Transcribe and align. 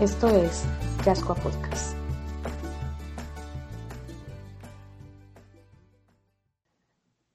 Esto 0.00 0.28
es 0.28 0.64
Yascoa 1.04 1.34
Podcast. 1.34 1.94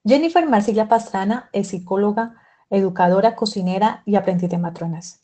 Jennifer 0.04 0.48
Marcilla 0.48 0.88
Pastrana 0.88 1.48
es 1.52 1.68
psicóloga, 1.68 2.34
educadora, 2.68 3.36
cocinera 3.36 4.02
y 4.04 4.16
aprendiz 4.16 4.50
de 4.50 4.58
matronas. 4.58 5.22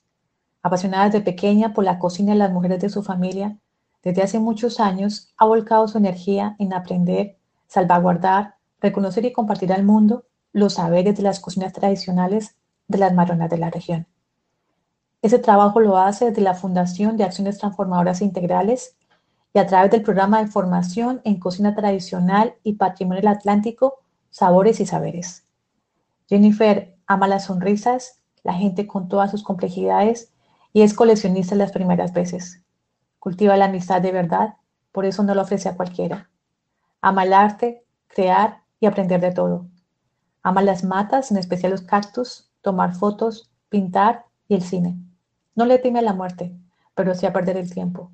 Apasionada 0.63 1.07
desde 1.07 1.21
pequeña 1.21 1.75
por 1.75 1.83
la 1.83 1.99
cocina 1.99 2.33
y 2.33 2.39
las 2.39 2.53
mujeres 2.53 2.81
de 2.81 2.91
su 2.91 3.03
familia, 3.03 3.59
desde 4.05 4.23
hace 4.23 4.39
muchos 4.39 4.79
años 4.79 5.35
ha 5.37 5.45
volcado 5.45 5.89
su 5.89 5.99
energía 5.99 6.55
en 6.61 6.73
aprender, 6.73 7.39
salvaguardar, 7.67 8.55
reconocer 8.81 9.25
y 9.25 9.33
compartir 9.33 9.73
al 9.73 9.83
mundo 9.83 10.27
los 10.53 10.75
saberes 10.75 11.17
de 11.17 11.25
las 11.25 11.41
cocinas 11.41 11.73
tradicionales 11.73 12.55
de 12.87 12.99
las 12.99 13.12
matronas 13.12 13.51
de 13.51 13.59
la 13.59 13.71
región. 13.71 14.06
Ese 15.23 15.39
trabajo 15.39 15.78
lo 15.78 15.98
hace 15.98 16.31
desde 16.31 16.42
la 16.42 16.55
Fundación 16.55 17.17
de 17.17 17.23
Acciones 17.23 17.59
Transformadoras 17.59 18.23
Integrales 18.23 18.97
y 19.55 19.61
a 19.61 19.67
través 19.69 19.92
del 19.92 20.03
programa 20.03 20.42
de 20.42 20.51
formación 20.51 21.20
en 21.23 21.39
cocina 21.39 21.77
tradicional 21.77 22.56
y 22.65 22.73
patrimonio 22.73 23.20
del 23.20 23.31
Atlántico, 23.31 24.00
Sabores 24.31 24.81
y 24.81 24.87
Saberes. 24.87 25.45
Jennifer 26.28 26.97
ama 27.06 27.28
las 27.28 27.45
sonrisas, 27.45 28.20
la 28.43 28.55
gente 28.55 28.89
con 28.89 29.09
todas 29.09 29.31
sus 29.31 29.45
complejidades 29.45 30.33
y 30.73 30.83
es 30.83 30.93
coleccionista 30.93 31.55
las 31.55 31.70
primeras 31.70 32.12
veces. 32.12 32.61
Cultiva 33.20 33.56
la 33.56 33.67
amistad 33.67 34.03
de 34.03 34.11
verdad, 34.11 34.56
por 34.91 35.05
eso 35.05 35.23
no 35.23 35.37
lo 35.37 35.43
ofrece 35.43 35.69
a 35.69 35.77
cualquiera. 35.77 36.31
Ama 37.00 37.23
el 37.23 37.33
arte, 37.33 37.84
crear 38.09 38.65
y 38.81 38.87
aprender 38.87 39.20
de 39.20 39.31
todo. 39.31 39.67
Ama 40.43 40.62
las 40.62 40.83
matas, 40.83 41.31
en 41.31 41.37
especial 41.37 41.70
los 41.70 41.83
cactus, 41.83 42.50
tomar 42.61 42.97
fotos, 42.97 43.53
pintar 43.69 44.25
y 44.48 44.56
el 44.56 44.62
cine. 44.62 44.98
No 45.55 45.67
le 45.67 45.78
teme 45.78 45.98
a 45.98 46.03
la 46.03 46.14
muerte, 46.14 46.55
pero 46.95 47.14
sí 47.14 47.27
a 47.27 47.33
perder 47.33 47.56
el 47.56 47.72
tiempo. 47.72 48.11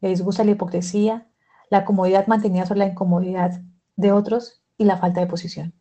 Le 0.00 0.10
disgusta 0.10 0.44
la 0.44 0.52
hipocresía, 0.52 1.26
la 1.70 1.84
comodidad 1.84 2.26
mantenida 2.26 2.66
sobre 2.66 2.80
la 2.80 2.86
incomodidad 2.86 3.60
de 3.96 4.12
otros 4.12 4.62
y 4.76 4.84
la 4.84 4.96
falta 4.96 5.20
de 5.20 5.26
posición. 5.26 5.74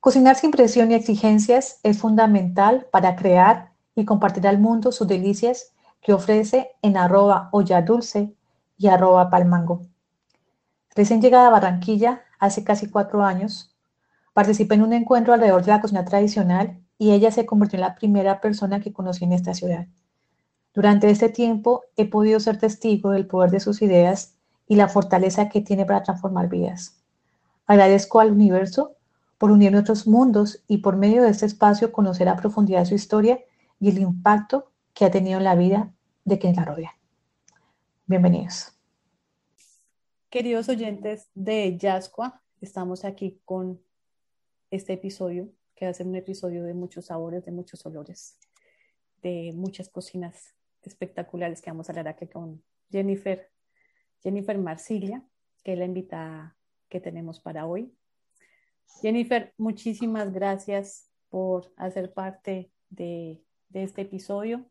Cocinar 0.00 0.36
sin 0.36 0.50
presión 0.50 0.90
y 0.90 0.94
exigencias 0.94 1.80
es 1.82 1.98
fundamental 1.98 2.86
para 2.92 3.16
crear 3.16 3.72
y 3.94 4.04
compartir 4.04 4.46
al 4.46 4.58
mundo 4.58 4.92
sus 4.92 5.08
delicias 5.08 5.72
que 6.00 6.12
ofrece 6.12 6.70
en 6.82 6.96
arroba 6.96 7.48
olla 7.52 7.82
dulce 7.82 8.34
y 8.76 8.88
arroba 8.88 9.30
palmango. 9.30 9.82
Recién 10.94 11.20
llegada 11.20 11.48
a 11.48 11.50
Barranquilla, 11.50 12.22
hace 12.38 12.62
casi 12.62 12.90
cuatro 12.90 13.24
años, 13.24 13.74
participé 14.32 14.74
en 14.74 14.82
un 14.82 14.92
encuentro 14.92 15.32
alrededor 15.32 15.64
de 15.64 15.72
la 15.72 15.80
cocina 15.80 16.04
tradicional 16.04 16.83
y 16.98 17.12
ella 17.12 17.30
se 17.30 17.46
convirtió 17.46 17.76
en 17.76 17.82
la 17.82 17.94
primera 17.94 18.40
persona 18.40 18.80
que 18.80 18.92
conocí 18.92 19.24
en 19.24 19.32
esta 19.32 19.54
ciudad. 19.54 19.86
Durante 20.74 21.10
este 21.10 21.28
tiempo 21.28 21.84
he 21.96 22.06
podido 22.06 22.40
ser 22.40 22.58
testigo 22.58 23.10
del 23.10 23.26
poder 23.26 23.50
de 23.50 23.60
sus 23.60 23.82
ideas 23.82 24.34
y 24.66 24.76
la 24.76 24.88
fortaleza 24.88 25.48
que 25.48 25.60
tiene 25.60 25.84
para 25.84 26.02
transformar 26.02 26.48
vidas. 26.48 27.00
Agradezco 27.66 28.20
al 28.20 28.32
universo 28.32 28.96
por 29.38 29.50
unir 29.50 29.72
nuestros 29.72 30.06
mundos 30.06 30.62
y 30.68 30.78
por 30.78 30.96
medio 30.96 31.22
de 31.22 31.30
este 31.30 31.46
espacio 31.46 31.92
conocer 31.92 32.28
a 32.28 32.36
profundidad 32.36 32.84
su 32.84 32.94
historia 32.94 33.40
y 33.78 33.90
el 33.90 33.98
impacto 33.98 34.70
que 34.92 35.04
ha 35.04 35.10
tenido 35.10 35.38
en 35.38 35.44
la 35.44 35.54
vida 35.54 35.92
de 36.24 36.38
quienes 36.38 36.56
la 36.56 36.64
rodean. 36.64 36.92
Bienvenidos. 38.06 38.72
Queridos 40.30 40.68
oyentes 40.68 41.28
de 41.34 41.76
Yascua, 41.78 42.40
estamos 42.60 43.04
aquí 43.04 43.40
con 43.44 43.80
este 44.70 44.94
episodio 44.94 45.48
que 45.74 45.84
va 45.86 45.90
a 45.90 45.94
ser 45.94 46.06
un 46.06 46.14
episodio 46.16 46.62
de 46.64 46.74
muchos 46.74 47.06
sabores, 47.06 47.44
de 47.44 47.52
muchos 47.52 47.84
olores, 47.86 48.38
de 49.22 49.52
muchas 49.54 49.88
cocinas 49.88 50.54
espectaculares 50.82 51.60
que 51.60 51.70
vamos 51.70 51.88
a 51.88 51.92
hablar 51.92 52.08
aquí 52.08 52.26
con 52.26 52.62
Jennifer, 52.90 53.50
Jennifer 54.22 54.58
Marsilia, 54.58 55.24
que 55.62 55.72
es 55.72 55.78
la 55.78 55.84
invitada 55.84 56.56
que 56.88 57.00
tenemos 57.00 57.40
para 57.40 57.66
hoy. 57.66 57.94
Jennifer, 59.00 59.52
muchísimas 59.56 60.32
gracias 60.32 61.10
por 61.28 61.72
hacer 61.76 62.12
parte 62.12 62.70
de, 62.90 63.42
de 63.68 63.82
este 63.82 64.02
episodio. 64.02 64.68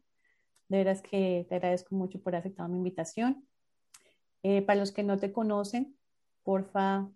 De 0.70 0.78
veras 0.78 1.02
que 1.02 1.46
te 1.50 1.56
agradezco 1.56 1.96
mucho 1.96 2.22
por 2.22 2.36
aceptar 2.36 2.70
mi 2.70 2.78
invitación. 2.78 3.46
Eh, 4.44 4.62
para 4.62 4.80
los 4.80 4.92
que 4.92 5.04
no 5.04 5.18
te 5.20 5.32
conocen, 5.32 5.98
porfa, 6.44 7.10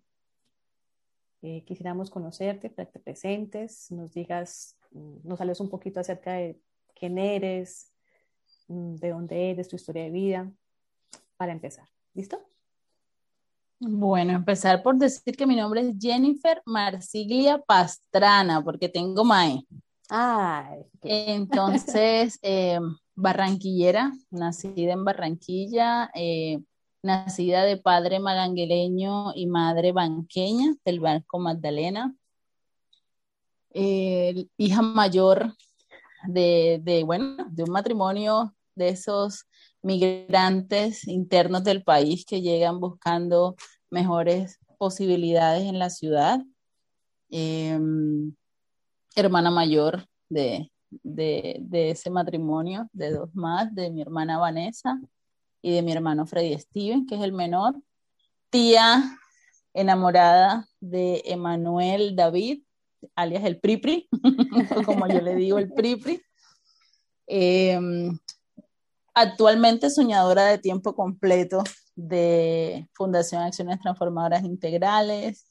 eh, 1.42 1.64
quisiéramos 1.64 2.10
conocerte, 2.10 2.70
para 2.70 2.86
que 2.86 2.92
te 2.92 3.00
presentes, 3.00 3.90
nos 3.90 4.12
digas, 4.12 4.76
mm, 4.92 5.28
nos 5.28 5.40
hables 5.40 5.60
un 5.60 5.68
poquito 5.68 6.00
acerca 6.00 6.32
de 6.32 6.60
quién 6.94 7.18
eres, 7.18 7.92
mm, 8.68 8.96
de 8.96 9.10
dónde 9.10 9.50
eres, 9.50 9.68
tu 9.68 9.76
historia 9.76 10.04
de 10.04 10.10
vida, 10.10 10.50
para 11.36 11.52
empezar. 11.52 11.88
¿Listo? 12.14 12.40
Bueno, 13.80 14.32
empezar 14.32 14.82
por 14.82 14.96
decir 14.96 15.36
que 15.36 15.46
mi 15.46 15.54
nombre 15.54 15.82
es 15.82 15.94
Jennifer 16.00 16.60
Marsiglia 16.66 17.58
Pastrana, 17.58 18.62
porque 18.62 18.88
tengo 18.88 19.24
MAE. 19.24 19.64
Ah, 20.10 20.74
entonces, 21.02 22.38
eh, 22.42 22.80
barranquillera, 23.14 24.12
nacida 24.30 24.92
en 24.94 25.04
Barranquilla, 25.04 26.10
eh, 26.14 26.60
nacida 27.02 27.64
de 27.64 27.76
padre 27.76 28.20
magangueleño 28.20 29.32
y 29.34 29.46
madre 29.46 29.92
banqueña 29.92 30.74
del 30.84 31.00
Banco 31.00 31.38
Magdalena, 31.38 32.14
hija 33.72 34.82
mayor 34.82 35.54
de, 36.26 37.02
bueno, 37.06 37.46
de 37.50 37.64
un 37.64 37.70
matrimonio 37.70 38.54
de 38.74 38.90
esos 38.90 39.46
migrantes 39.82 41.06
internos 41.06 41.64
del 41.64 41.82
país 41.84 42.24
que 42.24 42.40
llegan 42.40 42.80
buscando 42.80 43.56
mejores 43.90 44.58
posibilidades 44.78 45.64
en 45.64 45.78
la 45.78 45.90
ciudad. 45.90 46.40
Em, 47.30 48.34
hermana 49.14 49.50
mayor 49.50 50.06
de, 50.28 50.70
de, 51.02 51.90
ese 51.90 52.10
matrimonio, 52.10 52.88
de 52.92 53.10
dos 53.12 53.34
más, 53.34 53.74
de 53.74 53.90
mi 53.90 54.00
hermana 54.00 54.38
Vanessa 54.38 54.98
y 55.62 55.72
de 55.72 55.82
mi 55.82 55.92
hermano 55.92 56.26
Freddy 56.26 56.58
Steven, 56.58 57.06
que 57.06 57.16
es 57.16 57.22
el 57.22 57.32
menor. 57.32 57.74
Tía 58.50 59.18
enamorada 59.74 60.66
de 60.80 61.22
Emanuel 61.26 62.16
David, 62.16 62.62
alias 63.14 63.44
el 63.44 63.60
Pripri, 63.60 64.08
como 64.86 65.06
yo 65.08 65.20
le 65.20 65.34
digo, 65.34 65.58
el 65.58 65.72
Pripri. 65.72 66.22
Em, 67.26 68.18
actualmente 69.14 69.90
soñadora 69.90 70.46
de 70.46 70.58
tiempo 70.58 70.94
completo 70.94 71.62
de 71.94 72.88
Fundación 72.94 73.42
Acciones 73.42 73.80
Transformadoras 73.80 74.44
Integrales, 74.44 75.46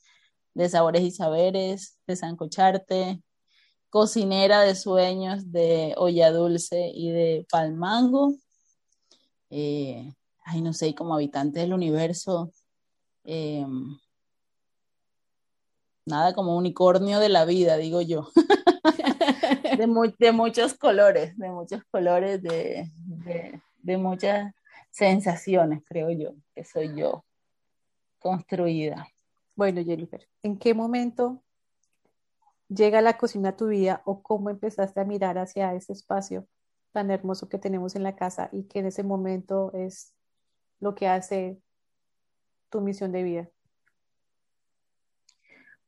de 0.54 0.69
Sabores 0.69 1.04
y 1.04 1.12
Saberes, 1.12 2.00
de 2.07 2.15
Sancocharte, 2.15 3.21
cocinera 3.89 4.62
de 4.62 4.75
sueños 4.75 5.51
de 5.51 5.94
Olla 5.98 6.31
Dulce 6.31 6.92
y 6.94 7.12
de 7.12 7.45
Palmango, 7.51 8.36
eh, 9.49 10.13
ay, 10.44 10.61
no 10.61 10.73
sé, 10.73 10.95
como 10.95 11.15
habitante 11.15 11.59
del 11.59 11.73
universo, 11.73 12.51
eh, 13.23 13.65
nada 16.05 16.33
como 16.33 16.57
unicornio 16.57 17.19
de 17.19 17.29
la 17.29 17.45
vida, 17.45 17.77
digo 17.77 18.01
yo. 18.01 18.29
de, 20.19 20.31
muchos 20.31 20.73
colores, 20.73 21.38
de 21.38 21.49
muchos 21.49 21.83
colores, 21.91 22.41
de, 22.41 22.89
de, 23.83 23.97
muchas 23.97 24.53
sensaciones, 24.89 25.83
creo 25.85 26.09
yo, 26.11 26.33
que 26.55 26.63
soy 26.63 26.95
yo 26.95 27.25
construida. 28.19 29.07
Bueno, 29.55 29.83
Jennifer, 29.83 30.27
¿en 30.44 30.57
qué 30.57 30.73
momento 30.73 31.44
llega 32.69 33.01
la 33.01 33.17
cocina 33.17 33.49
a 33.49 33.57
tu 33.57 33.67
vida 33.67 34.01
o 34.05 34.21
cómo 34.21 34.49
empezaste 34.49 34.99
a 34.99 35.05
mirar 35.05 35.38
hacia 35.38 35.73
ese 35.73 35.94
espacio 35.94 36.47
tan 36.97 37.11
hermoso 37.11 37.47
que 37.47 37.59
tenemos 37.59 37.95
en 37.95 38.01
la 38.01 38.15
casa 38.15 38.49
y 38.51 38.63
que 38.63 38.79
en 38.79 38.88
ese 38.88 39.03
momento 39.03 39.71
es 39.75 40.15
lo 40.79 40.95
que 40.95 41.07
hace 41.07 41.61
tu 42.71 42.81
misión 42.81 43.11
de 43.11 43.21
vida? 43.21 43.49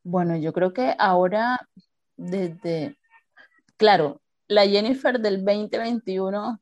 Bueno, 0.04 0.38
yo 0.38 0.54
creo 0.54 0.72
que 0.72 0.94
ahora, 1.00 1.68
desde, 2.16 2.96
claro, 3.76 4.22
la 4.48 4.68
Jennifer 4.68 5.20
del 5.20 5.44
2021 5.44 6.62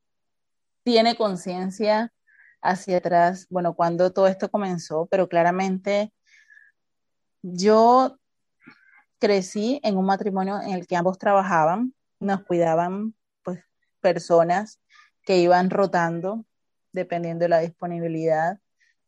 tiene 0.84 1.18
conciencia 1.18 2.14
hacia 2.62 3.00
atrás, 3.00 3.48
bueno, 3.50 3.74
cuando 3.74 4.14
todo 4.14 4.28
esto 4.28 4.50
comenzó, 4.50 5.08
pero 5.08 5.28
claramente 5.28 6.14
yo 7.42 8.18
crecí 9.20 9.82
en 9.84 9.98
un 9.98 10.06
matrimonio 10.06 10.62
en 10.62 10.70
el 10.70 10.88
que 10.88 10.96
ambos 10.96 11.18
trabajaban, 11.18 11.94
nos 12.22 12.46
cuidaban 12.46 13.14
personas 14.08 14.80
que 15.26 15.38
iban 15.40 15.70
rotando 15.70 16.46
dependiendo 16.94 17.44
de 17.44 17.50
la 17.50 17.60
disponibilidad, 17.60 18.58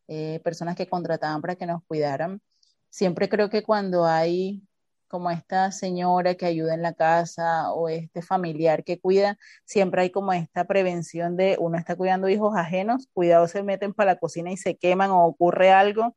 eh, 0.10 0.42
personas 0.44 0.76
que 0.76 0.90
contrataban 0.90 1.40
para 1.40 1.56
que 1.56 1.66
nos 1.66 1.82
cuidaran. 1.86 2.42
Siempre 2.90 3.30
creo 3.30 3.50
que 3.50 3.64
cuando 3.64 4.06
hay 4.06 4.62
como 5.08 5.32
esta 5.32 5.72
señora 5.72 6.36
que 6.36 6.46
ayuda 6.46 6.74
en 6.74 6.82
la 6.82 6.94
casa 6.94 7.72
o 7.72 7.88
este 7.88 8.22
familiar 8.22 8.84
que 8.84 9.00
cuida, 9.00 9.38
siempre 9.64 10.02
hay 10.02 10.10
como 10.10 10.34
esta 10.34 10.66
prevención 10.66 11.38
de 11.38 11.56
uno 11.60 11.78
está 11.78 11.96
cuidando 11.96 12.28
hijos 12.28 12.54
ajenos, 12.58 13.08
cuidado 13.14 13.48
se 13.48 13.64
meten 13.64 13.94
para 13.94 14.14
la 14.14 14.20
cocina 14.20 14.52
y 14.52 14.58
se 14.58 14.76
queman 14.76 15.12
o 15.12 15.26
ocurre 15.26 15.72
algo. 15.72 16.14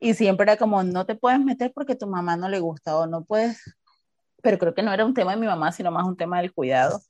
Y 0.00 0.14
siempre 0.14 0.44
era 0.44 0.56
como, 0.56 0.82
no 0.82 1.04
te 1.04 1.16
puedes 1.16 1.40
meter 1.40 1.72
porque 1.74 1.96
tu 1.96 2.06
mamá 2.06 2.36
no 2.36 2.48
le 2.48 2.60
gusta 2.60 2.96
o 2.96 3.06
no 3.06 3.24
puedes, 3.24 3.60
pero 4.42 4.58
creo 4.58 4.74
que 4.74 4.82
no 4.82 4.92
era 4.92 5.04
un 5.04 5.12
tema 5.12 5.32
de 5.32 5.40
mi 5.40 5.46
mamá, 5.46 5.70
sino 5.70 5.90
más 5.90 6.06
un 6.06 6.16
tema 6.16 6.40
del 6.40 6.54
cuidado. 6.54 7.02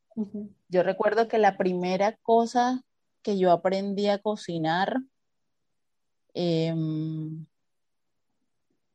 Yo 0.69 0.83
recuerdo 0.83 1.29
que 1.29 1.39
la 1.39 1.57
primera 1.57 2.17
cosa 2.23 2.83
que 3.23 3.39
yo 3.39 3.53
aprendí 3.53 4.09
a 4.09 4.19
cocinar, 4.19 4.99
eh, 6.35 6.75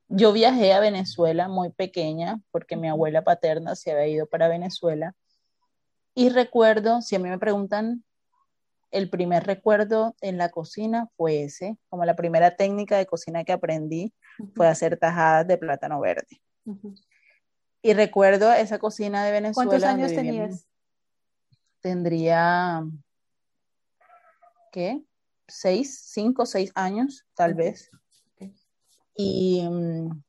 yo 0.09 0.33
viajé 0.33 0.73
a 0.73 0.79
Venezuela 0.79 1.47
muy 1.47 1.71
pequeña 1.71 2.41
porque 2.51 2.75
mi 2.75 2.87
abuela 2.87 3.23
paterna 3.23 3.75
se 3.75 3.91
había 3.91 4.07
ido 4.07 4.25
para 4.27 4.47
Venezuela 4.47 5.15
y 6.15 6.29
recuerdo, 6.29 7.01
si 7.01 7.15
a 7.15 7.19
mí 7.19 7.29
me 7.29 7.39
preguntan, 7.39 8.03
el 8.91 9.09
primer 9.09 9.45
recuerdo 9.45 10.15
en 10.21 10.37
la 10.37 10.49
cocina 10.49 11.09
fue 11.17 11.43
ese, 11.43 11.77
como 11.89 12.05
la 12.05 12.15
primera 12.15 12.55
técnica 12.55 12.97
de 12.97 13.07
cocina 13.07 13.43
que 13.43 13.51
aprendí 13.51 14.13
fue 14.55 14.67
hacer 14.67 14.97
tajadas 14.97 15.47
de 15.47 15.57
plátano 15.57 15.99
verde. 15.99 16.41
Y 17.81 17.93
recuerdo 17.93 18.53
esa 18.53 18.77
cocina 18.77 19.25
de 19.25 19.31
Venezuela. 19.31 19.69
¿Cuántos 19.69 19.89
años 19.89 20.13
tenías? 20.13 20.67
Tendría, 21.83 22.81
¿qué? 24.71 25.03
Seis, 25.49 25.99
cinco, 26.05 26.45
seis 26.45 26.71
años, 26.75 27.25
tal 27.35 27.55
vez. 27.55 27.91
Y, 29.17 29.67
mm, 29.69 30.23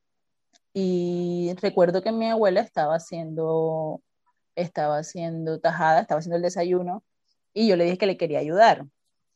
y 0.72 1.54
recuerdo 1.62 2.02
que 2.02 2.10
mi 2.10 2.28
abuela 2.28 2.60
estaba 2.60 2.96
haciendo, 2.96 4.02
estaba 4.56 4.98
haciendo 4.98 5.60
tajada, 5.60 6.00
estaba 6.00 6.18
haciendo 6.18 6.38
el 6.38 6.42
desayuno 6.42 7.04
y 7.52 7.68
yo 7.68 7.76
le 7.76 7.84
dije 7.84 7.98
que 7.98 8.06
le 8.06 8.16
quería 8.16 8.40
ayudar. 8.40 8.88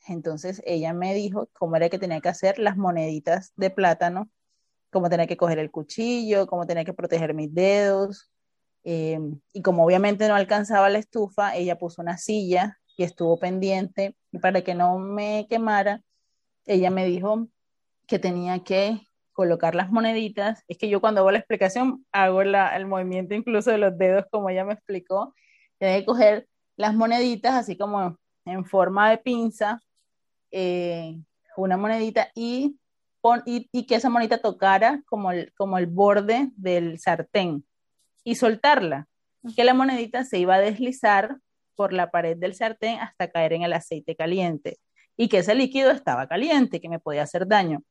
Entonces 0.09 0.61
ella 0.67 0.93
me 0.95 1.15
dijo 1.15 1.49
cómo 1.53 1.77
era 1.77 1.89
que 1.89 2.01
tenía 2.01 2.21
que 2.21 2.31
hacer 2.31 2.59
las 2.59 2.77
moneditas 2.77 3.53
de 3.55 3.71
plátano, 3.71 4.29
cómo 4.91 5.09
tenía 5.09 5.29
que 5.29 5.37
coger 5.37 5.61
el 5.61 5.71
cuchillo, 5.71 6.49
cómo 6.49 6.67
tenía 6.67 6.85
que 6.85 6.95
proteger 6.95 7.33
mis 7.33 7.55
dedos. 7.55 8.29
Em, 8.85 9.41
y 9.53 9.63
como 9.63 9.85
obviamente 9.85 10.29
no 10.29 10.35
alcanzaba 10.35 10.89
la 10.89 10.99
estufa, 10.99 11.55
ella 11.57 11.79
puso 11.79 12.03
una 12.03 12.17
silla 12.19 12.79
y 12.97 13.05
estuvo 13.05 13.39
pendiente. 13.39 14.17
Y 14.33 14.39
para 14.39 14.63
que 14.63 14.75
no 14.75 14.99
me 14.99 15.47
quemara, 15.49 16.03
ella 16.67 16.91
me 16.91 17.07
dijo 17.07 17.49
que 18.07 18.19
tenía 18.19 18.65
que 18.65 19.01
colocar 19.33 19.75
las 19.75 19.91
moneditas. 19.91 20.65
Es 20.69 20.79
que 20.79 20.89
yo 20.89 21.01
cuando 21.01 21.21
hago 21.21 21.31
la 21.31 21.39
explicación 21.39 22.07
hago 22.13 22.43
el 22.43 22.87
movimiento 22.87 23.35
incluso 23.35 23.71
de 23.71 23.79
los 23.79 23.97
dedos 23.99 24.27
como 24.31 24.51
ella 24.51 24.65
me 24.65 24.75
explicó. 24.75 25.35
Tiene 25.79 26.01
que 26.01 26.07
coger 26.07 26.49
las 26.77 26.95
moneditas 26.95 27.55
así 27.55 27.77
como 27.77 28.19
en 28.45 28.65
forma 28.65 29.11
de 29.11 29.19
pinza, 29.19 29.81
eh, 30.51 31.19
una 31.57 31.77
monedita 31.77 32.31
y, 32.35 32.79
y, 33.45 33.87
que 33.87 33.95
esa 33.97 34.09
monedita 34.09 34.39
tocara 34.41 35.03
como 35.07 35.31
el 35.31 35.87
borde 35.87 36.51
del 36.57 36.99
sartén 36.99 37.65
y 38.25 38.35
soltarla, 38.35 39.07
que 39.57 39.65
la 39.65 39.75
monedita 39.75 40.25
se 40.25 40.39
iba 40.39 40.57
a 40.57 40.61
deslizar 40.61 41.39
por 41.75 41.93
la 41.93 42.11
pared 42.11 42.37
del 42.37 42.55
sartén 42.55 42.99
hasta 42.99 43.31
caer 43.31 43.53
en 43.53 43.63
el 43.63 43.73
aceite 43.73 44.17
caliente 44.17 44.79
y 45.17 45.29
que 45.29 45.39
ese 45.39 45.55
líquido 45.55 45.91
estaba 45.91 46.27
caliente, 46.27 46.81
que 46.81 46.89
me 46.89 46.99
podía 46.99 47.23
hacer 47.23 47.47
daño 47.47 47.83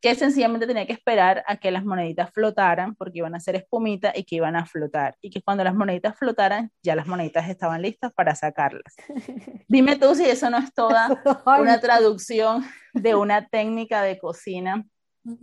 que 0.00 0.14
sencillamente 0.14 0.66
tenía 0.66 0.86
que 0.86 0.94
esperar 0.94 1.44
a 1.46 1.56
que 1.56 1.70
las 1.70 1.84
moneditas 1.84 2.30
flotaran 2.32 2.94
porque 2.94 3.18
iban 3.18 3.34
a 3.34 3.36
hacer 3.36 3.56
espumita 3.56 4.12
y 4.14 4.24
que 4.24 4.36
iban 4.36 4.56
a 4.56 4.64
flotar 4.64 5.16
y 5.20 5.30
que 5.30 5.42
cuando 5.42 5.62
las 5.62 5.74
moneditas 5.74 6.16
flotaran 6.16 6.72
ya 6.82 6.96
las 6.96 7.06
moneditas 7.06 7.48
estaban 7.48 7.82
listas 7.82 8.12
para 8.12 8.34
sacarlas. 8.34 8.96
Dime 9.68 9.96
tú 9.96 10.14
si 10.14 10.24
eso 10.24 10.48
no 10.48 10.58
es 10.58 10.72
toda 10.72 11.22
una 11.60 11.80
traducción 11.80 12.64
de 12.94 13.14
una 13.14 13.46
técnica 13.46 14.02
de 14.02 14.18
cocina 14.18 14.84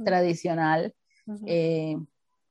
tradicional 0.03 0.93
eh, 1.45 1.97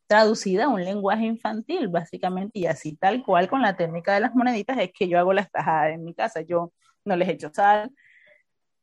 traducida 0.07 0.65
a 0.65 0.69
un 0.69 0.85
lenguaje 0.85 1.25
infantil 1.25 1.89
básicamente 1.89 2.59
y 2.59 2.67
así 2.67 2.97
tal 2.97 3.25
cual 3.25 3.49
con 3.49 3.63
la 3.63 3.77
técnica 3.77 4.15
de 4.15 4.21
las 4.21 4.35
moneditas 4.35 4.79
es 4.79 4.93
que 4.93 5.09
yo 5.09 5.19
hago 5.19 5.33
las 5.33 5.51
tajadas 5.51 5.95
en 5.95 6.05
mi 6.05 6.15
casa, 6.15 6.43
yo 6.43 6.73
no 7.05 7.17
les 7.17 7.29
echo 7.29 7.51
sal, 7.53 7.91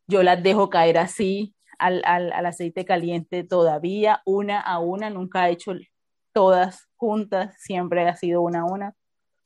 yo 0.08 0.24
las 0.24 0.42
dejo 0.44 0.70
caer 0.70 0.98
así 0.98 1.56
al, 1.80 2.46
aceite 2.46 2.86
caliente 2.86 3.44
todavía, 3.44 4.22
una 4.25 4.60
a 4.60 4.80
una, 4.80 5.10
nunca 5.10 5.50
he 5.50 5.54
hecho 5.54 5.74
todas 6.31 6.88
juntas, 6.96 7.56
siempre 7.60 8.08
ha 8.08 8.16
sido 8.16 8.42
una 8.42 8.62
a 8.62 8.66
una. 8.66 8.96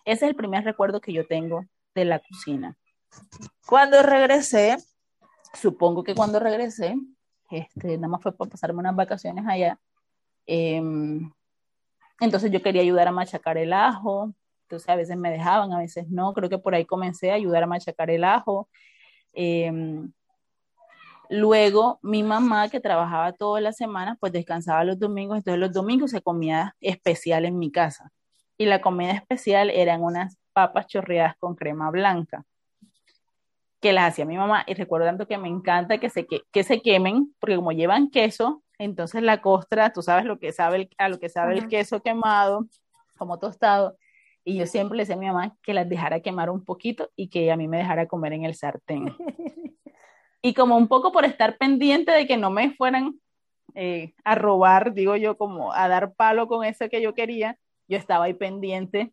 Ese 0.06 0.26
es 0.26 0.30
el 0.30 0.36
primer 0.36 0.64
recuerdo 0.64 1.02
que 1.02 1.14
yo 1.14 1.26
tengo 1.26 1.66
de 1.96 2.06
la 2.06 2.20
cocina. 2.20 2.78
Cuando 3.66 4.02
regresé, 4.04 4.78
supongo 5.54 6.04
que 6.04 6.16
cuando 6.16 6.40
regresé, 6.40 6.96
este, 7.50 7.98
nada 7.98 8.10
más 8.10 8.22
fue 8.22 8.36
para 8.36 8.52
pasarme 8.52 8.80
unas 8.80 8.96
vacaciones 8.96 9.46
allá, 9.48 9.80
em, 10.46 11.32
entonces 12.20 12.52
yo 12.52 12.62
quería 12.62 12.82
ayudar 12.82 13.08
a 13.08 13.12
machacar 13.12 13.58
el 13.58 13.74
ajo, 13.74 14.34
entonces 14.64 14.90
a 14.90 14.96
veces 14.96 15.18
me 15.18 15.32
dejaban, 15.32 15.72
a 15.74 15.80
veces 15.80 16.10
no, 16.10 16.34
creo 16.34 16.50
que 16.50 16.58
por 16.58 16.76
ahí 16.76 16.86
comencé 16.86 17.32
a 17.32 17.36
ayudar 17.36 17.64
a 17.64 17.68
machacar 17.68 18.10
el 18.10 18.24
ajo. 18.24 18.70
Em, 19.34 20.12
Luego, 21.30 22.00
mi 22.02 22.24
mamá, 22.24 22.70
que 22.70 22.80
trabajaba 22.80 23.34
toda 23.34 23.60
la 23.60 23.74
semana, 23.74 24.16
pues 24.20 24.32
descansaba 24.32 24.84
los 24.86 24.98
domingos, 24.98 25.38
entonces 25.38 25.60
los 25.60 25.74
domingos 25.74 26.12
se 26.12 26.22
comía 26.22 26.76
especial 26.80 27.46
en 27.46 27.60
mi 27.60 27.72
casa. 27.72 28.12
Y 28.58 28.66
la 28.66 28.82
comida 28.82 29.12
especial 29.12 29.70
eran 29.70 30.04
unas 30.04 30.38
papas 30.54 30.88
chorreadas 30.88 31.36
con 31.38 31.56
crema 31.56 31.92
blanca, 31.92 32.46
que 33.82 33.92
las 33.92 34.14
hacía 34.14 34.26
mi 34.26 34.38
mamá. 34.38 34.64
Y 34.68 34.74
recuerdo 34.74 35.06
tanto 35.06 35.28
que 35.28 35.38
me 35.38 35.50
encanta 35.50 35.98
que 35.98 36.10
se, 36.10 36.26
que, 36.26 36.64
se 36.64 36.82
quemen, 36.82 37.36
porque 37.40 37.58
como 37.58 37.74
llevan 37.74 38.10
queso, 38.10 38.64
entonces 38.80 39.24
la 39.24 39.42
costra, 39.42 39.92
tú 39.92 40.02
sabes 40.02 40.26
lo 40.26 40.40
que 40.40 40.52
sabe 40.52 40.90
a 40.98 41.10
lo 41.10 41.20
que 41.20 41.30
sabe 41.30 41.56
el 41.56 41.68
queso 41.68 42.02
quemado, 42.02 42.68
como 43.18 43.40
tostado. 43.40 43.98
Y 44.44 44.58
yo 44.58 44.66
siempre 44.66 44.98
le 44.98 45.04
decía 45.04 45.16
a 45.16 45.20
mi 45.20 45.26
mamá 45.26 45.58
que 45.62 45.74
las 45.74 45.90
dejara 45.90 46.22
quemar 46.22 46.50
un 46.50 46.64
poquito 46.64 47.10
y 47.16 47.28
que 47.30 47.52
a 47.52 47.58
mí 47.58 47.68
me 47.68 47.80
dejara 47.80 48.08
comer 48.08 48.34
en 48.34 48.46
el 48.46 48.56
sartén. 48.56 49.16
y 50.42 50.54
como 50.54 50.78
un 50.78 50.88
poco 50.88 51.12
por 51.12 51.26
estar 51.26 51.58
pendiente 51.58 52.12
de 52.12 52.28
que 52.28 52.38
no 52.38 52.50
me 52.50 52.72
fueran 52.72 53.20
eh, 53.76 54.14
a 54.24 54.36
robar, 54.36 54.94
digo 54.94 55.16
yo, 55.16 55.38
como 55.38 55.74
a 55.74 55.88
dar 55.88 56.14
palo 56.14 56.48
con 56.48 56.64
eso 56.64 56.88
que 56.90 57.02
yo 57.02 57.14
quería, 57.14 57.58
yo 57.88 57.98
estaba 57.98 58.26
ahí 58.26 58.34
pendiente 58.34 59.12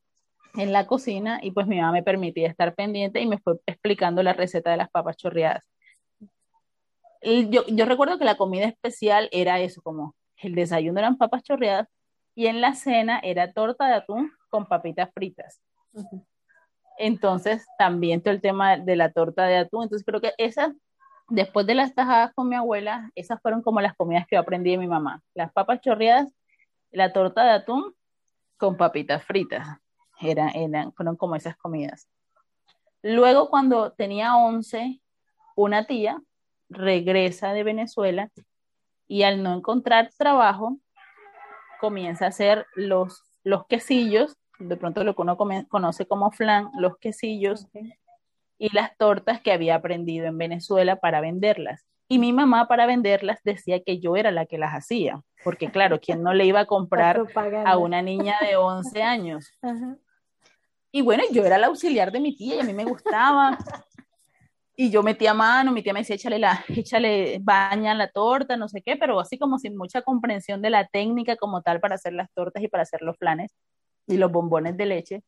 en 0.57 0.73
la 0.73 0.87
cocina 0.87 1.41
y 1.43 1.51
pues 1.51 1.67
mi 1.67 1.81
mamá 1.81 1.93
me 1.93 2.03
permitía 2.03 2.49
estar 2.49 2.75
pendiente 2.75 3.21
y 3.21 3.27
me 3.27 3.39
fue 3.39 3.55
explicando 3.67 4.23
la 4.23 4.35
receta 4.35 4.71
de 4.71 4.77
las 4.77 4.91
papas 4.91 5.17
chorreadas. 5.17 5.74
Yo, 7.51 7.65
yo 7.67 7.85
recuerdo 7.87 8.19
que 8.19 8.25
la 8.25 8.37
comida 8.37 8.67
especial 8.67 9.29
era 9.33 9.61
eso, 9.61 9.81
como 9.83 10.15
el 10.37 10.55
desayuno 10.55 10.99
eran 10.99 11.17
papas 11.17 11.43
chorreadas 11.43 11.89
y 12.35 12.47
en 12.47 12.61
la 12.61 12.75
cena 12.75 13.19
era 13.23 13.53
torta 13.53 13.87
de 13.87 13.95
atún 13.95 14.33
con 14.51 14.67
papitas 14.67 15.11
fritas. 15.13 15.61
Entonces, 16.99 17.67
también 17.79 18.23
todo 18.23 18.35
el 18.35 18.41
tema 18.41 18.77
de 18.77 18.97
la 18.97 19.11
torta 19.11 19.47
de 19.47 19.57
atún. 19.57 19.85
Entonces, 19.85 20.05
creo 20.05 20.21
que 20.21 20.35
esa 20.39 20.75
después 21.29 21.67
de 21.67 21.75
las 21.75 21.95
tajadas 21.95 22.33
con 22.35 22.49
mi 22.49 22.57
abuela, 22.57 23.11
esas 23.15 23.41
fueron 23.41 23.63
como 23.63 23.81
las 23.81 23.95
comidas 23.95 24.27
que 24.27 24.37
yo 24.37 24.41
aprendí 24.41 24.73
de 24.73 24.79
mi 24.79 24.87
mamá. 24.87 25.23
Las 25.35 25.53
papas 25.53 25.81
chorreadas, 25.81 26.33
la 26.91 27.13
torta 27.13 27.45
de 27.45 27.51
atún 27.51 27.95
con 28.57 28.77
papitas 28.77 29.25
fritas. 29.25 29.67
Eran, 30.21 30.51
eran, 30.55 30.93
fueron 30.93 31.17
como 31.17 31.37
esas 31.37 31.57
comidas. 31.57 32.09
Luego, 33.03 33.51
cuando 33.51 33.93
tenía 33.93 34.37
11, 34.37 35.01
una 35.57 35.87
tía 35.87 36.21
regresa 36.69 37.53
de 37.53 37.65
Venezuela 37.65 38.31
y 39.07 39.23
al 39.23 39.43
no 39.43 39.55
encontrar 39.55 40.11
trabajo, 40.17 40.79
comienza 41.81 42.25
a 42.25 42.29
hacer 42.29 42.67
los, 42.75 43.23
los 43.43 43.67
quesillos, 43.67 44.37
de 44.59 44.77
pronto 44.77 45.05
lo 45.05 45.15
que 45.15 45.23
uno 45.23 45.37
conoce 45.37 46.07
como 46.07 46.31
flan, 46.31 46.71
los 46.79 46.97
quesillos, 46.99 47.69
y 48.59 48.75
las 48.75 48.97
tortas 48.97 49.41
que 49.41 49.53
había 49.53 49.75
aprendido 49.75 50.27
en 50.27 50.39
Venezuela 50.39 50.97
para 50.97 51.21
venderlas. 51.21 51.85
Y 52.09 52.19
mi 52.19 52.33
mamá 52.33 52.69
para 52.69 52.87
venderlas 52.87 53.41
decía 53.45 53.83
que 53.83 53.99
yo 53.99 54.17
era 54.17 54.31
la 54.31 54.47
que 54.47 54.59
las 54.59 54.73
hacía, 54.73 55.23
porque 55.43 55.71
claro, 55.71 56.01
¿quién 56.01 56.23
no 56.23 56.35
le 56.35 56.45
iba 56.45 56.61
a 56.61 56.67
comprar 56.67 57.25
a 57.67 57.79
una 57.79 58.03
niña 58.03 58.37
de 58.41 58.57
11 58.57 59.03
años? 59.03 59.51
Y 60.93 61.03
bueno, 61.03 61.25
yo 61.33 61.45
era 61.45 61.59
la 61.59 61.69
auxiliar 61.69 62.13
de 62.13 62.21
mi 62.21 62.37
tía 62.37 62.57
y 62.57 62.61
a 62.61 62.65
mí 62.65 62.73
me 62.73 62.85
gustaba. 62.85 63.59
Y 64.77 64.91
yo 64.91 65.03
metía 65.03 65.35
mano, 65.35 65.71
mi 65.71 65.83
tía 65.83 65.93
me 65.93 66.01
decía, 66.01 66.17
échale, 66.17 66.39
la, 66.39 66.65
échale 66.69 67.39
baña 67.43 67.95
la 67.95 68.09
torta, 68.09 68.57
no 68.57 68.69
sé 68.69 68.83
qué, 68.83 68.97
pero 68.97 69.21
así 69.21 69.39
como 69.39 69.59
sin 69.59 69.77
mucha 69.77 70.03
comprensión 70.03 70.63
de 70.63 70.71
la 70.71 70.87
técnica 70.87 71.37
como 71.37 71.63
tal 71.63 71.81
para 71.81 71.95
hacer 71.95 72.13
las 72.13 72.33
tortas 72.33 72.63
y 72.63 72.69
para 72.69 72.83
hacer 72.83 73.03
los 73.03 73.17
flanes 73.17 73.55
y 74.07 74.17
los 74.17 74.33
bombones 74.33 74.77
de 74.77 74.87
leche. 74.87 75.23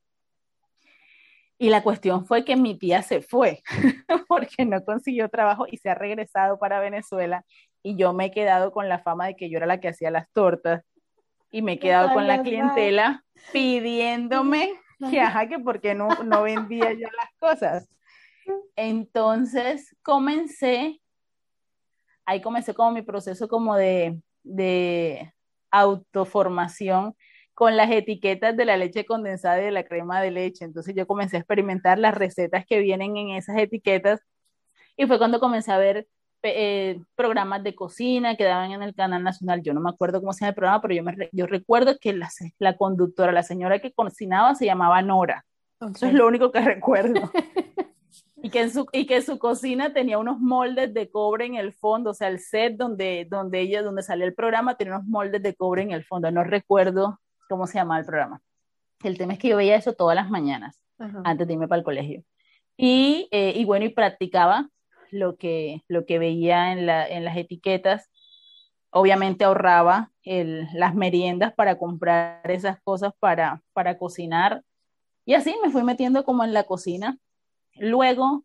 Y 1.59 1.71
la 1.71 1.83
cuestión 1.83 2.27
fue 2.27 2.45
que 2.45 2.55
mi 2.55 2.77
tía 2.77 3.03
se 3.03 3.23
fue 3.23 3.63
porque 4.29 4.67
no 4.67 4.85
consiguió 4.85 5.29
trabajo 5.29 5.67
y 5.71 5.79
se 5.79 5.89
ha 5.89 5.95
regresado 5.95 6.59
para 6.59 6.81
Venezuela 6.81 7.45
y 7.83 7.97
yo 7.97 8.13
me 8.13 8.27
he 8.27 8.31
quedado 8.31 8.73
con 8.73 8.89
la 8.89 8.99
fama 8.99 9.27
de 9.27 9.37
que 9.37 9.49
yo 9.49 9.57
era 9.57 9.67
la 9.67 9.81
que 9.81 9.89
hacía 9.89 10.11
las 10.11 10.31
tortas 10.33 10.83
y 11.51 11.63
me 11.63 11.75
he 11.75 11.79
quedado 11.79 12.13
con 12.13 12.27
la 12.27 12.43
clientela 12.43 13.25
pidiéndome 13.53 14.75
que, 15.11 15.21
ajá, 15.21 15.49
que 15.49 15.59
porque 15.61 15.95
no, 15.95 16.09
no 16.25 16.43
vendía 16.43 16.93
yo 16.93 17.09
las 17.17 17.31
cosas. 17.39 17.89
Entonces 18.77 19.97
comencé, 20.03 21.01
ahí 22.25 22.41
comencé 22.41 22.75
como 22.75 22.93
mi 22.93 23.03
proceso 23.03 23.49
como 23.49 23.77
de, 23.77 24.21
de 24.43 25.33
autoformación 25.71 27.15
con 27.55 27.77
las 27.77 27.91
etiquetas 27.91 28.57
de 28.57 28.67
la 28.67 28.77
leche 28.77 29.07
condensada 29.07 29.61
y 29.61 29.65
de 29.65 29.71
la 29.71 29.85
crema 29.85 30.21
de 30.21 30.31
leche. 30.31 30.65
Entonces 30.65 30.95
yo 30.95 31.07
comencé 31.07 31.37
a 31.37 31.41
experimentar 31.41 31.99
las 31.99 32.15
recetas 32.15 32.67
que 32.67 32.81
vienen 32.81 33.17
en 33.17 33.31
esas 33.31 33.57
etiquetas 33.57 34.21
y 34.97 35.07
fue 35.07 35.19
cuando 35.19 35.41
comencé 35.41 35.73
a 35.73 35.79
ver 35.79 36.07
eh, 36.43 37.01
programas 37.15 37.65
de 37.65 37.75
cocina 37.75 38.37
que 38.37 38.45
daban 38.45 38.73
en 38.73 38.83
el 38.83 38.95
canal 38.95 39.23
nacional. 39.23 39.63
Yo 39.63 39.75
no 39.75 39.81
me 39.81 39.91
acuerdo 39.91 40.21
cómo 40.21 40.33
se 40.33 40.41
llama 40.41 40.51
el 40.51 40.55
programa, 40.55 40.81
pero 40.81 40.95
yo, 40.95 41.03
me, 41.03 41.29
yo 41.33 41.47
recuerdo 41.47 41.97
que 41.99 42.13
la, 42.13 42.29
la, 42.59 42.77
conductora, 42.77 43.33
la 43.33 43.43
señora 43.43 43.79
que 43.81 43.93
cocinaba, 43.93 44.55
se 44.55 44.67
llamaba 44.67 45.03
Nora. 45.03 45.45
Eso 45.81 46.07
es 46.07 46.15
lo 46.15 46.27
único 46.27 46.53
que 46.53 46.61
recuerdo. 46.61 47.31
y 48.43 48.51
que, 48.51 48.61
en 48.61 48.71
su, 48.71 48.87
y 48.93 49.07
que 49.07 49.23
su 49.23 49.39
cocina 49.39 49.93
tenía 49.93 50.19
unos 50.19 50.39
moldes 50.39 50.93
de 50.93 51.11
cobre 51.11 51.47
en 51.47 51.55
el 51.55 51.73
fondo, 51.73 52.11
o 52.11 52.15
sea, 52.15 52.29
el 52.29 52.39
set 52.39 52.77
donde, 52.77 53.27
donde 53.31 53.61
ella, 53.61 53.83
donde 53.83 54.03
salió 54.03 54.27
el 54.27 54.35
programa, 54.35 54.77
tenía 54.77 54.97
unos 54.97 55.09
moldes 55.09 55.43
de 55.43 55.55
cobre 55.55 55.83
en 55.83 55.91
el 55.91 56.05
fondo. 56.05 56.31
No 56.31 56.45
recuerdo 56.45 57.21
cómo 57.49 57.67
se 57.67 57.79
llamaba 57.79 58.01
el 58.01 58.07
programa. 58.07 58.43
El 59.03 59.19
tema 59.19 59.35
es 59.35 59.39
que 59.39 59.49
yo 59.49 59.57
veía 59.57 59.77
eso 59.77 59.95
todas 59.95 60.17
las 60.17 60.31
mañanas, 60.31 60.81
antes 61.25 61.47
de 61.47 61.53
irme 61.55 61.69
para 61.69 61.79
el 61.79 61.85
colegio. 61.85 62.25
Y, 62.77 63.29
eh, 63.31 63.53
y 63.57 63.65
bueno, 63.65 63.85
y 63.85 63.91
practicaba 63.91 64.69
lo 65.11 65.37
que, 65.37 65.83
lo 65.89 66.07
que 66.07 66.19
veía 66.19 66.73
en, 66.73 66.87
la, 66.87 67.07
en 67.07 67.25
las 67.25 67.37
etiquetas. 67.37 68.11
Obviamente 68.91 69.45
ahorraba 69.45 70.13
el, 70.23 70.69
las 70.75 70.95
meriendas 70.95 71.53
para 71.55 71.79
comprar 71.79 72.51
esas 72.51 72.81
cosas 72.83 73.13
para, 73.19 73.63
para 73.73 73.99
cocinar. 73.99 74.63
Y 75.25 75.35
así 75.35 75.55
me 75.63 75.71
fui 75.71 75.83
metiendo 75.83 76.25
como 76.25 76.45
en 76.45 76.53
la 76.53 76.65
cocina. 76.65 77.19
Luego, 77.79 78.45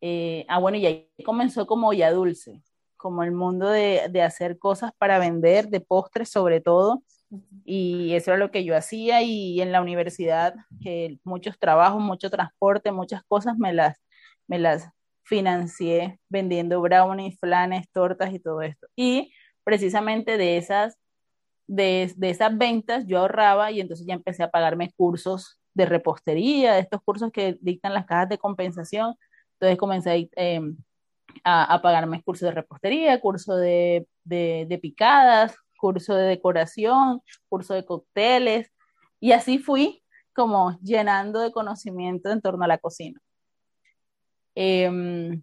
eh, 0.00 0.44
ah, 0.48 0.58
bueno, 0.58 0.78
y 0.78 0.86
ahí 0.86 1.10
comenzó 1.24 1.66
como 1.66 1.92
ya 1.92 2.12
dulce, 2.12 2.62
como 2.96 3.22
el 3.22 3.32
mundo 3.32 3.68
de, 3.68 4.08
de 4.10 4.22
hacer 4.22 4.58
cosas 4.58 4.92
para 4.98 5.18
vender, 5.18 5.68
de 5.68 5.80
postres 5.80 6.30
sobre 6.30 6.60
todo. 6.60 7.02
Y 7.64 8.14
eso 8.14 8.30
era 8.30 8.38
lo 8.38 8.50
que 8.50 8.64
yo 8.64 8.76
hacía 8.76 9.22
y 9.22 9.60
en 9.60 9.72
la 9.72 9.82
universidad 9.82 10.54
eh, 10.84 11.18
muchos 11.24 11.58
trabajos, 11.58 12.00
mucho 12.00 12.30
transporte, 12.30 12.90
muchas 12.92 13.22
cosas 13.24 13.58
me 13.58 13.74
las, 13.74 13.98
me 14.46 14.58
las 14.58 14.88
financié 15.24 16.18
vendiendo 16.30 16.80
brownies, 16.80 17.38
flanes, 17.38 17.86
tortas 17.92 18.32
y 18.32 18.38
todo 18.38 18.62
esto. 18.62 18.86
Y 18.96 19.32
precisamente 19.64 20.38
de 20.38 20.56
esas, 20.56 20.96
de, 21.66 22.12
de 22.16 22.30
esas 22.30 22.56
ventas 22.56 23.06
yo 23.06 23.18
ahorraba 23.18 23.70
y 23.72 23.80
entonces 23.80 24.06
ya 24.06 24.14
empecé 24.14 24.42
a 24.42 24.50
pagarme 24.50 24.92
cursos 24.96 25.57
de 25.78 25.86
repostería, 25.86 26.74
de 26.74 26.80
estos 26.80 27.00
cursos 27.02 27.30
que 27.32 27.56
dictan 27.60 27.94
las 27.94 28.04
cajas 28.04 28.28
de 28.28 28.38
compensación. 28.38 29.14
Entonces 29.54 29.78
comencé 29.78 30.28
em, 30.36 30.76
a, 31.44 31.74
a, 31.74 31.82
pagarme 31.82 32.22
cursos 32.22 32.48
de 32.48 32.54
repostería, 32.54 33.20
curso 33.20 33.56
de, 33.56 34.06
picadas, 34.82 35.56
curso 35.78 36.14
de 36.14 36.26
decoración, 36.26 37.22
curso 37.48 37.74
de 37.74 37.84
cócteles, 37.84 38.70
y 39.20 39.32
así 39.32 39.58
fui 39.58 40.02
como 40.34 40.78
llenando 40.82 41.40
de 41.40 41.52
conocimiento 41.52 42.30
en 42.30 42.40
torno 42.40 42.64
a 42.64 42.68
la 42.68 42.78
cocina. 42.78 43.20
Eh, 44.56 45.40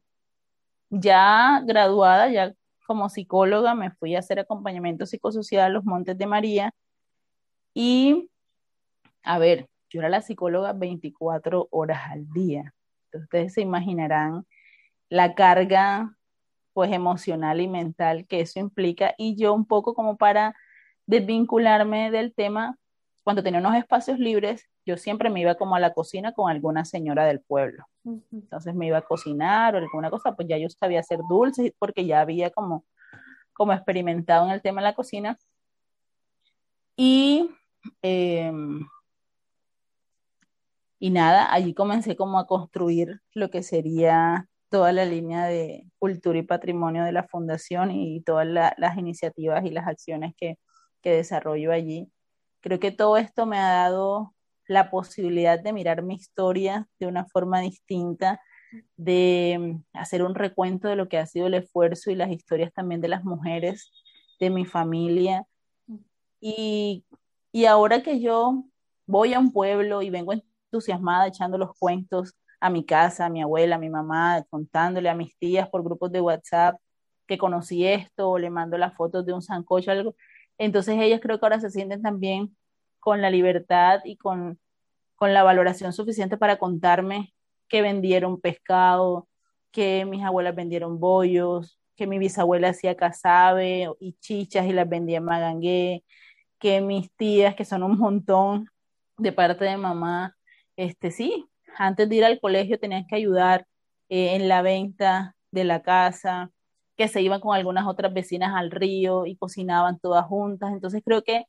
ya 0.90 1.62
graduada, 1.66 2.30
ya 2.30 2.54
como 2.86 3.10
psicóloga, 3.10 3.74
me 3.74 3.92
fui 3.92 4.16
a 4.16 4.20
hacer 4.20 4.40
acompañamiento 4.40 5.06
psicosocial 5.06 5.64
a 5.64 5.70
los 5.70 5.86
Montes 5.86 6.18
de 6.18 6.28
María 6.28 6.74
y, 7.74 8.30
a 9.24 9.40
ver, 9.40 9.68
yo 9.96 10.02
era 10.02 10.10
la 10.10 10.22
psicóloga 10.22 10.74
24 10.74 11.70
horas 11.72 12.02
al 12.12 12.30
día. 12.34 12.74
Entonces, 13.06 13.24
ustedes 13.24 13.54
se 13.54 13.62
imaginarán 13.62 14.46
la 15.08 15.36
carga 15.36 16.18
pues 16.74 16.92
emocional 16.92 17.62
y 17.62 17.70
mental 17.70 18.28
que 18.28 18.42
eso 18.42 18.60
implica 18.60 19.16
y 19.18 19.38
yo 19.38 19.54
un 19.54 19.66
poco 19.66 19.94
como 19.94 20.18
para 20.18 20.54
desvincularme 21.06 22.12
del 22.12 22.34
tema, 22.34 22.78
cuando 23.24 23.42
tenía 23.42 23.62
unos 23.62 23.76
espacios 23.76 24.20
libres, 24.20 24.68
yo 24.86 24.98
siempre 24.98 25.30
me 25.30 25.40
iba 25.40 25.56
como 25.56 25.78
a 25.78 25.80
la 25.80 25.94
cocina 25.94 26.34
con 26.34 26.52
alguna 26.52 26.84
señora 26.84 27.24
del 27.24 27.40
pueblo. 27.40 27.86
Entonces 28.34 28.76
me 28.76 28.88
iba 28.88 28.98
a 28.98 29.02
cocinar 29.02 29.76
o 29.76 29.78
alguna 29.78 30.10
cosa, 30.10 30.36
pues 30.36 30.50
ya 30.50 30.58
yo 30.58 30.68
sabía 30.70 31.00
hacer 31.00 31.22
dulces 31.30 31.72
porque 31.80 32.06
ya 32.06 32.20
había 32.20 32.50
como, 32.50 32.84
como 33.54 33.72
experimentado 33.72 34.46
en 34.46 34.52
el 34.52 34.62
tema 34.62 34.82
de 34.82 34.88
la 34.88 34.94
cocina. 34.94 35.38
Y, 36.98 37.50
eh, 38.02 38.52
y 41.06 41.12
nada, 41.12 41.54
allí 41.54 41.76
comencé 41.76 42.16
como 42.16 42.40
a 42.40 42.48
construir 42.48 43.22
lo 43.36 43.52
que 43.52 43.62
sería 43.62 44.50
toda 44.72 44.92
la 44.92 45.06
línea 45.06 45.46
de 45.46 45.88
cultura 46.00 46.40
y 46.40 46.42
patrimonio 46.42 47.04
de 47.04 47.12
la 47.12 47.28
fundación 47.28 47.92
y 47.92 48.22
todas 48.22 48.48
la, 48.48 48.74
las 48.80 48.98
iniciativas 48.98 49.64
y 49.66 49.70
las 49.70 49.86
acciones 49.88 50.34
que, 50.36 50.58
que 51.04 51.12
desarrollo 51.12 51.72
allí. 51.72 52.12
Creo 52.60 52.80
que 52.80 52.90
todo 52.90 53.18
esto 53.18 53.46
me 53.46 53.60
ha 53.60 53.70
dado 53.70 54.34
la 54.66 54.90
posibilidad 54.90 55.60
de 55.60 55.74
mirar 55.74 56.02
mi 56.02 56.16
historia 56.16 56.88
de 57.00 57.06
una 57.06 57.26
forma 57.28 57.60
distinta, 57.60 58.42
de 58.98 59.58
mm, 59.94 60.00
hacer 60.00 60.24
un 60.24 60.34
recuento 60.34 60.88
de 60.88 60.96
lo 60.96 61.08
que 61.08 61.20
ha 61.20 61.28
sido 61.28 61.46
el 61.46 61.54
esfuerzo 61.54 62.10
y 62.10 62.16
las 62.16 62.32
historias 62.32 62.74
también 62.74 63.00
de 63.02 63.10
las 63.10 63.24
mujeres, 63.24 63.92
de 64.40 64.50
mi 64.50 64.66
familia. 64.66 65.46
Y, 66.42 67.06
y 67.52 67.66
ahora 67.66 68.02
que 68.02 68.20
yo 68.20 68.64
voy 69.06 69.36
a 69.36 69.40
un 69.40 69.52
pueblo 69.52 70.02
y 70.02 70.10
vengo 70.10 70.34
entusiasmada 70.76 71.28
echando 71.28 71.58
los 71.58 71.72
cuentos 71.78 72.36
a 72.60 72.70
mi 72.70 72.86
casa, 72.86 73.26
a 73.26 73.30
mi 73.30 73.42
abuela, 73.42 73.76
a 73.76 73.80
mi 73.80 73.90
mamá, 73.90 74.44
contándole 74.50 75.10
a 75.10 75.16
mis 75.16 75.38
tías 75.38 75.70
por 75.70 75.84
grupos 75.84 76.12
de 76.12 76.22
WhatsApp 76.22 76.78
que 77.28 77.38
conocí 77.38 77.86
esto, 77.86 78.30
o 78.30 78.38
le 78.40 78.50
mando 78.50 78.78
las 78.78 78.94
fotos 78.96 79.26
de 79.26 79.34
un 79.34 79.42
sancocho, 79.42 79.92
algo. 79.92 80.16
Entonces 80.58 80.98
ellas 81.00 81.20
creo 81.22 81.40
que 81.40 81.46
ahora 81.46 81.60
se 81.60 81.70
sienten 81.70 82.02
también 82.02 82.56
con 83.00 83.22
la 83.22 83.30
libertad 83.30 84.02
y 84.04 84.18
con, 84.18 84.60
con 85.16 85.34
la 85.34 85.44
valoración 85.44 85.94
suficiente 85.94 86.38
para 86.38 86.58
contarme 86.58 87.34
que 87.68 87.82
vendieron 87.82 88.40
pescado, 88.40 89.28
que 89.72 90.06
mis 90.06 90.24
abuelas 90.24 90.56
vendieron 90.56 91.00
bollos, 91.00 91.80
que 91.96 92.08
mi 92.08 92.20
bisabuela 92.20 92.70
hacía 92.70 92.96
casabe 92.96 93.90
y 94.00 94.14
chichas 94.14 94.66
y 94.68 94.74
las 94.74 94.88
vendía 94.88 95.18
en 95.18 95.26
Magangué, 95.26 96.04
que 96.60 96.82
mis 96.82 97.12
tías, 97.16 97.56
que 97.56 97.66
son 97.66 97.84
un 97.84 97.98
montón 97.98 98.70
de 99.18 99.32
parte 99.32 99.66
de 99.66 99.78
mamá, 99.78 100.36
este 100.78 101.12
sí, 101.12 101.48
antes 101.78 102.10
de 102.10 102.16
ir 102.16 102.26
al 102.26 102.40
colegio 102.40 102.80
tenían 102.80 103.06
que 103.08 103.16
ayudar 103.16 103.68
eh, 104.10 104.36
en 104.36 104.48
la 104.48 104.62
venta 104.62 105.36
de 105.52 105.64
la 105.64 105.82
casa, 105.82 106.52
que 106.98 107.08
se 107.08 107.22
iban 107.22 107.42
con 107.42 107.56
algunas 107.56 107.88
otras 107.88 108.14
vecinas 108.14 108.54
al 108.56 108.72
río 108.72 109.26
y 109.26 109.36
cocinaban 109.36 110.00
todas 110.00 110.26
juntas. 110.26 110.72
Entonces 110.72 111.02
creo 111.04 111.24
que 111.24 111.46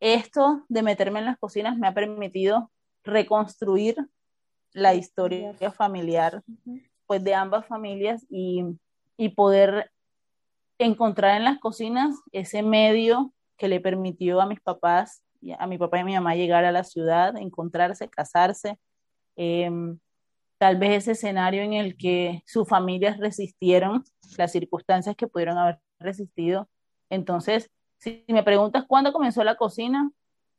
esto 0.00 0.64
de 0.68 0.82
meterme 0.82 1.20
en 1.20 1.24
las 1.26 1.38
cocinas 1.38 1.76
me 1.76 1.88
ha 1.88 1.94
permitido 1.94 2.70
reconstruir 3.02 3.96
la 4.72 4.94
historia 4.94 5.54
familiar 5.72 6.42
pues 7.06 7.22
de 7.22 7.34
ambas 7.34 7.66
familias 7.66 8.26
y, 8.28 8.64
y 9.16 9.30
poder 9.30 9.90
encontrar 10.78 11.36
en 11.36 11.44
las 11.44 11.58
cocinas 11.58 12.16
ese 12.32 12.62
medio 12.62 13.32
que 13.56 13.68
le 13.68 13.80
permitió 13.80 14.40
a 14.40 14.46
mis 14.46 14.60
papás, 14.60 15.22
a 15.52 15.66
mi 15.66 15.78
papá 15.78 15.98
y 15.98 16.00
a 16.00 16.04
mi 16.04 16.14
mamá 16.14 16.34
llegar 16.34 16.64
a 16.64 16.72
la 16.72 16.84
ciudad, 16.84 17.36
encontrarse, 17.36 18.08
casarse, 18.08 18.78
eh, 19.36 19.70
tal 20.58 20.76
vez 20.76 21.02
ese 21.02 21.12
escenario 21.12 21.62
en 21.62 21.74
el 21.74 21.96
que 21.96 22.42
sus 22.46 22.68
familias 22.68 23.18
resistieron 23.18 24.04
las 24.38 24.52
circunstancias 24.52 25.16
que 25.16 25.26
pudieron 25.26 25.58
haber 25.58 25.80
resistido. 25.98 26.68
Entonces, 27.10 27.70
si 27.98 28.24
me 28.28 28.42
preguntas 28.42 28.84
cuándo 28.86 29.12
comenzó 29.12 29.44
la 29.44 29.56
cocina, 29.56 30.10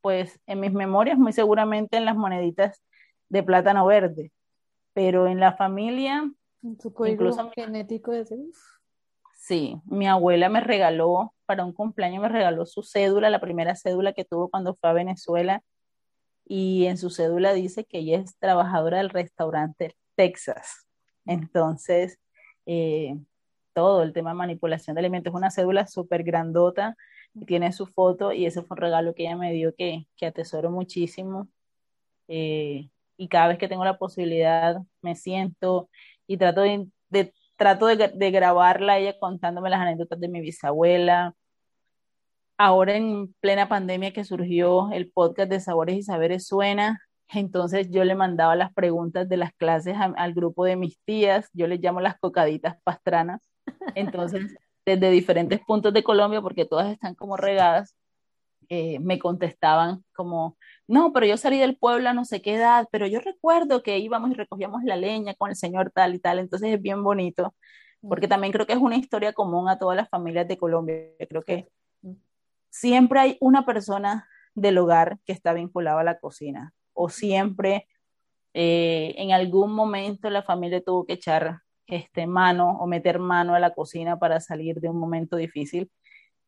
pues 0.01 0.39
en 0.45 0.59
mis 0.59 0.71
memorias 0.71 1.17
muy 1.17 1.33
seguramente 1.33 1.97
en 1.97 2.05
las 2.05 2.15
moneditas 2.15 2.83
de 3.29 3.43
plátano 3.43 3.85
verde, 3.85 4.31
pero 4.93 5.27
en 5.27 5.39
la 5.39 5.53
familia, 5.53 6.31
incluso 6.61 7.51
genético 7.53 8.11
de 8.11 8.25
Sí, 9.47 9.77
mi 9.85 10.07
abuela 10.07 10.49
me 10.49 10.59
regaló 10.59 11.33
para 11.45 11.63
un 11.63 11.71
cumpleaños 11.71 12.21
me 12.21 12.27
regaló 12.27 12.65
su 12.65 12.83
cédula, 12.83 13.29
la 13.29 13.39
primera 13.39 13.77
cédula 13.77 14.11
que 14.11 14.25
tuvo 14.25 14.49
cuando 14.49 14.75
fue 14.75 14.89
a 14.89 14.93
Venezuela 14.93 15.63
y 16.45 16.85
en 16.87 16.97
su 16.97 17.09
cédula 17.09 17.53
dice 17.53 17.85
que 17.85 17.99
ella 17.99 18.17
es 18.19 18.37
trabajadora 18.39 18.97
del 18.97 19.09
restaurante 19.09 19.95
Texas. 20.15 20.85
Entonces, 21.25 22.19
eh, 22.65 23.15
todo 23.73 24.03
el 24.03 24.11
tema 24.11 24.31
de 24.31 24.35
manipulación 24.35 24.95
de 24.95 24.99
alimentos 24.99 25.31
es 25.31 25.37
una 25.37 25.51
cédula 25.51 25.87
súper 25.87 26.23
grandota 26.23 26.97
tiene 27.45 27.71
su 27.71 27.85
foto 27.85 28.33
y 28.33 28.45
ese 28.45 28.63
fue 28.63 28.75
un 28.75 28.81
regalo 28.81 29.13
que 29.13 29.23
ella 29.23 29.37
me 29.37 29.53
dio 29.53 29.73
que, 29.75 30.07
que 30.17 30.25
atesoro 30.25 30.71
muchísimo. 30.71 31.47
Eh, 32.27 32.89
y 33.15 33.27
cada 33.29 33.47
vez 33.47 33.57
que 33.57 33.69
tengo 33.69 33.85
la 33.85 33.97
posibilidad 33.97 34.81
me 35.01 35.15
siento 35.15 35.89
y 36.27 36.37
trato 36.37 36.61
de, 36.61 37.33
trato 37.57 37.87
de, 37.87 38.11
de, 38.13 38.31
grabarla 38.31 38.97
ella 38.99 39.17
contándome 39.19 39.69
las 39.69 39.81
anécdotas 39.81 40.19
de 40.19 40.27
mi 40.29 40.41
bisabuela. 40.41 41.33
Ahora 42.57 42.95
en 42.95 43.33
plena 43.39 43.69
pandemia 43.69 44.13
que 44.13 44.23
surgió 44.23 44.91
el 44.91 45.11
podcast 45.11 45.49
de 45.49 45.59
Sabores 45.59 45.97
y 45.97 46.03
Saberes 46.03 46.47
Suena, 46.47 46.99
entonces 47.29 47.89
yo 47.91 48.03
le 48.03 48.15
mandaba 48.15 48.55
las 48.55 48.73
preguntas 48.73 49.27
de 49.27 49.37
las 49.37 49.51
clases 49.53 49.95
al 49.99 50.33
grupo 50.33 50.65
de 50.65 50.75
mis 50.75 50.99
tías, 51.03 51.49
yo 51.53 51.67
les 51.67 51.79
llamo 51.81 51.99
las 51.99 52.17
cocaditas 52.19 52.77
pastranas, 52.83 53.41
entonces 53.95 54.41
desde 54.85 55.11
diferentes 55.11 55.59
puntos 55.59 55.93
de 55.93 56.03
Colombia, 56.03 56.41
porque 56.41 56.65
todas 56.65 56.91
están 56.91 57.15
como 57.15 57.35
regadas, 57.35 57.96
eh, 58.69 58.99
me 58.99 59.19
contestaban 59.19 60.03
como, 60.13 60.57
no, 60.87 61.13
pero 61.13 61.25
yo 61.25 61.37
salí 61.37 61.57
del 61.57 61.77
pueblo 61.77 62.09
a 62.09 62.13
no 62.13 62.25
sé 62.25 62.41
qué 62.41 62.55
edad, 62.55 62.87
pero 62.91 63.07
yo 63.07 63.19
recuerdo 63.19 63.81
que 63.83 63.97
íbamos 63.99 64.31
y 64.31 64.33
recogíamos 64.33 64.83
la 64.83 64.97
leña 64.97 65.35
con 65.35 65.49
el 65.49 65.55
señor 65.55 65.91
tal 65.91 66.15
y 66.15 66.19
tal, 66.19 66.39
entonces 66.39 66.73
es 66.73 66.81
bien 66.81 67.03
bonito, 67.03 67.55
porque 68.01 68.27
también 68.27 68.53
creo 68.53 68.65
que 68.67 68.73
es 68.73 68.79
una 68.79 68.97
historia 68.97 69.33
común 69.33 69.69
a 69.69 69.79
todas 69.79 69.95
las 69.95 70.09
familias 70.09 70.47
de 70.47 70.57
Colombia, 70.57 70.97
creo 71.29 71.43
que 71.43 71.67
siempre 72.69 73.19
hay 73.19 73.37
una 73.39 73.65
persona 73.65 74.27
del 74.53 74.77
hogar 74.77 75.19
que 75.25 75.33
está 75.33 75.53
vinculada 75.53 76.01
a 76.01 76.03
la 76.03 76.19
cocina, 76.19 76.73
o 76.93 77.09
siempre 77.09 77.87
eh, 78.53 79.13
en 79.17 79.31
algún 79.31 79.71
momento 79.73 80.29
la 80.29 80.43
familia 80.43 80.83
tuvo 80.83 81.05
que 81.05 81.13
echar 81.13 81.61
este, 81.85 82.27
mano 82.27 82.71
o 82.79 82.87
meter 82.87 83.19
mano 83.19 83.55
a 83.55 83.59
la 83.59 83.73
cocina 83.73 84.19
para 84.19 84.39
salir 84.39 84.81
de 84.81 84.89
un 84.89 84.99
momento 84.99 85.37
difícil. 85.37 85.89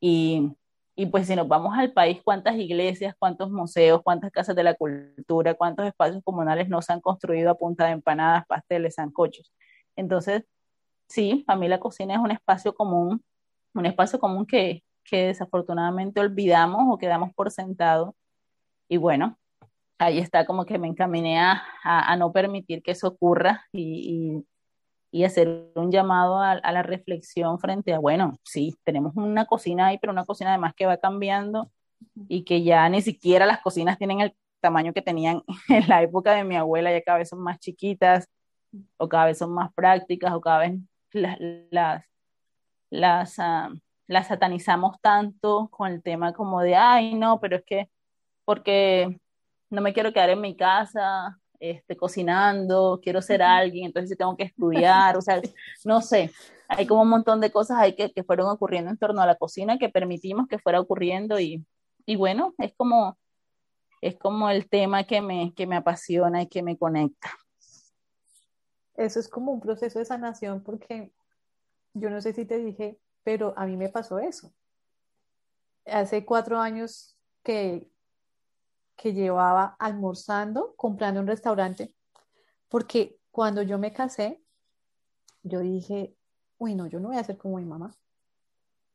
Y, 0.01 0.51
y 0.99 1.05
pues 1.05 1.27
si 1.27 1.35
nos 1.37 1.47
vamos 1.47 1.77
al 1.77 1.93
país, 1.93 2.19
¿cuántas 2.21 2.57
iglesias, 2.57 3.15
cuántos 3.17 3.49
museos, 3.51 4.01
cuántas 4.03 4.31
casas 4.31 4.53
de 4.53 4.63
la 4.63 4.73
cultura, 4.73 5.53
cuántos 5.53 5.85
espacios 5.85 6.21
comunales 6.25 6.67
no 6.67 6.81
se 6.81 6.91
han 6.91 6.99
construido 6.99 7.51
a 7.51 7.57
punta 7.57 7.85
de 7.85 7.91
empanadas, 7.91 8.45
pasteles, 8.47 8.95
zancochos? 8.95 9.53
Entonces, 9.95 10.43
sí, 11.07 11.45
familia 11.47 11.79
cocina 11.79 12.15
es 12.15 12.19
un 12.19 12.31
espacio 12.31 12.75
común, 12.75 13.23
un 13.73 13.85
espacio 13.85 14.19
común 14.19 14.45
que, 14.45 14.83
que 15.05 15.27
desafortunadamente 15.27 16.19
olvidamos 16.19 16.81
o 16.93 16.97
quedamos 16.97 17.33
por 17.33 17.49
sentado. 17.49 18.13
Y 18.89 18.97
bueno, 18.97 19.37
ahí 19.99 20.19
está 20.19 20.45
como 20.45 20.65
que 20.65 20.77
me 20.79 20.89
encaminé 20.89 21.39
a, 21.39 21.63
a, 21.81 22.17
no 22.17 22.33
permitir 22.33 22.83
que 22.83 22.91
eso 22.91 23.07
ocurra 23.07 23.63
y 25.11 25.23
hacer 25.23 25.71
un 25.75 25.91
llamado 25.91 26.37
a, 26.39 26.51
a, 26.51 26.71
la 26.71 26.83
reflexión 26.83 27.59
frente 27.59 27.93
a, 27.93 27.99
bueno, 27.99 28.37
sí, 28.43 28.75
tenemos 28.83 29.15
una 29.15 29.45
cocina 29.45 29.87
ahí, 29.87 29.97
pero 29.97 30.13
una 30.13 30.25
cocina 30.25 30.51
además 30.51 30.73
que 30.75 30.85
va 30.85 30.97
cambiando 30.97 31.71
y 32.27 32.43
que 32.43 32.63
ya 32.63 32.87
ni 32.89 33.01
siquiera 33.01 33.45
las 33.45 33.61
cocinas 33.61 33.97
tienen 33.97 34.21
el 34.21 34.35
tamaño 34.59 34.93
que 34.93 35.01
tenían 35.01 35.43
en 35.69 35.87
la 35.87 36.01
época 36.01 36.33
de 36.33 36.43
mi 36.43 36.55
abuela, 36.55 36.91
ya 36.91 37.01
cada 37.01 37.19
vez 37.19 37.29
son 37.29 37.39
más 37.39 37.59
chiquitas 37.59 38.27
o 38.97 39.09
cada 39.09 39.25
vez 39.25 39.37
son 39.37 39.53
más 39.53 39.73
prácticas 39.73 40.33
o 40.33 40.41
cada 40.41 40.59
vez 40.59 40.73
las, 41.11 41.37
las, 41.71 42.05
las, 42.89 43.39
uh, 43.39 43.79
las 44.07 44.27
satanizamos 44.27 44.99
tanto 45.01 45.69
con 45.69 45.91
el 45.91 46.03
tema 46.03 46.33
como 46.33 46.61
de, 46.61 46.75
ay, 46.75 47.15
no, 47.15 47.39
pero 47.39 47.57
es 47.57 47.63
que 47.65 47.89
porque 48.45 49.19
no 49.69 49.81
me 49.81 49.93
quiero 49.93 50.13
quedar 50.13 50.31
en 50.31 50.41
mi 50.41 50.55
casa 50.55 51.38
este, 51.59 51.97
cocinando, 51.97 52.99
quiero 53.03 53.21
ser 53.21 53.41
alguien, 53.41 53.87
entonces 53.87 54.17
tengo 54.17 54.35
que 54.37 54.43
estudiar, 54.43 55.17
o 55.17 55.21
sea, 55.21 55.41
no 55.85 56.01
sé, 56.01 56.31
hay 56.67 56.87
como 56.87 57.01
un 57.01 57.09
montón 57.09 57.41
de 57.41 57.51
cosas 57.51 57.77
ahí 57.79 57.95
que, 57.95 58.11
que, 58.11 58.23
fueron 58.23 58.49
ocurriendo 58.49 58.91
en 58.91 58.97
torno 58.97 59.21
a 59.21 59.25
la 59.25 59.35
cocina 59.35 59.77
que 59.77 59.89
permitimos 59.89 60.47
que 60.47 60.59
fuera 60.59 60.79
ocurriendo 60.79 61.39
y, 61.39 61.65
y 62.05 62.15
bueno, 62.15 62.53
es 62.57 62.73
como, 62.75 63.17
es 64.01 64.17
como 64.17 64.49
el 64.49 64.69
tema 64.69 65.03
que 65.03 65.21
me, 65.21 65.53
que 65.53 65.67
me 65.67 65.75
apasiona 65.75 66.41
y 66.43 66.47
que 66.47 66.63
me 66.63 66.77
conecta. 66.77 67.31
Eso 68.95 69.19
es 69.19 69.27
como 69.27 69.51
un 69.51 69.59
proceso 69.59 69.99
de 69.99 70.05
sanación 70.05 70.63
porque 70.63 71.11
yo 71.93 72.09
no 72.09 72.21
sé 72.21 72.33
si 72.33 72.45
te 72.45 72.57
dije, 72.57 72.99
pero 73.23 73.53
a 73.57 73.65
mí 73.65 73.77
me 73.77 73.89
pasó 73.89 74.19
eso. 74.19 74.53
Hace 75.85 76.25
cuatro 76.25 76.59
años 76.59 77.17
que 77.43 77.89
que 79.01 79.13
llevaba 79.13 79.77
almorzando, 79.79 80.73
comprando 80.75 81.21
un 81.21 81.27
restaurante, 81.27 81.95
porque 82.67 83.17
cuando 83.31 83.61
yo 83.61 83.79
me 83.79 83.93
casé, 83.93 84.43
yo 85.41 85.61
dije, 85.61 86.17
uy, 86.57 86.75
no, 86.75 86.85
yo 86.87 86.99
no 86.99 87.07
voy 87.07 87.17
a 87.17 87.23
ser 87.23 87.37
como 87.37 87.57
mi 87.57 87.65
mamá, 87.65 87.95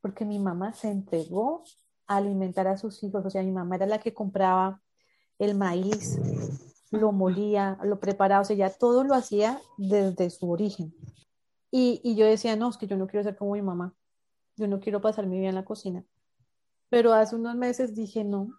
porque 0.01 0.23
mi 0.23 0.37
mamá 0.37 0.73
se 0.73 0.91
entregó 0.91 1.63
a 2.05 2.17
alimentar 2.17 2.67
a 2.67 2.77
sus 2.77 3.03
hijos, 3.03 3.25
o 3.25 3.29
sea, 3.31 3.41
mi 3.41 3.51
mamá 3.51 3.77
era 3.77 3.87
la 3.87 3.99
que 3.99 4.13
compraba 4.13 4.79
el 5.39 5.55
maíz, 5.55 6.19
lo 6.91 7.11
molía, 7.11 7.79
lo 7.83 7.99
preparaba, 7.99 8.41
o 8.41 8.45
sea, 8.45 8.55
ya 8.55 8.69
todo 8.69 9.03
lo 9.03 9.15
hacía 9.15 9.59
desde 9.77 10.29
su 10.29 10.51
origen. 10.51 10.93
Y, 11.71 11.99
y 12.03 12.15
yo 12.15 12.27
decía, 12.27 12.55
no, 12.55 12.69
es 12.69 12.77
que 12.77 12.85
yo 12.85 12.95
no 12.95 13.07
quiero 13.07 13.23
ser 13.23 13.35
como 13.35 13.53
mi 13.53 13.63
mamá, 13.63 13.95
yo 14.55 14.67
no 14.67 14.79
quiero 14.79 15.01
pasar 15.01 15.25
mi 15.25 15.39
vida 15.39 15.49
en 15.49 15.55
la 15.55 15.65
cocina. 15.65 16.05
Pero 16.89 17.11
hace 17.11 17.35
unos 17.35 17.55
meses 17.55 17.95
dije, 17.95 18.23
no, 18.23 18.49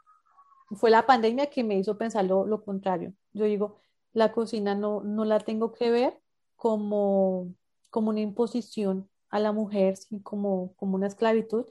fue 0.75 0.91
la 0.91 1.07
pandemia 1.07 1.47
que 1.47 1.63
me 1.63 1.79
hizo 1.79 1.97
pensar 1.97 2.25
lo, 2.25 2.47
lo 2.47 2.65
contrario. 2.65 3.13
Yo 3.33 3.45
digo, 3.45 3.77
la 4.13 4.33
cocina 4.33 4.75
no, 4.75 5.03
no 5.03 5.25
la 5.25 5.41
tengo 5.41 5.73
que 5.73 5.91
ver 5.91 6.21
como, 6.57 7.55
como 7.91 8.11
una 8.11 8.21
imposición 8.21 9.09
a 9.29 9.39
la 9.39 9.53
mujer, 9.53 9.97
sino 9.97 10.23
como, 10.23 10.73
como 10.77 10.97
una 10.97 11.07
esclavitud. 11.07 11.67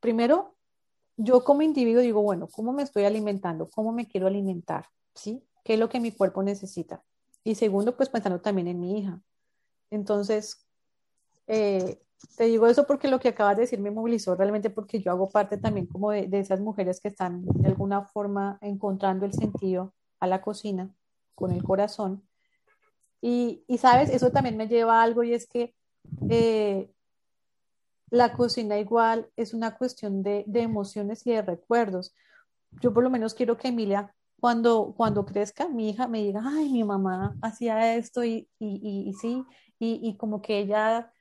Primero, 0.00 0.54
yo 1.16 1.44
como 1.44 1.62
individuo 1.62 2.02
digo, 2.02 2.22
bueno, 2.22 2.48
¿cómo 2.48 2.72
me 2.72 2.82
estoy 2.82 3.04
alimentando? 3.04 3.68
¿Cómo 3.70 3.92
me 3.92 4.08
quiero 4.08 4.26
alimentar? 4.26 4.86
¿Sí? 5.14 5.44
¿Qué 5.62 5.74
es 5.74 5.78
lo 5.78 5.88
que 5.88 6.00
mi 6.00 6.10
cuerpo 6.10 6.42
necesita? 6.42 7.04
Y 7.44 7.54
segundo, 7.54 7.96
pues 7.96 8.08
pensando 8.08 8.40
también 8.40 8.68
en 8.68 8.80
mi 8.80 8.98
hija. 8.98 9.20
Entonces, 9.90 10.66
eh, 11.46 12.00
te 12.36 12.44
digo 12.44 12.66
eso 12.66 12.86
porque 12.86 13.08
lo 13.08 13.20
que 13.20 13.28
acabas 13.28 13.56
de 13.56 13.62
decir 13.62 13.80
me 13.80 13.90
movilizó 13.90 14.34
realmente 14.34 14.70
porque 14.70 15.00
yo 15.00 15.10
hago 15.10 15.30
parte 15.30 15.56
también 15.56 15.86
como 15.86 16.10
de, 16.10 16.26
de, 16.26 16.40
esas 16.40 16.60
mujeres 16.60 17.00
que 17.00 17.08
están 17.08 17.44
de 17.44 17.68
alguna 17.68 18.02
forma 18.02 18.58
encontrando 18.60 19.26
el 19.26 19.32
sentido 19.32 19.94
a 20.20 20.26
la 20.26 20.40
cocina 20.40 20.94
con 21.34 21.52
el 21.52 21.62
corazón. 21.62 22.22
Y, 23.20 23.64
y 23.66 23.78
sabes, 23.78 24.10
eso 24.10 24.30
también 24.30 24.56
me 24.56 24.68
lleva 24.68 25.00
a 25.00 25.02
algo 25.02 25.22
y 25.22 25.32
es 25.32 25.46
que 25.46 25.74
eh, 26.28 26.90
la 28.10 28.32
cocina 28.34 28.78
igual 28.78 29.30
es 29.36 29.54
una 29.54 29.76
cuestión 29.76 30.22
de, 30.22 30.44
de, 30.46 30.60
emociones 30.60 31.26
y 31.26 31.32
de 31.32 31.42
recuerdos. 31.42 32.14
Yo 32.82 32.92
por 32.92 33.02
lo 33.02 33.10
menos 33.10 33.34
quiero 33.34 33.56
que 33.56 33.68
Emilia, 33.68 34.14
cuando, 34.40 34.92
cuando 34.96 35.24
crezca, 35.24 35.68
mi 35.68 35.90
hija 35.90 36.06
me 36.06 36.22
diga, 36.22 36.42
ay, 36.44 36.70
mi 36.70 36.84
mamá 36.84 37.34
hacía 37.40 37.96
esto 37.96 38.24
y, 38.24 38.48
y, 38.58 38.80
y, 38.82 39.08
y 39.08 39.14
sí, 39.14 39.44
y 39.78 40.16
como 40.16 40.40
que 40.42 40.58
ella 40.58 41.13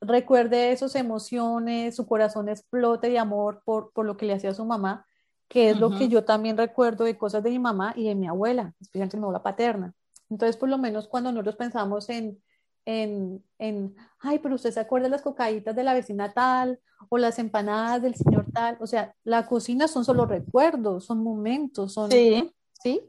recuerde 0.00 0.72
esas 0.72 0.94
emociones, 0.94 1.96
su 1.96 2.06
corazón 2.06 2.48
explote 2.48 3.08
de 3.08 3.18
amor 3.18 3.62
por, 3.64 3.92
por 3.92 4.06
lo 4.06 4.16
que 4.16 4.26
le 4.26 4.34
hacía 4.34 4.50
a 4.50 4.54
su 4.54 4.64
mamá, 4.64 5.06
que 5.48 5.70
es 5.70 5.76
uh 5.76 5.78
-huh. 5.78 5.90
lo 5.90 5.98
que 5.98 6.08
yo 6.08 6.24
también 6.24 6.56
recuerdo 6.56 7.04
de 7.04 7.16
cosas 7.16 7.42
de 7.42 7.50
mi 7.50 7.58
mamá 7.58 7.92
y 7.96 8.04
de 8.04 8.14
mi 8.14 8.26
abuela, 8.26 8.74
especialmente 8.80 9.16
mi 9.16 9.22
abuela 9.22 9.42
paterna. 9.42 9.94
Entonces, 10.28 10.56
por 10.56 10.68
lo 10.68 10.78
menos 10.78 11.06
cuando 11.08 11.30
nosotros 11.30 11.56
pensamos 11.56 12.08
en, 12.08 12.42
en, 12.84 13.42
en, 13.58 13.94
ay, 14.20 14.38
pero 14.40 14.56
usted 14.56 14.72
se 14.72 14.80
acuerda 14.80 15.04
de 15.04 15.10
las 15.10 15.22
cocaditas 15.22 15.74
de 15.74 15.84
la 15.84 15.94
vecina 15.94 16.32
tal 16.32 16.80
o 17.08 17.18
las 17.18 17.38
empanadas 17.38 18.02
del 18.02 18.14
señor 18.14 18.46
tal, 18.52 18.76
o 18.80 18.86
sea, 18.86 19.14
la 19.22 19.46
cocina 19.46 19.86
son 19.86 20.04
solo 20.04 20.26
recuerdos, 20.26 21.04
son 21.04 21.22
momentos, 21.22 21.92
son, 21.92 22.10
sí, 22.10 22.52
¿sí? 22.82 23.02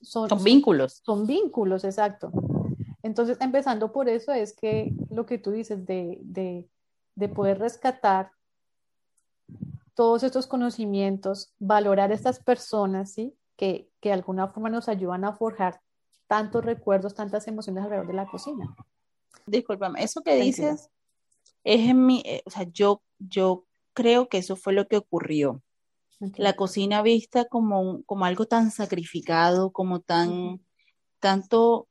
Son, 0.00 0.28
son 0.28 0.42
vínculos. 0.42 1.02
Son, 1.04 1.18
son 1.18 1.26
vínculos, 1.26 1.84
exacto. 1.84 2.32
Entonces, 3.02 3.38
empezando 3.40 3.92
por 3.92 4.08
eso 4.08 4.32
es 4.32 4.54
que 4.54 4.92
lo 5.10 5.26
que 5.26 5.38
tú 5.38 5.50
dices 5.50 5.86
de, 5.86 6.18
de, 6.22 6.68
de 7.14 7.28
poder 7.28 7.58
rescatar 7.58 8.32
todos 9.94 10.22
estos 10.22 10.46
conocimientos, 10.46 11.52
valorar 11.58 12.10
a 12.10 12.14
estas 12.14 12.40
personas, 12.40 13.12
¿sí? 13.12 13.34
Que, 13.56 13.90
que 14.00 14.08
de 14.08 14.14
alguna 14.14 14.48
forma 14.48 14.70
nos 14.70 14.88
ayudan 14.88 15.24
a 15.24 15.34
forjar 15.34 15.80
tantos 16.26 16.64
recuerdos, 16.64 17.14
tantas 17.14 17.46
emociones 17.48 17.84
alrededor 17.84 18.06
de 18.06 18.14
la 18.14 18.26
cocina. 18.26 18.74
Discúlpame, 19.46 20.02
eso 20.02 20.22
que 20.22 20.36
dices 20.36 20.88
es 21.64 21.88
en 21.88 22.06
mi, 22.06 22.22
eh, 22.24 22.42
o 22.46 22.50
sea, 22.50 22.62
yo, 22.70 23.02
yo 23.18 23.66
creo 23.92 24.28
que 24.28 24.38
eso 24.38 24.56
fue 24.56 24.72
lo 24.72 24.88
que 24.88 24.96
ocurrió. 24.96 25.62
Okay. 26.20 26.42
La 26.42 26.54
cocina 26.54 27.02
vista 27.02 27.44
como, 27.46 28.02
como 28.04 28.24
algo 28.24 28.46
tan 28.46 28.70
sacrificado, 28.70 29.70
como 29.72 30.00
tan, 30.00 30.60
tanto 31.18 31.88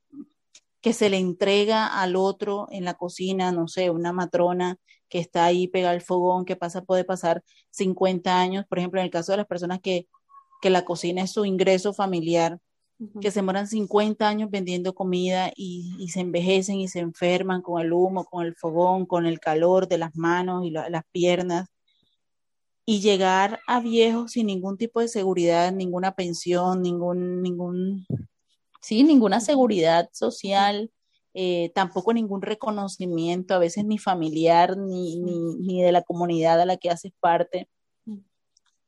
que 0.81 0.93
se 0.93 1.09
le 1.09 1.17
entrega 1.17 1.87
al 1.87 2.15
otro 2.15 2.67
en 2.71 2.85
la 2.85 2.93
cocina, 2.95 3.51
no 3.51 3.67
sé, 3.67 3.89
una 3.89 4.13
matrona 4.13 4.77
que 5.09 5.19
está 5.19 5.45
ahí 5.45 5.67
pega 5.67 5.89
al 5.89 6.01
fogón, 6.01 6.45
que 6.45 6.55
pasa, 6.55 6.83
puede 6.83 7.03
pasar 7.03 7.43
50 7.71 8.39
años, 8.39 8.65
por 8.67 8.79
ejemplo, 8.79 8.99
en 8.99 9.05
el 9.05 9.11
caso 9.11 9.33
de 9.33 9.37
las 9.37 9.47
personas 9.47 9.79
que, 9.81 10.07
que 10.61 10.69
la 10.69 10.85
cocina 10.85 11.23
es 11.23 11.31
su 11.31 11.45
ingreso 11.45 11.93
familiar, 11.93 12.59
que 13.21 13.31
se 13.31 13.39
demoran 13.39 13.67
50 13.67 14.27
años 14.27 14.51
vendiendo 14.51 14.93
comida 14.93 15.51
y, 15.55 16.07
se 16.09 16.19
envejecen 16.19 16.79
y 16.79 16.89
se 16.89 16.99
enferman 16.99 17.61
con 17.61 17.81
el 17.81 17.93
humo, 17.93 18.25
con 18.25 18.45
el 18.45 18.55
fogón, 18.55 19.05
con 19.05 19.25
el 19.25 19.39
calor 19.39 19.87
de 19.87 19.97
las 19.97 20.15
manos 20.15 20.65
y 20.65 20.71
las 20.71 21.03
piernas. 21.11 21.69
Y 22.85 23.01
llegar 23.01 23.59
a 23.67 23.79
viejos 23.79 24.31
sin 24.31 24.47
ningún 24.47 24.77
tipo 24.77 24.99
de 24.99 25.07
seguridad, 25.07 25.71
ninguna 25.71 26.13
pensión, 26.13 26.81
ningún, 26.81 27.41
ningún, 27.41 28.05
sí, 28.81 29.03
ninguna 29.03 29.39
seguridad 29.39 30.09
social, 30.11 30.91
eh, 31.33 31.71
tampoco 31.75 32.13
ningún 32.13 32.41
reconocimiento, 32.41 33.53
a 33.53 33.59
veces 33.59 33.85
ni 33.85 33.97
familiar, 33.97 34.77
ni, 34.77 35.19
ni, 35.19 35.55
ni 35.55 35.81
de 35.81 35.91
la 35.91 36.01
comunidad 36.01 36.59
a 36.61 36.65
la 36.65 36.77
que 36.77 36.89
haces 36.89 37.11
parte. 37.19 37.69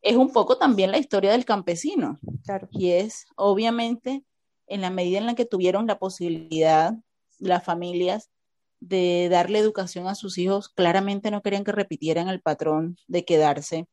Es 0.02 0.16
un 0.16 0.34
poco 0.34 0.58
también 0.58 0.92
la 0.92 0.98
historia 0.98 1.32
del 1.32 1.46
campesino. 1.46 2.20
Claro. 2.44 2.68
Y 2.72 2.90
es, 2.92 3.26
obviamente, 3.36 4.24
en 4.66 4.82
la 4.82 4.90
medida 4.90 5.20
en 5.20 5.28
la 5.28 5.36
que 5.36 5.46
tuvieron 5.46 5.86
la 5.86 6.00
posibilidad, 6.00 6.96
las 7.38 7.64
familias, 7.64 8.32
de 8.82 9.30
darle 9.30 9.60
educación 9.60 10.08
a 10.08 10.16
sus 10.16 10.38
hijos, 10.40 10.68
claramente 10.68 11.30
no 11.30 11.42
querían 11.42 11.64
que 11.64 11.72
repitieran 11.72 12.28
el 12.30 12.42
patrón 12.42 12.98
de 13.08 13.24
quedarse, 13.24 13.88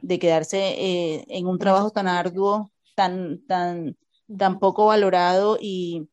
de 0.00 0.18
quedarse 0.18 0.58
eh, 0.58 1.24
en 1.28 1.46
un 1.46 1.58
trabajo 1.58 1.90
tan 1.90 2.08
arduo, 2.08 2.72
tan, 2.96 3.44
tan, 3.46 3.96
tan 4.38 4.58
poco 4.58 4.86
valorado 4.86 5.58
y, 5.60 6.08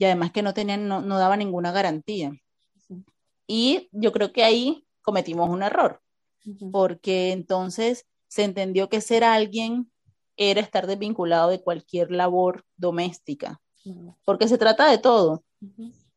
además 0.00 0.32
que 0.32 0.42
no 0.42 0.52
tenían, 0.54 0.86
no, 0.88 1.00
no 1.00 1.18
daba 1.18 1.36
ninguna 1.36 1.72
garantía. 1.72 2.32
Y 3.46 3.88
yo 3.92 4.12
creo 4.12 4.32
que 4.32 4.44
ahí 4.44 4.86
cometimos 5.02 5.48
un 5.50 5.62
error, 5.62 6.00
porque 6.72 7.32
entonces 7.32 8.06
se 8.28 8.44
entendió 8.44 8.88
que 8.88 9.00
ser 9.00 9.22
alguien 9.22 9.90
era 10.36 10.60
estar 10.60 10.86
desvinculado 10.86 11.50
de 11.50 11.62
cualquier 11.62 12.10
labor 12.10 12.64
doméstica, 12.76 13.60
porque 14.24 14.48
se 14.48 14.58
trata 14.58 14.90
de 14.90 14.98
todo, 14.98 15.44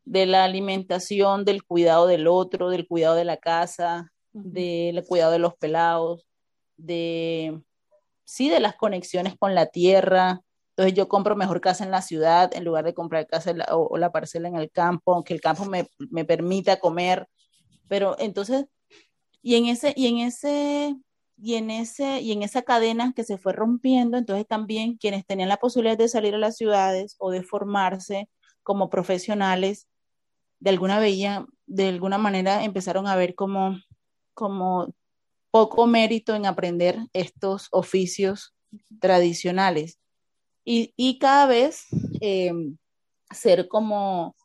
de 0.04 0.26
la 0.26 0.44
alimentación, 0.44 1.44
del 1.44 1.64
cuidado 1.64 2.06
del 2.06 2.26
otro, 2.26 2.70
del 2.70 2.88
cuidado 2.88 3.14
de 3.14 3.24
la 3.24 3.36
casa, 3.36 4.10
del 4.32 5.04
cuidado 5.04 5.32
de 5.32 5.38
los 5.38 5.54
pelados, 5.56 6.26
de, 6.76 7.60
sí, 8.24 8.48
de 8.48 8.60
las 8.60 8.74
conexiones 8.76 9.36
con 9.38 9.54
la 9.54 9.66
tierra. 9.66 10.40
Entonces 10.78 10.94
yo 10.94 11.08
compro 11.08 11.34
mejor 11.34 11.60
casa 11.60 11.82
en 11.82 11.90
la 11.90 12.02
ciudad 12.02 12.54
en 12.54 12.64
lugar 12.64 12.84
de 12.84 12.94
comprar 12.94 13.26
casa 13.26 13.52
o, 13.72 13.98
la 13.98 14.12
parcela 14.12 14.46
en 14.46 14.54
el 14.54 14.70
campo, 14.70 15.12
aunque 15.12 15.34
el 15.34 15.40
campo 15.40 15.64
me, 15.64 15.88
me 15.98 16.24
permita 16.24 16.78
comer. 16.78 17.28
Pero 17.88 18.14
entonces, 18.20 18.66
y 19.42 19.56
en 19.56 19.66
ese, 19.66 19.92
y 19.96 20.06
en 20.06 20.18
ese 20.18 20.96
y 21.36 21.54
en, 21.54 21.70
ese, 21.70 22.20
y 22.20 22.30
en 22.30 22.44
esa 22.44 22.62
cadena 22.62 23.12
que 23.14 23.24
se 23.24 23.38
fue 23.38 23.52
rompiendo, 23.52 24.18
entonces 24.18 24.46
también 24.46 24.96
quienes 24.96 25.26
tenían 25.26 25.48
la 25.48 25.56
posibilidad 25.56 25.98
de 25.98 26.08
salir 26.08 26.34
a 26.36 26.38
las 26.38 26.56
ciudades 26.56 27.16
o 27.18 27.32
de 27.32 27.42
formarse 27.42 28.28
como 28.62 28.88
profesionales, 28.88 29.88
de 30.60 30.70
alguna, 30.70 31.00
veía, 31.00 31.46
de 31.66 31.88
alguna 31.88 32.18
manera 32.18 32.62
empezaron 32.62 33.08
a 33.08 33.16
ver 33.16 33.34
como, 33.34 33.78
como 34.32 34.94
poco 35.50 35.88
mérito 35.88 36.36
en 36.36 36.46
aprender 36.46 36.98
estos 37.12 37.68
oficios 37.72 38.54
tradicionales. 39.00 39.98
Y, 40.70 40.92
y 40.98 41.18
cada 41.18 41.46
vez 41.46 41.86
eh, 42.20 42.52
ser 43.30 43.68
como 43.68 44.36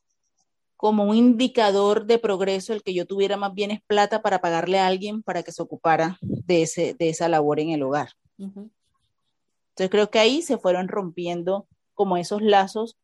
como 0.78 1.04
un 1.04 1.16
indicador 1.16 2.06
de 2.06 2.18
progreso 2.18 2.72
el 2.72 2.82
que 2.82 2.94
yo 2.94 3.06
tuviera 3.06 3.36
más 3.36 3.54
bien 3.54 3.72
es 3.72 3.82
plata 3.82 4.22
para 4.22 4.40
pagarle 4.40 4.80
a 4.80 4.88
alguien 4.88 5.22
para 5.22 5.44
que 5.44 5.52
se 5.52 5.62
ocupara 5.62 6.18
de, 6.22 6.62
ese, 6.62 6.94
de 6.94 7.10
esa 7.10 7.28
labor 7.28 7.60
en 7.60 7.70
el 7.70 7.84
hogar. 7.84 8.10
Entonces 8.38 9.90
creo 9.90 10.10
que 10.10 10.20
ahí 10.20 10.42
se 10.42 10.58
fueron 10.58 10.88
rompiendo 10.88 11.68
como 11.94 12.16
esos 12.16 12.42
lazos 12.42 12.98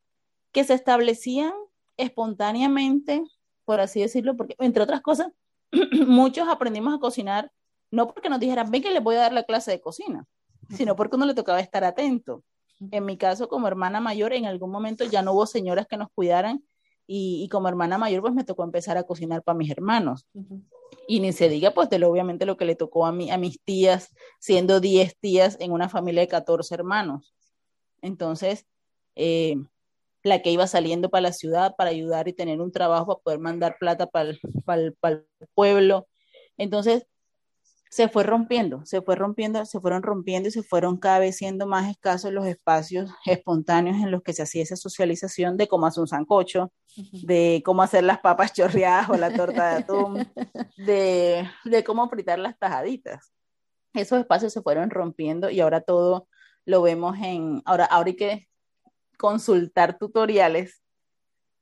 que 0.51 0.63
se 0.63 0.73
establecían 0.73 1.53
espontáneamente, 1.95 3.23
por 3.65 3.81
así 3.81 4.01
decirlo, 4.01 4.37
porque 4.37 4.55
entre 4.59 4.83
otras 4.83 5.01
cosas, 5.01 5.27
muchos 6.07 6.47
aprendimos 6.47 6.93
a 6.93 6.99
cocinar 6.99 7.51
no 7.91 8.07
porque 8.07 8.29
nos 8.29 8.39
dijeran, 8.39 8.71
ven 8.71 8.81
que 8.81 8.91
les 8.91 9.03
voy 9.03 9.15
a 9.15 9.19
dar 9.19 9.33
la 9.33 9.43
clase 9.43 9.71
de 9.71 9.81
cocina, 9.81 10.25
sino 10.69 10.95
porque 10.95 11.15
uno 11.15 11.25
le 11.25 11.33
tocaba 11.33 11.59
estar 11.59 11.83
atento. 11.83 12.43
En 12.91 13.05
mi 13.05 13.17
caso, 13.17 13.49
como 13.49 13.67
hermana 13.67 13.99
mayor, 13.99 14.33
en 14.33 14.45
algún 14.45 14.71
momento 14.71 15.03
ya 15.03 15.21
no 15.21 15.33
hubo 15.33 15.45
señoras 15.45 15.87
que 15.87 15.97
nos 15.97 16.09
cuidaran 16.13 16.63
y, 17.11 17.49
como 17.49 17.67
hermana 17.67 17.97
mayor, 17.97 18.21
pues 18.21 18.33
me 18.33 18.43
tocó 18.43 18.63
empezar 18.63 18.97
a 18.97 19.03
cocinar 19.03 19.41
para 19.41 19.57
mis 19.57 19.71
hermanos. 19.71 20.27
Y 21.07 21.19
ni 21.19 21.33
se 21.33 21.49
diga, 21.49 21.71
pues, 21.71 21.89
de 21.89 21.97
lo, 21.97 22.09
obviamente 22.09 22.45
lo 22.45 22.55
que 22.55 22.65
le 22.65 22.75
tocó 22.75 23.07
a, 23.07 23.11
mí, 23.11 23.31
a 23.31 23.37
mis 23.37 23.59
tías, 23.61 24.15
siendo 24.39 24.79
10 24.79 25.17
tías 25.17 25.57
en 25.59 25.71
una 25.71 25.89
familia 25.89 26.21
de 26.21 26.27
14 26.27 26.73
hermanos. 26.75 27.33
Entonces, 28.01 28.67
eh, 29.15 29.55
la 30.23 30.41
que 30.41 30.51
iba 30.51 30.67
saliendo 30.67 31.09
para 31.09 31.23
la 31.23 31.33
ciudad 31.33 31.75
para 31.75 31.89
ayudar 31.89 32.27
y 32.27 32.33
tener 32.33 32.61
un 32.61 32.71
trabajo 32.71 33.07
para 33.07 33.23
poder 33.23 33.39
mandar 33.39 33.77
plata 33.79 34.07
para 34.07 34.29
el 34.29 34.97
pueblo. 35.55 36.07
Entonces, 36.57 37.07
se 37.89 38.07
fue 38.07 38.23
rompiendo, 38.23 38.85
se 38.85 39.01
fue 39.01 39.15
rompiendo, 39.15 39.65
se 39.65 39.79
fueron 39.79 40.03
rompiendo 40.03 40.47
y 40.47 40.51
se 40.51 40.61
fueron 40.61 40.97
cada 40.97 41.19
vez 41.19 41.37
siendo 41.37 41.65
más 41.65 41.89
escasos 41.89 42.31
los 42.31 42.45
espacios 42.45 43.11
espontáneos 43.25 43.97
en 43.97 44.11
los 44.11 44.21
que 44.21 44.33
se 44.33 44.43
hacía 44.43 44.61
esa 44.61 44.75
socialización 44.75 45.57
de 45.57 45.67
cómo 45.67 45.87
hacer 45.87 46.01
un 46.01 46.07
sancocho, 46.07 46.71
de 47.23 47.63
cómo 47.65 47.81
hacer 47.81 48.03
las 48.03 48.19
papas 48.19 48.53
chorreadas 48.53 49.09
o 49.09 49.17
la 49.17 49.33
torta 49.33 49.71
de 49.71 49.77
atún, 49.77 50.27
de, 50.77 51.49
de 51.65 51.83
cómo 51.83 52.07
fritar 52.09 52.37
las 52.37 52.59
tajaditas. 52.59 53.33
Esos 53.95 54.19
espacios 54.19 54.53
se 54.53 54.61
fueron 54.61 54.91
rompiendo 54.91 55.49
y 55.49 55.59
ahora 55.59 55.81
todo 55.81 56.27
lo 56.65 56.83
vemos 56.83 57.17
en, 57.17 57.63
ahora, 57.65 57.85
ahora 57.85 58.09
hay 58.09 58.15
que 58.15 58.47
consultar 59.17 59.97
tutoriales 59.97 60.83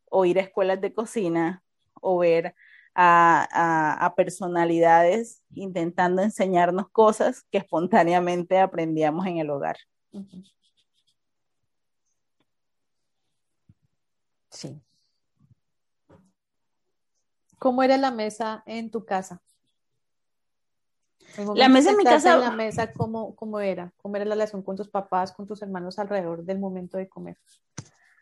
o 0.09 0.25
ir 0.25 0.39
a 0.39 0.41
escuelas 0.41 0.81
de 0.81 0.93
cocina 0.93 1.63
o 2.01 2.17
ver 2.17 2.53
a, 2.99 4.13
personalidades 4.15 5.43
intentando 5.53 6.21
enseñarnos 6.23 6.89
cosas 6.89 7.43
que 7.51 7.59
espontáneamente 7.59 8.57
aprendíamos 8.57 9.25
en 9.27 9.37
el 9.37 9.49
hogar. 9.51 9.77
Sí. 14.49 14.81
¿Cómo 17.59 17.83
era 17.83 17.97
la 17.97 18.11
mesa 18.11 18.63
en 18.65 18.89
tu 18.89 19.05
casa? 19.05 19.41
La 21.53 21.69
mesa 21.69 21.91
en 21.91 21.97
mi 21.97 22.03
casa. 22.03 22.37
la 22.37 22.51
mesa, 22.51 22.91
¿cómo, 22.93 23.35
¿cómo 23.35 23.59
era? 23.59 23.93
¿Cómo 23.97 24.15
era 24.15 24.25
la 24.25 24.33
relación 24.33 24.63
con 24.63 24.75
tus 24.75 24.89
papás, 24.89 25.31
con 25.33 25.45
tus 25.45 25.61
hermanos 25.61 25.99
alrededor 25.99 26.43
del 26.43 26.57
momento 26.57 26.97
de 26.97 27.07
comer? 27.07 27.37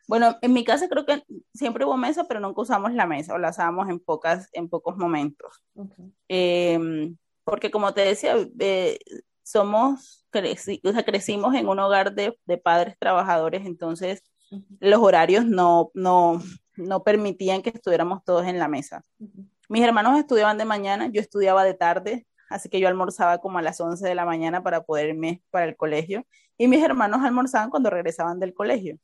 Bueno, 0.08 0.38
en 0.42 0.54
mi 0.54 0.64
casa 0.64 0.88
creo 0.88 1.06
que 1.06 1.24
siempre 1.54 1.86
hubo 1.86 1.98
mesa, 1.98 2.26
pero 2.26 2.40
nunca 2.40 2.62
usamos 2.62 2.94
la 2.94 3.08
mesa 3.08 3.34
o 3.34 3.38
la 3.38 3.50
usábamos 3.50 3.90
en, 3.90 4.00
pocas, 4.00 4.50
en 4.54 4.70
pocos 4.70 4.98
momentos. 4.98 5.64
Em, 6.28 7.18
porque 7.44 7.72
como 7.72 7.94
te 7.94 8.02
decía, 8.02 8.36
eh, 8.60 9.00
somos, 9.44 10.26
o 10.84 10.92
sea, 10.92 11.06
crecimos 11.06 11.56
en 11.56 11.68
un 11.68 11.80
hogar 11.80 12.14
de, 12.14 12.38
padres 12.64 12.98
trabajadores, 13.00 13.66
entonces 13.66 14.24
los 14.80 15.02
horarios 15.02 15.46
no, 15.46 15.92
no, 15.94 16.42
no 16.76 17.04
permitían 17.04 17.62
que 17.62 17.72
estuviéramos 17.72 18.24
todos 18.24 18.46
en 18.46 18.60
la 18.60 18.68
mesa. 18.68 19.04
Mis 19.70 19.84
hermanos 19.84 20.20
estudiaban 20.20 20.58
de 20.58 20.66
mañana, 20.66 21.10
yo 21.12 21.20
estudiaba 21.20 21.64
de 21.64 21.74
tarde, 21.74 22.28
así 22.50 22.70
que 22.70 22.80
yo 22.80 22.88
almorzaba 22.88 23.40
como 23.40 23.58
a 23.58 23.64
las 23.64 23.82
11 23.82 24.08
de 24.08 24.16
la 24.16 24.26
mañana 24.26 24.62
para 24.62 24.84
poder 24.84 25.10
irme 25.10 25.42
para 25.50 25.66
el 25.66 25.76
colegio 25.76 26.26
y 26.58 26.68
mis 26.68 26.84
hermanos 26.84 27.22
almorzaban 27.24 27.72
cuando 27.72 27.90
regresaban 27.90 28.40
del 28.40 28.54
colegio 28.54 29.00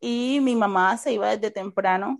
y 0.00 0.40
mi 0.40 0.56
mamá 0.56 0.96
se 0.98 1.12
iba 1.12 1.36
desde 1.36 1.50
temprano. 1.50 2.18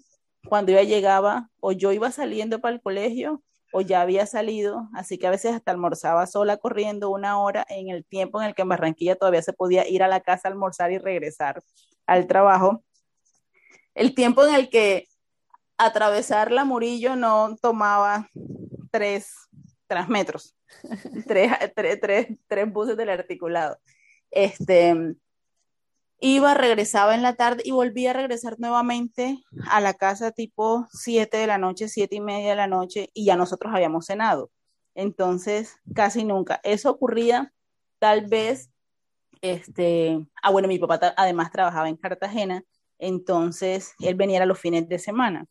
Cuando 0.48 0.72
ella 0.72 0.82
llegaba, 0.82 1.50
o 1.60 1.72
yo 1.72 1.92
iba 1.92 2.10
saliendo 2.10 2.60
para 2.60 2.74
el 2.74 2.82
colegio, 2.82 3.42
o 3.72 3.80
ya 3.80 4.00
había 4.00 4.26
salido, 4.26 4.88
así 4.94 5.18
que 5.18 5.26
a 5.26 5.30
veces 5.30 5.54
hasta 5.54 5.70
almorzaba 5.70 6.26
sola 6.26 6.56
corriendo 6.56 7.10
una 7.10 7.38
hora 7.38 7.66
en 7.68 7.88
el 7.90 8.04
tiempo 8.04 8.40
en 8.40 8.48
el 8.48 8.54
que 8.54 8.62
en 8.62 8.68
Barranquilla 8.68 9.16
todavía 9.16 9.42
se 9.42 9.52
podía 9.52 9.86
ir 9.86 10.02
a 10.02 10.08
la 10.08 10.20
casa 10.20 10.48
a 10.48 10.52
almorzar 10.52 10.90
y 10.90 10.98
regresar 10.98 11.62
al 12.06 12.26
trabajo. 12.26 12.82
El 13.94 14.14
tiempo 14.14 14.46
en 14.46 14.54
el 14.54 14.70
que 14.70 15.08
atravesar 15.76 16.50
la 16.50 16.64
Murillo 16.64 17.14
no 17.14 17.56
tomaba 17.60 18.28
tres, 18.90 19.34
tres 19.86 20.08
metros, 20.08 20.56
tres, 21.26 21.52
tres, 21.74 22.00
tres, 22.00 22.26
tres 22.46 22.72
buses 22.72 22.96
del 22.96 23.10
articulado. 23.10 23.78
Este, 24.30 25.14
iba, 26.20 26.54
regresaba 26.54 27.14
en 27.14 27.22
la 27.22 27.34
tarde 27.34 27.62
y 27.64 27.70
volvía 27.70 28.10
a 28.10 28.14
regresar 28.14 28.58
nuevamente 28.58 29.42
a 29.68 29.80
la 29.80 29.94
casa 29.94 30.32
tipo 30.32 30.86
7 30.90 31.36
de 31.36 31.46
la 31.46 31.58
noche, 31.58 31.88
siete 31.88 32.16
y 32.16 32.20
media 32.20 32.50
de 32.50 32.56
la 32.56 32.66
noche 32.66 33.10
y 33.14 33.24
ya 33.24 33.36
nosotros 33.36 33.72
habíamos 33.74 34.06
cenado. 34.06 34.50
Entonces, 34.94 35.76
casi 35.94 36.24
nunca. 36.24 36.60
Eso 36.64 36.90
ocurría 36.90 37.52
tal 37.98 38.26
vez, 38.26 38.70
este, 39.42 40.26
ah, 40.42 40.50
bueno, 40.50 40.68
mi 40.68 40.78
papá 40.78 41.14
además 41.16 41.52
trabajaba 41.52 41.88
en 41.88 41.96
Cartagena, 41.96 42.64
entonces 42.98 43.94
él 44.00 44.16
venía 44.16 44.42
a 44.42 44.46
los 44.46 44.58
fines 44.58 44.88
de 44.88 44.98
semana. 44.98 45.46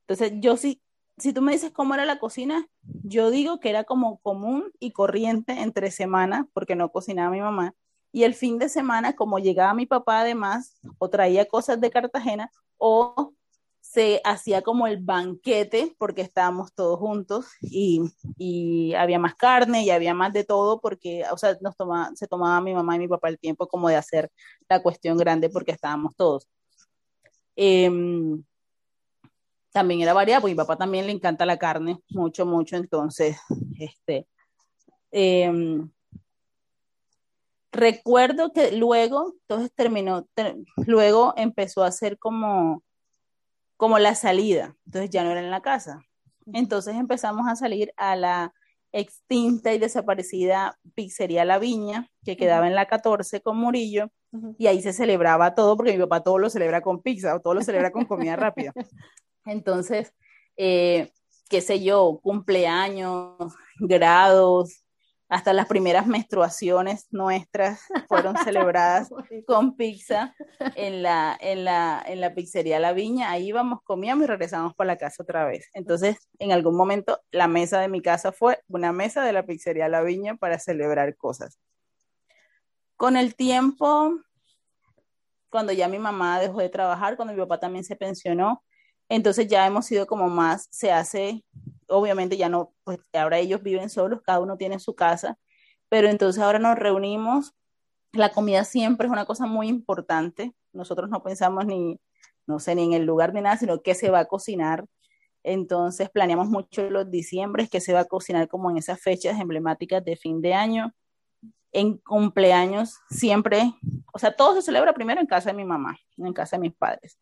Entonces, 0.00 0.32
yo 0.40 0.56
sí, 0.56 0.82
si 1.18 1.32
tú 1.32 1.42
me 1.42 1.52
dices 1.52 1.72
cómo 1.72 1.94
era 1.94 2.04
la 2.04 2.18
cocina, 2.18 2.66
yo 3.02 3.30
digo 3.30 3.60
que 3.60 3.70
era 3.70 3.84
como 3.84 4.18
común 4.18 4.72
y 4.80 4.92
corriente 4.92 5.60
entre 5.60 5.90
semana, 5.90 6.48
porque 6.54 6.74
no 6.74 6.90
cocinaba 6.90 7.30
mi 7.30 7.40
mamá, 7.40 7.74
Y 8.14 8.22
el 8.22 8.34
fin 8.34 8.60
de 8.60 8.68
semana, 8.68 9.16
como 9.16 9.40
llegaba 9.40 9.74
mi 9.74 9.86
papá 9.86 10.20
además, 10.20 10.78
o 10.98 11.10
traía 11.10 11.46
cosas 11.46 11.80
de 11.80 11.90
Cartagena, 11.90 12.48
o 12.78 13.32
se 13.80 14.20
hacía 14.22 14.62
como 14.62 14.86
el 14.86 14.98
banquete 14.98 15.96
porque 15.98 16.22
estábamos 16.22 16.72
todos 16.74 16.96
juntos 17.00 17.46
y, 17.60 18.02
y, 18.38 18.94
había 18.94 19.18
más 19.18 19.34
carne 19.34 19.82
y 19.82 19.90
había 19.90 20.14
más 20.14 20.32
de 20.32 20.44
todo 20.44 20.80
porque, 20.80 21.24
o 21.32 21.36
sea, 21.36 21.58
nos 21.60 21.76
toma, 21.76 22.12
se 22.14 22.28
tomaba 22.28 22.60
mi 22.60 22.72
mamá 22.72 22.94
y 22.94 23.00
mi 23.00 23.08
papá 23.08 23.30
el 23.30 23.38
tiempo 23.40 23.66
como 23.66 23.88
de 23.88 23.96
hacer 23.96 24.30
la 24.68 24.80
cuestión 24.80 25.18
grande 25.18 25.50
porque 25.50 25.72
estábamos 25.72 26.14
todos. 26.14 26.48
Eh, 27.56 27.90
también 29.72 30.02
era 30.02 30.12
variada, 30.12 30.40
porque 30.40 30.54
mi 30.54 30.58
papá 30.58 30.76
también 30.76 31.06
le 31.06 31.12
encanta 31.12 31.44
la 31.44 31.58
carne, 31.58 31.98
mucho, 32.10 32.46
mucho, 32.46 32.76
entonces, 32.76 33.36
este, 33.80 34.28
eh, 35.10 35.50
recuerdo 37.74 38.52
que 38.52 38.72
luego, 38.72 39.34
entonces 39.42 39.72
terminó, 39.74 40.24
ter, 40.34 40.56
luego 40.86 41.34
empezó 41.36 41.84
a 41.84 41.88
hacer 41.88 42.18
como, 42.18 42.82
como 43.76 43.98
la 43.98 44.14
salida, 44.14 44.76
entonces 44.86 45.10
ya 45.10 45.24
no 45.24 45.30
era 45.30 45.40
en 45.40 45.50
la 45.50 45.60
casa. 45.60 46.00
Entonces 46.52 46.94
empezamos 46.94 47.48
a 47.48 47.56
salir 47.56 47.92
a 47.96 48.16
la 48.16 48.54
extinta 48.92 49.72
y 49.72 49.78
desaparecida 49.78 50.78
pizzería 50.94 51.44
La 51.44 51.58
Viña, 51.58 52.10
que 52.24 52.36
quedaba 52.36 52.68
en 52.68 52.76
la 52.76 52.86
14 52.86 53.40
con 53.40 53.56
Murillo, 53.56 54.10
uh 54.30 54.38
-huh. 54.38 54.56
y 54.56 54.68
ahí 54.68 54.80
se 54.82 54.92
celebraba 54.92 55.54
todo, 55.54 55.76
porque 55.76 55.92
mi 55.92 55.98
papá 55.98 56.22
todo 56.22 56.38
lo 56.38 56.48
celebra 56.48 56.80
con 56.80 57.02
pizza 57.02 57.34
o 57.34 57.40
todo 57.40 57.54
lo 57.54 57.62
celebra 57.62 57.90
con 57.90 58.04
comida 58.04 58.36
rápida. 58.36 58.72
Entonces, 59.46 60.14
eh, 60.56 61.10
qué 61.48 61.60
sé 61.60 61.82
yo, 61.82 62.20
cumpleaños, 62.22 63.54
grados, 63.80 64.83
hasta 65.34 65.52
las 65.52 65.66
primeras 65.66 66.06
menstruaciones 66.06 67.08
nuestras 67.10 67.80
fueron 68.06 68.36
celebradas 68.36 69.08
con 69.48 69.76
pizza 69.76 70.32
en 70.76 71.02
la, 71.02 71.36
en, 71.40 71.64
la, 71.64 72.00
en 72.06 72.20
la 72.20 72.36
pizzería 72.36 72.78
La 72.78 72.92
Viña. 72.92 73.32
Ahí 73.32 73.48
íbamos, 73.48 73.80
comíamos 73.82 74.24
y 74.24 74.26
regresamos 74.28 74.76
para 74.76 74.92
la 74.92 74.96
casa 74.96 75.24
otra 75.24 75.44
vez. 75.44 75.68
Entonces, 75.72 76.28
en 76.38 76.52
algún 76.52 76.76
momento, 76.76 77.20
la 77.32 77.48
mesa 77.48 77.80
de 77.80 77.88
mi 77.88 78.00
casa 78.00 78.30
fue 78.30 78.60
una 78.68 78.92
mesa 78.92 79.24
de 79.24 79.32
la 79.32 79.44
pizzería 79.44 79.88
La 79.88 80.02
Viña 80.02 80.36
para 80.36 80.60
celebrar 80.60 81.16
cosas. 81.16 81.58
Con 82.94 83.16
el 83.16 83.34
tiempo, 83.34 84.12
cuando 85.50 85.72
ya 85.72 85.88
mi 85.88 85.98
mamá 85.98 86.38
dejó 86.38 86.60
de 86.60 86.68
trabajar, 86.68 87.16
cuando 87.16 87.34
mi 87.34 87.40
papá 87.40 87.58
también 87.58 87.84
se 87.84 87.96
pensionó, 87.96 88.62
entonces 89.08 89.48
ya 89.48 89.66
hemos 89.66 89.86
sido 89.86 90.06
como 90.06 90.28
más, 90.28 90.68
se 90.70 90.92
hace, 90.92 91.44
obviamente 91.88 92.36
ya 92.36 92.48
no, 92.48 92.72
pues 92.84 92.98
ahora 93.12 93.38
ellos 93.38 93.62
viven 93.62 93.90
solos, 93.90 94.20
cada 94.22 94.40
uno 94.40 94.56
tiene 94.56 94.78
su 94.78 94.94
casa, 94.94 95.38
pero 95.88 96.08
entonces 96.08 96.42
ahora 96.42 96.58
nos 96.58 96.78
reunimos, 96.78 97.54
la 98.12 98.30
comida 98.30 98.64
siempre 98.64 99.06
es 99.06 99.12
una 99.12 99.26
cosa 99.26 99.46
muy 99.46 99.68
importante, 99.68 100.54
nosotros 100.72 101.10
no 101.10 101.22
pensamos 101.22 101.66
ni, 101.66 102.00
no 102.46 102.58
sé, 102.58 102.74
ni 102.74 102.84
en 102.84 102.92
el 102.94 103.04
lugar 103.04 103.34
ni 103.34 103.40
nada, 103.40 103.56
sino 103.56 103.82
que 103.82 103.94
se 103.94 104.10
va 104.10 104.20
a 104.20 104.24
cocinar, 104.26 104.86
entonces 105.42 106.08
planeamos 106.10 106.48
mucho 106.48 106.88
los 106.90 107.10
diciembres, 107.10 107.68
que 107.68 107.80
se 107.80 107.92
va 107.92 108.00
a 108.00 108.04
cocinar 108.06 108.48
como 108.48 108.70
en 108.70 108.78
esas 108.78 109.00
fechas 109.00 109.38
emblemáticas 109.38 110.04
de 110.04 110.16
fin 110.16 110.40
de 110.40 110.54
año, 110.54 110.94
en 111.72 111.98
cumpleaños 111.98 113.00
siempre, 113.10 113.74
o 114.12 114.18
sea, 114.18 114.34
todo 114.34 114.54
se 114.54 114.62
celebra 114.62 114.94
primero 114.94 115.20
en 115.20 115.26
casa 115.26 115.50
de 115.50 115.56
mi 115.56 115.64
mamá, 115.64 115.98
en 116.16 116.32
casa 116.32 116.56
de 116.56 116.60
mis 116.60 116.74
padres. 116.74 117.18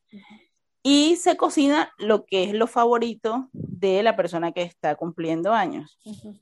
Y 0.82 1.16
se 1.16 1.36
cocina 1.36 1.92
lo 1.98 2.24
que 2.24 2.44
es 2.44 2.54
lo 2.54 2.66
favorito 2.66 3.48
de 3.52 4.02
la 4.02 4.16
persona 4.16 4.52
que 4.52 4.62
está 4.62 4.96
cumpliendo 4.96 5.52
años. 5.52 5.98
Uh 6.04 6.12
-huh. 6.12 6.40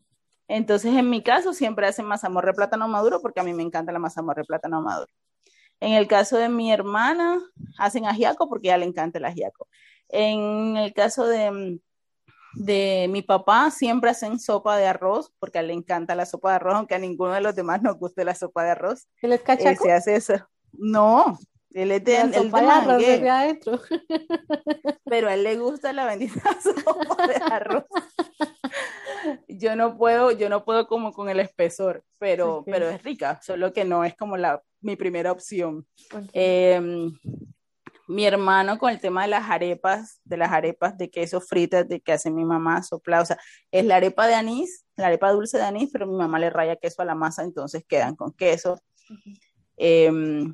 Entonces, 0.49 0.95
en 0.97 1.09
mi 1.09 1.23
caso, 1.23 1.53
siempre 1.53 1.87
hacen 1.87 2.07
mazamorra 2.07 2.49
de 2.49 2.55
plátano 2.55 2.89
maduro 2.89 3.21
porque 3.23 3.39
a 3.39 3.45
mí 3.45 3.55
me 3.55 3.63
encanta 3.63 3.93
la 3.93 4.01
mazamorra 4.01 4.43
de 4.43 4.47
plátano 4.47 4.83
maduro. 4.83 5.13
En 5.79 5.93
el 5.93 6.09
caso 6.09 6.37
de 6.37 6.49
mi 6.49 6.73
hermana, 6.73 7.41
hacen 7.79 8.05
ajiaco 8.05 8.49
porque 8.49 8.69
a 8.69 8.75
ella 8.75 8.85
le 8.85 8.91
encanta 8.91 9.19
el 9.19 9.27
ajiaco. 9.27 9.69
En 10.09 10.77
el 10.77 10.93
caso 10.93 11.27
de, 11.27 11.81
de 12.55 13.07
mi 13.09 13.23
papá, 13.23 13.71
siempre 13.71 14.11
hacen 14.11 14.41
sopa 14.41 14.77
de 14.77 14.87
arroz 14.87 15.33
porque 15.39 15.59
a 15.59 15.61
él 15.61 15.69
le 15.69 15.75
encanta 15.75 16.17
la 16.17 16.27
sopa 16.27 16.51
de 16.51 16.57
arroz, 16.57 16.75
aunque 16.75 16.97
a 16.97 16.99
ninguno 16.99 17.33
de 17.33 17.41
los 17.43 17.55
demás 17.55 17.81
nos 17.81 17.97
guste 17.97 18.25
la 18.25 18.35
sopa 18.35 18.65
de 18.65 18.71
arroz. 18.71 19.07
¿El? 19.23 19.33
Eh, 19.33 19.77
se 19.77 19.93
hace 19.93 20.17
eso. 20.17 20.35
No, 20.73 21.39
él 21.73 21.93
es 21.93 22.05
de, 22.05 22.21
el 22.21 22.51
de 22.51 23.31
adentro. 23.31 23.81
Pero 25.05 25.29
a 25.29 25.35
él 25.35 25.45
le 25.45 25.57
gusta 25.57 25.93
la 25.93 26.07
bendita 26.07 26.43
sopa 26.63 27.27
de 27.27 27.35
arroz. 27.37 27.85
Yo 29.49 29.77
no 29.77 29.97
puedo, 29.97 30.33
yo 30.33 30.49
no 30.49 30.65
puedo 30.65 30.89
como 30.89 31.13
con 31.13 31.29
el 31.29 31.41
espesor, 31.41 32.03
pero, 32.19 32.59
okay. 32.59 32.73
pero 32.73 32.89
es 32.89 33.03
rica, 33.03 33.39
solo 33.43 33.71
que 33.71 33.85
no 33.85 34.03
es 34.03 34.17
como 34.17 34.39
la, 34.39 34.63
mi 34.81 34.97
primera 34.97 35.31
opción. 35.31 35.87
Okay. 36.07 36.29
Eh, 36.33 37.11
mi 38.09 38.25
hermano 38.25 38.79
con 38.79 38.91
el 38.91 38.99
tema 38.99 39.23
de 39.23 39.29
las 39.29 39.51
arepas, 39.51 40.21
de 40.25 40.39
las 40.39 40.51
arepas 40.51 40.97
de 40.97 41.11
queso 41.11 41.41
fritas 41.41 41.87
de 41.87 42.01
que 42.01 42.13
hace 42.13 42.31
mi 42.31 42.47
mamá 42.47 42.83
soplada, 42.83 43.23
o 43.23 43.27
sea, 43.27 43.39
es 43.71 43.85
la 43.85 43.97
arepa 43.97 44.27
de 44.27 44.35
anís, 44.35 44.87
la 44.97 45.09
arepa 45.09 45.31
dulce 45.33 45.59
de 45.59 45.65
anís, 45.65 45.91
pero 45.93 46.07
mi 46.07 46.17
mamá 46.17 46.39
le 46.39 46.49
raya 46.49 46.77
queso 46.77 47.03
a 47.03 47.05
la 47.05 47.15
masa, 47.15 47.45
entonces 47.45 47.85
quedan 47.87 48.17
con 48.17 48.33
queso. 48.33 48.81
Uh 49.11 49.15
-huh. 49.15 49.41
eh, 49.77 50.53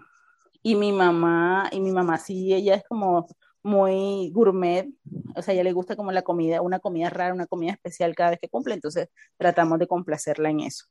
y 0.66 0.74
mi 0.74 0.90
mamá, 0.90 1.68
y 1.70 1.78
mi 1.78 1.92
mamá 1.92 2.18
sí, 2.18 2.52
ella 2.52 2.74
es 2.74 2.82
como 2.88 3.28
muy 3.62 4.32
gourmet, 4.32 4.88
o 5.36 5.40
sea, 5.40 5.54
ella 5.54 5.62
le 5.62 5.72
gusta 5.72 5.94
como 5.94 6.10
la 6.10 6.22
comida, 6.22 6.60
una 6.60 6.80
comida 6.80 7.08
rara, 7.08 7.32
una 7.32 7.46
comida 7.46 7.70
especial 7.70 8.16
cada 8.16 8.30
vez 8.30 8.40
que 8.40 8.48
cumple, 8.48 8.74
entonces 8.74 9.08
tratamos 9.36 9.78
de 9.78 9.86
complacerla 9.86 10.50
en 10.50 10.58
eso. 10.58 10.86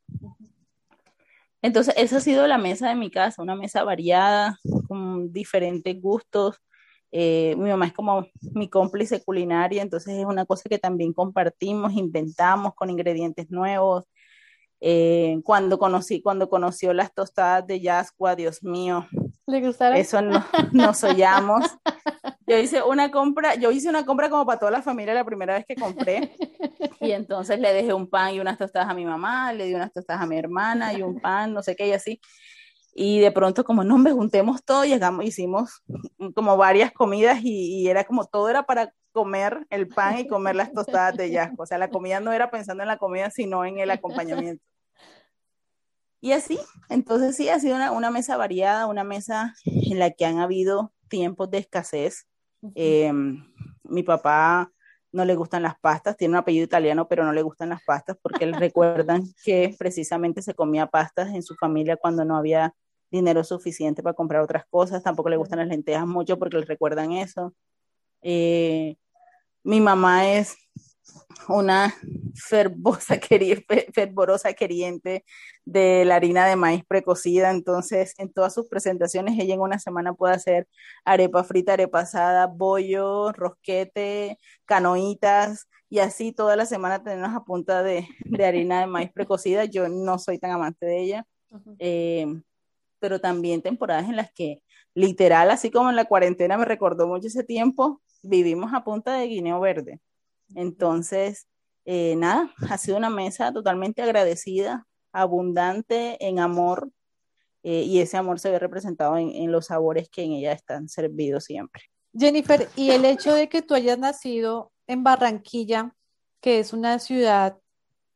Entonces, 1.61 1.93
esa 1.97 2.17
ha 2.17 2.19
sido 2.21 2.47
la 2.47 2.57
mesa 2.57 2.87
de 2.87 2.95
mi 2.95 3.11
casa, 3.11 3.41
una 3.41 3.57
mesa 3.57 3.83
variada, 3.83 4.57
con 4.87 5.33
diferentes 5.33 6.01
gustos. 6.01 6.55
Eh, 7.11 7.53
mi 7.57 7.69
mamá 7.69 7.87
es 7.87 7.93
como 7.93 8.27
mi 8.53 8.69
cómplice 8.69 9.25
culinaria, 9.25 9.81
entonces 9.81 10.13
es 10.13 10.25
una 10.25 10.45
cosa 10.45 10.69
que 10.69 10.79
también 10.79 11.11
compartimos, 11.11 11.91
inventamos 11.91 12.75
con 12.75 12.89
ingredientes 12.89 13.51
nuevos. 13.51 14.05
Eh, 14.81 15.39
cuando 15.43 15.77
conocí, 15.79 16.21
cuando 16.21 16.49
conoció 16.49 16.93
las 16.93 17.13
tostadas 17.13 17.65
de 17.65 17.79
Yascua, 17.79 18.35
Dios 18.35 18.63
mío, 18.63 19.07
¿Le 19.47 19.61
gustaron? 19.61 19.97
Eso 19.97 20.21
no, 20.21 20.43
nos 20.71 21.03
hollamos. 21.03 21.63
Yo 22.47 22.57
hice 22.57 22.83
una 22.83 23.09
compra, 23.09 23.55
yo 23.55 23.71
hice 23.71 23.89
una 23.89 24.05
compra 24.05 24.29
como 24.29 24.45
para 24.45 24.59
toda 24.59 24.71
la 24.71 24.83
familia 24.83 25.15
la 25.15 25.25
primera 25.25 25.55
vez 25.55 25.65
que 25.65 25.75
compré. 25.75 26.35
Y 27.01 27.11
entonces 27.11 27.59
le 27.59 27.73
dejé 27.73 27.91
un 27.91 28.07
pan 28.07 28.35
y 28.35 28.39
unas 28.39 28.59
tostadas 28.59 28.87
a 28.87 28.93
mi 28.93 29.03
mamá, 29.03 29.51
le 29.51 29.65
di 29.65 29.73
unas 29.73 29.91
tostadas 29.91 30.21
a 30.21 30.27
mi 30.27 30.37
hermana 30.37 30.93
y 30.93 31.01
un 31.01 31.19
pan, 31.19 31.53
no 31.53 31.63
sé 31.63 31.75
qué, 31.75 31.87
y 31.87 31.93
así. 31.93 32.21
Y 32.97 33.19
de 33.19 33.31
pronto, 33.31 33.65
como 33.65 33.83
no, 33.83 33.97
me 33.97 34.13
juntemos 34.13 34.63
todo, 34.63 34.85
llegamos, 34.85 35.25
hicimos 35.25 35.83
como 36.33 36.55
varias 36.55 36.93
comidas 36.93 37.41
y, 37.43 37.81
y, 37.81 37.89
era 37.89 38.05
como 38.05 38.25
todo 38.25 38.47
era 38.47 38.63
para 38.63 38.93
comer 39.11 39.67
el 39.69 39.89
pan 39.89 40.19
y 40.19 40.27
comer 40.27 40.55
las 40.55 40.71
tostadas 40.71 41.17
de 41.17 41.29
Yasco. 41.29 41.63
O 41.63 41.65
sea, 41.65 41.77
la 41.77 41.89
comida 41.89 42.21
no 42.21 42.31
era 42.31 42.49
pensando 42.49 42.83
en 42.83 42.87
la 42.87 42.97
comida, 42.97 43.29
sino 43.31 43.65
en 43.65 43.79
el 43.79 43.91
acompañamiento. 43.91 44.63
Y 46.21 46.31
así, 46.31 46.57
entonces 46.89 47.35
sí, 47.35 47.49
ha 47.49 47.59
sido 47.59 47.75
una, 47.75 47.91
una, 47.91 48.11
mesa 48.11 48.37
variada, 48.37 48.87
una 48.87 49.03
mesa 49.03 49.53
en 49.65 49.99
la 49.99 50.11
que 50.11 50.25
han 50.25 50.39
habido 50.39 50.93
tiempos 51.09 51.51
de 51.51 51.57
escasez. 51.59 52.27
Eh, 52.75 53.11
mi 53.83 54.03
papá 54.03 54.71
no 55.11 55.23
le 55.23 55.35
gustan 55.35 55.63
las 55.63 55.79
pastas, 55.79 56.17
tiene 56.17 56.33
un 56.33 56.37
apellido 56.37 56.65
italiano, 56.65 57.07
pero 57.07 57.23
no 57.23 57.31
le 57.31 57.41
gustan 57.41 57.69
las 57.69 57.83
pastas 57.83 58.17
porque 58.21 58.45
le 58.45 58.57
recuerdan 58.59 59.23
que 59.43 59.75
precisamente 59.77 60.41
se 60.41 60.53
comía 60.53 60.87
pastas 60.87 61.29
en 61.33 61.43
su 61.43 61.55
familia 61.55 61.97
cuando 61.97 62.25
no 62.25 62.37
había 62.37 62.73
dinero 63.15 63.43
suficiente 63.43 64.03
para 64.03 64.13
comprar 64.15 64.41
otras 64.41 64.65
cosas. 64.69 65.03
Tampoco 65.03 65.29
le 65.29 65.37
gustan 65.37 65.59
las 65.59 65.67
lentejas 65.67 66.07
mucho 66.07 66.37
porque 66.39 66.57
le 66.57 66.65
recuerdan 66.65 67.11
eso. 67.13 67.53
Eh, 68.21 68.97
mi 69.63 69.81
mamá 69.81 70.31
es 70.31 70.55
una 71.47 71.93
fervosa, 72.35 73.19
fervorosa 73.93 74.53
queriente 74.53 75.25
de 75.63 76.05
la 76.05 76.15
harina 76.15 76.47
de 76.47 76.55
maíz 76.55 76.83
precocida, 76.85 77.51
entonces 77.51 78.13
en 78.17 78.31
todas 78.31 78.53
sus 78.53 78.67
presentaciones 78.67 79.37
ella 79.39 79.53
en 79.55 79.61
una 79.61 79.79
semana 79.79 80.13
puede 80.13 80.35
hacer 80.35 80.67
arepa 81.03 81.43
frita, 81.43 81.73
arepa 81.73 82.01
asada, 82.01 82.47
bollo, 82.47 83.31
rosquete, 83.31 84.37
canoitas 84.65 85.67
y 85.89 85.99
así 85.99 86.31
toda 86.31 86.55
la 86.55 86.65
semana 86.65 87.03
tenemos 87.03 87.35
a 87.35 87.43
punta 87.43 87.83
de, 87.83 88.07
de 88.25 88.45
harina 88.45 88.81
de 88.81 88.87
maíz 88.87 89.11
precocida, 89.11 89.65
yo 89.65 89.87
no 89.89 90.19
soy 90.19 90.39
tan 90.39 90.51
amante 90.51 90.85
de 90.85 91.01
ella, 91.01 91.27
uh 91.49 91.57
-huh. 91.57 91.75
eh, 91.79 92.41
pero 93.05 93.21
también 93.21 93.61
temporadas 93.61 94.09
en 94.09 94.15
las 94.15 94.31
que 94.33 94.63
literal, 94.95 95.51
así 95.51 95.69
como 95.69 95.91
en 95.91 95.95
la 95.95 96.05
cuarentena 96.05 96.57
me 96.57 96.65
recordó 96.65 97.07
mucho 97.07 97.27
ese 97.27 97.43
tiempo, 97.43 98.01
vivimos 98.23 98.73
a 98.73 98.83
punta 98.83 99.13
de 99.13 99.27
guineo 99.27 99.59
verde. 99.59 100.01
Entonces, 100.55 101.47
eh, 101.85 102.15
nada, 102.15 102.51
ha 102.67 102.79
sido 102.79 102.97
una 102.97 103.11
mesa 103.11 103.53
totalmente 103.53 104.01
agradecida, 104.01 104.87
abundante 105.11 106.17
en 106.25 106.39
amor, 106.39 106.89
eh, 107.61 107.83
y 107.83 107.99
ese 107.99 108.17
amor 108.17 108.39
se 108.39 108.49
ve 108.49 108.57
representado 108.57 109.17
en, 109.17 109.29
en, 109.29 109.51
los 109.51 109.67
sabores 109.67 110.09
que 110.09 110.23
en 110.23 110.31
ella 110.31 110.53
están 110.53 110.89
servidos 110.89 111.43
siempre. 111.43 111.83
Jennifer, 112.17 112.67
y 112.75 112.89
el 112.89 113.05
hecho 113.05 113.35
de 113.35 113.49
que 113.49 113.61
tú 113.61 113.75
hayas 113.75 113.99
nacido 113.99 114.71
en 114.87 115.03
Barranquilla, 115.03 115.93
que 116.41 116.57
es 116.57 116.73
una 116.73 116.97
ciudad 116.97 117.59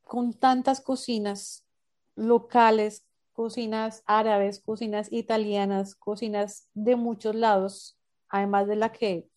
con 0.01 0.33
tantas 0.33 0.81
cocinas 0.81 1.63
locales, 2.15 3.05
cocinas 3.39 4.03
árabes, 4.05 4.59
cocinas 4.59 5.07
italianas, 5.13 5.95
cocinas 5.95 6.67
de 6.73 6.97
muchos 6.97 7.35
lados, 7.35 7.97
además 8.27 8.67
de 8.67 8.75
la 8.75 8.91
que, 8.91 9.29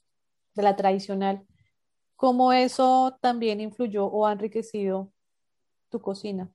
de 0.55 0.63
la 0.65 0.75
tradicional. 0.75 1.47
¿Cómo 2.17 2.53
eso 2.53 3.17
también 3.21 3.61
influyó 3.61 4.07
o 4.07 4.27
ha 4.27 4.33
enriquecido 4.33 5.13
tu 5.89 6.01
cocina? 6.01 6.51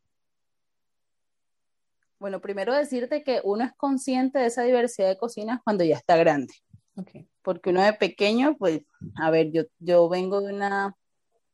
Bueno, 2.20 2.42
primero 2.42 2.74
decirte 2.74 3.24
que 3.24 3.40
uno 3.46 3.64
es 3.64 3.74
consciente 3.78 4.40
de 4.40 4.48
esa 4.48 4.64
diversidad 4.64 5.08
de 5.08 5.18
cocinas 5.18 5.62
cuando 5.64 5.86
ya 5.86 5.96
está 5.96 6.18
grande. 6.18 6.54
Okay. 6.98 7.30
Porque 7.44 7.70
uno 7.70 7.82
de 7.82 7.94
pequeño, 7.94 8.58
pues, 8.58 8.82
a 9.16 9.32
ver, 9.32 9.54
yo, 9.54 9.64
yo 9.80 10.10
vengo 10.10 10.42
de 10.42 10.54
una, 10.54 10.98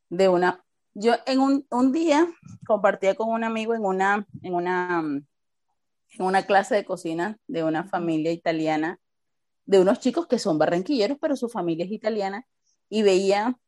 de 0.08 0.28
una, 0.28 0.64
yo 0.92 1.14
en 1.26 1.38
un, 1.38 1.64
un 1.70 1.92
día 1.92 2.26
compartía 2.66 3.14
con 3.14 3.28
un 3.28 3.44
amigo 3.44 3.76
en 3.76 3.84
una, 3.84 4.26
en 4.42 4.54
una, 4.54 5.22
en 6.18 6.24
una 6.24 6.44
clase 6.44 6.74
de 6.74 6.84
cocina 6.84 7.38
de 7.46 7.64
una 7.64 7.84
familia 7.84 8.32
italiana, 8.32 8.98
de 9.66 9.80
unos 9.80 10.00
chicos 10.00 10.26
que 10.26 10.38
son 10.38 10.58
barranquilleros, 10.58 11.18
pero 11.20 11.36
su 11.36 11.48
familia 11.48 11.84
es 11.84 11.92
italiana, 11.92 12.46
y 12.88 13.02
veía 13.02 13.58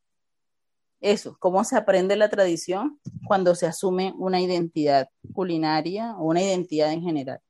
eso, 1.01 1.37
cómo 1.39 1.63
se 1.65 1.77
aprende 1.77 2.17
la 2.17 2.29
tradición 2.29 3.01
cuando 3.27 3.55
se 3.55 3.67
asume 3.67 4.15
una 4.17 4.41
identidad 4.41 5.09
culinaria 5.33 6.17
o 6.17 6.25
una 6.25 6.43
identidad 6.43 6.93
en 6.93 7.03
general. 7.03 7.41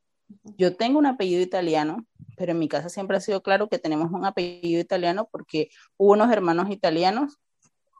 Yo 0.56 0.74
tengo 0.76 0.98
un 0.98 1.06
apellido 1.06 1.40
italiano, 1.40 2.04
pero 2.36 2.52
en 2.52 2.58
mi 2.58 2.68
casa 2.68 2.88
siempre 2.88 3.16
ha 3.16 3.20
sido 3.20 3.42
claro 3.42 3.68
que 3.68 3.78
tenemos 3.78 4.10
un 4.10 4.24
apellido 4.24 4.80
italiano 4.80 5.28
porque 5.30 5.70
hubo 5.96 6.12
unos 6.12 6.32
hermanos 6.32 6.70
italianos 6.70 7.38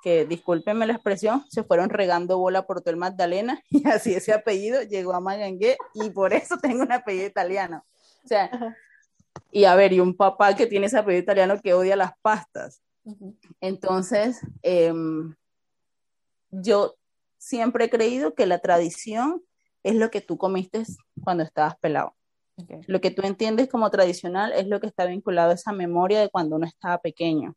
que, 0.03 0.25
discúlpenme 0.25 0.87
la 0.87 0.95
expresión, 0.95 1.45
se 1.49 1.65
fueron 1.65 1.91
regando 1.91 2.39
bola 2.39 2.67
por 2.67 2.81
todo 2.81 2.91
el 2.91 2.97
Magdalena 2.97 3.63
y 3.71 3.87
así 3.89 4.15
ese 4.15 4.33
apellido 4.33 4.83
llegó 4.83 5.15
a 5.15 5.21
Magangué 5.21 5.77
y 5.95 6.11
por 6.11 6.33
eso 6.33 6.57
tengo 6.59 6.83
un 6.83 6.93
apellido 6.93 7.27
italiano. 7.27 7.85
O 8.25 8.29
sea, 8.29 8.77
y 9.51 9.65
a 9.65 9.75
ver, 9.75 9.93
y 9.93 10.01
un 10.01 10.17
papá 10.17 10.55
que 10.57 10.67
tiene 10.67 10.87
ese 10.87 10.99
apellido 10.99 11.23
italiano 11.23 11.61
que 11.63 11.75
odia 11.75 11.97
las 11.97 12.13
pastas. 12.21 12.83
Entonces, 13.61 14.41
eh, 14.63 14.93
yo 16.51 16.97
siempre 17.39 17.85
he 17.85 17.91
creído 17.91 18.35
que 18.35 18.47
la 18.47 18.59
tradición 18.59 19.43
es 19.83 19.95
lo 19.95 20.11
que 20.11 20.21
tú 20.21 20.37
comiste 20.37 20.83
cuando 21.23 21.45
estabas 21.45 21.77
pelado. 21.79 22.17
Okay. 22.57 22.81
Lo 22.87 23.01
que 23.01 23.11
tú 23.11 23.23
entiendes 23.23 23.69
como 23.69 23.91
tradicional 23.91 24.53
es 24.53 24.67
lo 24.67 24.81
que 24.81 24.87
está 24.87 25.05
vinculado 25.05 25.51
a 25.51 25.55
esa 25.55 25.73
memoria 25.73 26.21
de 26.21 26.31
cuando 26.31 26.57
uno 26.57 26.67
estaba 26.67 26.99
pequeño. 26.99 27.55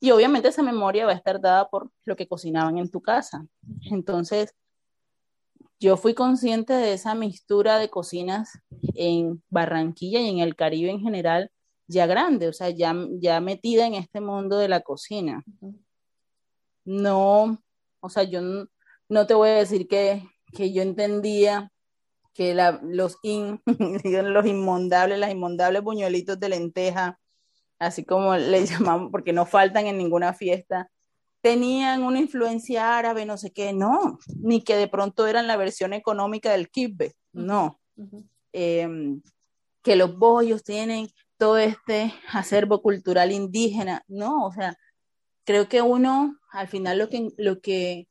Y 0.00 0.10
obviamente 0.10 0.48
esa 0.48 0.62
memoria 0.62 1.06
va 1.06 1.12
a 1.12 1.16
estar 1.16 1.40
dada 1.40 1.68
por 1.68 1.90
lo 2.04 2.16
que 2.16 2.28
cocinaban 2.28 2.78
en 2.78 2.90
tu 2.90 3.00
casa. 3.00 3.46
Entonces, 3.90 4.54
yo 5.78 5.96
fui 5.96 6.14
consciente 6.14 6.72
de 6.72 6.94
esa 6.94 7.14
mixtura 7.14 7.78
de 7.78 7.90
cocinas 7.90 8.58
en 8.94 9.42
Barranquilla 9.50 10.20
y 10.20 10.28
en 10.28 10.38
el 10.38 10.56
Caribe 10.56 10.90
en 10.90 11.00
general, 11.00 11.50
ya 11.86 12.06
grande, 12.06 12.48
o 12.48 12.52
sea, 12.52 12.70
ya, 12.70 12.94
ya 13.20 13.40
metida 13.40 13.86
en 13.86 13.94
este 13.94 14.20
mundo 14.20 14.58
de 14.58 14.68
la 14.68 14.80
cocina. 14.80 15.44
No, 16.84 17.62
o 18.00 18.08
sea, 18.08 18.22
yo 18.22 18.40
no, 18.40 18.68
no 19.08 19.26
te 19.26 19.34
voy 19.34 19.50
a 19.50 19.54
decir 19.54 19.86
que, 19.86 20.22
que 20.52 20.72
yo 20.72 20.82
entendía 20.82 21.72
que 22.32 22.54
la, 22.54 22.80
los, 22.82 23.18
in, 23.22 23.62
los 24.04 24.46
inmondables, 24.46 25.18
las 25.18 25.30
inmondables 25.30 25.82
buñuelitos 25.82 26.38
de 26.38 26.48
lenteja, 26.48 27.18
así 27.78 28.04
como 28.04 28.36
le 28.36 28.66
llamamos, 28.66 29.10
porque 29.10 29.32
no 29.32 29.46
faltan 29.46 29.86
en 29.86 29.98
ninguna 29.98 30.34
fiesta, 30.34 30.90
tenían 31.40 32.02
una 32.02 32.18
influencia 32.18 32.98
árabe, 32.98 33.24
no 33.24 33.36
sé 33.36 33.52
qué, 33.52 33.72
no, 33.72 34.18
ni 34.36 34.62
que 34.62 34.76
de 34.76 34.88
pronto 34.88 35.26
eran 35.26 35.46
la 35.46 35.56
versión 35.56 35.92
económica 35.92 36.50
del 36.50 36.70
kibbe, 36.70 37.14
no. 37.32 37.80
Uh 37.96 38.04
-huh. 38.04 38.28
eh, 38.52 39.20
que 39.82 39.94
los 39.94 40.18
bollos 40.18 40.64
tienen 40.64 41.08
todo 41.38 41.58
este 41.58 42.12
acervo 42.32 42.82
cultural 42.82 43.30
indígena, 43.30 44.02
no, 44.08 44.46
o 44.46 44.52
sea, 44.52 44.76
creo 45.44 45.68
que 45.68 45.80
uno 45.80 46.36
al 46.50 46.68
final 46.68 46.98
lo 46.98 47.08
que, 47.08 47.28
lo 47.36 47.60
que, 47.60 48.08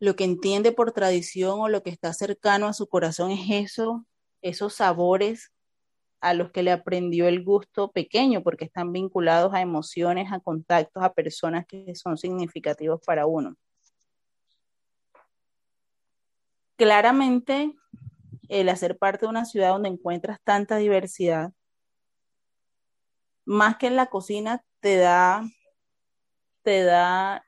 lo 0.00 0.16
que 0.16 0.24
entiende 0.24 0.72
por 0.72 0.92
tradición 0.92 1.60
o 1.60 1.68
lo 1.68 1.82
que 1.82 1.90
está 1.90 2.12
cercano 2.12 2.66
a 2.66 2.74
su 2.74 2.86
corazón 2.88 3.30
es 3.30 3.70
eso, 3.72 4.04
esos 4.42 4.74
sabores 4.74 5.50
a 6.20 6.34
los 6.34 6.50
que 6.50 6.62
le 6.62 6.72
aprendió 6.72 7.28
el 7.28 7.44
gusto 7.44 7.90
pequeño, 7.92 8.42
porque 8.42 8.64
están 8.64 8.92
vinculados 8.92 9.54
a 9.54 9.60
emociones, 9.60 10.32
a 10.32 10.40
contactos, 10.40 11.02
a 11.02 11.12
personas 11.12 11.66
que 11.66 11.94
son 11.94 12.16
significativos 12.16 13.00
para 13.04 13.26
uno. 13.26 13.56
Claramente, 16.76 17.74
el 18.48 18.68
hacer 18.68 18.98
parte 18.98 19.26
de 19.26 19.30
una 19.30 19.44
ciudad 19.44 19.70
donde 19.70 19.88
encuentras 19.88 20.38
tanta 20.42 20.76
diversidad, 20.76 21.52
más 23.44 23.76
que 23.76 23.86
en 23.86 23.96
la 23.96 24.06
cocina, 24.06 24.62
te 24.80 24.96
da, 24.96 25.42
te 26.62 26.82
da 26.82 27.44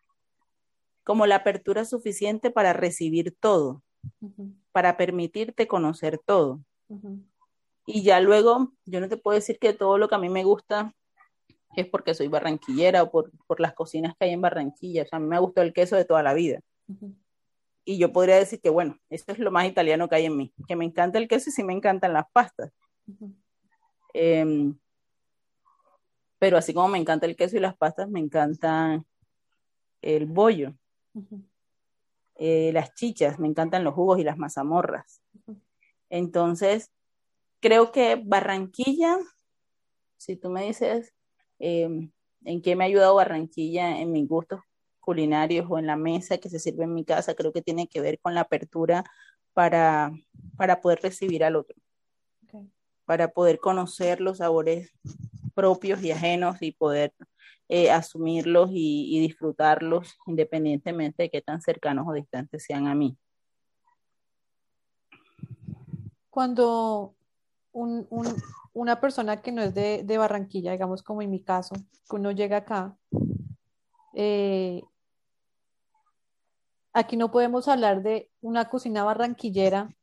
como 1.04 1.26
la 1.26 1.36
apertura 1.36 1.84
suficiente 1.84 2.50
para 2.50 2.72
recibir 2.72 3.36
todo, 3.38 3.82
uh 4.20 4.28
-huh. 4.28 4.54
para 4.72 4.96
permitirte 4.96 5.66
conocer 5.66 6.18
todo. 6.18 6.60
Uh 6.88 7.00
-huh. 7.00 7.29
Y 7.92 8.02
ya 8.02 8.20
luego, 8.20 8.72
yo 8.86 9.00
no 9.00 9.08
te 9.08 9.16
puedo 9.16 9.34
decir 9.34 9.58
que 9.58 9.72
todo 9.72 9.98
lo 9.98 10.08
que 10.08 10.14
a 10.14 10.18
mí 10.18 10.28
me 10.28 10.44
gusta 10.44 10.94
es 11.74 11.86
porque 11.86 12.14
soy 12.14 12.28
barranquillera 12.28 13.02
o 13.02 13.10
por, 13.10 13.32
por 13.46 13.58
las 13.60 13.74
cocinas 13.74 14.14
que 14.16 14.26
hay 14.26 14.32
en 14.32 14.40
Barranquilla. 14.40 15.02
O 15.02 15.06
sea, 15.06 15.16
a 15.16 15.20
mí 15.20 15.26
me 15.26 15.36
ha 15.36 15.40
gustado 15.40 15.66
el 15.66 15.72
queso 15.72 15.96
de 15.96 16.04
toda 16.04 16.22
la 16.22 16.34
vida. 16.34 16.60
Uh 16.86 16.94
-huh. 16.94 17.14
Y 17.84 17.98
yo 17.98 18.12
podría 18.12 18.36
decir 18.36 18.60
que, 18.60 18.70
bueno, 18.70 18.96
esto 19.08 19.32
es 19.32 19.38
lo 19.38 19.50
más 19.50 19.66
italiano 19.66 20.08
que 20.08 20.14
hay 20.16 20.26
en 20.26 20.36
mí, 20.36 20.52
que 20.68 20.76
me 20.76 20.84
encanta 20.84 21.18
el 21.18 21.26
queso 21.26 21.50
y 21.50 21.52
sí 21.52 21.64
me 21.64 21.72
encantan 21.72 22.12
las 22.12 22.26
pastas. 22.32 22.72
Eh, 24.14 24.72
pero 26.38 26.56
así 26.56 26.72
como 26.72 26.88
me 26.88 26.98
encanta 26.98 27.26
el 27.26 27.36
queso 27.36 27.56
y 27.56 27.60
las 27.60 27.76
pastas, 27.76 28.08
me 28.08 28.20
encanta 28.20 29.02
el 30.02 30.26
bollo. 30.26 30.74
Uh 31.14 31.22
-huh. 31.22 31.42
eh, 32.36 32.70
las 32.72 32.94
chichas, 32.94 33.38
me 33.38 33.48
encantan 33.48 33.82
los 33.82 33.94
jugos 33.94 34.20
y 34.20 34.24
las 34.24 34.38
mazamorras. 34.38 35.20
Entonces, 36.08 36.90
creo 37.60 37.92
que 37.92 38.16
Barranquilla, 38.16 39.18
si 40.16 40.36
tú 40.36 40.50
me 40.50 40.64
dices 40.64 41.12
eh, 41.58 42.10
en 42.44 42.62
qué 42.62 42.74
me 42.74 42.84
ha 42.84 42.86
ayudado 42.86 43.14
Barranquilla 43.14 44.00
en 44.00 44.12
mis 44.12 44.26
gustos 44.28 44.60
culinarios 45.00 45.66
o 45.68 45.78
en 45.78 45.86
la 45.86 45.96
mesa 45.96 46.38
que 46.38 46.50
se 46.50 46.58
sirve 46.58 46.84
en 46.84 46.94
mi 46.94 47.04
casa, 47.04 47.34
creo 47.34 47.52
que 47.52 47.62
tiene 47.62 47.88
que 47.88 48.00
ver 48.00 48.18
con 48.20 48.34
la 48.34 48.42
apertura 48.42 49.04
para, 49.52 50.12
para 50.56 50.80
poder 50.80 51.00
recibir 51.02 51.44
al 51.44 51.56
otro, 51.56 51.76
okay. 52.44 52.70
para 53.04 53.28
poder 53.28 53.58
conocer 53.58 54.20
los 54.20 54.38
sabores 54.38 54.92
propios 55.54 56.02
y 56.02 56.12
ajenos 56.12 56.56
y 56.60 56.72
poder 56.72 57.12
eh, 57.68 57.90
asumirlos 57.90 58.70
y, 58.72 59.16
y, 59.16 59.20
disfrutarlos 59.20 60.16
independientemente 60.26 61.24
de 61.24 61.30
qué 61.30 61.40
tan 61.40 61.60
cercanos 61.60 62.06
o 62.08 62.12
distantes 62.12 62.64
sean 62.64 62.86
a 62.86 62.94
mí. 62.94 63.16
Cuando 66.30 67.14
un, 67.72 68.06
un, 68.10 68.26
una 68.72 69.00
persona 69.00 69.42
que 69.42 69.52
no 69.52 69.62
es 69.62 69.74
de, 69.74 70.02
de, 70.04 70.18
Barranquilla, 70.18 70.72
digamos 70.72 71.02
como 71.02 71.22
en 71.22 71.30
mi 71.30 71.40
caso, 71.40 71.74
que 72.08 72.16
uno 72.16 72.30
llega 72.30 72.58
acá, 72.58 72.96
eh, 74.14 74.82
aquí 76.92 77.16
no 77.16 77.30
podemos 77.30 77.68
hablar 77.68 78.02
de 78.02 78.30
una 78.40 78.68
cocina 78.68 79.04
barranquillera 79.04 79.94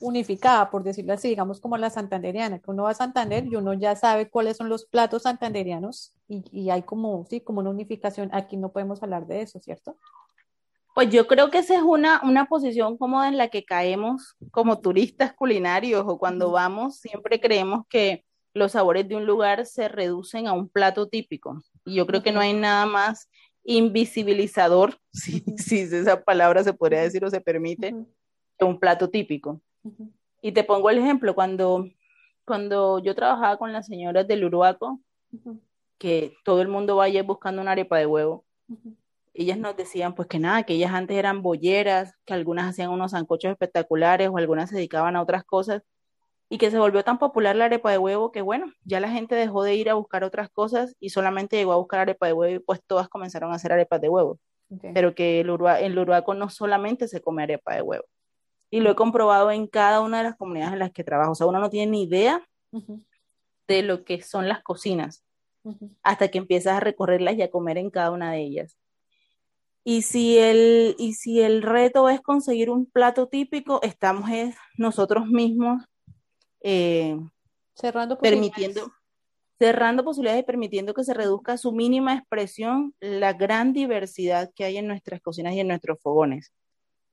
unificada, 0.00 0.70
por 0.70 0.82
decirlo 0.82 1.14
así, 1.14 1.28
digamos 1.28 1.60
como 1.60 1.76
la 1.76 1.90
santanderiana, 1.90 2.58
que 2.58 2.70
uno 2.70 2.84
va 2.84 2.90
a 2.90 2.94
Santander 2.94 3.46
y 3.46 3.56
uno 3.56 3.74
ya 3.74 3.96
sabe 3.96 4.28
cuáles 4.30 4.56
son 4.56 4.68
los 4.68 4.84
platos 4.84 5.22
santanderianos 5.22 6.14
y, 6.28 6.44
y, 6.52 6.70
hay 6.70 6.82
como, 6.82 7.24
sí, 7.28 7.40
como 7.40 7.60
una 7.60 7.70
unificación. 7.70 8.28
Aquí 8.32 8.56
no 8.56 8.72
podemos 8.72 9.02
hablar 9.02 9.26
de 9.26 9.42
eso, 9.42 9.58
¿cierto? 9.58 9.96
Pues 10.96 11.10
yo 11.10 11.26
creo 11.26 11.50
que 11.50 11.58
esa 11.58 11.76
es 11.76 11.82
una, 11.82 12.22
una 12.24 12.46
posición 12.46 12.96
cómoda 12.96 13.28
en 13.28 13.36
la 13.36 13.48
que 13.48 13.66
caemos 13.66 14.34
como 14.50 14.80
turistas 14.80 15.34
culinarios 15.34 16.04
o 16.06 16.18
cuando 16.18 16.50
vamos 16.50 16.96
siempre 16.96 17.38
creemos 17.38 17.84
que 17.90 18.24
los 18.54 18.72
sabores 18.72 19.06
de 19.06 19.14
un 19.14 19.26
lugar 19.26 19.66
se 19.66 19.88
reducen 19.88 20.46
a 20.46 20.54
un 20.54 20.70
plato 20.70 21.06
típico. 21.06 21.62
Y 21.84 21.96
yo 21.96 22.06
creo 22.06 22.22
que 22.22 22.32
no 22.32 22.40
hay 22.40 22.54
nada 22.54 22.86
más 22.86 23.28
invisibilizador, 23.62 24.98
si, 25.12 25.40
si 25.58 25.80
esa 25.80 26.24
palabra 26.24 26.64
se 26.64 26.72
podría 26.72 27.02
decir 27.02 27.22
o 27.26 27.28
se 27.28 27.42
permite, 27.42 27.94
que 28.58 28.64
un 28.64 28.80
plato 28.80 29.10
típico. 29.10 29.60
Y 30.40 30.52
te 30.52 30.64
pongo 30.64 30.88
el 30.88 30.96
ejemplo, 30.96 31.34
cuando, 31.34 31.90
cuando 32.46 33.00
yo 33.00 33.14
trabajaba 33.14 33.58
con 33.58 33.70
las 33.70 33.84
señoras 33.84 34.26
del 34.26 34.46
Uruaco, 34.46 34.98
que 35.98 36.32
todo 36.42 36.62
el 36.62 36.68
mundo 36.68 36.96
vaya 36.96 37.22
buscando 37.22 37.60
una 37.60 37.72
arepa 37.72 37.98
de 37.98 38.06
huevo. 38.06 38.46
Ellas 39.36 39.58
nos 39.58 39.76
decían 39.76 40.14
pues 40.14 40.28
que 40.28 40.38
nada, 40.38 40.62
que 40.64 40.74
ellas 40.74 40.92
antes 40.92 41.16
eran 41.16 41.42
bolleras, 41.42 42.14
que 42.24 42.34
algunas 42.34 42.68
hacían 42.68 42.90
unos 42.90 43.12
zancochos 43.12 43.50
espectaculares 43.50 44.28
o 44.28 44.38
algunas 44.38 44.70
se 44.70 44.76
dedicaban 44.76 45.16
a 45.16 45.22
otras 45.22 45.44
cosas, 45.44 45.82
y 46.48 46.58
que 46.58 46.70
se 46.70 46.78
volvió 46.78 47.02
tan 47.02 47.18
popular 47.18 47.56
la 47.56 47.64
arepa 47.64 47.90
de 47.90 47.98
huevo 47.98 48.30
que 48.30 48.40
bueno, 48.40 48.72
ya 48.84 49.00
la 49.00 49.10
gente 49.10 49.34
dejó 49.34 49.64
de 49.64 49.74
ir 49.74 49.90
a 49.90 49.94
buscar 49.94 50.22
otras 50.22 50.48
cosas 50.48 50.94
y 51.00 51.10
solamente 51.10 51.56
llegó 51.56 51.72
a 51.72 51.76
buscar 51.76 52.00
arepa 52.00 52.26
de 52.26 52.32
huevo 52.32 52.54
y 52.56 52.58
pues 52.60 52.80
todas 52.86 53.08
comenzaron 53.08 53.52
a 53.52 53.56
hacer 53.56 53.72
arepas 53.72 54.00
de 54.00 54.08
huevo. 54.08 54.38
Okay. 54.68 54.92
Pero 54.92 55.14
que 55.14 55.40
el, 55.40 55.50
Urua, 55.50 55.80
el 55.80 55.98
Uruaco 55.98 56.34
no 56.34 56.48
solamente 56.48 57.08
se 57.08 57.20
come 57.20 57.44
arepa 57.44 57.76
de 57.76 57.82
huevo 57.82 58.04
Y 58.68 58.80
lo 58.80 58.90
he 58.90 58.96
comprobado 58.96 59.52
en 59.52 59.68
cada 59.68 60.00
una 60.00 60.18
de 60.18 60.24
las 60.24 60.36
comunidades 60.36 60.72
en 60.72 60.80
las 60.80 60.90
que 60.90 61.04
trabajo. 61.04 61.32
O 61.32 61.34
sea, 61.36 61.46
uno 61.46 61.60
no 61.60 61.70
tiene 61.70 61.92
ni 61.92 62.02
idea 62.02 62.44
de 63.68 63.82
lo 63.82 64.04
que 64.04 64.22
son 64.22 64.48
las 64.48 64.62
cocinas 64.62 65.24
hasta 66.02 66.28
que 66.28 66.38
empiezas 66.38 66.74
a 66.74 66.80
recorrerlas 66.80 67.36
y 67.36 67.42
a 67.42 67.50
comer 67.50 67.78
en 67.78 67.90
cada 67.90 68.10
una 68.10 68.30
de 68.32 68.40
ellas. 68.40 68.76
Y 69.88 70.02
si 70.02 70.36
el, 70.36 70.96
y 70.98 71.12
si 71.12 71.40
el 71.40 71.62
reto 71.62 72.08
es 72.08 72.20
conseguir 72.20 72.70
un 72.70 72.86
plato 72.86 73.28
típico, 73.28 73.80
estamos 73.82 74.28
nosotros 74.76 75.28
mismos 75.28 75.84
eh, 76.60 77.16
cerrando 77.72 78.18
permitiendo 78.18 78.92
cerrando 79.60 80.02
posibilidades 80.02 80.42
y 80.42 80.46
permitiendo 80.46 80.92
que 80.92 81.04
se 81.04 81.14
reduzca 81.14 81.52
a 81.52 81.56
su 81.56 81.70
mínima 81.70 82.16
expresión 82.16 82.96
la 82.98 83.32
gran 83.34 83.72
diversidad 83.72 84.50
que 84.56 84.64
hay 84.64 84.78
en 84.78 84.88
nuestras 84.88 85.20
cocinas 85.20 85.54
y 85.54 85.60
en 85.60 85.68
nuestros 85.68 86.00
fogones. 86.02 86.52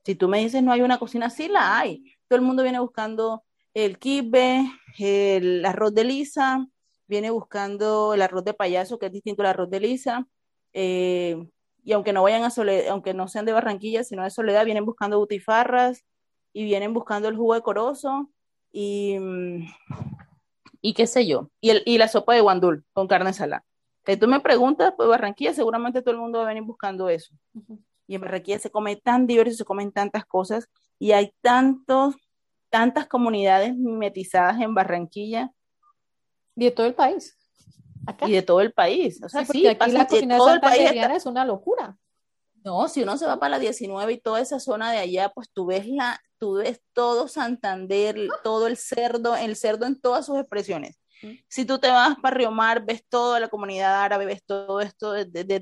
Si 0.03 0.15
tú 0.15 0.28
me 0.28 0.39
dices 0.39 0.63
no 0.63 0.71
hay 0.71 0.82
una 0.82 0.97
cocina, 0.97 1.30
sí 1.30 1.49
la 1.49 1.78
hay. 1.78 2.15
Todo 2.28 2.39
el 2.39 2.45
mundo 2.45 2.63
viene 2.63 2.80
buscando 2.80 3.43
el 3.76 3.99
kibbe, 3.99 4.67
el 4.97 5.63
arroz 5.63 5.93
de 5.93 6.05
lisa, 6.05 6.67
viene 7.07 7.30
buscando 7.30 8.15
el 8.15 8.24
arroz 8.24 8.43
de 8.43 8.55
payaso, 8.55 8.97
que 8.97 9.05
es 9.05 9.11
distinto 9.11 9.43
al 9.43 9.49
arroz 9.49 9.69
de 9.69 9.80
lisa. 9.80 10.28
Eh, 10.74 11.38
y 11.84 11.94
aunque 11.94 12.14
no 12.14 12.24
vayan 12.24 12.44
a 12.44 12.50
Soledad, 12.50 12.90
aunque 12.90 13.14
no 13.14 13.28
sean 13.28 13.46
de 13.46 13.54
Barranquilla, 13.54 14.04
sino 14.04 14.24
de 14.24 14.30
Soledad, 14.30 14.66
vienen 14.66 14.86
buscando 14.86 15.20
butifarras 15.20 16.04
y 16.54 16.64
vienen 16.64 16.94
buscando 16.94 17.28
el 17.28 17.36
jugo 17.36 17.56
de 17.56 17.62
corozo 17.62 18.30
y, 18.72 19.18
y 20.82 20.94
qué 20.94 21.08
sé 21.08 21.28
yo, 21.28 21.50
y, 21.62 21.72
el, 21.72 21.84
y 21.86 21.98
la 21.98 22.08
sopa 22.08 22.34
de 22.34 22.42
guandul 22.42 22.86
con 22.94 23.08
carne 23.08 23.34
salada. 23.34 23.64
Si 24.06 24.18
tú 24.18 24.28
me 24.28 24.40
preguntas, 24.40 24.94
pues 24.98 25.08
Barranquilla 25.08 25.54
seguramente 25.54 26.02
todo 26.02 26.12
el 26.12 26.20
mundo 26.20 26.40
va 26.40 26.46
a 26.46 26.48
venir 26.50 26.64
buscando 26.64 27.10
eso. 27.10 27.34
Y 28.06 28.16
en 28.16 28.22
Barranquilla 28.22 28.60
se 28.60 28.70
come 28.70 28.98
tan 28.98 29.28
diverso, 29.28 29.56
se 29.56 29.66
comen 29.66 29.92
tantas 29.92 30.26
cosas 30.26 30.70
y 31.00 31.14
hay 31.14 31.34
tantos 31.42 32.16
tantas 32.74 33.06
comunidades 33.06 33.76
mimetizadas 33.76 34.60
en 34.60 34.74
Barranquilla. 34.74 35.52
Y 36.56 36.66
de 36.66 36.72
todo 36.72 36.88
el 36.88 36.96
país. 36.96 37.38
Y 38.26 38.32
de 38.32 38.41
todo 38.41 38.62
el 38.62 38.74
país. 38.74 39.22
O 39.24 39.30
sea, 39.30 39.45
sí, 39.45 39.68
aquí 39.68 39.91
la 39.91 40.08
cocina 40.08 40.38
todo 40.38 40.54
el 40.54 40.60
país 40.60 40.91
es 40.93 41.26
una 41.26 41.45
locura. 41.45 41.97
No, 42.64 42.88
si 42.88 43.04
uno 43.04 43.18
se 43.18 43.26
va 43.26 43.39
para 43.39 43.51
la 43.51 43.60
19 43.60 44.14
y 44.14 44.20
toda 44.20 44.39
esa 44.39 44.60
zona 44.60 44.91
de 44.91 44.97
allá, 44.97 45.30
pues 45.30 45.49
tú 45.51 45.66
ves 45.66 45.86
la, 45.86 46.22
tú 46.38 46.56
ves 46.56 46.82
todo 46.93 47.28
Santander, 47.28 48.30
todo 48.43 48.68
el 48.68 48.78
cerdo, 48.78 49.36
el 49.36 49.56
cerdo 49.56 49.86
en 49.86 49.99
todas 49.99 50.26
sus 50.26 50.39
expresiones. 50.39 50.99
Si 51.47 51.66
tú 51.66 51.80
te 51.80 51.89
vas 51.89 52.18
para 52.22 52.36
Río 52.36 52.51
Mar, 52.51 52.86
ves 52.86 53.06
toda 53.08 53.39
la 53.39 53.47
comunidad 53.47 54.01
árabe, 54.01 54.26
ves 54.26 54.43
todo 54.45 54.82
esto 54.82 55.14
desde, 55.14 55.56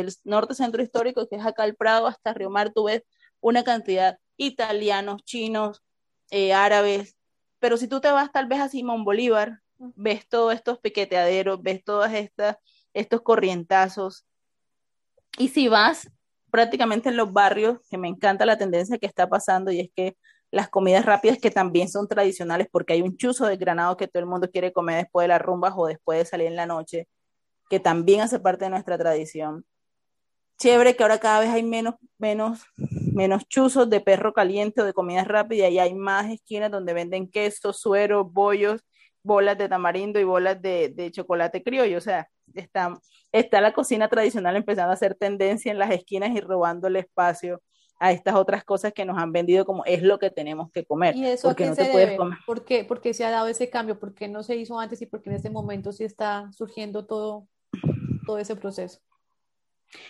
el 0.00 0.14
norte 0.24 0.54
centro 0.54 0.82
histórico, 0.82 1.28
que 1.28 1.36
es 1.36 1.44
acá 1.44 1.64
el 1.64 1.76
Prado, 1.76 2.06
hasta 2.06 2.32
Río 2.32 2.48
Mar, 2.48 2.72
tú 2.74 2.84
ves 2.84 3.02
una 3.40 3.64
cantidad 3.64 4.18
italianos, 4.38 5.24
chinos, 5.24 5.82
eh, 6.30 6.54
árabes, 6.54 7.16
pero 7.62 7.76
si 7.76 7.86
tú 7.86 8.00
te 8.00 8.10
vas 8.10 8.32
tal 8.32 8.46
vez 8.46 8.60
a 8.60 8.68
Simón 8.68 9.04
Bolívar, 9.04 9.61
ves 9.96 10.28
todos 10.28 10.54
estos 10.54 10.78
piqueteaderos, 10.78 11.62
ves 11.62 11.82
estas, 12.12 12.56
estos 12.94 13.22
corrientazos, 13.22 14.26
y 15.38 15.48
si 15.48 15.68
vas 15.68 16.10
prácticamente 16.50 17.08
en 17.08 17.16
los 17.16 17.32
barrios, 17.32 17.78
que 17.90 17.98
me 17.98 18.08
encanta 18.08 18.44
la 18.44 18.58
tendencia 18.58 18.98
que 18.98 19.06
está 19.06 19.28
pasando, 19.28 19.72
y 19.72 19.80
es 19.80 19.90
que 19.94 20.16
las 20.50 20.68
comidas 20.68 21.06
rápidas 21.06 21.38
que 21.38 21.50
también 21.50 21.88
son 21.88 22.06
tradicionales, 22.06 22.68
porque 22.70 22.92
hay 22.92 23.02
un 23.02 23.16
chuzo 23.16 23.46
de 23.46 23.56
granado 23.56 23.96
que 23.96 24.06
todo 24.06 24.20
el 24.20 24.28
mundo 24.28 24.50
quiere 24.50 24.72
comer 24.72 25.04
después 25.04 25.24
de 25.24 25.28
las 25.28 25.40
rumbas 25.40 25.72
o 25.76 25.86
después 25.86 26.18
de 26.18 26.24
salir 26.26 26.46
en 26.48 26.56
la 26.56 26.66
noche, 26.66 27.08
que 27.70 27.80
también 27.80 28.20
hace 28.20 28.38
parte 28.38 28.66
de 28.66 28.70
nuestra 28.70 28.98
tradición. 28.98 29.64
Chévere 30.58 30.94
que 30.94 31.02
ahora 31.02 31.18
cada 31.18 31.40
vez 31.40 31.48
hay 31.48 31.62
menos, 31.62 31.94
menos, 32.18 32.60
menos 33.14 33.48
chuzos 33.48 33.88
de 33.88 34.00
perro 34.00 34.34
caliente 34.34 34.82
o 34.82 34.84
de 34.84 34.92
comida 34.92 35.24
rápida 35.24 35.68
y 35.70 35.78
hay 35.78 35.94
más 35.94 36.30
esquinas 36.30 36.70
donde 36.70 36.92
venden 36.92 37.30
queso, 37.30 37.72
suero, 37.72 38.24
bollos, 38.24 38.82
bolas 39.22 39.58
de 39.58 39.68
tamarindo 39.68 40.18
y 40.20 40.24
bolas 40.24 40.60
de, 40.60 40.90
de 40.90 41.10
chocolate 41.10 41.62
criollo. 41.62 41.98
O 41.98 42.00
sea, 42.00 42.28
está, 42.54 42.94
está 43.32 43.60
la 43.60 43.72
cocina 43.72 44.08
tradicional 44.08 44.56
empezando 44.56 44.90
a 44.90 44.94
hacer 44.94 45.14
tendencia 45.14 45.72
en 45.72 45.78
las 45.78 45.90
esquinas 45.90 46.30
y 46.30 46.40
robando 46.40 46.88
el 46.88 46.96
espacio 46.96 47.60
a 48.02 48.10
estas 48.10 48.34
otras 48.34 48.64
cosas 48.64 48.92
que 48.92 49.04
nos 49.04 49.16
han 49.16 49.30
vendido 49.30 49.64
como 49.64 49.84
es 49.84 50.02
lo 50.02 50.18
que 50.18 50.28
tenemos 50.28 50.72
que 50.72 50.84
comer. 50.84 51.14
¿Y 51.14 51.24
eso 51.24 51.48
porque 51.48 51.66
no 51.66 51.74
se 51.76 51.84
te 51.84 51.92
puedes 51.92 52.18
comer. 52.18 52.38
¿Por 52.44 52.64
qué? 52.64 52.84
¿Por 52.84 53.00
qué 53.00 53.14
se 53.14 53.24
ha 53.24 53.30
dado 53.30 53.46
ese 53.46 53.70
cambio? 53.70 54.00
¿Por 54.00 54.12
qué 54.12 54.26
no 54.26 54.42
se 54.42 54.56
hizo 54.56 54.80
antes 54.80 55.00
y 55.02 55.06
por 55.06 55.22
qué 55.22 55.30
en 55.30 55.36
este 55.36 55.50
momento 55.50 55.92
sí 55.92 56.02
está 56.02 56.50
surgiendo 56.52 57.06
todo, 57.06 57.46
todo 58.26 58.38
ese 58.38 58.56
proceso? 58.56 58.98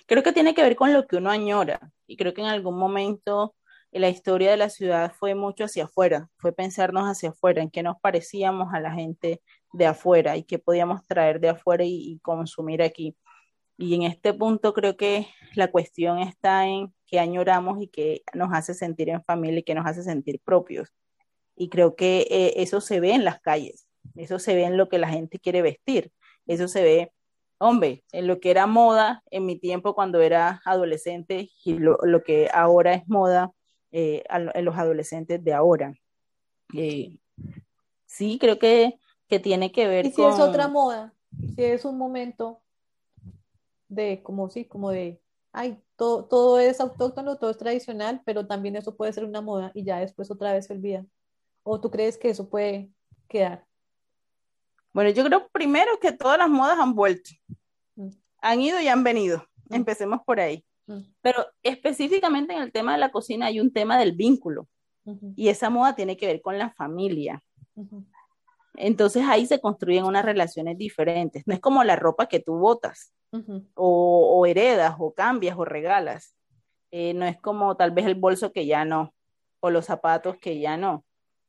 Creo 0.06 0.22
que 0.22 0.32
tiene 0.32 0.54
que 0.54 0.62
ver 0.62 0.74
con 0.74 0.94
lo 0.94 1.06
que 1.06 1.16
uno 1.16 1.30
añora 1.30 1.92
y 2.06 2.16
creo 2.16 2.32
que 2.32 2.40
en 2.40 2.46
algún 2.46 2.78
momento 2.78 3.54
la 4.00 4.08
historia 4.08 4.50
de 4.50 4.56
la 4.56 4.70
ciudad 4.70 5.12
fue 5.18 5.34
mucho 5.34 5.64
hacia 5.64 5.84
afuera, 5.84 6.28
fue 6.36 6.52
pensarnos 6.52 7.04
hacia 7.04 7.30
afuera, 7.30 7.62
en 7.62 7.70
qué 7.70 7.82
nos 7.82 8.00
parecíamos 8.00 8.72
a 8.72 8.80
la 8.80 8.92
gente 8.92 9.42
de 9.72 9.86
afuera 9.86 10.36
y 10.36 10.44
qué 10.44 10.58
podíamos 10.58 11.06
traer 11.06 11.40
de 11.40 11.50
afuera 11.50 11.84
y, 11.84 12.18
consumir 12.22 12.82
aquí. 12.82 13.16
Y 13.78 13.94
en 13.94 14.02
este 14.02 14.34
punto 14.34 14.72
creo 14.74 14.96
que 14.96 15.26
la 15.54 15.70
cuestión 15.70 16.18
está 16.18 16.66
en 16.66 16.94
qué 17.06 17.20
añoramos 17.20 17.82
y 17.82 17.88
qué 17.88 18.22
nos 18.34 18.52
hace 18.52 18.74
sentir 18.74 19.08
en 19.10 19.22
familia 19.22 19.60
y 19.60 19.62
qué 19.64 19.74
nos 19.74 19.86
hace 19.86 20.02
sentir 20.02 20.40
propios. 20.44 20.94
Y 21.56 21.68
creo 21.68 21.96
que 21.96 22.26
eh, 22.30 22.54
eso 22.56 22.80
se 22.80 23.00
ve 23.00 23.12
en 23.12 23.24
las 23.24 23.40
calles, 23.40 23.86
eso 24.16 24.38
se 24.38 24.54
ve 24.54 24.64
en 24.64 24.76
lo 24.76 24.88
que 24.88 24.98
la 24.98 25.08
gente 25.08 25.38
quiere 25.38 25.62
vestir, 25.62 26.12
eso 26.46 26.68
se 26.68 26.82
ve 26.82 27.12
hombre, 27.62 28.04
en 28.12 28.26
lo 28.26 28.40
que 28.40 28.50
era 28.50 28.66
moda 28.66 29.22
en 29.30 29.46
mi 29.46 29.58
tiempo 29.58 29.94
cuando 29.94 30.20
era 30.20 30.60
adolescente 30.64 31.50
y 31.64 31.78
lo, 31.78 31.96
que 32.24 32.48
ahora 32.52 32.94
es 32.94 33.06
moda 33.08 33.52
eh, 33.92 34.24
en 34.30 34.64
los 34.64 34.76
adolescentes 34.76 35.42
de 35.44 35.52
ahora. 35.52 35.94
Eh, 36.74 37.18
sí, 38.06 38.38
creo 38.40 38.58
que, 38.58 38.98
que, 39.28 39.38
tiene 39.38 39.70
que 39.70 39.86
ver 39.86 40.06
¿Y 40.06 40.12
si 40.12 40.22
es 40.22 40.40
otra 40.40 40.66
moda? 40.66 41.14
Si 41.54 41.62
es 41.62 41.84
un 41.84 41.98
momento 41.98 42.62
de, 43.88 44.22
como 44.22 44.48
sí, 44.48 44.64
como 44.64 44.90
de, 44.90 45.20
ay, 45.52 45.78
todo, 45.96 46.24
todo 46.24 46.58
es 46.58 46.80
autóctono, 46.80 47.36
todo 47.36 47.50
es 47.50 47.58
tradicional, 47.58 48.22
pero 48.24 48.46
también 48.46 48.76
eso 48.76 48.96
puede 48.96 49.12
ser 49.12 49.24
una 49.24 49.42
moda 49.42 49.70
y 49.74 49.84
ya 49.84 49.98
después 50.00 50.30
otra 50.30 50.52
vez 50.52 50.66
se 50.66 50.72
olvida. 50.72 51.04
¿O 51.62 51.80
tú 51.80 51.90
crees 51.90 52.16
que 52.16 52.30
eso 52.30 52.48
puede 52.48 52.90
quedar? 53.28 53.66
Bueno, 54.92 55.10
yo 55.10 55.24
creo 55.24 55.48
primero 55.48 55.98
que 56.00 56.12
todas 56.12 56.38
las 56.38 56.48
modas 56.48 56.78
han 56.78 56.94
vuelto. 56.94 57.30
Mm. 57.96 58.08
Han 58.40 58.60
ido 58.60 58.80
y 58.80 58.88
han 58.88 59.04
venido. 59.04 59.46
Mm. 59.68 59.74
Empecemos 59.74 60.20
por 60.24 60.40
ahí. 60.40 60.64
Pero 61.20 61.46
específicamente 61.62 62.54
en 62.54 62.62
el 62.62 62.72
tema 62.72 62.92
de 62.92 62.98
la 62.98 63.10
cocina 63.10 63.46
hay 63.46 63.60
un 63.60 63.72
tema 63.72 63.98
del 63.98 64.12
vínculo. 64.12 64.68
Y 65.34 65.48
esa 65.48 65.68
moda 65.70 65.94
tiene 65.94 66.16
que 66.16 66.26
ver 66.26 66.40
con 66.40 66.58
la 66.58 66.70
familia. 66.70 67.42
Entonces 68.74 69.24
ahí 69.26 69.46
se 69.46 69.60
construyen 69.60 70.04
unas 70.04 70.24
relaciones 70.24 70.78
diferentes. 70.78 71.42
No 71.46 71.54
es 71.54 71.60
como 71.60 71.82
la 71.84 71.96
ropa 71.96 72.26
que 72.26 72.40
tú 72.40 72.54
botas, 72.58 73.12
o, 73.74 74.46
heredas, 74.46 74.94
o 74.98 75.12
cambias, 75.12 75.56
o 75.56 75.64
regalas. 75.64 76.36
Eh, 76.90 77.14
no 77.14 77.24
es 77.24 77.40
como 77.40 77.76
tal 77.76 77.90
vez 77.90 78.06
el 78.06 78.14
bolso 78.14 78.52
que 78.52 78.66
ya 78.66 78.84
no, 78.84 79.14
o 79.60 79.70
los 79.70 79.86
zapatos 79.86 80.36
que 80.38 80.60
ya 80.60 80.76
no 80.76 81.04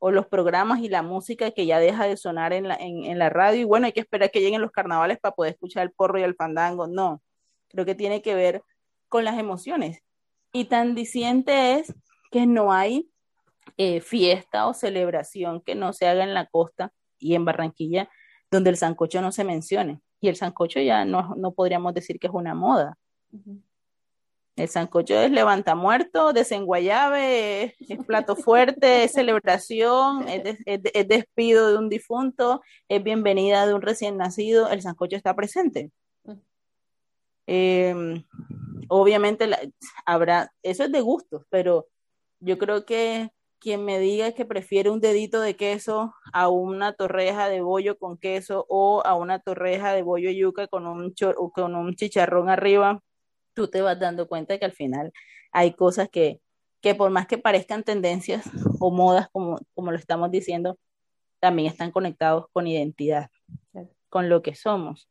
o 0.05 0.11
los 0.11 0.27
programas 0.27 0.81
y 0.81 0.89
la 0.89 1.01
música 1.01 1.51
que 1.51 1.65
ya 1.65 1.79
deja 1.79 2.05
de 2.05 2.17
sonar 2.17 2.51
en 2.51 2.67
la, 2.67 2.75
en, 2.75 3.17
la 3.17 3.29
radio 3.29 3.61
y 3.61 3.63
bueno, 3.63 3.85
hay 3.85 3.93
que 3.93 4.01
esperar 4.01 4.31
que 4.31 4.41
lleguen 4.41 4.59
los 4.59 4.71
carnavales 4.71 5.17
para 5.17 5.33
poder 5.33 5.53
escuchar 5.53 5.83
el 5.83 5.93
porro 5.93 6.19
y 6.19 6.23
el 6.23 6.35
fandango. 6.35 6.87
No, 6.87 7.21
creo 7.69 7.85
que 7.85 7.95
tiene 7.95 8.21
que 8.21 8.35
ver 8.35 8.61
con 9.13 9.25
las 9.25 9.37
emociones. 9.37 9.99
Y 10.51 10.65
tan 10.65 10.95
diciente 10.95 11.75
es 11.75 11.93
que 12.31 12.47
no 12.47 12.73
hay 12.73 13.11
eh, 13.77 14.01
fiesta 14.01 14.65
o 14.65 14.73
celebración 14.73 15.61
que 15.61 15.75
no 15.75 15.93
se 15.93 16.07
haga 16.07 16.23
en 16.23 16.33
la 16.33 16.47
costa 16.47 16.91
y 17.19 17.35
en 17.35 17.45
Barranquilla 17.45 18.09
donde 18.49 18.71
el 18.71 18.77
sancocho 18.77 19.21
no 19.21 19.31
se 19.31 19.43
mencione. 19.43 20.01
Y 20.19 20.29
el 20.29 20.35
sancocho 20.35 20.79
ya 20.79 21.05
no, 21.05 21.35
no 21.35 21.51
podríamos 21.51 21.93
decir 21.93 22.17
que 22.17 22.25
es 22.25 22.33
una 22.33 22.55
moda. 22.55 22.97
El 24.55 24.67
sancocho 24.67 25.13
es 25.13 25.29
levanta 25.29 25.75
muerto, 25.75 26.33
desenguayabe, 26.33 27.75
es 27.79 28.05
plato 28.07 28.35
fuerte, 28.35 29.03
es 29.03 29.11
celebración, 29.11 30.27
es, 30.27 31.07
despido 31.07 31.69
de 31.69 31.77
un 31.77 31.87
difunto, 31.87 32.63
es 32.89 33.03
bienvenida 33.03 33.67
de 33.67 33.75
un 33.75 33.83
recién 33.83 34.17
nacido, 34.17 34.69
el 34.69 34.81
sancocho 34.81 35.15
está 35.15 35.35
presente. 35.35 35.91
Em, 37.45 38.23
obviamente 38.87 39.49
habrá, 40.05 40.51
eso 40.61 40.83
es 40.83 40.91
de 40.91 41.01
gustos, 41.01 41.43
pero 41.49 41.87
yo 42.39 42.57
creo 42.57 42.85
que 42.85 43.31
quien 43.59 43.85
me 43.85 43.97
diga 43.97 44.33
que 44.33 44.45
prefiere 44.45 44.89
un 44.89 44.99
dedito 44.99 45.39
de 45.39 45.55
queso 45.55 46.13
a 46.33 46.49
una 46.49 46.93
torreja 46.93 47.47
de 47.47 47.61
bollo 47.61 47.97
con 47.97 48.17
queso 48.17 48.65
o 48.67 49.01
a 49.05 49.15
una 49.15 49.39
torreja 49.39 49.93
de 49.93 50.03
bollo 50.03 50.29
yuca 50.31 50.67
con 50.67 50.85
un, 50.85 51.13
con 51.53 51.75
un 51.75 51.95
chicharrón 51.95 52.49
arriba, 52.49 53.01
tú 53.53 53.69
te 53.69 53.81
vas 53.81 53.97
dando 53.99 54.27
cuenta 54.27 54.57
que 54.57 54.65
al 54.65 54.73
final 54.73 55.13
hay 55.53 55.73
cosas 55.73 56.09
que, 56.09 56.41
que 56.81 56.93
por 56.93 57.09
más 57.11 57.25
que 57.25 57.37
parezcan 57.37 57.83
tendencias 57.83 58.49
o 58.79 58.91
modas, 58.91 59.29
como, 59.31 59.59
como 59.73 59.91
lo 59.91 59.97
estamos 59.97 60.29
diciendo, 60.29 60.77
también 61.39 61.71
están 61.71 61.91
conectados 61.91 62.47
con 62.51 62.67
identidad, 62.67 63.29
con 64.09 64.27
lo 64.27 64.41
que 64.41 64.55
somos. 64.55 65.07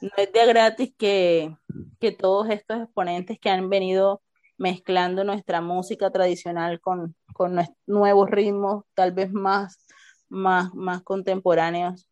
No 0.00 0.10
es 0.16 0.32
de 0.32 0.46
gratis 0.46 0.94
que, 0.96 1.56
que 2.00 2.12
todos 2.12 2.50
estos 2.50 2.82
exponentes 2.82 3.38
que 3.38 3.50
han 3.50 3.70
venido 3.70 4.22
mezclando 4.58 5.24
nuestra 5.24 5.60
música 5.60 6.10
tradicional 6.10 6.80
con, 6.80 7.14
con 7.32 7.58
nuevos 7.86 8.30
ritmos, 8.30 8.84
tal 8.94 9.12
vez 9.12 9.32
más, 9.32 9.86
más, 10.28 10.74
más 10.74 11.02
contemporáneos, 11.02 12.08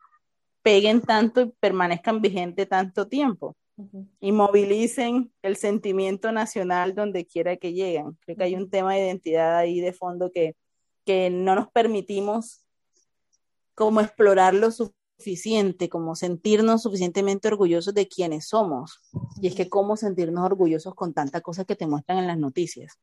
peguen 0.63 1.03
tanto 1.03 1.43
y 1.43 1.53
permanezcan 1.61 2.21
vigentes 2.21 2.69
tanto 2.69 3.07
tiempo 3.07 3.57
y 4.21 4.33
movilicen 4.33 5.33
el 5.43 5.57
sentimiento 5.57 6.31
nacional 6.33 6.95
donde 6.95 7.27
quiera 7.27 7.57
que 7.57 7.73
lleguen. 7.73 8.17
Creo 8.21 8.37
que 8.37 8.45
hay 8.45 8.55
un 8.55 8.71
tema 8.71 8.95
de 8.95 9.07
identidad 9.07 9.57
ahí 9.57 9.81
de 9.81 9.93
fondo 9.93 10.31
que, 10.33 10.55
que 11.05 11.29
no 11.29 11.55
nos 11.55 11.71
permitimos 11.71 12.65
como 13.75 14.01
explorar 14.01 14.55
lo 14.55 14.71
suficiente, 15.17 15.89
como 15.89 16.15
sentirnos 16.15 16.83
suficientemente 16.83 17.49
orgullosos 17.49 17.95
de 17.95 18.09
quienes 18.09 18.49
somos. 18.49 19.01
Y 19.41 19.47
es 19.47 19.55
que 19.55 19.69
cómo 19.69 19.97
sentirnos 19.97 20.45
orgullosos 20.45 20.95
con 20.95 21.15
tanta 21.15 21.41
cosa 21.41 21.65
que 21.65 21.77
te 21.77 21.87
muestran 21.87 22.19
en 22.19 22.27
las 22.27 22.39
noticias. 22.39 22.99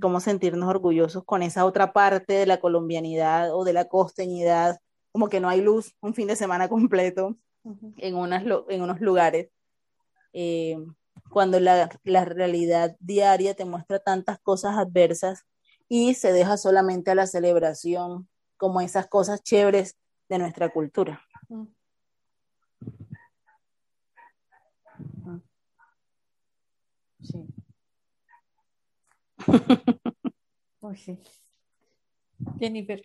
Cómo 0.00 0.20
sentirnos 0.20 0.68
orgullosos 0.68 1.24
con 1.24 1.42
esa 1.42 1.64
otra 1.64 1.92
parte 1.92 2.34
de 2.34 2.46
la 2.46 2.60
colombianidad 2.60 3.54
o 3.54 3.64
de 3.64 3.72
la 3.72 3.86
costeñidad, 3.86 4.80
como 5.12 5.28
que 5.28 5.40
no 5.40 5.48
hay 5.48 5.60
luz 5.60 5.94
un 6.00 6.14
fin 6.14 6.28
de 6.28 6.36
semana 6.36 6.68
completo 6.68 7.36
en, 7.96 8.14
unas, 8.14 8.44
en 8.68 8.82
unos 8.82 9.00
lugares 9.00 9.48
eh, 10.32 10.76
cuando 11.30 11.60
la, 11.60 11.90
la, 12.04 12.24
realidad 12.24 12.96
diaria 13.00 13.54
te 13.54 13.64
muestra 13.64 13.98
tantas 13.98 14.38
cosas 14.40 14.76
adversas 14.76 15.44
y 15.88 16.14
se 16.14 16.32
deja 16.32 16.56
solamente 16.56 17.10
a 17.10 17.14
la 17.14 17.26
celebración 17.26 18.28
como 18.56 18.80
esas 18.80 19.06
cosas 19.06 19.42
chéveres 19.42 19.96
de 20.28 20.38
nuestra 20.38 20.68
cultura. 20.70 21.20
Sí. 27.22 27.46
oh, 30.80 30.94
sí. 30.94 31.18
Jennifer. 32.58 33.04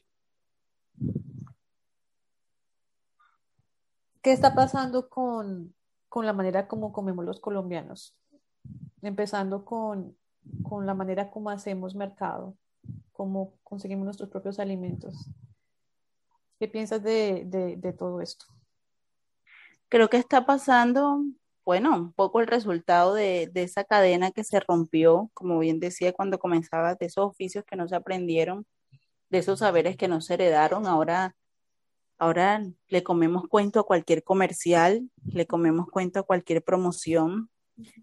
¿Qué 4.22 4.32
está 4.32 4.54
pasando 4.56 5.10
con, 5.10 5.74
con 6.08 6.26
la 6.26 6.34
manera 6.34 6.68
como 6.68 6.94
comemos 6.94 7.26
los 7.26 7.40
colombianos, 7.40 8.16
empezando 9.02 9.66
con, 9.66 10.16
con 10.64 10.86
la 10.86 10.94
manera 10.94 11.30
como 11.32 11.50
hacemos 11.50 11.96
mercado, 11.96 12.56
cómo 13.12 13.54
conseguimos 13.64 14.06
nuestros 14.06 14.30
propios 14.30 14.60
alimentos. 14.60 15.30
¿Qué 16.60 16.68
piensas 16.68 17.04
de, 17.04 17.44
de, 17.46 17.94
todo 17.94 18.22
esto? 18.22 18.46
Creo 19.90 20.10
que 20.10 20.18
está 20.18 20.46
pasando, 20.46 21.22
bueno, 21.64 21.96
un 21.96 22.14
poco 22.14 22.40
el 22.40 22.48
resultado 22.48 23.14
de, 23.14 23.50
de, 23.52 23.64
esa 23.64 23.84
cadena 23.84 24.32
que 24.32 24.44
se 24.44 24.60
rompió, 24.60 25.30
como 25.34 25.60
bien 25.60 25.80
decía 25.80 26.14
cuando 26.14 26.40
comenzaba, 26.40 26.96
de 26.96 27.08
esos 27.08 27.26
oficios 27.26 27.66
que 27.66 27.76
no 27.76 27.88
se 27.88 27.96
aprendieron, 27.96 28.66
de 29.30 29.40
esos 29.40 29.60
saberes 29.60 29.98
que 29.98 30.08
no 30.08 30.22
se 30.22 30.36
heredaron, 30.36 30.88
ahora 30.88 31.36
Ahora 32.18 32.64
le 32.88 33.04
comemos 33.04 33.48
cuento 33.50 33.80
a 33.80 33.86
cualquier 33.86 34.24
comercial, 34.24 35.10
le 35.26 35.46
comemos 35.48 35.88
cuento 35.90 36.20
a 36.20 36.24
cualquier 36.24 36.64
promoción 36.64 37.50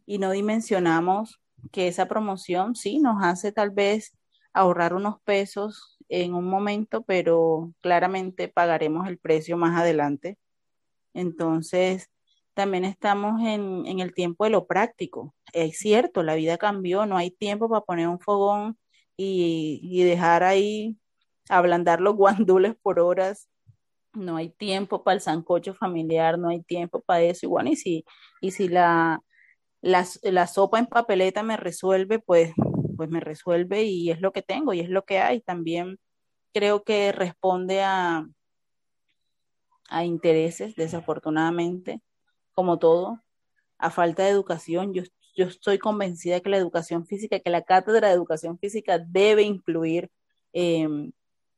y 0.05 0.18
no 0.18 0.30
dimensionamos 0.30 1.40
que 1.70 1.88
esa 1.88 2.09
promoción 2.09 2.74
sí 2.74 2.98
nos 2.98 3.22
hace 3.22 3.53
tal 3.53 3.70
vez 3.70 4.14
ahorrar 4.53 4.92
unos 4.92 5.18
pesos 5.22 5.91
en 6.09 6.34
un 6.34 6.44
momento, 6.46 7.03
pero 7.03 7.72
claramente 7.80 8.48
pagaremos 8.48 9.09
el 9.09 9.18
precio 9.18 9.57
más 9.57 9.78
adelante. 9.80 10.38
Entonces, 11.14 12.11
también 12.55 12.84
estamos 12.84 13.40
en, 13.42 13.86
en 13.86 14.00
el 14.00 14.14
tiempo 14.14 14.44
de 14.44 14.50
lo 14.50 14.66
práctico. 14.66 15.34
Es 15.53 15.78
cierto, 15.78 16.22
la 16.22 16.34
vida 16.34 16.59
cambió, 16.59 17.07
no 17.07 17.16
hay 17.16 17.30
tiempo 17.30 17.68
para 17.68 17.82
poner 17.82 18.09
un 18.09 18.20
fogón 18.20 18.78
y, 19.16 19.80
y 19.82 20.05
dejar 20.05 20.42
ahí 20.44 20.98
ablandar 21.48 22.00
los 22.00 22.16
guandules 22.16 22.74
por 22.82 23.00
horas 23.00 23.48
no 24.14 24.36
hay 24.36 24.50
tiempo 24.50 25.03
para 25.03 25.16
el 25.16 25.20
sancocho 25.20 25.74
familiar, 25.74 26.38
no 26.38 26.48
hay 26.48 26.62
tiempo 26.62 27.00
para 27.00 27.22
eso. 27.22 27.46
Y 27.46 27.48
bueno, 27.48 27.70
y 27.70 27.76
si, 27.76 28.05
y 28.40 28.50
si 28.53 28.68
la, 28.68 29.20
la, 29.80 30.46
sopa 30.46 30.78
en 30.78 30.86
papeleta 30.86 31.42
me 31.42 31.57
resuelve, 31.57 32.18
pues, 32.18 32.53
pues 33.03 33.11
me 33.11 33.18
resuelve 33.18 33.82
y 33.82 34.12
es 34.12 34.20
lo 34.20 34.32
que 34.32 34.42
tengo 34.42 34.72
y 34.72 34.78
es 34.80 34.88
lo 34.88 35.05
que 35.05 35.18
hay. 35.18 35.40
También 35.40 35.98
creo 36.55 36.84
que 36.84 37.11
responde 37.11 37.82
a, 37.82 38.24
a 39.88 40.05
intereses, 40.05 40.76
desafortunadamente, 40.76 42.00
como 42.53 42.78
todo, 42.78 43.20
a 43.76 43.90
falta 43.90 44.22
de 44.22 44.30
educación. 44.30 44.94
Yo, 44.94 45.03
yo 45.34 45.46
estoy 45.46 45.78
convencida 45.78 46.38
que 46.38 46.50
la 46.50 46.59
educación 46.59 47.07
física, 47.07 47.40
que 47.40 47.50
la 47.50 47.62
cátedra 47.62 48.07
de 48.07 48.14
educación 48.14 48.57
física 48.61 49.00
debe 49.00 49.42
incluir 49.42 50.09
eh, 50.53 50.86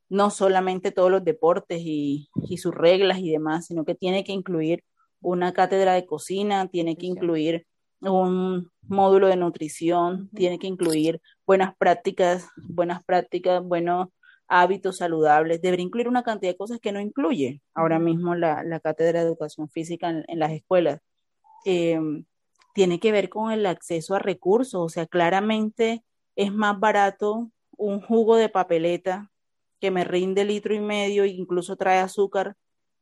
no 0.08 0.30
solamente 0.30 0.92
todos 0.92 1.10
los 1.10 1.24
deportes 1.24 1.82
y, 1.84 2.30
sus 2.56 2.74
reglas 2.74 3.18
y 3.18 3.30
demás, 3.30 3.66
sino 3.66 3.84
que 3.84 3.94
tiene 3.94 4.24
que 4.24 4.32
incluir 4.32 4.82
una 5.20 5.52
cátedra 5.52 5.92
de 5.92 6.06
cocina, 6.06 6.68
tiene 6.68 6.96
que 6.96 7.04
incluir 7.04 7.66
un 8.08 8.70
módulo 8.82 9.26
de 9.28 9.36
nutrición, 9.36 10.28
tiene 10.30 10.58
que 10.58 10.66
incluir 10.66 11.20
buenas 11.46 11.74
prácticas, 11.76 12.48
buenas 12.56 13.04
prácticas, 13.04 13.62
buenos 13.62 14.08
hábitos 14.48 14.98
saludables, 14.98 15.62
debería 15.62 15.86
incluir 15.86 16.08
una 16.08 16.22
cantidad 16.22 16.52
de 16.52 16.58
cosas 16.58 16.78
que 16.80 16.92
no 16.92 17.00
incluye 17.00 17.62
ahora 17.74 17.98
mismo 17.98 18.34
la, 18.34 18.80
cátedra 18.80 19.20
de 19.20 19.26
educación 19.26 19.68
física 19.68 20.10
en, 20.10 20.38
las 20.38 20.52
escuelas. 20.52 21.00
Eh, 21.64 21.98
tiene 22.74 23.00
que 23.00 23.12
ver 23.12 23.28
con 23.28 23.52
el 23.52 23.66
acceso 23.66 24.14
a 24.14 24.18
recursos, 24.18 24.82
o 24.82 24.88
sea, 24.88 25.06
claramente 25.06 26.04
es 26.36 26.52
más 26.52 26.78
barato 26.78 27.50
un 27.76 28.00
jugo 28.00 28.36
de 28.36 28.48
papeleta 28.48 29.30
que 29.80 29.90
me 29.90 30.04
rinde 30.04 30.44
litro 30.44 30.74
y 30.74 30.80
medio 30.80 31.24
e 31.24 31.28
incluso 31.28 31.76
trae 31.76 31.98
azúcar, 31.98 32.56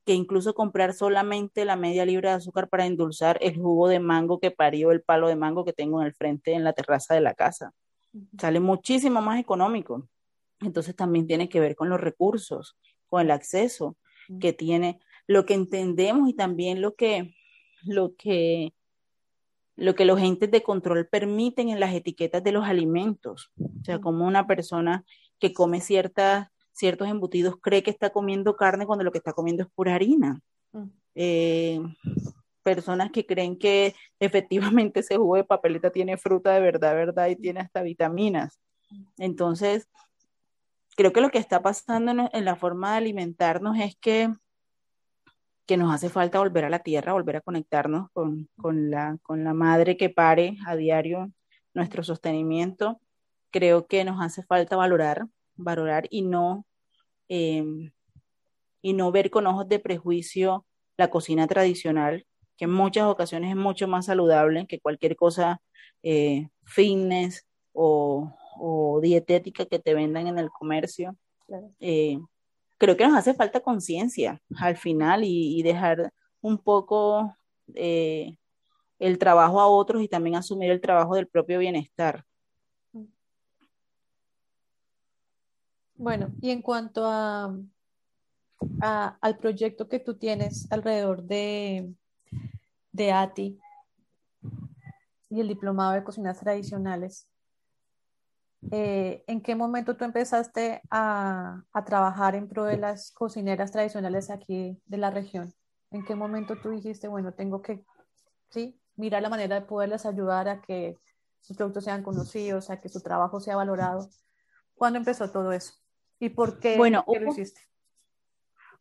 que 0.04 0.14
incluso 0.14 0.54
comprar 0.54 0.94
solamente 0.94 1.64
la 1.64 1.76
media 1.76 2.04
libra 2.04 2.30
de 2.30 2.36
azúcar 2.36 2.68
para 2.68 2.86
endulzar 2.86 3.38
el 3.40 3.56
jugo 3.56 3.88
de 3.88 4.00
mango 4.00 4.40
que 4.40 4.50
parió 4.50 4.90
el 4.90 5.02
palo 5.02 5.28
de 5.28 5.36
mango 5.36 5.64
que 5.64 5.72
tengo 5.72 6.00
en 6.00 6.06
el 6.06 6.14
frente 6.14 6.52
en 6.52 6.64
la 6.64 6.72
terraza 6.72 7.14
de 7.14 7.20
la 7.20 7.34
casa. 7.34 7.72
Sale 8.38 8.60
muchísimo 8.60 9.22
más 9.22 9.38
económico. 9.38 10.08
Entonces 10.60 10.94
también 10.96 11.26
tiene 11.26 11.48
que 11.48 11.60
ver 11.60 11.76
con 11.76 11.88
los 11.88 12.00
recursos, 12.00 12.76
con 13.08 13.22
el 13.22 13.30
acceso 13.30 13.96
que 14.40 14.52
tiene, 14.52 15.00
lo 15.26 15.44
que 15.44 15.54
entendemos 15.54 16.28
y 16.28 16.34
también 16.34 16.80
lo 16.80 16.94
que, 16.94 17.34
lo 17.82 18.14
que, 18.16 18.72
lo 19.76 19.94
que 19.94 20.04
los 20.04 20.20
entes 20.20 20.50
de 20.50 20.62
control 20.62 21.08
permiten 21.08 21.68
en 21.68 21.80
las 21.80 21.94
etiquetas 21.94 22.42
de 22.42 22.52
los 22.52 22.64
alimentos. 22.64 23.50
O 23.58 23.84
sea, 23.84 24.00
como 24.00 24.26
una 24.26 24.46
persona 24.46 25.04
que 25.38 25.52
come 25.52 25.80
ciertas 25.80 26.51
ciertos 26.72 27.08
embutidos 27.08 27.56
cree 27.60 27.82
que 27.82 27.90
está 27.90 28.10
comiendo 28.10 28.56
carne 28.56 28.86
cuando 28.86 29.04
lo 29.04 29.12
que 29.12 29.18
está 29.18 29.32
comiendo 29.32 29.62
es 29.62 29.68
pura 29.74 29.94
harina. 29.94 30.40
Mm. 30.72 30.88
Eh, 31.14 31.80
personas 32.62 33.10
que 33.10 33.26
creen 33.26 33.58
que 33.58 33.94
efectivamente 34.20 35.00
ese 35.00 35.16
jugo 35.16 35.36
de 35.36 35.44
papeleta 35.44 35.90
tiene 35.90 36.16
fruta 36.16 36.52
de 36.52 36.60
verdad, 36.60 36.94
verdad, 36.94 37.28
y 37.28 37.36
tiene 37.36 37.60
hasta 37.60 37.82
vitaminas. 37.82 38.60
Entonces, 39.18 39.88
creo 40.96 41.12
que 41.12 41.20
lo 41.20 41.30
que 41.30 41.38
está 41.38 41.62
pasando 41.62 42.28
en, 42.32 42.44
la 42.44 42.56
forma 42.56 42.92
de 42.92 42.98
alimentarnos 42.98 43.78
es 43.78 43.96
que, 43.96 44.32
que 45.66 45.76
nos 45.76 45.92
hace 45.94 46.08
falta 46.08 46.38
volver 46.38 46.64
a 46.64 46.70
la 46.70 46.80
tierra, 46.80 47.12
volver 47.12 47.36
a 47.36 47.40
conectarnos 47.40 48.10
con, 48.12 48.48
con, 48.56 48.90
la, 48.90 49.18
con 49.22 49.44
la 49.44 49.54
madre 49.54 49.96
que 49.96 50.10
pare 50.10 50.56
a 50.66 50.76
diario 50.76 51.32
nuestro 51.74 52.04
sostenimiento. 52.04 53.00
Creo 53.50 53.86
que 53.86 54.04
nos 54.04 54.20
hace 54.22 54.42
falta 54.42 54.76
valorar 54.76 55.26
valorar 55.56 56.06
y 56.10 56.22
no, 56.22 56.66
em, 57.28 57.92
y 58.82 58.92
no 58.92 59.12
ver 59.12 59.30
con 59.30 59.46
ojos 59.46 59.68
de 59.68 59.78
prejuicio 59.78 60.66
la 60.96 61.10
cocina 61.10 61.46
tradicional, 61.46 62.26
que 62.56 62.64
en 62.66 62.72
muchas 62.72 63.04
ocasiones 63.04 63.50
es 63.50 63.56
mucho 63.56 63.88
más 63.88 64.06
saludable 64.06 64.66
que 64.66 64.80
cualquier 64.80 65.16
cosa 65.16 65.60
eh, 66.02 66.48
fitness 66.64 67.46
o, 67.72 68.38
dietética 69.02 69.66
que 69.66 69.78
te 69.78 69.94
vendan 69.94 70.28
en 70.28 70.38
el 70.38 70.50
comercio. 70.50 71.16
Eh, 71.80 72.18
creo 72.78 72.96
que 72.96 73.06
nos 73.06 73.16
hace 73.16 73.34
falta 73.34 73.60
conciencia 73.60 74.40
al 74.58 74.76
final 74.76 75.24
y, 75.24 75.58
y, 75.58 75.62
dejar 75.62 76.12
un 76.40 76.58
poco 76.58 77.34
eh, 77.74 78.36
el 78.98 79.18
trabajo 79.18 79.60
a 79.60 79.66
otros 79.66 80.02
y 80.02 80.08
también 80.08 80.36
asumir 80.36 80.70
el 80.70 80.80
trabajo 80.80 81.16
del 81.16 81.26
propio 81.26 81.58
bienestar. 81.58 82.24
Bueno, 86.02 86.32
y 86.40 86.50
en 86.50 86.62
cuanto 86.62 87.04
a, 87.06 87.54
al 88.80 89.38
proyecto 89.38 89.88
que 89.88 90.00
tú 90.00 90.18
tienes 90.18 90.66
alrededor 90.72 91.22
de, 91.22 91.94
de 92.90 93.12
ATI 93.12 93.60
y 95.30 95.40
el 95.40 95.46
diplomado 95.46 95.92
de 95.92 96.02
cocinas 96.02 96.40
tradicionales, 96.40 97.28
eh, 98.72 99.22
¿en 99.28 99.40
qué 99.42 99.54
momento 99.54 99.96
tú 99.96 100.04
empezaste 100.04 100.82
a, 100.90 101.62
a, 101.72 101.84
trabajar 101.84 102.34
en 102.34 102.48
pro 102.48 102.64
de 102.64 102.78
las 102.78 103.12
cocineras 103.12 103.70
tradicionales 103.70 104.28
aquí 104.28 104.82
de 104.86 104.98
la 104.98 105.12
región? 105.12 105.54
¿En 105.92 106.04
qué 106.04 106.16
momento 106.16 106.56
tú 106.60 106.70
dijiste, 106.70 107.06
bueno, 107.06 107.32
tengo 107.32 107.62
que 107.62 107.84
¿sí? 108.50 108.76
mirar 108.96 109.22
la 109.22 109.28
manera 109.28 109.60
de 109.60 109.66
poderles 109.66 110.04
ayudar 110.04 110.48
a 110.48 110.62
que 110.62 110.98
sus 111.40 111.56
productos 111.56 111.84
sean 111.84 112.02
conocidos, 112.02 112.70
a 112.70 112.80
que 112.80 112.88
su 112.88 113.00
trabajo 113.00 113.38
sea 113.38 113.54
valorado? 113.54 114.08
¿Cuándo 114.74 114.98
empezó 114.98 115.30
todo 115.30 115.52
eso? 115.52 115.81
¿Y 116.22 116.28
por 116.28 116.60
qué, 116.60 116.76
bueno, 116.76 117.04
¿qué 117.12 117.18
lo 117.18 117.32
hiciste? 117.32 117.62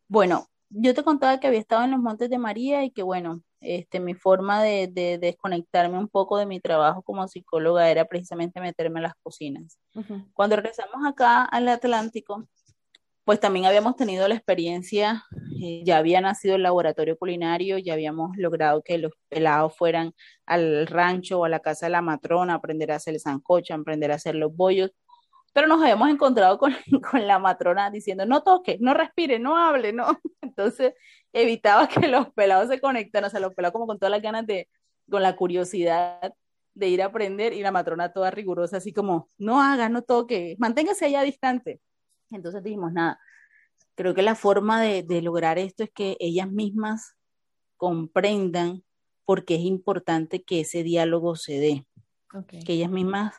Bueno, 0.08 0.46
yo 0.70 0.94
te 0.94 1.04
contaba 1.04 1.40
que 1.40 1.48
había 1.48 1.60
estado 1.60 1.84
en 1.84 1.90
los 1.90 2.00
Montes 2.00 2.30
de 2.30 2.38
María 2.38 2.84
y 2.84 2.92
que 2.92 3.02
bueno, 3.02 3.42
este, 3.62 4.00
mi 4.00 4.14
forma 4.14 4.62
de, 4.62 4.88
de 4.88 5.18
desconectarme 5.18 5.98
un 5.98 6.08
poco 6.08 6.38
de 6.38 6.46
mi 6.46 6.60
trabajo 6.60 7.02
como 7.02 7.28
psicóloga 7.28 7.90
era 7.90 8.06
precisamente 8.06 8.62
meterme 8.62 9.00
en 9.00 9.04
las 9.04 9.16
cocinas. 9.24 9.80
Cuando 10.34 10.56
regresamos 10.56 11.04
acá 11.04 11.44
al 11.46 11.68
Atlántico, 11.68 12.48
pues 13.24 13.40
también 13.40 13.66
habíamos 13.66 13.96
tenido 13.96 14.28
la 14.28 14.36
experiencia, 14.36 15.24
eh, 15.60 15.82
ya 15.84 15.98
había 15.98 16.22
nacido 16.22 16.56
el 16.56 16.64
laboratorio 16.64 17.18
culinario, 17.18 17.80
ya 17.80 17.94
habíamos 17.94 18.38
logrado 18.38 18.84
que 18.84 19.00
los 19.00 19.14
pelados 19.30 19.76
fueran 19.76 20.14
al 20.46 20.86
rancho 20.86 21.40
o 21.40 21.46
a 21.46 21.50
la 21.50 21.60
casa 21.60 21.88
de 21.88 21.92
la 21.92 22.02
matrona, 22.04 22.54
aprender 22.54 22.92
a 22.92 22.98
hacer 22.98 23.16
el 23.16 23.20
sancocho, 23.20 23.74
aprender 23.74 24.12
a 24.12 24.16
hacer 24.16 24.36
los 24.36 24.56
bollos, 24.56 24.92
pero 25.54 25.68
nos 25.68 25.82
habíamos 25.82 26.10
encontrado 26.10 26.58
con, 26.58 26.74
con 27.12 27.28
la 27.28 27.40
matrona 27.40 27.90
diciendo, 27.90 28.26
no 28.26 28.44
toque, 28.44 28.78
no 28.80 28.94
respire, 28.94 29.40
no 29.40 29.58
hable, 29.58 29.94
no. 29.94 30.20
Entonces 30.42 30.94
evitaba 31.34 31.88
que 31.88 32.08
los 32.08 32.32
pelados 32.34 32.70
se 32.70 32.80
conectaran, 32.80 33.28
o 33.28 33.32
sea, 33.32 33.40
los 33.40 33.54
pelados 33.54 33.74
como 33.74 33.88
con 33.88 34.00
todas 34.00 34.12
las 34.12 34.22
ganas 34.22 34.46
de, 34.46 34.70
con 35.10 35.22
la 35.22 35.36
curiosidad 35.36 36.34
de 36.74 36.88
ir 36.88 37.02
a 37.02 37.08
aprender 37.08 37.54
y 37.54 37.62
la 37.62 37.72
matrona 37.72 38.14
toda 38.14 38.32
rigurosa, 38.32 38.78
así 38.78 38.94
como, 38.94 39.30
no 39.38 39.62
haga, 39.62 39.90
no 39.90 40.04
toque, 40.04 40.56
manténgase 40.58 41.06
allá 41.06 41.22
distante. 41.24 41.82
Entonces 42.32 42.64
dijimos, 42.64 42.94
nada, 42.94 43.20
creo 43.96 44.14
que 44.14 44.22
la 44.22 44.36
forma 44.36 44.82
de, 44.82 45.04
de 45.04 45.22
lograr 45.22 45.58
esto 45.58 45.84
es 45.84 45.92
que 45.92 46.16
ellas 46.20 46.50
mismas 46.50 47.16
comprendan 47.76 48.84
por 49.26 49.44
qué 49.44 49.56
es 49.56 49.62
importante 49.62 50.44
que 50.44 50.62
ese 50.62 50.84
diálogo 50.84 51.36
se 51.36 51.60
dé, 51.60 51.86
okay. 52.34 52.64
que 52.64 52.74
ellas 52.74 52.90
mismas 52.90 53.34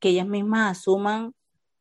que 0.00 0.10
ellas 0.10 0.26
mismas 0.26 0.78
asuman 0.78 1.34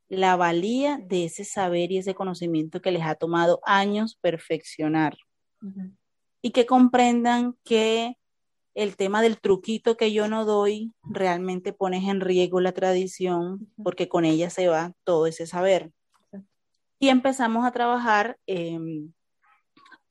la 0.10 0.36
valía 0.36 1.00
de 1.04 1.26
ese 1.26 1.44
saber 1.44 1.92
y 1.92 1.98
ese 1.98 2.16
conocimiento 2.16 2.82
que 2.82 2.92
les 2.92 3.04
ha 3.04 3.16
tomado 3.16 3.60
años 3.66 4.18
perfeccionar. 4.22 5.18
Uh 5.62 5.68
-huh. 5.68 5.96
Y 6.42 6.52
que 6.52 6.66
comprendan 6.66 7.56
que 7.64 8.18
el 8.76 8.98
tema 8.98 9.22
del 9.22 9.40
truquito 9.40 9.96
que 9.98 10.12
yo 10.12 10.28
no 10.28 10.46
doy 10.46 10.94
realmente 11.04 11.74
pones 11.74 12.04
en 12.04 12.22
riesgo 12.22 12.60
la 12.60 12.74
tradición 12.74 13.54
uh 13.54 13.58
-huh. 13.58 13.84
porque 13.84 14.08
con 14.08 14.26
ella 14.26 14.50
se 14.50 14.68
va 14.68 14.94
todo 15.04 15.26
ese 15.28 15.48
saber. 15.48 15.92
Uh 16.32 16.38
-huh. 16.38 16.46
Y 17.00 17.10
empezamos 17.10 17.66
a 17.66 17.72
trabajar, 17.72 18.38
eh, 18.46 18.80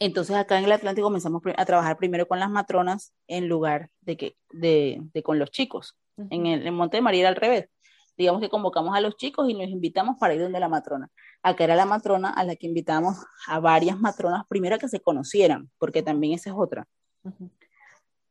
entonces 0.01 0.37
acá 0.37 0.59
en 0.59 0.65
el 0.65 0.73
Atlántico 0.73 1.07
comenzamos 1.07 1.41
a 1.57 1.65
trabajar 1.65 1.97
primero 1.97 2.27
con 2.27 2.41
las 2.41 2.51
matronas 2.51 3.15
en 3.29 3.49
lugar 3.49 3.91
de, 4.01 4.17
que, 4.17 4.37
de, 4.51 5.01
de 5.13 5.23
con 5.23 5.39
los 5.39 5.51
chicos. 5.51 5.97
En 6.31 6.47
el 6.47 6.67
en 6.67 6.75
Monte 6.75 6.97
de 6.97 7.03
María 7.03 7.23
era 7.23 7.29
al 7.31 7.37
revés 7.37 7.69
digamos 8.17 8.41
que 8.41 8.49
convocamos 8.49 8.95
a 8.97 9.01
los 9.01 9.17
chicos 9.17 9.49
y 9.49 9.55
los 9.55 9.69
invitamos 9.69 10.17
para 10.19 10.35
ir 10.35 10.41
donde 10.41 10.61
la 10.61 10.69
matrona. 10.69 11.11
Acá 11.43 11.65
era 11.65 11.77
la 11.77 11.87
matrona 11.87 12.31
a 12.31 12.45
la 12.45 12.57
que 12.57 12.67
invitamos 12.67 13.17
a 13.47 13.61
varias 13.61 13.99
matronas, 13.99 14.45
primero 14.49 14.79
que 14.79 14.89
se 14.89 15.01
conocieran, 15.01 15.71
porque 15.79 16.03
también 16.03 16.35
esa 16.35 16.51
es 16.51 16.57
otra. 16.59 16.87
Uh 17.23 17.31
-huh. 17.31 17.51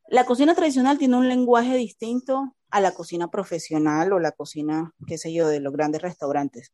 La 0.07 0.25
cocina 0.25 0.53
tradicional 0.53 0.97
tiene 0.97 1.17
un 1.17 1.27
lenguaje 1.27 1.75
distinto 1.75 2.55
a 2.69 2.81
la 2.81 2.91
cocina 2.93 3.29
profesional 3.29 4.13
o 4.13 4.19
la 4.19 4.31
cocina, 4.31 4.93
qué 5.07 5.17
sé 5.17 5.33
yo, 5.33 5.47
de 5.47 5.59
los 5.59 5.73
grandes 5.73 6.01
restaurantes. 6.01 6.71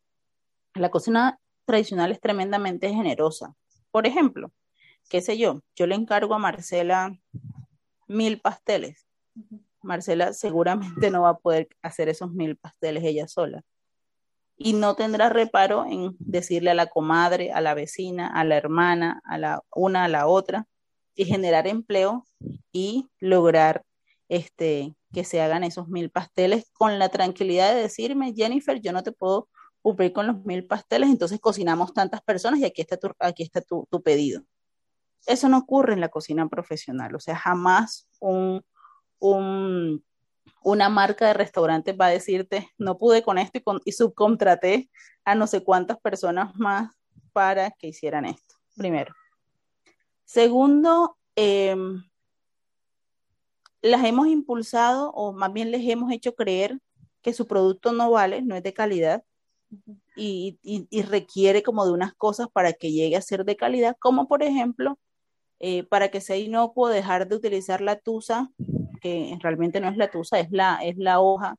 La 0.74 0.89
cocina 0.89 1.39
tradicional 1.66 2.12
es 2.12 2.20
tremendamente 2.20 2.89
generosa. 2.89 3.55
Por 3.91 4.07
ejemplo, 4.07 4.51
qué 5.10 5.22
sé 5.22 5.38
yo, 5.38 5.62
yo 5.76 5.88
le 5.88 5.95
encargo 5.95 6.34
a 6.34 6.39
Marcela 6.39 7.18
mil 8.07 8.41
pasteles. 8.41 9.05
Uh 9.36 9.41
-huh 9.41 9.68
Marcela 9.82 10.34
seguramente 10.34 11.09
no 11.11 11.23
va 11.23 11.30
a 11.30 11.38
poder 11.38 11.69
hacer 11.82 12.09
esos 12.09 12.32
mil 12.32 12.57
pasteles 12.57 13.03
ella 13.03 13.27
sola. 13.27 13.63
Y 14.57 14.73
no 14.73 14.95
tendrá 14.95 15.30
reparo 15.30 15.86
en 15.86 16.15
decirle 16.19 16.71
a 16.71 16.73
la 16.73 16.88
comadre, 16.88 17.51
a 17.53 17.61
la 17.61 17.73
vecina, 17.73 18.27
a 18.27 18.43
la 18.43 18.57
hermana, 18.57 19.21
a 19.23 19.38
la 19.38 19.63
una, 19.73 20.03
a 20.03 20.09
la 20.09 20.27
otra, 20.27 20.67
y 21.15 21.25
generar 21.25 21.67
empleo 21.67 22.25
y 22.71 23.09
lograr 23.19 23.84
este, 24.30 24.95
que 25.11 25.23
se 25.23 25.41
hagan 25.41 25.63
esos 25.63 25.88
mil 25.89 26.09
pasteles 26.11 26.69
con 26.73 26.99
la 26.99 27.09
tranquilidad 27.09 27.73
de 27.73 27.82
decirme, 27.82 28.34
Jennifer, 28.34 28.80
yo 28.80 28.93
no 28.93 29.03
te 29.03 29.11
puedo 29.11 29.49
cumplir 29.82 30.13
con 30.13 30.27
los 30.27 30.45
mil 30.45 30.65
pasteles, 30.65 31.09
entonces 31.09 31.39
cocinamos 31.39 31.93
tantas 31.93 32.21
personas 32.21 32.59
y 32.59 32.65
aquí 32.65 32.82
está 32.82 32.97
tu, 32.97 33.11
aquí 33.19 33.43
está 33.43 33.61
tu, 33.61 33.88
tu 33.89 34.01
pedido. 34.01 34.43
Eso 35.25 35.49
no 35.49 35.57
ocurre 35.57 35.93
en 35.93 36.01
la 36.01 36.09
cocina 36.09 36.47
profesional, 36.47 37.15
o 37.15 37.19
sea, 37.19 37.36
jamás 37.36 38.07
un, 38.19 38.63
un, 39.20 40.03
una 40.63 40.89
marca 40.89 41.28
de 41.28 41.34
restaurantes 41.34 41.95
va 41.99 42.07
a 42.07 42.11
decirte, 42.11 42.70
no 42.78 42.97
pude 42.97 43.24
con 43.24 43.38
esto 43.38 43.59
y, 43.59 43.61
con, 43.61 43.82
y, 43.86 43.91
subcontraté 43.91 44.89
a 45.26 45.36
no 45.36 45.47
sé 45.47 45.63
cuántas 45.63 45.99
personas 45.99 46.55
más 46.55 46.93
para 47.34 47.72
que 47.72 47.88
hicieran 47.88 48.26
esto, 48.26 48.55
primero. 48.76 49.13
Segundo, 50.26 51.17
eh, 51.36 51.76
las 53.82 54.03
hemos 54.03 54.28
impulsado 54.28 55.11
o 55.11 55.32
más 55.32 55.53
bien 55.53 55.72
les 55.72 55.88
hemos 55.88 56.11
hecho 56.11 56.36
creer 56.36 56.80
que 57.22 57.34
su 57.34 57.47
producto 57.47 57.91
no 57.91 58.11
vale, 58.11 58.41
no 58.41 58.55
es 58.55 58.63
de 58.63 58.74
calidad 58.74 59.24
y, 60.15 60.59
y, 60.61 60.88
y 60.89 61.01
requiere 61.03 61.63
como 61.63 61.86
de 61.86 61.91
unas 61.91 62.13
cosas 62.13 62.47
para 62.51 62.74
que 62.74 62.91
llegue 62.91 63.15
a 63.15 63.22
ser 63.22 63.45
de 63.45 63.55
calidad, 63.55 63.95
como 63.99 64.28
por 64.28 64.43
ejemplo, 64.43 64.99
eh, 65.59 65.84
para 65.84 66.09
que 66.09 66.22
sea 66.22 66.38
inocuo 66.38 66.88
dejar 66.88 67.28
de 67.28 67.36
utilizar 67.36 67.82
la 67.82 67.99
tusa 67.99 68.49
que 68.99 69.37
realmente 69.41 69.79
no 69.79 69.89
es 69.89 69.97
la 69.97 70.09
tusa, 70.09 70.39
es 70.39 70.51
la, 70.51 70.79
es 70.83 70.97
la 70.97 71.19
hoja 71.19 71.55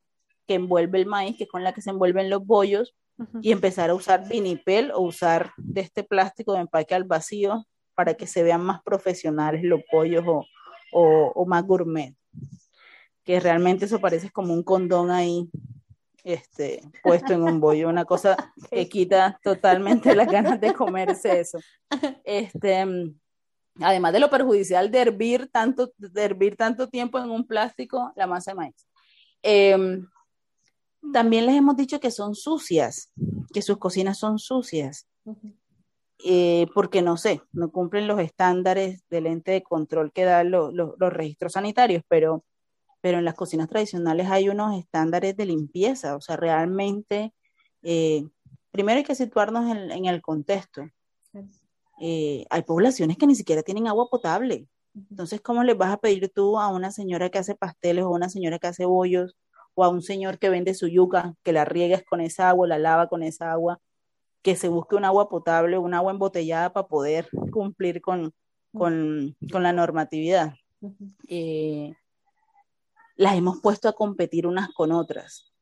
que 0.46 0.54
envuelve 0.54 0.98
el 0.98 1.06
maíz, 1.06 1.36
que 1.36 1.44
es 1.44 1.50
con 1.50 1.64
la 1.64 1.72
que 1.72 1.82
se 1.82 1.90
envuelven 1.90 2.30
los 2.30 2.44
bollos, 2.44 2.94
uh 3.18 3.24
-huh. 3.24 3.40
y 3.42 3.52
empezar 3.52 3.90
a 3.90 3.94
usar 3.94 4.28
vinipel 4.28 4.90
o 4.92 5.00
usar 5.00 5.52
de 5.56 5.80
este 5.80 6.02
plástico 6.04 6.54
de 6.54 6.60
empaque 6.60 6.94
al 6.94 7.04
vacío 7.04 7.66
para 7.94 8.14
que 8.14 8.26
se 8.26 8.42
vean 8.42 8.62
más 8.62 8.82
profesionales 8.82 9.62
los 9.62 9.80
pollos 9.90 10.24
o, 10.26 10.44
o, 10.92 11.32
o 11.34 11.46
más 11.46 11.64
gourmet. 11.64 12.14
Que 13.24 13.40
realmente 13.40 13.84
eso 13.84 14.00
parece 14.00 14.30
como 14.30 14.52
un 14.54 14.62
condón 14.62 15.10
ahí 15.10 15.50
este, 16.24 16.82
puesto 17.02 17.32
en 17.32 17.42
un 17.42 17.60
bollo, 17.60 17.88
una 17.88 18.04
cosa 18.04 18.36
que 18.70 18.88
quita 18.88 19.38
totalmente 19.42 20.14
las 20.14 20.28
ganas 20.28 20.60
de 20.60 20.74
comerse 20.74 21.40
eso. 21.40 21.58
Este, 22.24 22.86
además 23.82 24.12
de 24.12 24.20
lo 24.20 24.30
perjudicial 24.30 24.90
de 24.90 24.98
hervir 25.00 25.48
tanto, 25.52 25.92
de 25.96 26.22
hervir 26.22 26.56
tanto 26.56 26.88
tiempo 26.88 27.18
en 27.18 27.30
un 27.30 27.46
plástico 27.46 28.12
la 28.16 28.26
masa 28.26 28.52
de 28.52 28.56
maíz. 28.56 28.86
Eh, 29.42 30.00
también 31.12 31.46
les 31.46 31.56
hemos 31.56 31.76
dicho 31.76 32.00
que 32.00 32.10
son 32.10 32.34
sucias, 32.34 33.12
que 33.52 33.62
sus 33.62 33.78
cocinas 33.78 34.18
son 34.18 34.38
sucias, 34.38 35.06
eh, 36.24 36.66
porque 36.74 37.00
no 37.00 37.16
sé, 37.16 37.40
no 37.52 37.70
cumplen 37.70 38.06
los 38.06 38.20
estándares 38.20 39.02
del 39.08 39.26
ente 39.26 39.52
de 39.52 39.62
control 39.62 40.12
que 40.12 40.24
dan 40.24 40.50
lo, 40.50 40.70
lo, 40.70 40.94
los 40.98 41.12
registros 41.12 41.52
sanitarios, 41.52 42.02
pero, 42.08 42.44
pero 43.00 43.18
en 43.18 43.24
las 43.24 43.34
cocinas 43.34 43.68
tradicionales 43.68 44.28
hay 44.30 44.48
unos 44.48 44.78
estándares 44.78 45.36
de 45.36 45.46
limpieza, 45.46 46.16
o 46.16 46.20
sea, 46.20 46.36
realmente, 46.36 47.32
eh, 47.82 48.24
primero 48.70 48.98
hay 48.98 49.04
que 49.04 49.14
situarnos 49.14 49.74
en 49.74 50.04
el 50.04 50.20
contexto 50.20 50.82
eh, 52.00 52.46
hay 52.50 52.62
poblaciones 52.62 53.18
que 53.18 53.26
ni 53.26 53.34
siquiera 53.34 53.62
tienen 53.62 53.86
agua 53.86 54.08
potable. 54.10 54.66
Entonces, 54.94 55.40
¿cómo 55.40 55.62
les 55.62 55.76
vas 55.76 55.92
a 55.92 55.98
pedir 55.98 56.30
tú 56.34 56.58
a 56.58 56.68
una 56.68 56.90
señora 56.90 57.28
que 57.30 57.38
hace 57.38 57.54
pasteles 57.54 58.04
o 58.04 58.08
a 58.08 58.16
una 58.16 58.28
señora 58.28 58.58
que 58.58 58.66
hace 58.66 58.86
bollos 58.86 59.36
o 59.74 59.84
a 59.84 59.88
un 59.88 60.02
señor 60.02 60.38
que 60.38 60.48
vende 60.48 60.74
su 60.74 60.88
yuca, 60.88 61.34
que 61.44 61.52
la 61.52 61.64
riegues 61.64 62.04
con 62.04 62.20
esa 62.20 62.48
agua, 62.48 62.66
la 62.66 62.78
lava 62.78 63.08
con 63.08 63.22
esa 63.22 63.52
agua, 63.52 63.78
que 64.42 64.56
se 64.56 64.68
busque 64.68 64.96
un 64.96 65.04
agua 65.04 65.28
potable, 65.28 65.78
un 65.78 65.94
agua 65.94 66.12
embotellada 66.12 66.72
para 66.72 66.88
poder 66.88 67.28
cumplir 67.52 68.00
con, 68.00 68.32
con, 68.72 69.36
con 69.52 69.62
la 69.62 69.72
normatividad? 69.72 70.54
Eh, 71.28 71.94
las 73.16 73.36
hemos 73.36 73.60
puesto 73.60 73.88
a 73.88 73.92
competir 73.92 74.46
unas 74.46 74.70
con 74.70 74.92
otras. 74.92 75.52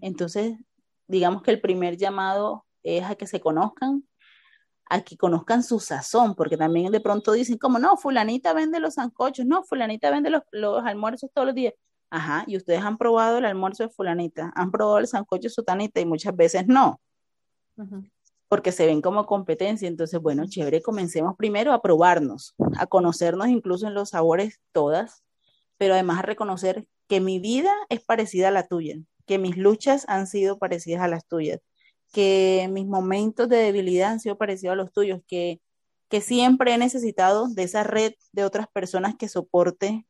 Entonces, 0.00 0.56
digamos 1.08 1.42
que 1.42 1.50
el 1.50 1.60
primer 1.60 1.96
llamado 1.96 2.64
es 2.84 3.04
a 3.04 3.16
que 3.16 3.26
se 3.26 3.40
conozcan, 3.40 4.04
a 4.92 5.00
que 5.00 5.16
conozcan 5.16 5.62
su 5.62 5.80
sazón, 5.80 6.34
porque 6.34 6.58
también 6.58 6.92
de 6.92 7.00
pronto 7.00 7.32
dicen 7.32 7.56
como, 7.56 7.78
no, 7.78 7.96
fulanita 7.96 8.52
vende 8.52 8.78
los 8.78 8.96
zancochos, 8.96 9.46
no, 9.46 9.64
fulanita 9.64 10.10
vende 10.10 10.28
los, 10.28 10.42
los 10.50 10.84
almuerzos 10.84 11.30
todos 11.32 11.46
los 11.46 11.54
días. 11.54 11.72
Ajá, 12.10 12.44
y 12.46 12.58
ustedes 12.58 12.82
han 12.82 12.98
probado 12.98 13.38
el 13.38 13.46
almuerzo 13.46 13.84
de 13.84 13.88
fulanita, 13.88 14.52
han 14.54 14.70
probado 14.70 14.98
el 14.98 15.06
sancocho 15.06 15.44
de 15.44 15.48
sutanita 15.48 15.98
y 15.98 16.04
muchas 16.04 16.36
veces 16.36 16.66
no, 16.66 17.00
uh 17.78 17.84
-huh. 17.84 18.10
porque 18.48 18.70
se 18.70 18.84
ven 18.84 19.00
como 19.00 19.24
competencia. 19.24 19.88
Entonces, 19.88 20.20
bueno, 20.20 20.44
chévere, 20.46 20.82
comencemos 20.82 21.36
primero 21.38 21.72
a 21.72 21.80
probarnos, 21.80 22.54
a 22.76 22.86
conocernos 22.86 23.48
incluso 23.48 23.86
en 23.86 23.94
los 23.94 24.10
sabores 24.10 24.60
todas, 24.72 25.24
pero 25.78 25.94
además 25.94 26.18
a 26.18 26.22
reconocer 26.22 26.86
que 27.08 27.20
mi 27.20 27.38
vida 27.40 27.72
es 27.88 28.04
parecida 28.04 28.48
a 28.48 28.50
la 28.50 28.66
tuya, 28.66 28.96
que 29.24 29.38
mis 29.38 29.56
luchas 29.56 30.04
han 30.06 30.26
sido 30.26 30.58
parecidas 30.58 31.00
a 31.02 31.08
las 31.08 31.26
tuyas, 31.26 31.60
que 32.12 32.68
mis 32.70 32.86
momentos 32.86 33.48
de 33.48 33.56
debilidad 33.56 34.12
han 34.12 34.20
sido 34.20 34.38
parecidos 34.38 34.74
a 34.74 34.76
los 34.76 34.92
tuyos, 34.92 35.20
que, 35.26 35.60
que 36.08 36.20
siempre 36.20 36.74
he 36.74 36.78
necesitado 36.78 37.48
de 37.48 37.64
esa 37.64 37.82
red 37.82 38.14
de 38.32 38.44
otras 38.44 38.68
personas 38.68 39.16
que 39.16 39.28
soporte 39.28 40.06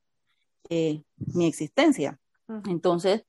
eh, 0.68 1.03
mi 1.16 1.46
existencia. 1.46 2.18
Entonces, 2.66 3.24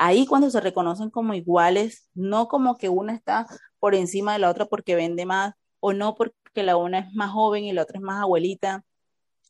Ahí 0.00 0.26
cuando 0.26 0.48
se 0.48 0.60
reconocen 0.60 1.10
como 1.10 1.34
iguales, 1.34 2.08
no 2.14 2.46
como 2.46 2.78
que 2.78 2.88
una 2.88 3.12
está 3.12 3.48
por 3.80 3.96
encima 3.96 4.32
de 4.32 4.38
la 4.38 4.48
otra 4.48 4.66
porque 4.66 4.94
vende 4.94 5.26
más 5.26 5.54
o 5.80 5.92
no 5.92 6.14
porque 6.14 6.62
la 6.62 6.76
una 6.76 7.00
es 7.00 7.12
más 7.14 7.32
joven 7.32 7.64
y 7.64 7.72
la 7.72 7.82
otra 7.82 7.98
es 7.98 8.04
más 8.04 8.22
abuelita, 8.22 8.84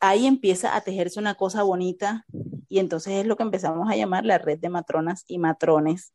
ahí 0.00 0.26
empieza 0.26 0.74
a 0.74 0.80
tejerse 0.80 1.20
una 1.20 1.34
cosa 1.34 1.62
bonita 1.64 2.24
y 2.66 2.78
entonces 2.78 3.12
es 3.12 3.26
lo 3.26 3.36
que 3.36 3.42
empezamos 3.42 3.90
a 3.90 3.96
llamar 3.96 4.24
la 4.24 4.38
red 4.38 4.58
de 4.58 4.70
matronas 4.70 5.24
y 5.28 5.36
matrones 5.36 6.14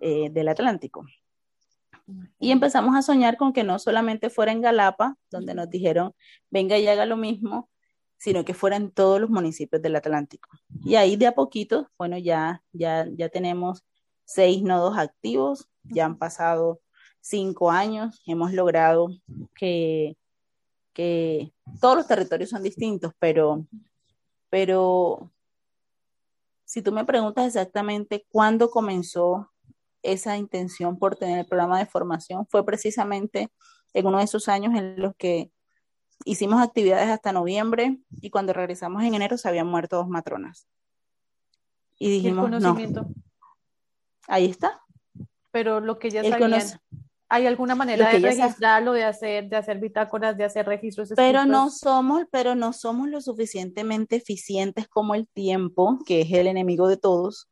eh, 0.00 0.28
del 0.30 0.48
Atlántico. 0.48 1.06
Y 2.38 2.50
empezamos 2.50 2.96
a 2.96 3.02
soñar 3.02 3.36
con 3.36 3.52
que 3.52 3.64
no 3.64 3.78
solamente 3.78 4.30
fuera 4.30 4.52
en 4.52 4.60
Galapa, 4.60 5.16
donde 5.30 5.54
nos 5.54 5.70
dijeron, 5.70 6.14
venga 6.50 6.78
y 6.78 6.86
haga 6.86 7.06
lo 7.06 7.16
mismo, 7.16 7.68
sino 8.18 8.44
que 8.44 8.54
fuera 8.54 8.76
en 8.76 8.90
todos 8.90 9.20
los 9.20 9.30
municipios 9.30 9.82
del 9.82 9.96
Atlántico. 9.96 10.48
Y 10.84 10.94
ahí 10.96 11.16
de 11.16 11.26
a 11.26 11.34
poquito, 11.34 11.90
bueno, 11.98 12.18
ya, 12.18 12.62
ya, 12.72 13.06
ya 13.16 13.28
tenemos 13.28 13.84
seis 14.24 14.62
nodos 14.62 14.96
activos, 14.96 15.68
ya 15.82 16.06
han 16.06 16.18
pasado 16.18 16.80
cinco 17.20 17.70
años, 17.70 18.22
hemos 18.26 18.52
logrado 18.52 19.08
que, 19.54 20.16
que 20.92 21.52
todos 21.80 21.96
los 21.96 22.06
territorios 22.06 22.50
son 22.50 22.62
distintos, 22.62 23.12
pero, 23.18 23.66
pero 24.50 25.30
si 26.64 26.82
tú 26.82 26.92
me 26.92 27.04
preguntas 27.04 27.46
exactamente 27.46 28.26
cuándo 28.28 28.70
comenzó 28.70 29.51
esa 30.02 30.36
intención 30.36 30.98
por 30.98 31.16
tener 31.16 31.38
el 31.38 31.46
programa 31.46 31.78
de 31.78 31.86
formación 31.86 32.46
fue 32.48 32.64
precisamente 32.64 33.50
en 33.94 34.06
uno 34.06 34.18
de 34.18 34.24
esos 34.24 34.48
años 34.48 34.74
en 34.74 35.00
los 35.00 35.14
que 35.16 35.50
hicimos 36.24 36.62
actividades 36.62 37.08
hasta 37.08 37.32
noviembre 37.32 37.98
y 38.20 38.30
cuando 38.30 38.52
regresamos 38.52 39.02
en 39.02 39.14
enero 39.14 39.36
se 39.36 39.48
habían 39.48 39.66
muerto 39.66 39.96
dos 39.96 40.08
matronas. 40.08 40.66
Y 41.98 42.10
dijimos, 42.10 42.50
no. 42.50 42.76
Ahí 44.28 44.46
está. 44.46 44.80
Pero 45.50 45.80
lo 45.80 45.98
que 45.98 46.10
ya 46.10 46.24
sabían, 46.24 46.62
¿hay 47.28 47.46
alguna 47.46 47.74
manera 47.74 48.10
de 48.10 48.18
registrarlo, 48.18 48.92
de 48.92 49.04
hacer, 49.04 49.48
de 49.48 49.56
hacer 49.56 49.78
bitácoras, 49.78 50.36
de 50.36 50.44
hacer 50.44 50.66
registros? 50.66 51.12
Pero 51.14 51.44
no 51.44 51.70
somos, 51.70 52.24
pero 52.30 52.54
no 52.54 52.72
somos 52.72 53.08
lo 53.08 53.20
suficientemente 53.20 54.16
eficientes 54.16 54.88
como 54.88 55.14
el 55.14 55.28
tiempo, 55.28 55.98
que 56.06 56.22
es 56.22 56.32
el 56.32 56.46
enemigo 56.46 56.88
de 56.88 56.96
todos, 56.96 57.48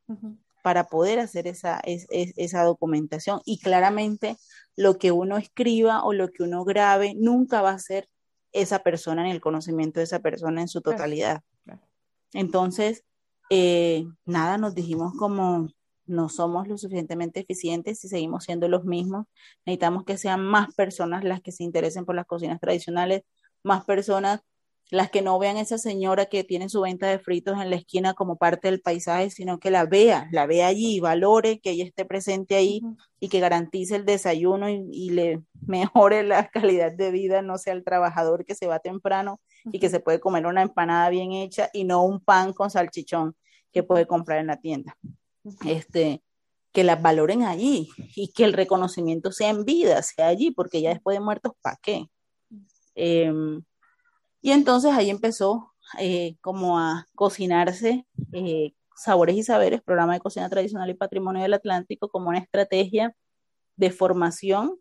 para 0.62 0.84
poder 0.84 1.18
hacer 1.18 1.46
esa, 1.46 1.80
esa 1.84 2.62
documentación. 2.64 3.40
Y 3.44 3.58
claramente 3.58 4.36
lo 4.76 4.98
que 4.98 5.12
uno 5.12 5.36
escriba 5.36 6.04
o 6.04 6.12
lo 6.12 6.28
que 6.28 6.42
uno 6.42 6.64
grabe 6.64 7.14
nunca 7.16 7.62
va 7.62 7.70
a 7.70 7.78
ser 7.78 8.08
esa 8.52 8.80
persona 8.80 9.22
en 9.24 9.30
el 9.30 9.40
conocimiento 9.40 10.00
de 10.00 10.04
esa 10.04 10.20
persona 10.20 10.60
en 10.60 10.68
su 10.68 10.80
totalidad. 10.80 11.42
Entonces, 12.32 13.04
eh, 13.50 14.06
nada, 14.24 14.58
nos 14.58 14.74
dijimos 14.74 15.12
como 15.18 15.68
no 16.06 16.28
somos 16.28 16.66
lo 16.66 16.76
suficientemente 16.76 17.40
eficientes 17.40 18.04
y 18.04 18.08
seguimos 18.08 18.44
siendo 18.44 18.68
los 18.68 18.84
mismos. 18.84 19.26
Necesitamos 19.64 20.04
que 20.04 20.18
sean 20.18 20.42
más 20.42 20.74
personas 20.74 21.24
las 21.24 21.40
que 21.40 21.52
se 21.52 21.62
interesen 21.62 22.04
por 22.04 22.16
las 22.16 22.26
cocinas 22.26 22.60
tradicionales, 22.60 23.22
más 23.62 23.84
personas 23.84 24.40
las 24.90 25.10
que 25.10 25.22
no 25.22 25.38
vean 25.38 25.56
a 25.56 25.60
esa 25.60 25.78
señora 25.78 26.26
que 26.26 26.44
tiene 26.44 26.68
su 26.68 26.80
venta 26.80 27.06
de 27.06 27.18
fritos 27.18 27.60
en 27.60 27.70
la 27.70 27.76
esquina 27.76 28.14
como 28.14 28.36
parte 28.36 28.68
del 28.68 28.80
paisaje, 28.80 29.30
sino 29.30 29.60
que 29.60 29.70
la 29.70 29.84
vea, 29.84 30.28
la 30.32 30.46
vea 30.46 30.66
allí, 30.66 31.00
valore 31.00 31.60
que 31.60 31.70
ella 31.70 31.84
esté 31.84 32.04
presente 32.04 32.56
ahí 32.56 32.82
y 33.20 33.28
que 33.28 33.40
garantice 33.40 33.96
el 33.96 34.04
desayuno 34.04 34.68
y, 34.68 35.10
le 35.10 35.42
mejore 35.66 36.22
la 36.22 36.48
calidad 36.48 36.92
de 36.92 37.10
vida, 37.10 37.42
no 37.42 37.58
sea 37.58 37.74
el 37.74 37.84
trabajador 37.84 38.44
que 38.44 38.54
se 38.54 38.66
va 38.66 38.80
temprano 38.80 39.40
y 39.72 39.78
que 39.78 39.88
se 39.88 40.00
puede 40.00 40.20
comer 40.20 40.46
una 40.46 40.62
empanada 40.62 41.08
bien 41.10 41.32
hecha 41.32 41.70
y 41.72 41.84
no 41.84 42.04
un 42.04 42.20
pan 42.20 42.52
con 42.52 42.70
salchichón 42.70 43.36
que 43.72 43.82
puede 43.82 44.06
comprar 44.06 44.38
en 44.38 44.48
la 44.48 44.56
tienda. 44.56 44.96
Este, 45.64 46.22
que 46.72 46.84
las 46.84 47.00
valoren 47.00 47.42
allí 47.42 47.88
y 48.14 48.32
que 48.32 48.44
el 48.44 48.52
reconocimiento 48.52 49.32
sea 49.32 49.50
en 49.50 49.64
vida, 49.64 50.02
sea 50.02 50.28
allí, 50.28 50.50
porque 50.50 50.80
ya 50.80 50.90
después 50.90 51.16
de 51.16 51.20
muertos, 51.20 51.52
¿para 51.60 51.78
qué? 51.82 52.06
Y 54.42 54.52
entonces 54.52 54.92
ahí 54.92 55.10
empezó 55.10 55.72
eh, 55.98 56.36
como 56.40 56.78
a 56.78 57.06
cocinarse 57.14 58.06
eh, 58.32 58.72
Sabores 58.96 59.36
y 59.36 59.42
Saberes, 59.42 59.82
programa 59.82 60.14
de 60.14 60.20
cocina 60.20 60.48
tradicional 60.48 60.90
y 60.90 60.94
patrimonio 60.94 61.42
del 61.42 61.54
Atlántico, 61.54 62.08
como 62.08 62.28
una 62.28 62.38
estrategia 62.38 63.14
de 63.76 63.90
formación 63.90 64.78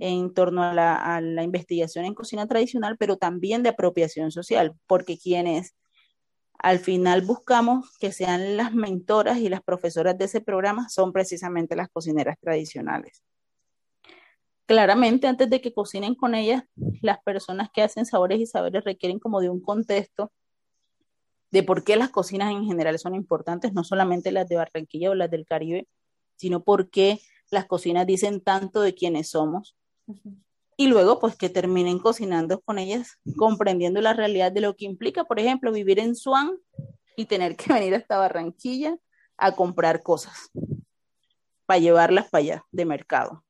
en 0.00 0.34
torno 0.34 0.62
a 0.62 0.74
la, 0.74 0.96
a 0.96 1.20
la, 1.20 1.44
investigación 1.44 2.04
en 2.04 2.14
cocina 2.14 2.46
tradicional, 2.46 2.96
pero 2.98 3.16
también 3.16 3.62
de 3.62 3.70
apropiación 3.70 4.32
social, 4.32 4.74
porque 4.86 5.18
quienes 5.18 5.74
al 6.58 6.78
final 6.78 7.22
buscamos 7.22 7.96
que 7.98 8.12
sean 8.12 8.56
las 8.56 8.74
mentoras 8.74 9.38
y 9.38 9.48
las 9.48 9.62
profesoras 9.62 10.18
de 10.18 10.26
ese 10.26 10.40
programa 10.40 10.88
son 10.88 11.12
precisamente 11.12 11.76
las 11.76 11.88
cocineras 11.90 12.36
tradicionales 12.40 13.22
claramente 14.66 15.26
antes 15.26 15.50
de 15.50 15.60
que 15.60 15.72
cocinen 15.72 16.14
con 16.14 16.34
ellas, 16.34 16.64
las 17.02 17.22
personas 17.22 17.70
que 17.72 17.82
hacen 17.82 18.06
sabores 18.06 18.40
y 18.40 18.46
saberes 18.46 18.84
requieren 18.84 19.18
como 19.18 19.40
de 19.40 19.50
un 19.50 19.60
contexto 19.60 20.32
de 21.50 21.62
por 21.62 21.84
qué 21.84 21.96
las 21.96 22.10
cocinas 22.10 22.50
en 22.50 22.64
general 22.64 22.98
son 22.98 23.14
importantes, 23.14 23.72
no 23.72 23.84
solamente 23.84 24.32
las 24.32 24.48
de 24.48 24.56
Barranquilla 24.56 25.10
o 25.10 25.14
las 25.14 25.30
del 25.30 25.46
Caribe, 25.46 25.86
sino 26.36 26.64
por 26.64 26.90
qué 26.90 27.20
las 27.50 27.66
cocinas 27.66 28.06
dicen 28.06 28.40
tanto 28.40 28.80
de 28.80 28.94
quiénes 28.94 29.30
somos. 29.30 29.76
Y 30.76 30.88
luego, 30.88 31.20
pues 31.20 31.36
que 31.36 31.48
terminen 31.48 32.00
cocinando 32.00 32.60
con 32.60 32.80
ellas, 32.80 33.20
comprendiendo 33.36 34.00
la 34.00 34.14
realidad 34.14 34.50
de 34.50 34.62
lo 34.62 34.74
que 34.74 34.84
implica, 34.84 35.24
por 35.24 35.38
ejemplo, 35.38 35.70
vivir 35.70 36.00
en 36.00 36.16
Swan 36.16 36.58
y 37.16 37.26
tener 37.26 37.56
que 37.56 37.72
venir 37.72 37.94
hasta 37.94 38.18
Barranquilla 38.18 38.96
a 39.36 39.54
comprar 39.54 40.02
cosas 40.02 40.50
para 41.66 41.78
llevarlas 41.78 42.28
para 42.30 42.42
allá 42.42 42.64
de 42.72 42.84
mercado. 42.84 43.44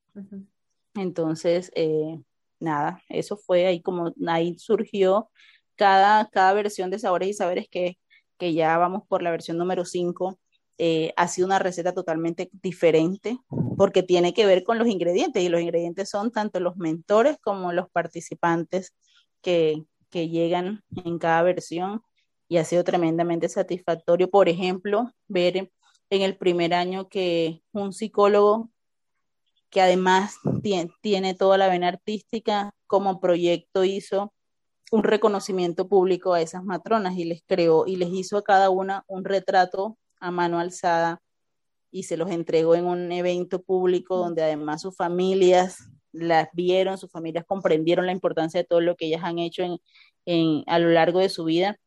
Entonces, 0.94 1.72
eh, 1.74 2.20
nada, 2.60 3.02
eso 3.08 3.36
fue 3.36 3.66
ahí 3.66 3.82
como 3.82 4.14
ahí 4.26 4.58
surgió 4.58 5.30
cada, 5.76 6.28
cada 6.30 6.52
versión 6.54 6.90
de 6.90 6.98
Sabores 6.98 7.28
y 7.28 7.34
Saberes 7.34 7.68
que, 7.68 7.98
que 8.38 8.54
ya 8.54 8.78
vamos 8.78 9.02
por 9.08 9.22
la 9.22 9.30
versión 9.30 9.58
número 9.58 9.84
5. 9.84 10.38
Eh, 10.78 11.12
ha 11.16 11.28
sido 11.28 11.46
una 11.46 11.60
receta 11.60 11.94
totalmente 11.94 12.50
diferente 12.52 13.38
porque 13.76 14.02
tiene 14.02 14.34
que 14.34 14.46
ver 14.46 14.64
con 14.64 14.78
los 14.78 14.88
ingredientes 14.88 15.42
y 15.42 15.48
los 15.48 15.60
ingredientes 15.60 16.10
son 16.10 16.32
tanto 16.32 16.58
los 16.58 16.76
mentores 16.76 17.38
como 17.40 17.72
los 17.72 17.88
participantes 17.90 18.92
que, 19.40 19.84
que 20.10 20.28
llegan 20.28 20.82
en 21.04 21.18
cada 21.18 21.42
versión 21.42 22.02
y 22.48 22.58
ha 22.58 22.64
sido 22.64 22.84
tremendamente 22.84 23.48
satisfactorio. 23.48 24.30
Por 24.30 24.48
ejemplo, 24.48 25.12
ver 25.28 25.70
en 26.10 26.22
el 26.22 26.36
primer 26.36 26.74
año 26.74 27.08
que 27.08 27.62
un 27.72 27.92
psicólogo 27.92 28.70
que 29.74 29.80
además 29.80 30.36
tiene, 31.02 31.34
toda 31.34 31.58
la 31.58 31.68
vena 31.68 31.88
artística, 31.88 32.72
como 32.86 33.18
proyecto 33.18 33.82
hizo 33.82 34.32
un 34.92 35.02
reconocimiento 35.02 35.88
público 35.88 36.32
a 36.32 36.40
esas 36.40 36.62
matronas 36.62 37.16
y 37.16 37.24
les 37.24 37.42
creó 37.44 37.84
y 37.84 37.96
les 37.96 38.10
hizo 38.10 38.38
a 38.38 38.44
cada 38.44 38.70
una 38.70 39.02
un 39.08 39.24
retrato 39.24 39.98
a 40.20 40.30
mano 40.30 40.60
alzada 40.60 41.20
y 41.90 42.04
se 42.04 42.16
los 42.16 42.30
entregó 42.30 42.76
en 42.76 42.84
un 42.84 43.10
evento 43.10 43.62
público 43.62 44.16
donde 44.16 44.44
además 44.44 44.82
sus 44.82 44.96
familias 44.96 45.88
las 46.12 46.48
vieron, 46.52 46.96
sus 46.96 47.10
familias 47.10 47.44
comprendieron 47.44 48.06
la 48.06 48.12
importancia 48.12 48.60
de 48.60 48.66
todo 48.68 48.80
lo 48.80 48.94
que 48.94 49.06
ellas 49.06 49.24
han 49.24 49.40
hecho 49.40 49.64
en, 50.24 50.62
a 50.68 50.78
lo 50.78 50.90
largo 50.90 51.18
de 51.18 51.30
su 51.30 51.46
vida 51.46 51.80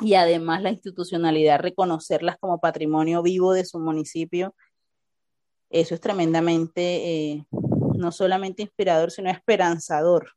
y 0.00 0.14
además 0.14 0.62
la 0.62 0.70
institucionalidad, 0.70 1.60
reconocerlas 1.60 2.38
como 2.38 2.58
patrimonio 2.58 3.22
vivo 3.22 3.52
de 3.52 3.66
su 3.66 3.78
municipio 3.80 4.54
eso 5.70 5.94
es 5.94 6.00
tremendamente, 6.00 6.82
eh, 7.32 7.46
no 7.96 8.12
solamente 8.12 8.62
inspirador, 8.62 9.10
sino 9.10 9.30
esperanzador. 9.30 10.32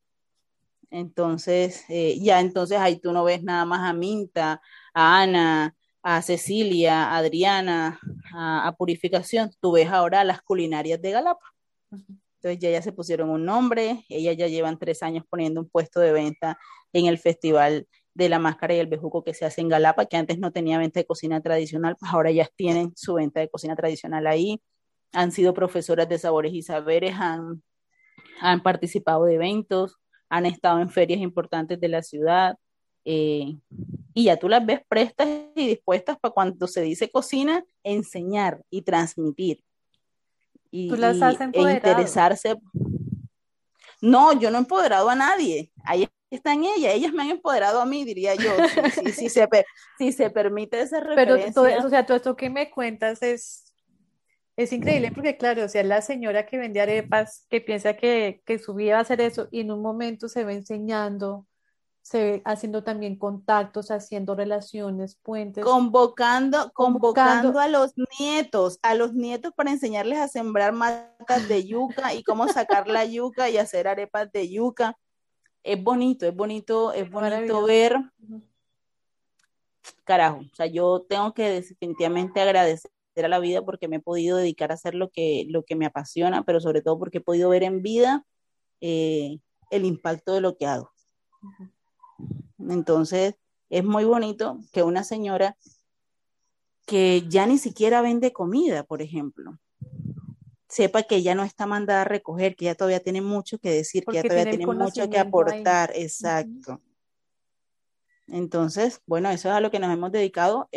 Entonces, 0.89 1.83
eh, 1.89 2.17
ya 2.19 2.39
entonces 2.39 2.77
ahí 2.79 2.99
tú 2.99 3.11
no 3.11 3.23
ves 3.23 3.43
nada 3.43 3.65
más 3.65 3.81
a 3.81 3.93
Minta, 3.93 4.61
a 4.93 5.21
Ana, 5.21 5.75
a 6.01 6.21
Cecilia, 6.21 7.09
a 7.09 7.17
Adriana, 7.17 7.99
a, 8.33 8.73
Purificación, 8.77 9.51
tú 9.59 9.73
ves 9.73 9.89
ahora 9.89 10.21
a 10.21 10.23
las 10.23 10.41
culinarias 10.41 11.01
de 11.01 11.11
Galapa. 11.11 11.45
Entonces 11.91 12.59
ya, 12.59 12.69
ya 12.71 12.81
se 12.81 12.93
pusieron 12.93 13.29
un 13.29 13.45
nombre, 13.45 14.05
ellas 14.09 14.37
ya 14.37 14.47
llevan 14.47 14.79
tres 14.79 15.03
años 15.03 15.25
poniendo 15.29 15.59
un 15.61 15.69
puesto 15.69 15.99
de 15.99 16.13
venta 16.13 16.57
en 16.93 17.07
el 17.07 17.17
Festival 17.17 17.87
de 18.13 18.29
la 18.29 18.39
Máscara 18.39 18.73
y 18.75 18.79
el 18.79 18.87
Bejuco 18.87 19.23
que 19.23 19.33
se 19.33 19.45
hace 19.45 19.61
en 19.61 19.69
Galapa, 19.69 20.05
que 20.05 20.17
antes 20.17 20.39
no 20.39 20.51
tenía 20.51 20.77
venta 20.77 20.99
de 20.99 21.05
cocina 21.05 21.41
tradicional, 21.41 21.97
pues 21.99 22.11
ahora 22.11 22.31
ya 22.31 22.47
tienen 22.55 22.93
su 22.95 23.15
venta 23.15 23.41
de 23.41 23.49
cocina 23.49 23.75
tradicional 23.75 24.27
ahí 24.27 24.61
han 25.13 25.31
sido 25.31 25.53
profesoras 25.53 26.09
de 26.09 26.17
sabores 26.17 26.53
y 26.53 26.61
saberes, 26.61 27.15
han, 27.15 27.63
han 28.41 28.61
participado 28.61 29.25
de 29.25 29.35
eventos, 29.35 29.97
han 30.29 30.45
estado 30.45 30.79
en 30.79 30.89
ferias 30.89 31.21
importantes 31.21 31.79
de 31.79 31.87
la 31.87 32.03
ciudad. 32.03 32.57
Eh, 33.05 33.55
y 34.13 34.25
ya 34.25 34.37
tú 34.37 34.49
las 34.49 34.65
ves 34.65 34.81
prestas 34.87 35.27
y 35.55 35.67
dispuestas 35.67 36.17
para 36.19 36.33
cuando 36.33 36.67
se 36.67 36.81
dice 36.81 37.09
cocina, 37.09 37.63
enseñar 37.83 38.61
y 38.69 38.81
transmitir. 38.81 39.63
Y, 40.69 40.89
¿Tú 40.89 40.97
las 40.97 41.21
has 41.21 41.39
e 41.39 41.61
interesarse. 41.61 42.55
No, 44.01 44.37
yo 44.37 44.51
no 44.51 44.57
he 44.57 44.61
empoderado 44.61 45.09
a 45.09 45.15
nadie. 45.15 45.71
Ahí 45.85 46.07
están 46.29 46.63
ellas, 46.63 46.93
ellas 46.93 47.13
me 47.13 47.23
han 47.23 47.29
empoderado 47.29 47.79
a 47.79 47.85
mí, 47.85 48.03
diría 48.03 48.35
yo, 48.35 48.51
si, 49.13 49.29
se, 49.29 49.47
si 49.97 50.11
se 50.11 50.29
permite 50.29 50.81
esa 50.81 50.99
referencia. 50.99 51.45
Pero 51.45 51.53
todo, 51.53 51.87
o 51.87 51.89
sea, 51.89 52.05
todo 52.05 52.17
esto 52.17 52.35
que 52.35 52.49
me 52.49 52.69
cuentas 52.69 53.23
es 53.23 53.66
Es 54.57 54.73
increíble 54.73 55.11
porque, 55.13 55.37
claro, 55.37 55.65
o 55.65 55.69
sea, 55.69 55.83
la 55.83 56.01
señora 56.01 56.47
que 56.47 56.57
vende 56.57 56.81
arepas, 56.81 57.45
que 57.47 57.61
piensa 57.61 57.95
que, 57.95 58.41
que 58.43 58.57
su 58.57 58.73
vida 58.73 58.93
va 58.93 58.97
a 58.97 59.01
hacer 59.03 59.21
eso 59.21 59.47
y 59.51 59.59
en 59.59 59.69
un 59.69 59.83
momento 59.83 60.27
se 60.27 60.43
ve 60.43 60.53
enseñando, 60.53 61.45
se 62.01 62.23
ve 62.23 62.41
haciendo 62.43 62.83
también 62.83 63.19
contactos, 63.19 63.91
haciendo 63.91 64.33
relaciones, 64.33 65.15
puentes. 65.21 65.63
Convocando, 65.63 66.71
convocando, 66.73 67.59
a 67.59 67.67
los 67.67 67.93
nietos, 68.19 68.79
a 68.81 68.95
los 68.95 69.13
nietos 69.13 69.53
para 69.55 69.69
enseñarles 69.69 70.17
a 70.17 70.27
sembrar 70.27 70.73
matas 70.73 71.47
de 71.47 71.63
yuca 71.63 72.15
y 72.15 72.23
cómo 72.23 72.47
sacar 72.47 72.87
la 72.87 73.05
yuca 73.05 73.51
y 73.51 73.57
hacer 73.57 73.87
arepas 73.87 74.31
de 74.31 74.49
yuca. 74.49 74.97
Es 75.61 75.83
bonito, 75.83 76.25
es 76.25 76.35
bonito, 76.35 76.93
es 76.93 77.07
bonito 77.11 77.63
ver. 77.63 77.95
Carajo, 80.03 80.39
o 80.51 80.55
sea, 80.55 80.65
yo 80.65 81.05
tengo 81.07 81.31
que 81.35 81.47
definitivamente 81.51 82.41
agradecer 82.41 82.89
a 83.25 83.29
la 83.29 83.39
vida 83.39 83.63
porque 83.63 83.87
me 83.87 83.97
he 83.97 83.99
podido 83.99 84.37
dedicar 84.37 84.71
a 84.71 84.75
hacer 84.75 84.95
lo 84.95 85.09
que, 85.09 85.45
lo 85.49 85.63
que 85.63 85.75
me 85.75 85.85
apasiona, 85.85 86.43
pero 86.43 86.59
sobre 86.59 86.81
todo 86.81 86.99
porque 86.99 87.19
he 87.19 87.21
podido 87.21 87.49
ver 87.49 87.63
en 87.63 87.81
vida 87.81 88.25
eh, 88.81 89.39
el 89.71 89.85
impacto 89.85 90.33
de 90.33 90.41
lo 90.41 90.57
que 90.57 90.65
hago. 90.65 90.91
Entonces, 92.59 93.35
es 93.69 93.83
muy 93.83 94.05
bonito 94.05 94.59
que 94.71 94.83
una 94.83 95.03
señora 95.03 95.57
que 96.85 97.25
ya 97.27 97.45
ni 97.45 97.57
siquiera 97.57 98.01
vende 98.01 98.31
comida, 98.31 98.83
por 98.83 99.01
ejemplo, 99.01 99.59
sepa 100.69 101.03
que 101.03 101.21
ya 101.21 101.35
no 101.35 101.43
está 101.43 101.65
mandada 101.65 102.01
a 102.01 102.05
recoger, 102.05 102.55
que 102.55 102.65
ya 102.65 102.75
todavía 102.75 103.01
tiene 103.01 103.21
mucho 103.21 103.59
que 103.59 103.69
decir, 103.71 104.05
que 104.05 104.15
ya 104.15 104.23
todavía 104.23 104.51
tiene 104.51 104.65
mucho 104.65 105.09
que 105.09 105.19
aportar, 105.19 105.91
exacto. 105.95 106.81
Entonces, 108.27 109.01
bueno, 109.05 109.29
eso 109.29 109.49
es 109.49 109.55
a 109.55 109.61
lo 109.61 109.71
que 109.71 109.79
nos 109.79 109.93
hemos 109.93 110.11
dedicado. 110.11 110.69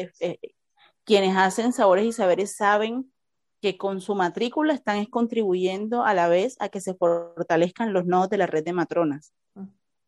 Quienes 1.11 1.37
hacen 1.37 1.73
sabores 1.73 2.05
y 2.05 2.13
saberes 2.13 2.55
saben 2.55 3.13
que 3.61 3.77
con 3.77 4.01
su 4.01 4.15
matrícula 4.15 4.75
están 4.75 5.05
contribuyendo 5.07 6.05
a 6.05 6.15
la 6.15 6.29
vez 6.29 6.55
a 6.61 6.69
que 6.69 6.81
se 6.81 6.95
fortalezcan 6.95 7.93
los 7.93 8.07
nodos 8.07 8.31
de 8.31 8.39
la 8.39 8.47
red 8.47 8.63
de 8.63 8.73
matronas. 8.73 9.35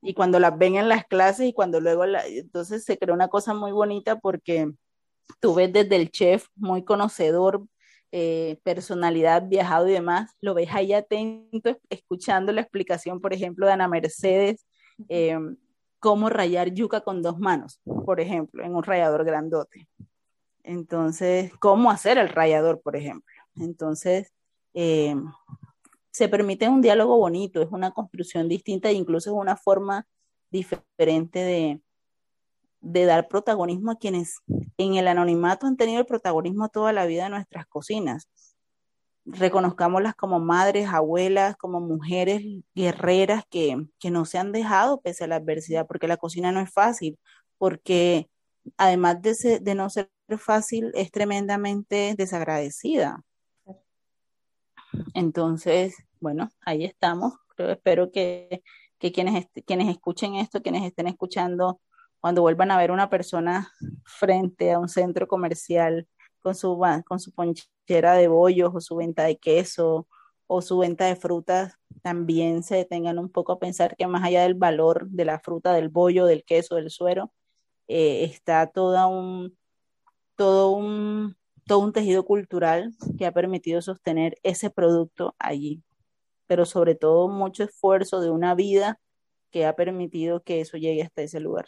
Y 0.00 0.14
cuando 0.14 0.38
las 0.38 0.57
ven 0.57 0.76
en 0.76 0.88
las 0.88 1.05
clases 1.05 1.48
y 1.48 1.53
cuando 1.53 1.80
luego, 1.80 2.07
la, 2.07 2.24
entonces 2.28 2.84
se 2.84 2.98
crea 2.98 3.16
una 3.16 3.26
cosa 3.26 3.53
muy 3.53 3.72
bonita 3.72 4.20
porque 4.20 4.70
tú 5.40 5.55
ves 5.55 5.72
desde 5.72 5.96
el 5.96 6.12
chef 6.12 6.46
muy 6.55 6.84
conocedor, 6.84 7.66
eh, 8.12 8.61
personalidad, 8.62 9.48
viajado 9.48 9.88
y 9.88 9.94
demás, 9.94 10.36
lo 10.40 10.55
ves 10.55 10.68
ahí 10.70 10.92
atento, 10.92 11.80
escuchando 11.90 12.53
la 12.53 12.61
explicación, 12.61 13.20
por 13.20 13.32
ejemplo, 13.32 13.66
de 13.66 13.72
Ana 13.72 13.88
Mercedes, 13.88 14.68
eh, 15.09 15.36
cómo 15.98 16.28
rayar 16.28 16.72
yuca 16.72 17.00
con 17.00 17.22
dos 17.22 17.40
manos, 17.40 17.80
por 18.07 18.20
ejemplo, 18.20 18.62
en 18.62 18.76
un 18.76 18.84
rallador 18.84 19.24
grandote. 19.24 19.88
Entonces, 20.64 21.52
cómo 21.58 21.90
hacer 21.90 22.18
el 22.18 22.28
rallador, 22.28 22.80
por 22.80 22.96
ejemplo. 22.96 23.34
Entonces, 23.56 24.32
eh, 24.74 25.14
se 26.10 26.28
permite 26.28 26.68
un 26.68 26.82
diálogo 26.82 27.16
bonito, 27.16 27.62
es 27.62 27.68
una 27.70 27.92
construcción 27.92 28.48
distinta 28.48 28.90
e 28.90 28.94
incluso 28.94 29.30
es 29.30 29.36
una 29.36 29.56
forma 29.56 30.06
diferente 30.50 31.38
de, 31.38 31.80
de 32.80 33.04
dar 33.06 33.28
protagonismo 33.28 33.92
a 33.92 33.96
quienes 33.96 34.40
en 34.76 34.94
el 34.94 35.08
anonimato 35.08 35.66
han 35.66 35.76
tenido 35.76 36.00
el 36.00 36.06
protagonismo 36.06 36.68
toda 36.68 36.92
la 36.92 37.06
vida 37.06 37.24
de 37.24 37.30
nuestras 37.30 37.66
cocinas. 37.66 38.28
Reconozcámoslas 39.24 40.14
como 40.16 40.40
madres, 40.40 40.88
abuelas, 40.88 41.56
como 41.56 41.80
mujeres 41.80 42.42
guerreras 42.74 43.44
que, 43.48 43.86
que 43.98 44.10
no 44.10 44.24
se 44.24 44.38
han 44.38 44.52
dejado 44.52 45.00
pese 45.00 45.24
a 45.24 45.28
la 45.28 45.36
adversidad, 45.36 45.86
porque 45.86 46.08
la 46.08 46.16
cocina 46.16 46.52
no 46.52 46.60
es 46.60 46.70
fácil, 46.72 47.18
porque 47.56 48.28
además 48.76 49.22
de, 49.22 49.60
de 49.60 49.74
no 49.74 49.88
ser 49.90 50.10
fácil, 50.39 50.91
es 50.95 51.11
tremendamente 51.11 52.14
desagradecida. 52.16 53.22
Entonces, 55.14 55.97
bueno, 56.20 56.51
ahí 56.61 56.85
estamos. 56.85 57.35
espero 57.57 58.11
que, 58.11 58.62
quienes, 58.99 59.47
quienes 59.66 59.89
escuchen 59.89 60.37
esto, 60.37 60.62
quienes 60.62 60.85
estén 60.85 61.09
escuchando, 61.09 61.80
cuando 62.20 62.43
vuelvan 62.43 62.70
a 62.70 62.78
ver 62.78 62.91
una 62.91 63.11
persona 63.11 63.72
frente 64.05 64.72
a 64.72 64.78
un 64.78 64.89
centro 64.89 65.26
comercial 65.26 66.07
con 66.41 66.55
su, 66.55 66.80
con 67.07 67.20
su 67.20 67.33
ponchera 67.33 68.14
de 68.14 68.28
bollos 68.28 68.72
o 68.74 68.80
su 68.80 68.97
venta 68.97 69.24
de 69.24 69.39
queso 69.39 70.07
o 70.47 70.62
su 70.62 70.78
venta 70.78 71.07
de 71.07 71.16
frutas, 71.16 71.74
también 72.03 72.62
se 72.62 72.76
detengan 72.76 73.18
un 73.18 73.30
poco 73.30 73.53
a 73.53 73.59
pensar 73.59 73.97
que 73.97 74.07
más 74.07 74.22
allá 74.24 74.43
del 74.43 74.55
valor 74.55 75.09
de 75.09 75.24
la 75.24 75.41
fruta, 75.41 75.72
del 75.72 75.89
bollo, 75.89 76.26
del 76.26 76.45
queso, 76.45 76.76
del 76.76 76.91
suero, 76.91 77.33
eh, 77.89 78.24
está 78.24 78.66
toda 78.66 79.07
un, 79.07 79.57
todo 80.37 80.70
un 80.70 81.37
todo 81.66 81.80
un 81.80 81.93
tejido 81.93 82.24
cultural 82.24 82.93
que 83.18 83.26
ha 83.26 83.33
permitido 83.33 83.80
sostener 83.83 84.37
ese 84.43 84.70
producto 84.70 85.35
allí, 85.39 85.83
pero 86.47 86.64
sobre 86.66 86.95
todo 86.95 87.28
mucho 87.28 87.64
esfuerzo 87.64 88.20
de 88.20 88.30
una 88.30 88.55
vida 88.55 88.99
que 89.51 89.66
ha 89.66 89.74
permitido 89.76 90.43
que 90.43 90.61
eso 90.61 90.76
llegue 90.76 91.03
hasta 91.03 91.22
ese 91.22 91.41
lugar. 91.41 91.66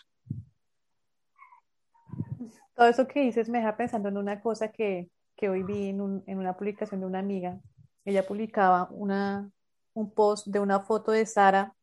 Todo 2.74 2.88
eso 2.88 3.06
que 3.06 3.20
dices 3.20 3.48
me 3.48 3.58
deja 3.58 3.76
pensando 3.76 4.08
en 4.08 4.16
una 4.16 4.40
cosa 4.40 4.72
que, 4.72 5.08
que 5.36 5.48
hoy 5.48 5.62
vi 5.62 5.90
en, 5.90 6.00
una 6.00 6.56
publicación 6.56 7.00
de 7.00 7.06
una 7.06 7.20
amiga. 7.20 7.60
Ella 8.04 8.26
publicaba 8.26 8.88
una, 8.90 9.50
un 9.92 10.10
post 10.10 10.48
de 10.48 10.58
una 10.58 10.80
foto 10.80 11.12
de 11.12 11.24
Sara, 11.24 11.74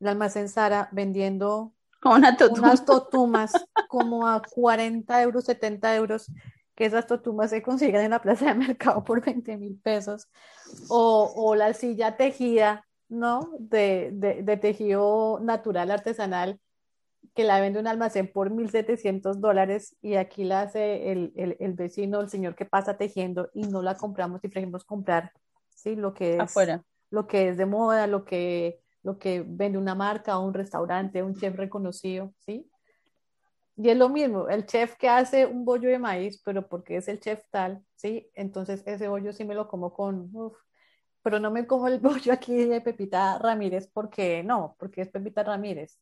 el 0.00 0.08
almacén 0.08 0.48
Sara, 0.48 0.88
vendiendo 0.92 1.74
unas 2.04 2.84
totumas 2.84 3.52
como 3.88 4.26
a 4.26 4.42
40 4.42 5.22
euros, 5.22 5.44
70 5.44 5.96
euros, 5.96 6.30
que 6.74 6.86
esas 6.86 7.06
totumas 7.06 7.50
se 7.50 7.60
consiguen 7.62 8.02
en 8.02 8.12
la 8.12 8.22
plaza 8.22 8.46
de 8.46 8.54
mercado 8.54 9.02
por 9.02 9.24
20 9.24 9.56
mil 9.56 9.76
pesos, 9.82 10.28
o, 10.88 11.32
o, 11.34 11.54
la 11.56 11.74
silla 11.74 12.16
tejida, 12.16 12.86
¿no? 13.08 13.50
De, 13.58 14.10
de, 14.12 14.56
tejido 14.58 15.40
natural, 15.40 15.90
artesanal, 15.90 16.60
que 17.34 17.42
la 17.42 17.60
vende 17.60 17.80
un 17.80 17.88
almacén 17.88 18.30
por 18.30 18.50
1.700 18.50 19.36
dólares 19.40 19.96
y 20.00 20.14
aquí 20.14 20.44
la 20.44 20.60
hace 20.62 21.10
el, 21.10 21.32
el, 21.36 21.56
el, 21.58 21.72
vecino, 21.72 22.20
el 22.20 22.30
señor 22.30 22.54
que 22.54 22.64
pasa 22.64 22.96
tejiendo 22.96 23.50
y 23.54 23.62
no 23.62 23.82
la 23.82 23.96
compramos 23.96 24.44
y 24.44 24.48
preferimos 24.48 24.84
comprar, 24.84 25.32
¿sí? 25.74 25.96
Lo 25.96 26.14
que 26.14 26.34
es, 26.34 26.40
Afuera. 26.40 26.84
Lo 27.10 27.26
que 27.26 27.48
es 27.48 27.56
de 27.56 27.66
moda, 27.66 28.06
lo 28.06 28.24
que, 28.24 28.80
lo 29.08 29.18
que 29.18 29.42
vende 29.42 29.78
una 29.78 29.94
marca, 29.94 30.38
un 30.38 30.52
restaurante, 30.52 31.22
un 31.22 31.34
chef 31.34 31.56
reconocido, 31.56 32.34
¿sí? 32.40 32.70
Y 33.74 33.88
es 33.88 33.96
lo 33.96 34.10
mismo, 34.10 34.48
el 34.50 34.66
chef 34.66 34.96
que 34.96 35.08
hace 35.08 35.46
un 35.46 35.64
bollo 35.64 35.88
de 35.88 35.98
maíz, 35.98 36.42
pero 36.44 36.68
porque 36.68 36.98
es 36.98 37.08
el 37.08 37.18
chef 37.18 37.42
tal, 37.50 37.82
¿sí? 37.94 38.28
Entonces 38.34 38.82
ese 38.84 39.08
bollo 39.08 39.32
sí 39.32 39.46
me 39.46 39.54
lo 39.54 39.66
como 39.66 39.94
con, 39.94 40.28
uf, 40.34 40.54
pero 41.22 41.40
no 41.40 41.50
me 41.50 41.66
como 41.66 41.88
el 41.88 42.00
bollo 42.08 42.34
aquí 42.34 42.66
de 42.66 42.82
Pepita 42.82 43.38
Ramírez 43.38 43.88
porque 43.90 44.42
no, 44.42 44.76
porque 44.78 45.00
es 45.00 45.08
Pepita 45.08 45.42
Ramírez. 45.42 45.98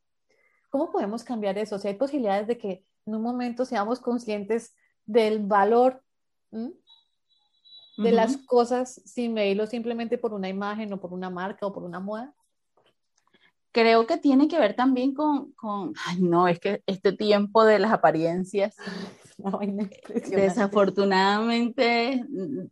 ¿Cómo 0.68 0.90
podemos 0.90 1.22
cambiar 1.22 1.56
eso? 1.58 1.78
Si 1.78 1.86
hay 1.86 1.94
posibilidades 1.94 2.48
de 2.48 2.58
que 2.58 2.84
en 3.06 3.14
un 3.14 3.22
momento 3.22 3.64
seamos 3.64 4.00
conscientes 4.00 4.74
del 5.04 5.46
valor 5.46 6.02
de 6.50 8.10
las 8.10 8.36
cosas 8.38 9.00
sin 9.04 9.32
medirlo 9.32 9.68
simplemente 9.68 10.18
por 10.18 10.34
una 10.34 10.48
imagen 10.48 10.92
o 10.92 10.98
por 10.98 11.12
una 11.12 11.30
marca 11.30 11.66
o 11.66 11.72
por 11.72 11.84
una 11.84 12.00
moda 12.00 12.34
creo 13.76 14.06
que 14.06 14.16
tiene 14.16 14.48
que 14.48 14.58
ver 14.58 14.72
también 14.74 15.12
con, 15.12 15.52
con, 15.52 15.92
ay 16.06 16.22
no, 16.22 16.48
es 16.48 16.58
que 16.58 16.82
este 16.86 17.12
tiempo 17.12 17.62
de 17.62 17.78
las 17.78 17.92
apariencias, 17.92 18.74
desafortunadamente, 20.30 22.24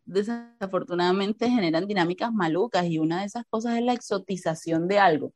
desafortunadamente 0.06 1.50
generan 1.50 1.86
dinámicas 1.86 2.32
malucas 2.32 2.86
y 2.86 2.98
una 2.98 3.20
de 3.20 3.26
esas 3.26 3.44
cosas 3.50 3.76
es 3.76 3.82
la 3.84 3.92
exotización 3.92 4.88
de 4.88 4.98
algo, 4.98 5.34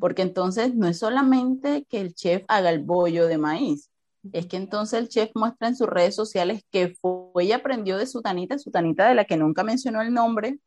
porque 0.00 0.20
entonces 0.20 0.74
no 0.74 0.86
es 0.86 0.98
solamente 0.98 1.86
que 1.88 2.02
el 2.02 2.14
chef 2.14 2.44
haga 2.48 2.68
el 2.68 2.80
bollo 2.80 3.26
de 3.26 3.38
maíz, 3.38 3.88
es 4.34 4.46
que 4.46 4.58
entonces 4.58 5.00
el 5.00 5.08
chef 5.08 5.30
muestra 5.34 5.68
en 5.68 5.76
sus 5.76 5.86
redes 5.86 6.14
sociales 6.14 6.62
que 6.70 6.94
fue 7.00 7.46
y 7.46 7.52
aprendió 7.52 7.96
de 7.96 8.06
su 8.06 8.20
tanita, 8.20 8.58
su 8.58 8.70
tanita 8.70 9.08
de 9.08 9.14
la 9.14 9.24
que 9.24 9.38
nunca 9.38 9.64
mencionó 9.64 10.02
el 10.02 10.12
nombre, 10.12 10.58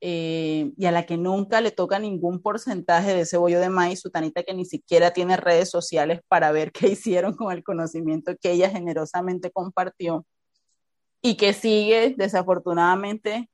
eh, 0.00 0.72
y 0.76 0.86
a 0.86 0.92
la 0.92 1.06
que 1.06 1.16
nunca 1.16 1.60
le 1.60 1.70
toca 1.70 1.98
ningún 1.98 2.42
porcentaje 2.42 3.14
de 3.14 3.20
ese 3.22 3.36
bollo 3.36 3.60
de 3.60 3.70
maíz, 3.70 4.00
su 4.00 4.10
tanita 4.10 4.42
que 4.42 4.54
ni 4.54 4.64
siquiera 4.64 5.12
tiene 5.12 5.36
redes 5.36 5.70
sociales 5.70 6.20
para 6.28 6.52
ver 6.52 6.72
qué 6.72 6.88
hicieron 6.88 7.34
con 7.34 7.52
el 7.52 7.62
conocimiento 7.64 8.34
que 8.40 8.52
ella 8.52 8.70
generosamente 8.70 9.50
compartió 9.50 10.26
y 11.22 11.36
que 11.36 11.52
sigue 11.52 12.14
desafortunadamente, 12.16 13.50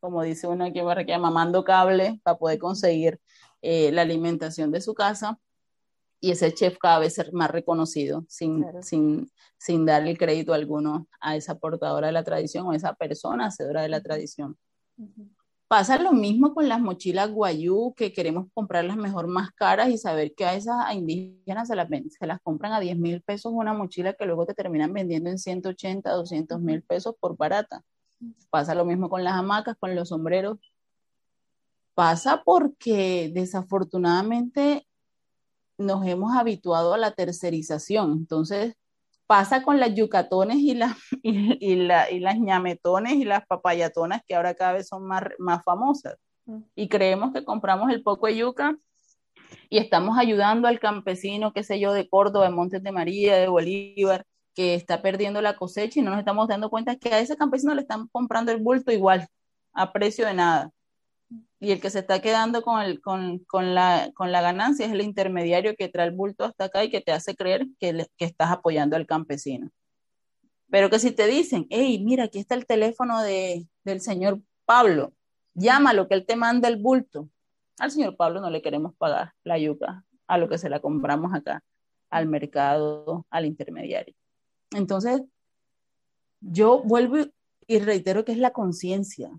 como 0.00 0.22
dice 0.22 0.46
uno 0.46 0.64
aquí 0.64 0.80
en 0.80 1.20
mamando 1.20 1.64
cable 1.64 2.20
para 2.24 2.38
poder 2.38 2.58
conseguir 2.58 3.20
eh, 3.60 3.92
la 3.92 4.02
alimentación 4.02 4.72
de 4.72 4.80
su 4.80 4.94
casa 4.94 5.38
y 6.20 6.30
ese 6.30 6.52
chef 6.54 6.78
cada 6.78 7.00
vez 7.00 7.14
ser 7.14 7.32
más 7.32 7.50
reconocido 7.50 8.24
sin, 8.28 8.64
sin, 8.82 9.30
sin 9.58 9.84
darle 9.84 10.16
crédito 10.16 10.54
alguno 10.54 11.08
a 11.20 11.36
esa 11.36 11.56
portadora 11.58 12.08
de 12.08 12.12
la 12.12 12.24
tradición 12.24 12.66
o 12.66 12.72
esa 12.72 12.94
persona 12.94 13.46
hacedora 13.46 13.82
de 13.82 13.88
la 13.88 14.00
tradición. 14.00 14.56
Pasa 15.72 15.98
lo 15.98 16.12
mismo 16.12 16.52
con 16.52 16.68
las 16.68 16.80
mochilas 16.82 17.30
guayú, 17.30 17.94
que 17.96 18.12
queremos 18.12 18.46
comprar 18.52 18.84
las 18.84 18.98
mejor 18.98 19.26
más 19.26 19.52
caras 19.52 19.88
y 19.88 19.96
saber 19.96 20.34
que 20.34 20.44
a 20.44 20.54
esas 20.54 20.94
indígenas 20.94 21.68
se 21.68 21.76
las, 21.76 21.88
se 21.88 22.26
las 22.26 22.40
compran 22.42 22.74
a 22.74 22.80
10 22.80 22.98
mil 22.98 23.22
pesos 23.22 23.52
una 23.54 23.72
mochila 23.72 24.12
que 24.12 24.26
luego 24.26 24.44
te 24.44 24.52
terminan 24.52 24.92
vendiendo 24.92 25.30
en 25.30 25.38
180, 25.38 26.10
200 26.10 26.60
mil 26.60 26.82
pesos 26.82 27.14
por 27.18 27.38
barata. 27.38 27.82
Pasa 28.50 28.74
lo 28.74 28.84
mismo 28.84 29.08
con 29.08 29.24
las 29.24 29.32
hamacas, 29.32 29.76
con 29.80 29.94
los 29.94 30.10
sombreros. 30.10 30.58
Pasa 31.94 32.42
porque 32.44 33.30
desafortunadamente 33.32 34.86
nos 35.78 36.06
hemos 36.06 36.36
habituado 36.36 36.92
a 36.92 36.98
la 36.98 37.12
tercerización. 37.12 38.12
Entonces, 38.12 38.74
pasa 39.32 39.62
con 39.62 39.80
las 39.80 39.94
yucatones 39.94 40.58
y, 40.58 40.74
las 40.74 40.94
y, 41.22 41.76
las 41.76 42.38
ñametones 42.38 43.14
y 43.14 43.24
las 43.24 43.46
papayatonas 43.46 44.20
que 44.28 44.34
ahora 44.34 44.52
cada 44.52 44.74
vez 44.74 44.88
son 44.88 45.06
más, 45.06 45.22
más 45.38 45.64
famosas. 45.64 46.16
Mm. 46.44 46.58
Y 46.74 46.88
creemos 46.90 47.32
que 47.32 47.42
compramos 47.42 47.90
el 47.90 48.02
poco 48.02 48.26
de 48.26 48.36
yuca 48.36 48.76
y 49.70 49.78
estamos 49.78 50.18
ayudando 50.18 50.68
al 50.68 50.78
campesino, 50.78 51.54
qué 51.54 51.62
sé 51.62 51.80
yo, 51.80 51.94
de 51.94 52.10
Córdoba, 52.10 52.44
de 52.44 52.50
Montes 52.50 52.82
de 52.82 52.92
María, 52.92 53.36
de 53.38 53.48
Bolívar, 53.48 54.26
que 54.54 54.74
está 54.74 55.00
perdiendo 55.00 55.40
la 55.40 55.56
cosecha 55.56 55.98
y 55.98 56.02
no 56.02 56.10
nos 56.10 56.18
estamos 56.18 56.46
dando 56.46 56.68
cuenta 56.68 56.96
que 56.96 57.08
a 57.08 57.18
ese 57.18 57.38
campesino 57.38 57.74
le 57.74 57.80
están 57.80 58.08
comprando 58.08 58.52
el 58.52 58.58
bulto 58.58 58.92
igual, 58.92 59.28
a 59.72 59.94
precio 59.94 60.26
de 60.26 60.34
nada. 60.34 60.70
Y 61.60 61.70
el 61.70 61.80
que 61.80 61.90
se 61.90 62.00
está 62.00 62.20
quedando 62.20 62.62
con, 62.62 62.80
el, 62.82 63.00
con, 63.00 63.38
con, 63.40 63.74
la, 63.74 64.10
con 64.14 64.32
la 64.32 64.42
ganancia 64.42 64.86
es 64.86 64.92
el 64.92 65.00
intermediario 65.00 65.74
que 65.76 65.88
trae 65.88 66.08
el 66.08 66.14
bulto 66.14 66.44
hasta 66.44 66.64
acá 66.64 66.84
y 66.84 66.90
que 66.90 67.00
te 67.00 67.12
hace 67.12 67.36
creer 67.36 67.66
que, 67.78 68.06
que 68.16 68.24
estás 68.24 68.50
apoyando 68.50 68.96
al 68.96 69.06
campesino. 69.06 69.70
Pero 70.70 70.90
que 70.90 70.98
si 70.98 71.12
te 71.12 71.26
dicen, 71.26 71.66
hey, 71.70 72.02
mira, 72.02 72.24
aquí 72.24 72.38
está 72.38 72.54
el 72.54 72.66
teléfono 72.66 73.22
de, 73.22 73.66
del 73.84 74.00
señor 74.00 74.40
Pablo, 74.64 75.12
llámalo, 75.54 76.08
que 76.08 76.14
él 76.14 76.26
te 76.26 76.34
manda 76.34 76.68
el 76.68 76.76
bulto. 76.76 77.28
Al 77.78 77.90
señor 77.90 78.16
Pablo 78.16 78.40
no 78.40 78.50
le 78.50 78.62
queremos 78.62 78.94
pagar 78.96 79.32
la 79.44 79.58
yuca 79.58 80.04
a 80.26 80.38
lo 80.38 80.48
que 80.48 80.58
se 80.58 80.70
la 80.70 80.80
compramos 80.80 81.34
acá, 81.34 81.62
al 82.08 82.26
mercado, 82.26 83.26
al 83.30 83.44
intermediario. 83.44 84.14
Entonces, 84.70 85.22
yo 86.40 86.82
vuelvo 86.82 87.18
y 87.66 87.78
reitero 87.78 88.24
que 88.24 88.32
es 88.32 88.38
la 88.38 88.52
conciencia, 88.52 89.30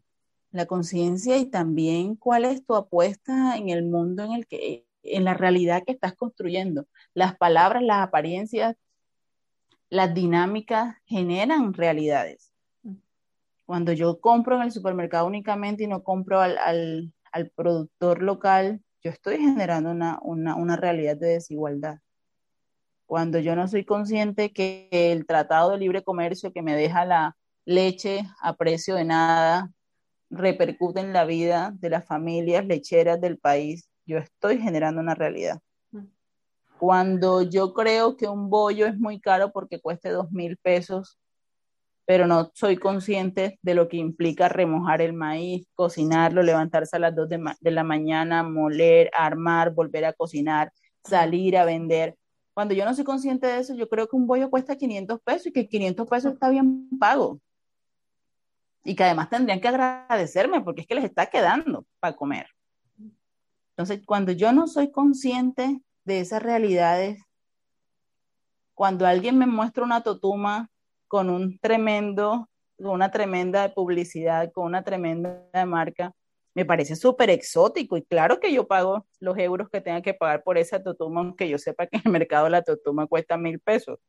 la 0.53 0.67
conciencia 0.67 1.37
y 1.37 1.47
también 1.47 2.15
cuál 2.15 2.45
es 2.45 2.65
tu 2.65 2.75
apuesta 2.75 3.57
en 3.57 3.69
el 3.69 3.83
mundo 3.83 4.23
en 4.23 4.33
el 4.33 4.47
que, 4.47 4.87
en 5.01 5.25
la 5.25 5.33
realidad 5.33 5.83
que 5.85 5.91
estás 5.91 6.13
construyendo. 6.15 6.87
Las 7.13 7.35
palabras, 7.35 7.83
las 7.83 8.01
apariencias, 8.01 8.75
las 9.89 10.13
dinámicas 10.13 10.95
generan 11.05 11.73
realidades. 11.73 12.53
Cuando 13.65 13.93
yo 13.93 14.19
compro 14.21 14.57
en 14.57 14.63
el 14.63 14.71
supermercado 14.71 15.25
únicamente 15.25 15.83
y 15.83 15.87
no 15.87 16.03
compro 16.03 16.39
al, 16.39 16.57
al, 17.31 17.49
productor 17.55 18.21
local, 18.21 18.81
yo 19.03 19.09
estoy 19.09 19.37
generando 19.37 19.91
una, 19.91 20.19
una, 20.21 20.55
una 20.55 20.75
realidad 20.75 21.17
de 21.17 21.27
desigualdad 21.29 21.99
cuando 23.05 23.37
yo 23.37 23.55
no 23.55 23.67
soy 23.67 23.85
consciente 23.85 24.53
que 24.53 24.87
el 24.91 25.27
Tratado 25.27 25.71
de 25.71 25.77
Libre 25.77 26.03
Comercio 26.03 26.51
que 26.51 26.63
me 26.63 26.75
deja 26.75 27.05
la 27.05 27.37
leche 27.65 28.23
a 28.41 28.55
precio 28.55 28.95
de 28.95 29.05
nada 29.05 29.71
repercute 30.33 30.99
en 30.99 31.13
la 31.13 31.25
vida 31.25 31.73
de 31.79 31.89
las 31.89 32.05
familias 32.05 32.65
lecheras 32.65 33.19
del 33.21 33.37
país, 33.37 33.89
yo 34.05 34.17
estoy 34.17 34.59
generando 34.59 35.01
una 35.01 35.15
realidad. 35.15 35.59
Mm. 35.91 36.05
Cuando 36.79 37.41
yo 37.41 37.73
creo 37.73 38.17
que 38.17 38.27
un 38.27 38.49
bollo 38.49 38.85
es 38.85 38.97
muy 38.97 39.19
caro 39.19 39.51
porque 39.51 39.79
cueste 39.79 40.09
dos 40.09 40.31
mil 40.31 40.57
pesos, 40.57 41.17
pero 42.05 42.27
no 42.27 42.51
soy 42.53 42.77
consciente 42.77 43.59
de 43.61 43.75
lo 43.75 43.87
que 43.87 43.97
implica 43.97 44.49
remojar 44.49 45.01
el 45.01 45.13
maíz, 45.13 45.67
cocinarlo, 45.73 46.43
levantarse 46.43 46.97
a 46.97 46.99
las 46.99 47.15
dos 47.15 47.29
de, 47.29 47.41
de 47.61 47.71
la 47.71 47.83
mañana, 47.83 48.43
moler, 48.43 49.09
armar, 49.13 49.73
volver 49.73 50.03
a 50.05 50.13
cocinar, 50.13 50.71
salir 51.03 51.57
a 51.57 51.63
vender 51.63 52.17
cuando 52.53 52.75
yo 52.75 52.85
no 52.85 52.93
soy 52.93 53.03
consciente 53.03 53.47
de 53.47 53.59
eso, 53.59 53.73
yo 53.73 53.89
creo 53.89 54.07
que 54.07 54.15
un 54.15 54.27
bollo 54.27 54.49
cuesta 54.49 54.75
500 54.75 55.19
pesos 55.21 55.47
y 55.47 55.51
que 55.51 55.67
500 55.67 56.07
pesos 56.07 56.33
está 56.33 56.49
bien 56.49 56.87
pago. 56.99 57.39
Y 58.83 58.95
que 58.95 59.03
además 59.03 59.29
tendrían 59.29 59.61
que 59.61 59.67
agradecerme 59.67 60.61
porque 60.61 60.81
es 60.81 60.87
que 60.87 60.95
les 60.95 61.05
está 61.05 61.27
quedando 61.27 61.85
para 61.99 62.15
comer. 62.15 62.47
Entonces, 63.71 64.05
cuando 64.05 64.31
yo 64.31 64.51
no 64.51 64.67
soy 64.67 64.91
consciente 64.91 65.81
de 66.05 66.19
esas 66.19 66.43
realidades, 66.43 67.21
cuando 68.73 69.05
alguien 69.05 69.37
me 69.37 69.45
muestra 69.45 69.83
una 69.83 70.01
totuma 70.01 70.69
con 71.07 71.29
un 71.29 71.57
tremendo, 71.59 72.49
con 72.77 72.91
una 72.91 73.11
tremenda 73.11 73.73
publicidad, 73.73 74.51
con 74.51 74.65
una 74.65 74.83
tremenda 74.83 75.47
marca, 75.65 76.13
me 76.55 76.65
parece 76.65 76.95
súper 76.95 77.29
exótico 77.29 77.97
y 77.97 78.03
claro 78.03 78.39
que 78.39 78.53
yo 78.53 78.67
pago 78.67 79.07
los 79.19 79.37
euros 79.37 79.69
que 79.69 79.81
tenga 79.81 80.01
que 80.01 80.13
pagar 80.13 80.43
por 80.43 80.57
esa 80.57 80.81
totuma, 80.83 81.21
aunque 81.21 81.49
yo 81.49 81.57
sepa 81.57 81.87
que 81.87 81.97
en 81.97 82.03
el 82.05 82.11
mercado 82.11 82.49
la 82.49 82.61
totuma 82.61 83.07
cuesta 83.07 83.37
mil 83.37 83.59
pesos. 83.59 83.99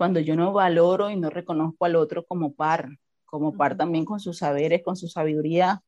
Cuando 0.00 0.18
yo 0.18 0.34
no 0.34 0.54
valoro 0.54 1.10
y 1.10 1.16
no 1.16 1.28
reconozco 1.28 1.84
al 1.84 1.94
otro 1.94 2.24
como 2.24 2.54
par, 2.54 2.88
como 3.26 3.54
par 3.54 3.76
también 3.76 4.06
con 4.06 4.18
sus 4.18 4.38
saberes, 4.38 4.82
con 4.82 4.96
su 4.96 5.08
sabiduría, 5.08 5.82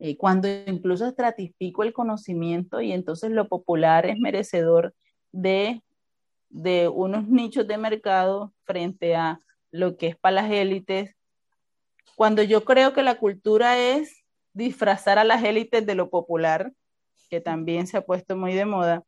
eh, 0.00 0.16
cuando 0.16 0.48
incluso 0.66 1.06
estratifico 1.06 1.84
el 1.84 1.92
conocimiento 1.92 2.80
y 2.80 2.90
entonces 2.90 3.30
lo 3.30 3.46
popular 3.46 4.04
es 4.04 4.18
merecedor 4.18 4.96
de, 5.30 5.80
de 6.50 6.88
unos 6.88 7.28
nichos 7.28 7.68
de 7.68 7.78
mercado 7.78 8.52
frente 8.64 9.14
a 9.14 9.38
lo 9.70 9.96
que 9.96 10.08
es 10.08 10.16
para 10.16 10.42
las 10.42 10.50
élites 10.50 11.14
cuando 12.16 12.42
yo 12.42 12.64
creo 12.64 12.94
que 12.94 13.04
la 13.04 13.14
cultura 13.20 13.78
es 13.78 14.24
disfrazar 14.54 15.20
a 15.20 15.24
las 15.24 15.44
élites 15.44 15.86
de 15.86 15.94
lo 15.94 16.10
popular, 16.10 16.72
que 17.30 17.40
también 17.40 17.86
se 17.86 17.96
ha 17.96 18.04
puesto 18.04 18.36
muy 18.36 18.54
de 18.54 18.66
moda, 18.66 19.04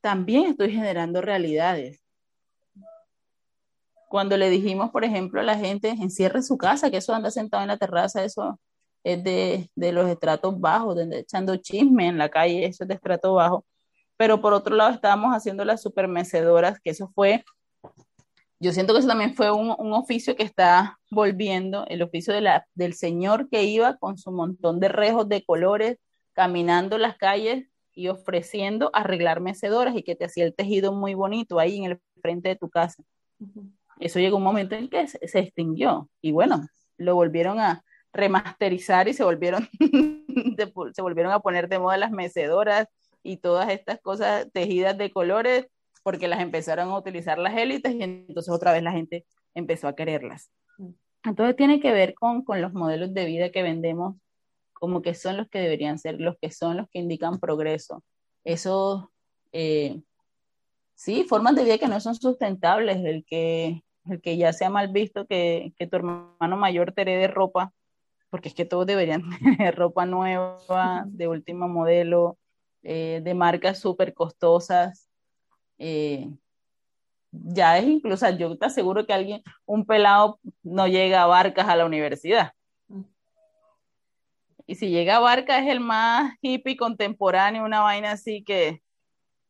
también 0.00 0.46
estoy 0.46 0.72
generando 0.72 1.20
realidades. 1.20 2.07
Cuando 4.08 4.36
le 4.36 4.50
dijimos, 4.50 4.90
por 4.90 5.04
ejemplo, 5.04 5.40
a 5.40 5.44
la 5.44 5.56
gente, 5.56 5.90
encierre 5.90 6.42
su 6.42 6.56
casa, 6.58 6.90
que 6.90 6.98
eso 6.98 7.14
anda 7.14 7.30
sentado 7.30 7.62
en 7.62 7.68
la 7.68 7.76
terraza, 7.76 8.24
eso 8.24 8.58
es 9.04 9.22
de, 9.22 9.70
de 9.74 9.92
los 9.92 10.08
estratos 10.08 10.58
bajos, 10.60 10.96
de, 10.96 11.20
echando 11.20 11.56
chisme 11.56 12.08
en 12.08 12.18
la 12.18 12.28
calle, 12.28 12.66
eso 12.66 12.84
es 12.84 12.88
de 12.88 12.94
estrato 12.94 13.34
bajo. 13.34 13.64
Pero 14.16 14.40
por 14.40 14.52
otro 14.52 14.74
lado 14.76 14.92
estábamos 14.92 15.34
haciendo 15.34 15.64
las 15.64 15.82
supermecedoras, 15.82 16.80
que 16.80 16.90
eso 16.90 17.10
fue 17.14 17.44
yo 18.60 18.72
siento 18.72 18.92
que 18.92 18.98
eso 18.98 19.08
también 19.08 19.34
fue 19.34 19.52
un, 19.52 19.70
oficio 19.92 20.34
que 20.34 20.42
está 20.42 20.98
volviendo, 21.10 21.86
el 21.86 22.02
oficio 22.02 22.34
de 22.34 22.40
la, 22.40 22.66
del 22.74 22.94
señor 22.94 23.48
que 23.48 23.62
iba 23.64 23.96
con 23.96 24.18
su 24.18 24.32
montón 24.32 24.80
de 24.80 24.88
rejos 24.88 25.28
de 25.28 25.44
colores, 25.44 25.98
caminando 26.32 26.98
las 26.98 27.16
calles 27.16 27.68
y 27.92 28.08
ofreciendo 28.08 28.90
arreglar 28.92 29.40
mecedoras 29.40 29.96
y 29.96 30.02
que 30.02 30.16
te 30.16 30.24
hacía 30.24 30.44
el 30.44 30.54
tejido 30.54 30.92
muy 30.92 31.14
bonito 31.14 31.58
ahí 31.58 31.78
en 31.78 31.84
el 31.84 32.00
frente 32.20 32.48
de 32.48 32.56
tu 32.56 32.68
casa. 32.68 33.02
Eso 34.00 34.18
llegó 34.18 34.36
un 34.36 34.42
momento 34.42 34.74
en 34.74 34.88
que 34.88 35.06
se, 35.08 35.26
se, 35.26 35.38
extinguió 35.40 36.08
y 36.20 36.32
bueno, 36.32 36.66
lo 36.96 37.14
volvieron 37.14 37.58
a 37.60 37.82
remasterizar 38.12 39.08
y 39.08 39.14
se 39.14 39.24
volvieron, 39.24 39.68
se 40.92 41.02
volvieron 41.02 41.32
a 41.32 41.40
poner 41.40 41.68
de 41.68 41.78
moda 41.78 41.96
las 41.96 42.10
mecedoras 42.10 42.88
y 43.22 43.38
todas 43.38 43.70
estas 43.70 44.00
cosas 44.00 44.50
tejidas 44.52 44.96
de 44.96 45.10
colores 45.10 45.66
porque 46.02 46.28
las 46.28 46.40
empezaron 46.40 46.88
a 46.88 46.98
utilizar 46.98 47.38
las 47.38 47.56
élites 47.56 47.94
y 47.94 48.02
entonces 48.02 48.52
otra 48.52 48.72
vez 48.72 48.82
la 48.82 48.92
gente 48.92 49.26
empezó 49.54 49.88
a 49.88 49.94
quererlas. 49.94 50.50
Entonces 51.24 51.56
tiene 51.56 51.80
que 51.80 51.92
ver 51.92 52.14
con, 52.14 52.42
con 52.42 52.62
los 52.62 52.72
modelos 52.72 53.12
de 53.12 53.26
vida 53.26 53.50
que 53.50 53.62
vendemos 53.62 54.16
como 54.78 55.02
que 55.02 55.14
son 55.14 55.36
los 55.36 55.48
que 55.48 55.58
deberían 55.58 55.98
ser, 55.98 56.20
los 56.20 56.36
que 56.40 56.50
son 56.50 56.76
los 56.76 56.88
que 56.88 57.00
indican 57.00 57.40
progreso. 57.40 58.04
Eso, 58.44 59.10
eh, 59.52 60.00
sí, 60.94 61.24
formas 61.24 61.56
de 61.56 61.64
vida 61.64 61.78
que 61.78 61.88
no 61.88 62.00
son 62.00 62.14
sustentables, 62.14 63.04
el 63.04 63.24
que, 63.24 63.82
el 64.10 64.20
que 64.20 64.36
ya 64.36 64.52
sea 64.52 64.70
mal 64.70 64.88
visto 64.88 65.26
que, 65.26 65.72
que 65.76 65.86
tu 65.86 65.96
hermano 65.96 66.56
mayor 66.56 66.92
te 66.92 67.02
herede 67.02 67.28
ropa, 67.28 67.72
porque 68.30 68.48
es 68.48 68.54
que 68.54 68.64
todos 68.64 68.86
deberían 68.86 69.22
tener 69.58 69.74
ropa 69.76 70.06
nueva, 70.06 71.04
de 71.06 71.28
último 71.28 71.68
modelo, 71.68 72.38
eh, 72.82 73.20
de 73.22 73.34
marcas 73.34 73.78
súper 73.78 74.14
costosas, 74.14 75.08
eh, 75.78 76.28
ya 77.30 77.78
es 77.78 77.86
incluso, 77.86 78.28
yo 78.30 78.56
te 78.56 78.66
aseguro 78.66 79.06
que 79.06 79.12
alguien, 79.12 79.42
un 79.66 79.84
pelado 79.84 80.40
no 80.62 80.86
llega 80.86 81.22
a 81.22 81.26
Barcas 81.26 81.68
a 81.68 81.76
la 81.76 81.86
universidad. 81.86 82.52
Y 84.66 84.74
si 84.74 84.90
llega 84.90 85.16
a 85.16 85.20
Barcas 85.20 85.62
es 85.62 85.68
el 85.68 85.80
más 85.80 86.34
hippie 86.42 86.76
contemporáneo, 86.76 87.64
una 87.64 87.80
vaina 87.80 88.12
así 88.12 88.42
que, 88.44 88.82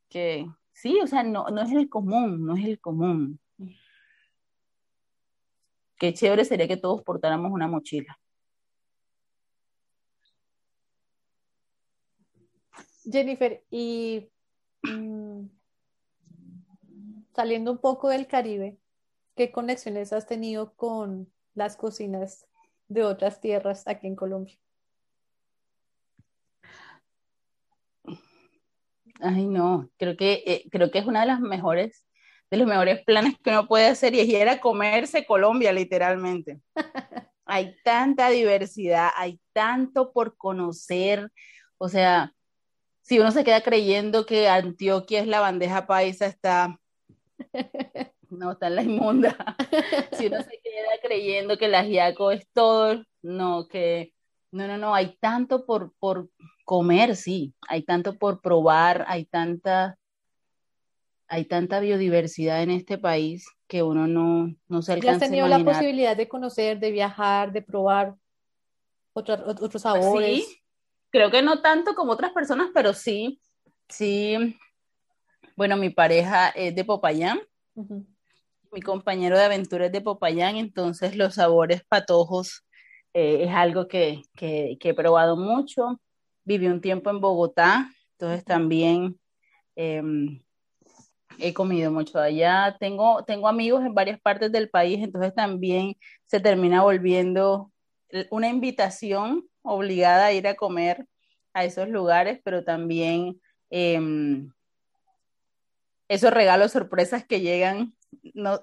que 0.09 0.45
sí, 0.71 0.99
o 1.01 1.07
sea, 1.07 1.23
no, 1.23 1.47
no 1.49 1.61
es 1.61 1.71
el 1.71 1.89
común, 1.89 2.45
no 2.45 2.55
es 2.55 2.65
el 2.65 2.79
común. 2.79 3.39
Qué 5.99 6.13
chévere 6.13 6.45
sería 6.45 6.67
que 6.67 6.77
todos 6.77 7.03
portáramos 7.03 7.51
una 7.51 7.67
mochila. 7.67 8.17
Jennifer, 13.03 13.63
y 13.69 14.29
mm, 14.83 15.45
saliendo 17.35 17.71
un 17.71 17.79
poco 17.79 18.09
del 18.09 18.27
Caribe, 18.27 18.77
¿qué 19.35 19.51
conexiones 19.51 20.13
has 20.13 20.25
tenido 20.25 20.73
con 20.75 21.31
las 21.53 21.75
cocinas 21.75 22.47
de 22.87 23.03
otras 23.03 23.41
tierras 23.41 23.85
aquí 23.87 24.07
en 24.07 24.15
Colombia? 24.15 24.57
Ay, 29.21 29.47
no, 29.47 29.89
creo 29.97 30.15
que, 30.15 30.43
eh, 30.45 30.63
creo 30.71 30.91
que 30.91 30.99
es 30.99 31.05
una 31.05 31.21
de 31.21 31.27
las 31.27 31.41
mejores 31.41 32.05
de 32.51 32.57
los 32.57 32.67
mejores 32.67 33.03
planes 33.03 33.35
que 33.43 33.51
uno 33.51 33.67
puede 33.67 33.87
hacer 33.87 34.15
y 34.15 34.35
era 34.35 34.59
comerse 34.59 35.25
Colombia 35.25 35.71
literalmente. 35.71 36.59
hay 37.45 37.75
tanta 37.83 38.29
diversidad, 38.29 39.09
hay 39.15 39.39
tanto 39.53 40.11
por 40.11 40.37
conocer, 40.37 41.31
o 41.77 41.89
sea, 41.89 42.33
si 43.01 43.19
uno 43.19 43.31
se 43.31 43.43
queda 43.43 43.61
creyendo 43.61 44.25
que 44.27 44.47
Antioquia 44.47 45.21
es 45.21 45.27
la 45.27 45.39
bandeja 45.39 45.87
paisa, 45.87 46.27
está, 46.27 46.79
no, 48.29 48.51
está 48.51 48.67
en 48.67 48.75
la 48.75 48.83
inmunda. 48.83 49.35
si 50.13 50.27
uno 50.27 50.43
se 50.43 50.59
queda 50.63 50.89
creyendo 51.01 51.57
que 51.57 51.67
la 51.67 51.83
giaco 51.83 52.29
es 52.29 52.47
todo, 52.53 53.03
no, 53.23 53.67
que, 53.67 54.13
no, 54.51 54.67
no, 54.67 54.77
no, 54.77 54.93
hay 54.93 55.17
tanto 55.19 55.65
por, 55.65 55.93
por 55.97 56.29
comer, 56.65 57.15
sí, 57.15 57.55
hay 57.67 57.81
tanto 57.81 58.17
por 58.19 58.41
probar, 58.41 59.05
hay 59.07 59.25
tanta, 59.25 59.97
hay 61.29 61.45
tanta 61.45 61.79
biodiversidad 61.79 62.63
en 62.63 62.71
este 62.71 62.97
país 62.97 63.47
que 63.67 63.83
uno 63.83 64.07
no, 64.07 64.53
no 64.67 64.81
se 64.81 64.93
alcanza 64.93 65.11
¿Ya 65.11 65.25
has 65.25 65.31
tenido 65.31 65.47
la 65.47 65.63
posibilidad 65.63 66.17
de 66.17 66.27
conocer, 66.27 66.79
de 66.79 66.91
viajar, 66.91 67.51
de 67.51 67.61
probar 67.61 68.15
otros 69.13 69.39
otros 69.61 69.83
sabores? 69.83 70.45
Sí, 70.45 70.61
creo 71.11 71.29
que 71.29 71.43
no 71.43 71.61
tanto 71.61 71.93
como 71.93 72.13
otras 72.13 72.31
personas, 72.31 72.69
pero 72.73 72.93
sí, 72.93 73.39
sí. 73.87 74.57
Bueno, 75.55 75.77
mi 75.77 75.91
pareja 75.91 76.49
es 76.49 76.73
de 76.73 76.83
Popayán, 76.83 77.39
mi 78.71 78.81
compañero 78.81 79.37
de 79.37 79.43
aventura 79.43 79.85
es 79.85 79.91
de 79.91 80.01
Popayán, 80.01 80.55
entonces 80.55 81.15
los 81.15 81.35
sabores 81.35 81.83
patojos 81.87 82.65
eh, 83.13 83.43
es 83.43 83.51
algo 83.51 83.87
que, 83.87 84.23
que, 84.35 84.77
he 84.79 84.93
probado 84.93 85.37
mucho. 85.37 86.01
Viví 86.43 86.67
un 86.67 86.81
tiempo 86.81 87.11
en 87.11 87.19
Bogotá, 87.19 87.91
entonces 88.13 88.43
también 88.43 89.19
em, 89.75 90.41
he 91.39 91.53
comido 91.53 91.91
mucho 91.91 92.19
allá. 92.19 92.75
Tengo, 92.79 93.23
tengo 93.25 93.47
amigos 93.47 93.83
en 93.83 93.93
varias 93.93 94.19
partes 94.19 94.51
del 94.51 94.69
país, 94.69 94.99
entonces 95.01 95.33
también 95.33 95.95
se 96.25 96.39
termina 96.39 96.83
volviendo 96.83 97.71
una 98.29 98.49
invitación 98.49 99.47
obligada 99.61 100.27
a 100.27 100.33
ir 100.33 100.47
a 100.47 100.55
comer 100.55 101.05
a 101.53 101.63
esos 101.65 101.89
lugares, 101.89 102.39
pero 102.43 102.63
también 102.63 103.39
em, 103.69 104.51
esos 106.07 106.31
regalos 106.31 106.71
sorpresas 106.71 107.25
que 107.25 107.41
llegan, 107.41 107.93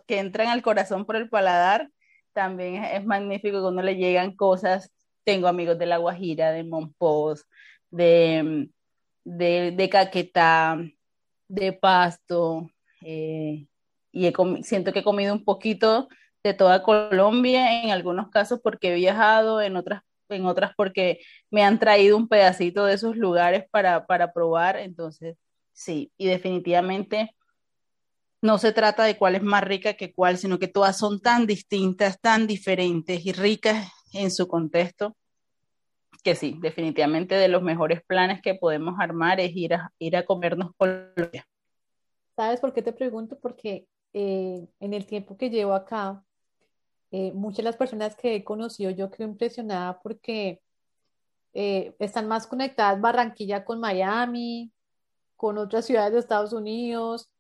que 0.07 0.18
entran 0.18 0.49
al 0.49 0.62
corazón 0.62 1.05
por 1.05 1.16
el 1.16 1.29
paladar, 1.29 1.91
también 2.33 2.85
es, 2.85 3.05
magnífico 3.05 3.62
cuando 3.62 3.83
le 3.83 3.97
llegan 3.97 4.37
cosas. 4.37 4.93
Tengo 5.24 5.49
amigos 5.49 5.79
de 5.79 5.87
La 5.87 5.97
Guajira, 5.97 6.53
de 6.53 6.64
Monpós, 6.64 7.47
de, 7.91 8.68
de, 9.24 9.72
de 9.72 9.89
Caquetá, 9.89 10.79
de 11.49 11.73
Pasto, 11.73 12.71
eh, 13.03 13.67
y 14.13 14.33
siento 14.63 14.93
que 14.93 15.01
he 15.01 15.05
comido 15.05 15.35
un 15.35 15.45
poquito 15.45 16.09
de 16.43 16.55
toda 16.55 16.83
Colombia, 16.83 17.83
en 17.83 17.91
algunos 17.91 18.31
casos 18.31 18.61
porque 18.63 18.93
he 18.93 18.95
viajado, 18.95 19.61
en 19.61 19.77
otras, 19.77 20.03
en 20.29 20.47
otras 20.47 20.73
porque 20.77 21.21
me 21.51 21.63
han 21.63 21.79
traído 21.79 22.17
un 22.17 22.29
pedacito 22.29 22.85
de 22.85 22.95
esos 22.95 23.17
lugares 23.17 23.65
para, 23.71 24.07
para 24.07 24.33
probar, 24.33 24.77
entonces 24.77 25.37
sí, 25.73 26.13
y 26.17 26.27
definitivamente 26.27 27.35
no 28.43 28.59
se 28.59 28.73
trata 28.73 29.05
de 29.05 29.17
cuál 29.17 29.35
es 29.35 29.43
más 29.43 29.65
rica 29.65 29.95
que 29.95 30.13
cuál, 30.13 30.39
sino 30.39 30.59
que 30.59 30.69
todas 30.69 30.97
son 30.97 31.21
tan 31.21 31.47
distintas, 31.47 32.21
tan 32.21 32.47
diferentes 32.47 33.25
y 33.27 33.33
ricas 33.33 33.91
en 34.13 34.31
su 34.31 34.47
contexto, 34.47 35.17
que 36.23 36.35
sí, 36.35 36.59
definitivamente 36.61 37.35
de 37.35 37.49
los 37.49 37.62
mejores 37.62 38.03
planes 38.03 38.41
que 38.43 38.55
podemos 38.55 38.95
armar 38.99 39.41
es 39.41 39.55
ir 39.55 39.75
a, 39.75 39.93
ir 39.99 40.17
a 40.17 40.25
comernos 40.25 40.73
Colombia. 40.77 41.47
¿Sabes 42.37 42.61
por 42.61 42.73
qué 42.73 42.83
te 42.83 42.93
pregunto? 42.93 43.39
Porque 43.41 43.87
eh, 44.12 44.67
en 44.81 44.95
el 44.95 45.07
tiempo 45.07 45.37
que 45.37 45.51
llevo 45.51 45.75
acá, 45.75 46.23
eh, 47.11 47.33
muchas 47.33 47.59
de 47.59 47.62
las 47.64 47.77
personas 47.77 48.17
que 48.17 48.35
he 48.35 48.45
conocido, 48.45 48.91
yo 48.91 49.11
quedo 49.11 49.29
impresionada 49.29 50.01
porque 50.01 50.61
eh, 51.55 51.95
están 51.99 52.29
más 52.29 52.47
conectadas 52.47 53.01
Barranquilla 53.01 53.64
con 53.64 53.81
Miami, 53.81 54.73
con 55.37 55.57
otras 55.57 55.87
ciudades 55.87 56.12
de 56.12 56.19
Estados 56.19 56.53
Unidos, 56.53 57.31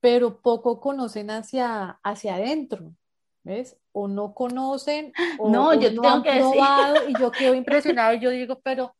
pero 0.00 0.40
poco 0.40 0.80
conocen 0.80 1.30
hacia, 1.30 1.98
hacia 2.02 2.36
adentro, 2.36 2.94
¿ves? 3.42 3.79
O 3.92 4.06
no 4.06 4.34
conocen, 4.34 5.12
o 5.38 5.50
no, 5.50 5.74
yo 5.74 5.90
no 5.90 6.02
tengo 6.02 6.08
han 6.08 6.22
que 6.22 6.38
probado, 6.38 7.08
y 7.08 7.14
yo 7.18 7.30
quedo 7.32 7.54
impresionado 7.56 8.14
y 8.14 8.20
yo 8.20 8.30
digo, 8.30 8.60
pero, 8.62 8.94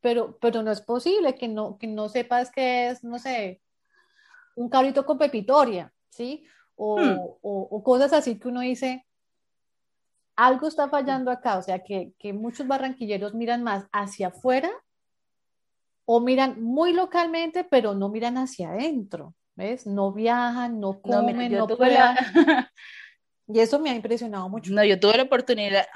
pero, 0.00 0.36
pero 0.40 0.62
no 0.62 0.70
es 0.70 0.80
posible 0.80 1.34
que 1.34 1.48
no, 1.48 1.78
que 1.78 1.86
no 1.86 2.08
sepas 2.08 2.50
qué 2.50 2.88
es, 2.88 3.04
no 3.04 3.18
sé, 3.18 3.60
un 4.56 4.68
cabrito 4.68 5.04
con 5.04 5.18
pepitoria, 5.18 5.92
¿sí? 6.10 6.44
Hmm. 6.76 7.16
O, 7.42 7.82
cosas 7.84 8.12
así 8.12 8.38
que 8.38 8.48
uno 8.48 8.60
dice, 8.60 9.06
algo 10.36 10.66
está 10.66 10.88
fallando 10.88 11.30
acá, 11.30 11.58
o 11.58 11.62
sea, 11.62 11.80
que, 11.80 12.12
muchos 12.32 12.66
barranquilleros 12.66 13.34
miran 13.34 13.62
más 13.62 13.86
hacia 13.92 14.28
afuera 14.28 14.70
o 16.04 16.20
miran 16.20 16.60
muy 16.62 16.92
localmente, 16.92 17.64
pero 17.64 17.94
no 17.94 18.08
miran 18.08 18.36
hacia 18.38 18.70
adentro, 18.70 19.34
¿ves? 19.54 19.86
No 19.86 20.12
viajan, 20.12 20.80
no 20.80 21.00
comen, 21.00 21.52
no, 21.52 21.66
Y 23.48 23.60
eso 23.60 23.78
me 23.78 23.90
ha 23.90 23.94
impresionado 23.94 24.48
mucho. 24.48 24.72
No, 24.72 24.84
yo 24.84 24.98
tuve 24.98 25.16
la 25.16 25.24
oportunidad, 25.24 25.86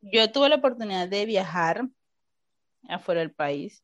yo 0.00 0.30
tuve 0.30 0.48
la 0.48 0.56
oportunidad 0.56 1.08
de 1.08 1.26
viajar 1.26 1.86
afuera 2.88 3.20
del 3.20 3.32
país 3.32 3.82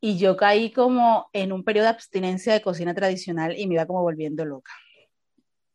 y 0.00 0.18
yo 0.18 0.36
caí 0.36 0.70
como 0.70 1.30
en 1.32 1.50
un 1.50 1.64
periodo 1.64 1.84
de 1.84 1.90
abstinencia 1.92 2.52
de 2.52 2.60
cocina 2.60 2.94
tradicional 2.94 3.58
y 3.58 3.66
me 3.66 3.74
iba 3.74 3.86
como 3.86 4.02
volviendo 4.02 4.44
loca. 4.44 4.72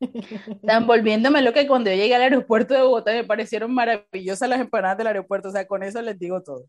Están 0.00 0.86
volviéndome 0.86 1.42
loca 1.42 1.60
y 1.60 1.66
cuando 1.66 1.90
yo 1.90 1.96
llegué 1.96 2.14
al 2.14 2.22
aeropuerto 2.22 2.74
de 2.74 2.82
Bogotá 2.82 3.12
me 3.12 3.24
parecieron 3.24 3.74
maravillosas 3.74 4.48
las 4.48 4.60
empanadas 4.60 4.98
del 4.98 5.08
aeropuerto, 5.08 5.48
o 5.48 5.52
sea, 5.52 5.66
con 5.66 5.82
eso 5.82 6.00
les 6.00 6.18
digo 6.18 6.42
todo. 6.42 6.64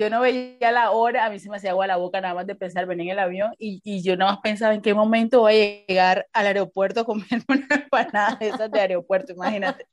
Yo 0.00 0.08
no 0.08 0.22
veía 0.22 0.72
la 0.72 0.92
hora, 0.92 1.26
a 1.26 1.30
mí 1.30 1.38
se 1.38 1.50
me 1.50 1.58
hacía 1.58 1.72
agua 1.72 1.86
la 1.86 1.98
boca 1.98 2.22
nada 2.22 2.32
más 2.32 2.46
de 2.46 2.54
pensar 2.54 2.86
venir 2.86 3.08
en 3.08 3.12
el 3.12 3.18
avión 3.18 3.52
y, 3.58 3.82
y 3.84 4.02
yo 4.02 4.16
nada 4.16 4.32
más 4.32 4.40
pensaba 4.40 4.72
en 4.72 4.80
qué 4.80 4.94
momento 4.94 5.40
voy 5.40 5.52
a 5.52 5.86
llegar 5.86 6.26
al 6.32 6.46
aeropuerto 6.46 7.00
a 7.00 7.04
comer 7.04 7.28
una 7.48 7.68
empanada 7.70 8.36
de 8.36 8.48
esas 8.48 8.70
de 8.70 8.80
aeropuerto, 8.80 9.34
imagínate. 9.34 9.86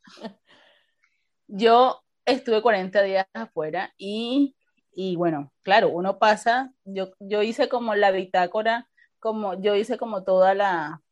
Yo 1.48 2.02
estuve 2.24 2.62
40 2.62 3.04
días 3.04 3.28
afuera 3.34 3.94
y 3.98 4.56
y 5.00 5.16
bueno, 5.16 5.52
claro, 5.62 5.90
uno 5.90 6.18
pasa, 6.18 6.74
yo, 6.84 7.12
yo 7.20 7.44
hice 7.44 7.70
como 7.70 7.94
la 7.94 8.10
bitácora, 8.10 8.90
como 9.20 9.54
yo 9.62 9.76
hice 9.76 9.96
como 9.96 10.24
toda 10.24 10.56
la, 10.56 11.04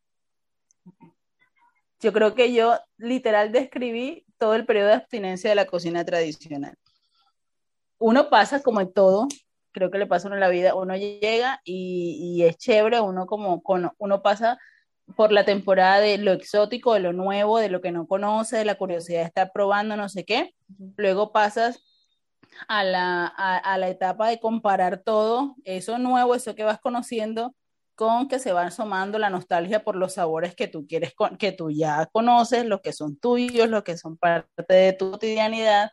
yo 2.00 2.12
creo 2.12 2.34
que 2.34 2.52
yo 2.52 2.80
literal 2.98 3.52
describí 3.52 4.26
todo 4.40 4.56
el 4.56 4.66
periodo 4.66 4.88
de 4.88 4.94
abstinencia 4.96 5.52
de 5.52 5.56
la 5.56 5.66
cocina 5.66 6.04
tradicional. 6.04 6.78
Uno 7.98 8.30
pasa 8.30 8.62
como 8.62 8.82
en 8.82 8.92
todo, 8.92 9.28
creo 9.72 9.92
que 9.92 9.98
le 9.98 10.08
pasa 10.08 10.28
a 10.28 10.30
uno 10.30 10.36
en 10.36 10.42
la 10.42 10.50
vida, 10.50 10.76
uno 10.76 10.96
llega 10.96 11.62
y, 11.64 12.44
es 12.44 12.58
chévere, 12.58 13.02
uno 13.02 13.26
como, 13.26 13.62
uno 13.98 14.22
pasa 14.22 14.58
por 15.16 15.32
la 15.32 15.46
temporada 15.46 16.00
de 16.00 16.18
lo 16.18 16.32
exótico, 16.32 16.94
de 16.94 17.00
lo 17.00 17.14
nuevo, 17.14 17.60
de 17.60 17.70
lo 17.70 17.82
que 17.82 17.92
no 17.92 18.08
conoce, 18.08 18.58
de 18.58 18.66
la 18.66 18.76
curiosidad 18.76 19.20
de 19.20 19.26
estar 19.26 19.52
probando, 19.54 19.96
no 19.96 20.10
sé 20.10 20.26
qué. 20.26 20.56
Luego 20.98 21.32
pasas 21.32 21.84
a 22.68 22.84
la, 22.84 23.28
a, 23.28 23.78
la 23.78 23.90
etapa 23.90 24.30
de 24.30 24.40
comparar 24.40 25.02
todo, 25.04 25.56
eso 25.64 25.98
nuevo, 25.98 26.36
eso 26.36 26.56
que 26.56 26.64
vas 26.64 26.80
conociendo, 26.80 27.54
con 27.96 28.28
que 28.28 28.40
se 28.40 28.52
va 28.52 28.64
asomando 28.64 29.20
la 29.20 29.30
nostalgia 29.30 29.84
por 29.84 29.96
los 29.96 30.14
sabores 30.14 30.56
que 30.56 30.68
tú 30.68 30.86
quieres, 30.88 31.14
que 31.40 31.52
tú 31.52 31.70
ya 31.72 32.06
conoces, 32.08 32.66
los 32.66 32.82
que 32.82 32.94
son 32.94 33.18
tuyos, 33.18 33.70
los 33.70 33.84
que 33.84 33.98
son 33.98 34.18
parte 34.18 34.74
de 34.74 34.94
tu 34.94 35.12
cotidianidad. 35.12 35.92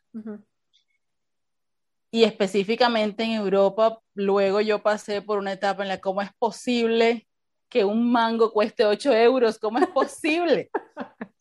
Y 2.15 2.25
específicamente 2.25 3.25
en 3.25 3.33
Europa, 3.33 3.99
luego 4.15 4.61
yo 4.61 4.83
pasé 4.83 5.23
por 5.23 5.39
una 5.39 5.53
etapa 5.53 5.83
en 5.83 5.89
la 5.89 5.99
cómo 5.99 6.21
es 6.21 6.31
posible 6.39 7.27
que 7.71 7.87
un 7.87 8.13
mango 8.13 8.53
cueste 8.53 8.85
8 8.85 9.15
euros, 9.15 9.59
¿cómo 9.59 9.79
es 9.79 9.87
posible? 9.89 10.71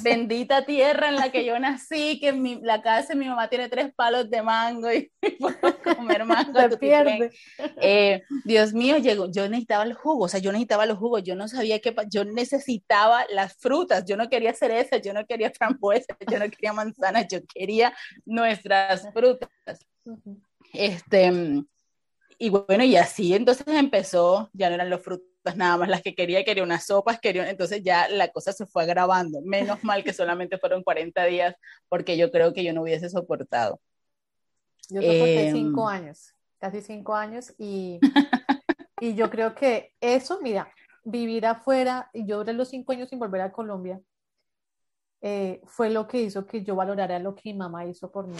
bendita 0.00 0.64
tierra 0.64 1.08
en 1.08 1.16
la 1.16 1.30
que 1.30 1.44
yo 1.44 1.58
nací, 1.58 2.18
que 2.20 2.32
mi, 2.32 2.60
la 2.62 2.82
casa 2.82 3.08
de 3.12 3.18
mi 3.18 3.28
mamá 3.28 3.48
tiene 3.48 3.68
tres 3.68 3.92
palos 3.94 4.30
de 4.30 4.42
mango 4.42 4.92
y, 4.92 5.10
puedo 5.38 5.78
comer 5.82 6.24
mango. 6.24 6.58
Eh, 7.80 8.22
Dios 8.44 8.72
mío, 8.72 8.98
llegó, 8.98 9.30
yo 9.30 9.48
necesitaba 9.48 9.84
el 9.84 9.94
jugo, 9.94 10.24
o 10.24 10.28
sea, 10.28 10.40
yo 10.40 10.52
necesitaba 10.52 10.86
los 10.86 10.98
jugos, 10.98 11.22
yo 11.22 11.34
no 11.34 11.48
sabía 11.48 11.80
qué, 11.80 11.94
yo 12.10 12.24
necesitaba 12.24 13.24
las 13.30 13.56
frutas, 13.56 14.04
yo 14.04 14.16
no 14.16 14.28
quería 14.28 14.54
cereza, 14.54 14.96
yo 14.96 15.12
no 15.12 15.26
quería 15.26 15.50
frambuesa, 15.50 16.16
yo 16.30 16.38
no 16.38 16.48
quería 16.50 16.72
manzanas, 16.72 17.26
yo 17.28 17.40
quería 17.52 17.94
nuestras 18.24 19.10
frutas. 19.12 19.50
Este, 20.72 21.64
y 22.38 22.48
bueno, 22.48 22.84
y 22.84 22.96
así 22.96 23.34
entonces 23.34 23.66
empezó, 23.68 24.50
ya 24.52 24.68
no 24.68 24.76
eran 24.76 24.90
los 24.90 25.02
frutos 25.02 25.31
pues 25.42 25.56
nada 25.56 25.76
más 25.76 25.88
las 25.88 26.02
que 26.02 26.14
quería, 26.14 26.44
quería 26.44 26.62
unas 26.62 26.86
sopas, 26.86 27.18
quería, 27.20 27.48
entonces 27.50 27.82
ya 27.82 28.08
la 28.08 28.28
cosa 28.28 28.52
se 28.52 28.66
fue 28.66 28.84
agravando. 28.84 29.40
Menos 29.42 29.82
mal 29.84 30.04
que 30.04 30.12
solamente 30.12 30.58
fueron 30.58 30.82
40 30.82 31.24
días, 31.24 31.54
porque 31.88 32.16
yo 32.16 32.30
creo 32.30 32.52
que 32.52 32.64
yo 32.64 32.72
no 32.72 32.82
hubiese 32.82 33.08
soportado. 33.08 33.80
Yo 34.88 35.02
soporté 35.02 35.48
em, 35.48 35.52
cinco 35.52 35.88
años, 35.88 36.34
casi 36.58 36.80
cinco 36.80 37.14
años, 37.14 37.52
y, 37.58 37.98
y 39.00 39.14
yo 39.14 39.30
creo 39.30 39.54
que 39.54 39.94
eso, 40.00 40.40
mira, 40.40 40.72
vivir 41.04 41.46
afuera 41.46 42.08
y 42.12 42.26
yo 42.26 42.38
duré 42.38 42.52
los 42.52 42.68
cinco 42.68 42.92
años 42.92 43.08
sin 43.08 43.18
volver 43.18 43.40
a 43.40 43.52
Colombia, 43.52 44.00
eh, 45.20 45.60
fue 45.66 45.90
lo 45.90 46.06
que 46.06 46.20
hizo 46.20 46.46
que 46.46 46.62
yo 46.64 46.74
valorara 46.74 47.18
lo 47.18 47.34
que 47.34 47.52
mi 47.52 47.54
mamá 47.54 47.86
hizo 47.86 48.10
por 48.10 48.26
mí. 48.26 48.36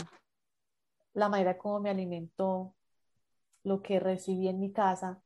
La 1.15 1.29
manera 1.29 1.57
como 1.59 1.81
me 1.81 1.91
alimentó, 1.91 2.75
lo 3.65 3.83
que 3.83 4.01
recibí 4.01 4.49
en 4.49 4.61
mi 4.61 4.73
casa. 4.73 5.23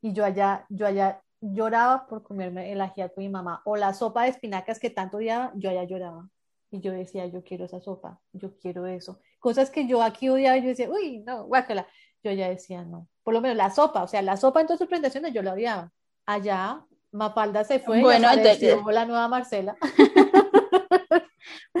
Y 0.00 0.12
yo 0.12 0.24
allá, 0.24 0.66
yo 0.68 0.86
allá 0.86 1.22
lloraba 1.40 2.06
por 2.06 2.22
comerme 2.22 2.72
el 2.72 2.80
ajiaco 2.80 3.14
de 3.16 3.26
mi 3.26 3.28
mamá. 3.28 3.62
O 3.64 3.76
la 3.76 3.94
sopa 3.94 4.24
de 4.24 4.30
espinacas 4.30 4.78
que 4.78 4.90
tanto 4.90 5.18
odiaba, 5.18 5.52
yo 5.54 5.70
allá 5.70 5.84
lloraba. 5.84 6.28
Y 6.70 6.80
yo 6.80 6.92
decía, 6.92 7.26
yo 7.26 7.42
quiero 7.44 7.64
esa 7.64 7.80
sopa, 7.80 8.20
yo 8.32 8.56
quiero 8.58 8.86
eso. 8.86 9.20
Cosas 9.38 9.70
que 9.70 9.86
yo 9.86 10.02
aquí 10.02 10.28
odiaba, 10.28 10.56
yo 10.58 10.68
decía, 10.68 10.90
uy, 10.90 11.20
no, 11.20 11.44
guácala. 11.44 11.86
Yo 12.22 12.32
ya 12.32 12.48
decía, 12.48 12.84
no. 12.84 13.08
Por 13.22 13.34
lo 13.34 13.40
menos 13.40 13.56
la 13.56 13.70
sopa, 13.70 14.02
o 14.02 14.08
sea, 14.08 14.22
la 14.22 14.36
sopa 14.36 14.60
en 14.60 14.66
todas 14.66 14.78
sus 14.78 14.88
presentaciones 14.88 15.32
yo 15.32 15.42
la 15.42 15.52
odiaba. 15.52 15.92
Allá, 16.26 16.84
Mapalda 17.12 17.64
se 17.64 17.78
fue 17.78 18.00
bueno, 18.00 18.28
y 18.32 18.38
entonces, 18.38 18.78
la 18.90 19.04
nueva 19.06 19.28
Marcela. 19.28 19.76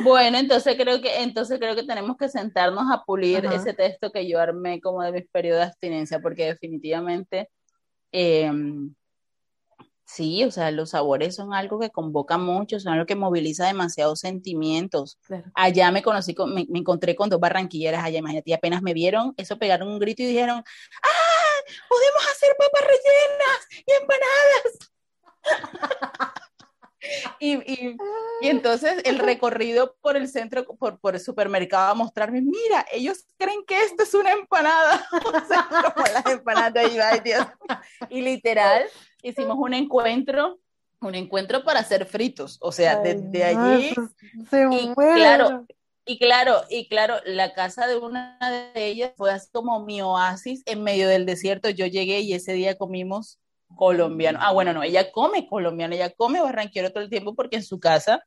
Bueno, 0.02 0.38
entonces 0.38 0.76
creo 0.76 1.00
que 1.00 1.22
entonces 1.22 1.58
creo 1.58 1.74
que 1.74 1.82
tenemos 1.82 2.16
que 2.16 2.28
sentarnos 2.28 2.84
a 2.92 3.02
pulir 3.04 3.46
ese 3.46 3.72
texto 3.72 4.12
que 4.12 4.28
yo 4.28 4.38
armé 4.38 4.80
como 4.80 5.02
de 5.02 5.10
mis 5.10 5.28
periodos 5.28 5.60
de 5.60 5.66
abstinencia, 5.68 6.20
porque 6.20 6.46
definitivamente 6.46 7.48
em, 8.12 8.94
sí, 10.04 10.44
o 10.44 10.50
sea, 10.50 10.70
los 10.70 10.90
sabores 10.90 11.34
son 11.36 11.54
algo 11.54 11.78
que 11.78 11.90
convoca 11.90 12.38
mucho, 12.38 12.80
son 12.80 12.94
algo 12.94 13.06
que 13.06 13.16
moviliza 13.16 13.66
demasiados 13.66 14.20
sentimientos. 14.20 15.18
Allá 15.54 15.90
me 15.90 16.02
conocí, 16.02 16.34
con, 16.34 16.54
me, 16.54 16.66
encontré 16.74 17.14
con 17.16 17.28
dos 17.28 17.40
barranquilleras 17.40 18.04
allá, 18.04 18.18
imagínate, 18.18 18.50
y 18.50 18.54
apenas 18.54 18.82
me 18.82 18.94
vieron, 18.94 19.34
eso 19.36 19.58
pegaron 19.58 19.88
un 19.88 19.98
grito 19.98 20.22
y 20.22 20.26
dijeron, 20.26 20.62
¡ah! 21.02 21.10
Podemos 21.88 22.26
hacer 22.30 22.54
papas 22.58 22.82
rellenas 22.82 23.66
y 23.86 23.92
empanadas. 24.00 24.72
Y, 27.38 27.54
y, 27.54 27.96
y, 28.40 28.48
entonces 28.48 29.00
el 29.04 29.18
recorrido 29.18 29.96
por 30.00 30.16
el 30.16 30.28
centro, 30.28 30.64
por, 30.64 30.98
por 30.98 31.14
el 31.14 31.20
supermercado 31.20 31.90
a 31.90 31.94
mostrarme, 31.94 32.40
mira, 32.40 32.86
ellos 32.92 33.24
creen 33.36 33.64
que 33.66 33.82
esto 33.82 34.02
es 34.02 34.14
una 34.14 34.32
empanada, 34.32 35.06
o 35.12 35.46
sea, 35.46 35.68
como 35.70 36.06
las 36.06 36.26
empanadas 36.26 36.90
y, 38.10 38.16
y 38.18 38.22
literal, 38.22 38.84
hicimos 39.22 39.56
un 39.58 39.74
encuentro, 39.74 40.58
un 41.00 41.14
encuentro 41.14 41.64
para 41.64 41.80
hacer 41.80 42.06
fritos, 42.06 42.58
o 42.60 42.72
sea, 42.72 43.00
desde 43.00 43.44
allí, 43.44 43.94
y 44.70 44.94
claro, 44.94 45.66
y 46.08 46.18
claro, 46.18 46.62
y 46.70 46.88
claro, 46.88 47.16
la 47.24 47.52
casa 47.52 47.86
de 47.86 47.96
una 47.96 48.38
de 48.74 48.86
ellas 48.86 49.12
fue 49.16 49.32
así 49.32 49.48
como 49.50 49.84
mi 49.84 50.00
oasis 50.02 50.62
en 50.66 50.82
medio 50.84 51.08
del 51.08 51.26
desierto, 51.26 51.68
yo 51.68 51.86
llegué 51.86 52.20
y 52.20 52.32
ese 52.32 52.52
día 52.52 52.78
comimos 52.78 53.40
colombiano. 53.74 54.38
Ah, 54.42 54.52
bueno, 54.52 54.72
no, 54.72 54.82
ella 54.82 55.10
come 55.10 55.46
colombiano, 55.48 55.94
ella 55.94 56.10
come 56.10 56.40
barranquero 56.40 56.90
todo 56.90 57.02
el 57.02 57.10
tiempo 57.10 57.34
porque 57.34 57.56
en 57.56 57.64
su 57.64 57.80
casa 57.80 58.22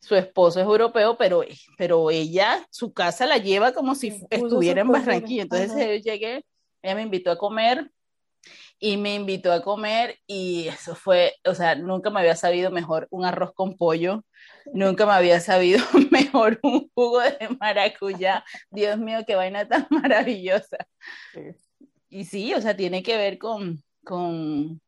su 0.00 0.14
esposo 0.14 0.60
es 0.60 0.66
europeo, 0.66 1.16
pero, 1.16 1.42
pero 1.76 2.10
ella, 2.10 2.66
su 2.70 2.92
casa 2.92 3.26
la 3.26 3.38
lleva 3.38 3.72
como 3.72 3.94
si 3.94 4.22
estuviera 4.30 4.82
en 4.82 4.88
Barranquilla. 4.88 5.42
Entonces 5.42 5.74
yo 5.74 6.12
llegué, 6.12 6.44
ella 6.82 6.94
me 6.94 7.02
invitó 7.02 7.30
a 7.30 7.38
comer 7.38 7.90
y 8.78 8.96
me 8.98 9.14
invitó 9.14 9.52
a 9.52 9.62
comer 9.62 10.18
y 10.26 10.68
eso 10.68 10.94
fue, 10.94 11.34
o 11.44 11.54
sea, 11.54 11.74
nunca 11.74 12.10
me 12.10 12.20
había 12.20 12.36
sabido 12.36 12.70
mejor 12.70 13.08
un 13.10 13.24
arroz 13.24 13.52
con 13.54 13.76
pollo, 13.76 14.24
nunca 14.72 15.06
me 15.06 15.12
había 15.12 15.40
sabido 15.40 15.78
mejor 16.10 16.60
un 16.62 16.90
jugo 16.94 17.20
de 17.20 17.48
maracuyá. 17.58 18.44
Dios 18.70 18.98
mío, 18.98 19.20
qué 19.26 19.34
vaina 19.34 19.66
tan 19.66 19.86
maravillosa. 19.90 20.76
Y 22.08 22.24
sí, 22.24 22.54
o 22.54 22.60
sea, 22.60 22.76
tiene 22.76 23.02
que 23.02 23.16
ver 23.16 23.38
con, 23.38 23.82
con, 24.06 24.80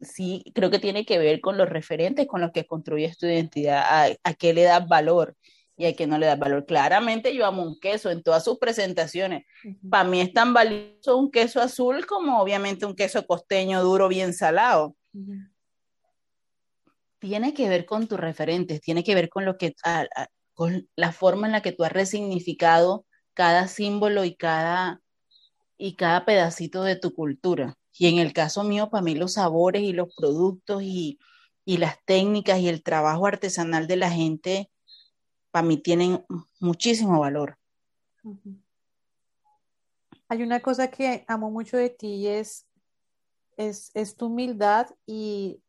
sí, 0.00 0.44
creo 0.54 0.70
que 0.70 0.78
tiene 0.78 1.06
que 1.06 1.18
ver 1.18 1.40
con 1.40 1.56
los 1.56 1.68
referentes 1.68 2.26
con 2.26 2.42
los 2.42 2.52
que 2.52 2.66
construyes 2.66 3.16
tu 3.18 3.26
identidad, 3.26 3.82
a, 3.82 4.14
a 4.22 4.34
qué 4.34 4.52
le 4.52 4.64
das 4.64 4.86
valor 4.86 5.34
y 5.76 5.86
a 5.86 5.94
qué 5.94 6.06
no 6.06 6.18
le 6.18 6.26
das 6.26 6.38
valor. 6.38 6.66
Claramente 6.66 7.34
yo 7.34 7.46
amo 7.46 7.62
un 7.62 7.78
queso 7.80 8.10
en 8.10 8.22
todas 8.22 8.44
sus 8.44 8.58
presentaciones. 8.58 9.46
Para 9.88 10.04
mí 10.04 10.20
es 10.20 10.32
tan 10.32 10.52
valioso 10.52 11.16
un 11.16 11.30
queso 11.30 11.60
azul 11.60 12.04
como 12.04 12.42
obviamente 12.42 12.84
un 12.84 12.94
queso 12.94 13.26
costeño 13.26 13.80
duro, 13.82 14.08
bien 14.08 14.34
salado. 14.34 14.96
Tiene 17.20 17.54
que 17.54 17.68
ver 17.68 17.86
con 17.86 18.08
tus 18.08 18.18
referentes, 18.18 18.80
tiene 18.80 19.02
que 19.02 19.14
ver 19.14 19.28
con 19.28 19.44
lo 19.44 19.56
que, 19.56 19.74
con 20.52 20.88
la 20.96 21.12
forma 21.12 21.46
en 21.46 21.52
la 21.52 21.62
que 21.62 21.72
tú 21.72 21.84
has 21.84 21.92
resignificado 21.92 23.06
cada 23.34 23.68
símbolo 23.68 24.24
y 24.24 24.34
cada, 24.34 25.00
y 25.76 25.94
cada 25.94 26.24
pedacito 26.24 26.82
de 26.82 26.96
tu 26.96 27.14
cultura. 27.14 27.76
Y 27.98 28.06
en 28.06 28.18
el 28.18 28.32
caso 28.32 28.62
mío, 28.62 28.90
para 28.90 29.02
mí 29.02 29.14
los 29.14 29.34
sabores 29.34 29.82
y 29.82 29.92
los 29.92 30.14
productos 30.14 30.82
y, 30.82 31.18
las 31.66 32.02
técnicas 32.06 32.60
y 32.60 32.68
el 32.68 32.82
trabajo 32.82 33.26
artesanal 33.26 33.86
de 33.86 33.96
la 33.96 34.10
gente, 34.10 34.70
para 35.50 35.66
mí 35.66 35.76
tienen 35.76 36.24
muchísimo 36.60 37.20
valor. 37.20 37.58
Hay 40.28 40.42
una 40.42 40.60
cosa 40.60 40.90
que 40.90 41.24
amo 41.28 41.50
mucho 41.50 41.76
de 41.76 41.90
ti 41.90 42.26
es, 42.26 42.66
es, 43.58 43.90
es 43.92 44.16
tu 44.16 44.26
humildad 44.26 44.88
y 45.04 45.62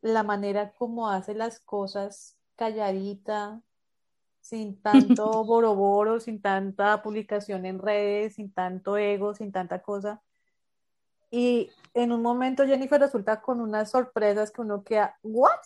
la 0.00 0.24
manera 0.24 0.72
como 0.72 1.08
hace 1.08 1.34
las 1.34 1.60
cosas 1.60 2.36
calladita, 2.56 3.62
sin 4.40 4.80
tanto 4.82 5.44
boroboro, 5.44 6.18
sin 6.18 6.42
tanta 6.42 7.02
publicación 7.02 7.64
en 7.64 7.78
redes, 7.78 8.34
sin 8.34 8.52
tanto 8.52 8.96
ego, 8.96 9.34
sin 9.34 9.52
tanta 9.52 9.82
cosa. 9.82 10.20
Y 11.30 11.70
en 11.94 12.12
un 12.12 12.22
momento 12.22 12.66
Jennifer 12.66 13.00
resulta 13.00 13.40
con 13.40 13.60
unas 13.60 13.90
sorpresas 13.90 14.50
que 14.50 14.60
uno 14.60 14.82
queda, 14.82 15.18
¿what? 15.22 15.60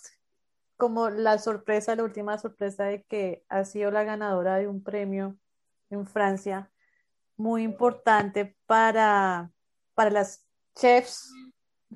Como 0.76 1.10
la 1.10 1.39
sorpresa, 1.39 1.94
la 1.94 2.02
última 2.02 2.39
sorpresa 2.39 2.84
de 2.84 3.02
que 3.05 3.44
ha 3.48 3.64
sido 3.64 3.90
la 3.90 4.02
ganadora 4.05 4.56
de 4.56 4.66
un 4.66 4.82
premio 4.82 5.36
en 5.90 6.06
Francia 6.06 6.70
muy 7.36 7.62
importante 7.62 8.56
para, 8.66 9.51
para 9.94 10.10
las 10.10 10.44
chefs 10.74 11.32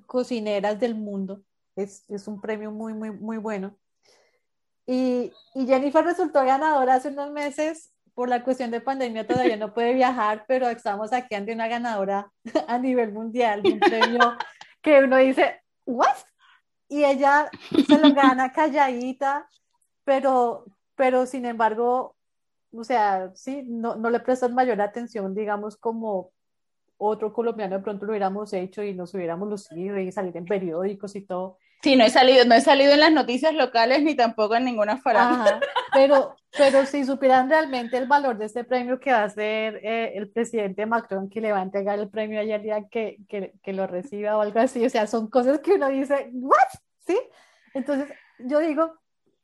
cocineras 0.06 0.78
del 0.78 0.94
mundo. 0.94 1.42
Es, 1.74 2.08
es 2.08 2.28
un 2.28 2.40
premio 2.40 2.70
muy, 2.70 2.94
muy, 2.94 3.10
muy 3.10 3.38
bueno. 3.38 3.76
Y, 4.86 5.32
y 5.54 5.66
Jennifer 5.66 6.04
resultó 6.04 6.44
ganadora 6.44 6.94
hace 6.94 7.08
unos 7.08 7.32
meses 7.32 7.92
por 8.16 8.30
la 8.30 8.42
cuestión 8.42 8.70
de 8.70 8.80
pandemia 8.80 9.26
todavía 9.26 9.58
no 9.58 9.74
puede 9.74 9.92
viajar, 9.92 10.46
pero 10.48 10.70
estamos 10.70 11.12
aquí 11.12 11.34
ante 11.34 11.52
una 11.52 11.68
ganadora 11.68 12.32
a 12.66 12.78
nivel 12.78 13.12
mundial 13.12 13.62
de 13.62 13.74
un 13.74 13.78
premio 13.78 14.38
que 14.80 15.00
uno 15.00 15.18
dice, 15.18 15.60
¿what? 15.84 16.16
Y 16.88 17.04
ella 17.04 17.50
se 17.86 17.98
lo 17.98 18.14
gana 18.14 18.52
calladita, 18.52 19.46
pero, 20.02 20.64
pero 20.94 21.26
sin 21.26 21.44
embargo, 21.44 22.16
o 22.72 22.84
sea, 22.84 23.32
sí, 23.34 23.62
no, 23.66 23.96
no 23.96 24.08
le 24.08 24.20
prestan 24.20 24.54
mayor 24.54 24.80
atención, 24.80 25.34
digamos, 25.34 25.76
como 25.76 26.30
otro 26.96 27.34
colombiano 27.34 27.76
de 27.76 27.82
pronto 27.82 28.06
lo 28.06 28.12
hubiéramos 28.12 28.50
hecho 28.54 28.82
y 28.82 28.94
nos 28.94 29.12
hubiéramos 29.12 29.46
lucido 29.46 29.98
y 29.98 30.10
salir 30.10 30.34
en 30.38 30.46
periódicos 30.46 31.16
y 31.16 31.20
todo. 31.20 31.58
Sí, 31.86 31.94
no 31.94 32.02
he 32.02 32.10
salido, 32.10 32.44
no 32.44 32.56
he 32.56 32.60
salido 32.60 32.94
en 32.94 32.98
las 32.98 33.12
noticias 33.12 33.54
locales 33.54 34.02
ni 34.02 34.16
tampoco 34.16 34.56
en 34.56 34.64
ninguna 34.64 34.96
farándula. 34.96 35.60
Pero, 35.92 36.34
pero 36.50 36.84
si 36.84 37.04
supieran 37.04 37.48
realmente 37.48 37.96
el 37.96 38.08
valor 38.08 38.36
de 38.38 38.46
este 38.46 38.64
premio 38.64 38.98
que 38.98 39.12
va 39.12 39.22
a 39.22 39.30
ser 39.30 39.76
eh, 39.84 40.14
el 40.16 40.28
presidente 40.28 40.84
Macron 40.84 41.30
que 41.30 41.40
le 41.40 41.52
va 41.52 41.60
a 41.60 41.62
entregar 41.62 42.00
el 42.00 42.10
premio 42.10 42.40
ayer 42.40 42.60
día 42.60 42.88
que, 42.90 43.18
que, 43.28 43.54
que, 43.62 43.72
lo 43.72 43.86
reciba 43.86 44.36
o 44.36 44.40
algo 44.40 44.58
así, 44.58 44.84
o 44.84 44.90
sea, 44.90 45.06
son 45.06 45.30
cosas 45.30 45.60
que 45.60 45.74
uno 45.74 45.86
dice, 45.86 46.28
¿what? 46.32 46.58
¿Sí? 47.06 47.16
Entonces, 47.72 48.12
yo 48.40 48.58
digo, 48.58 48.98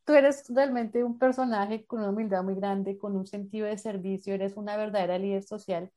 tú 0.05 0.13
eres 0.15 0.45
realmente 0.49 1.05
un 1.05 1.21
personaje 1.21 1.87
con 1.87 2.01
una 2.01 2.11
humildad 2.11 2.43
muy 2.43 2.57
grande, 2.57 2.99
con 2.99 3.15
un 3.15 3.29
sentido 3.29 3.69
de 3.69 3.79
servicio, 3.79 4.35
eres 4.35 4.57
una 4.57 4.77
verdadera 4.77 5.17
líder 5.17 5.45
social. 5.45 5.93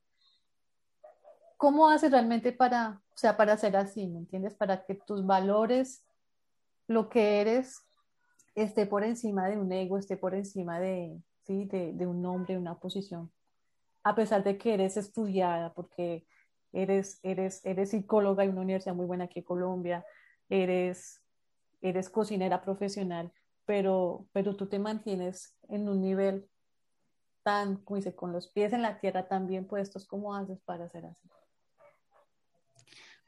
¿Cómo 1.56 1.88
haces 1.88 2.12
realmente 2.12 2.52
para, 2.52 3.00
o 3.16 3.18
sea, 3.18 3.36
para 3.36 3.56
ser 3.56 3.76
así, 3.76 4.06
¿me 4.06 4.20
entiendes? 4.20 4.54
Para 4.54 4.84
que 4.84 4.94
tus 4.94 5.26
valores 5.26 6.05
lo 6.86 7.08
que 7.08 7.40
eres 7.40 7.82
esté 8.54 8.86
por 8.86 9.04
encima 9.04 9.48
de 9.48 9.58
un 9.58 9.70
ego, 9.72 9.98
esté 9.98 10.16
por 10.16 10.34
encima 10.34 10.80
de, 10.80 11.20
¿sí? 11.42 11.66
de, 11.66 12.06
un 12.06 12.22
nombre, 12.22 12.56
una 12.56 12.78
posición, 12.78 13.30
a 14.02 14.14
pesar 14.14 14.42
de 14.44 14.56
que 14.56 14.74
eres 14.74 14.96
estudiada, 14.96 15.72
porque 15.74 16.26
eres, 16.72 17.20
eres, 17.22 17.64
eres 17.64 17.90
psicóloga 17.90 18.44
en 18.44 18.50
una 18.50 18.62
universidad 18.62 18.94
muy 18.94 19.06
buena 19.06 19.24
aquí 19.24 19.40
en 19.40 19.44
Colombia, 19.44 20.04
eres, 20.48 21.22
eres 21.80 22.08
cocinera 22.08 22.62
profesional, 22.62 23.32
pero, 23.64 24.26
pero 24.32 24.56
tú 24.56 24.66
te 24.66 24.78
mantienes 24.78 25.56
en 25.68 25.88
un 25.88 26.00
nivel 26.00 26.48
tan, 27.42 27.76
como 27.76 27.96
dice, 27.96 28.14
con 28.14 28.32
los 28.32 28.48
pies 28.48 28.72
en 28.72 28.82
la 28.82 28.98
tierra 28.98 29.28
tan 29.28 29.46
bien 29.46 29.66
puestos, 29.66 30.06
¿cómo 30.06 30.34
haces 30.34 30.60
para 30.62 30.86
hacer 30.86 31.06
así? 31.06 31.28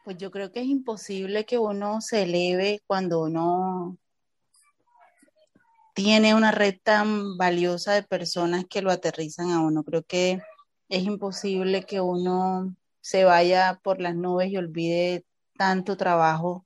Pues 0.04 0.16
yo 0.16 0.30
creo 0.30 0.50
que 0.52 0.60
es 0.60 0.66
imposible 0.66 1.44
que 1.44 1.58
uno 1.58 2.00
se 2.00 2.22
eleve 2.22 2.80
cuando 2.86 3.22
uno 3.22 3.98
tiene 5.94 6.34
una 6.34 6.52
red 6.52 6.76
tan 6.82 7.36
valiosa 7.36 7.92
de 7.92 8.04
personas 8.04 8.64
que 8.70 8.82
lo 8.82 8.90
aterrizan 8.90 9.50
a 9.50 9.60
uno. 9.60 9.82
Creo 9.82 10.04
que 10.04 10.40
es 10.88 11.02
imposible 11.02 11.82
que 11.82 12.00
uno 12.00 12.74
se 13.00 13.24
vaya 13.24 13.80
por 13.82 14.00
las 14.00 14.14
nubes 14.14 14.50
y 14.50 14.56
olvide 14.56 15.24
tanto 15.56 15.96
trabajo 15.96 16.64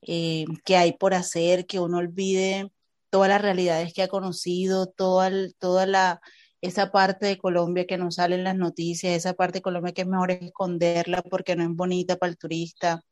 eh, 0.00 0.46
que 0.64 0.76
hay 0.76 0.92
por 0.92 1.14
hacer, 1.14 1.66
que 1.66 1.78
uno 1.78 1.98
olvide 1.98 2.70
todas 3.10 3.28
las 3.28 3.42
realidades 3.42 3.92
que 3.92 4.02
ha 4.02 4.08
conocido, 4.08 4.86
toda, 4.86 5.30
toda 5.58 5.86
la, 5.86 6.20
esa 6.64 6.90
parte 6.90 7.26
de 7.26 7.36
Colombia 7.36 7.86
que 7.86 7.98
no 7.98 8.10
sale 8.10 8.36
en 8.36 8.44
las 8.44 8.56
noticias, 8.56 9.12
esa 9.12 9.34
parte 9.34 9.58
de 9.58 9.62
Colombia 9.62 9.92
que 9.92 10.00
es 10.00 10.08
mejor 10.08 10.30
esconderla 10.30 11.20
porque 11.20 11.56
no 11.56 11.62
es 11.62 11.68
bonita 11.68 12.16
para 12.16 12.30
el 12.30 12.38
turista. 12.38 13.02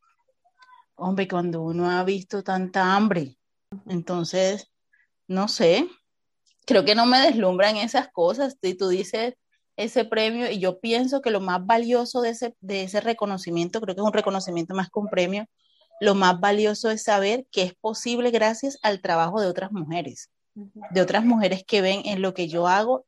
Hombre, 0.94 1.28
cuando 1.28 1.60
uno 1.60 1.90
ha 1.90 2.02
visto 2.02 2.42
tanta 2.42 2.96
hambre, 2.96 3.36
entonces, 3.86 4.70
no 5.28 5.48
sé, 5.48 5.86
creo 6.64 6.86
que 6.86 6.94
no 6.94 7.04
me 7.04 7.20
deslumbran 7.20 7.76
esas 7.76 8.08
cosas. 8.10 8.56
Y 8.62 8.74
tú 8.74 8.88
dices 8.88 9.34
ese 9.76 10.06
premio 10.06 10.50
y 10.50 10.58
yo 10.58 10.80
pienso 10.80 11.20
que 11.20 11.30
lo 11.30 11.40
más 11.40 11.64
valioso 11.66 12.22
de 12.22 12.30
ese, 12.30 12.56
de 12.60 12.84
ese 12.84 13.02
reconocimiento, 13.02 13.82
creo 13.82 13.94
que 13.94 14.00
es 14.00 14.06
un 14.06 14.14
reconocimiento 14.14 14.74
más 14.74 14.88
que 14.88 14.98
un 14.98 15.08
premio, 15.08 15.44
lo 16.00 16.14
más 16.14 16.40
valioso 16.40 16.90
es 16.90 17.02
saber 17.02 17.46
que 17.50 17.64
es 17.64 17.74
posible 17.74 18.30
gracias 18.30 18.78
al 18.82 19.02
trabajo 19.02 19.42
de 19.42 19.46
otras 19.46 19.72
mujeres, 19.72 20.30
de 20.54 21.02
otras 21.02 21.22
mujeres 21.22 21.64
que 21.66 21.82
ven 21.82 22.00
en 22.06 22.22
lo 22.22 22.32
que 22.32 22.48
yo 22.48 22.66
hago 22.66 23.04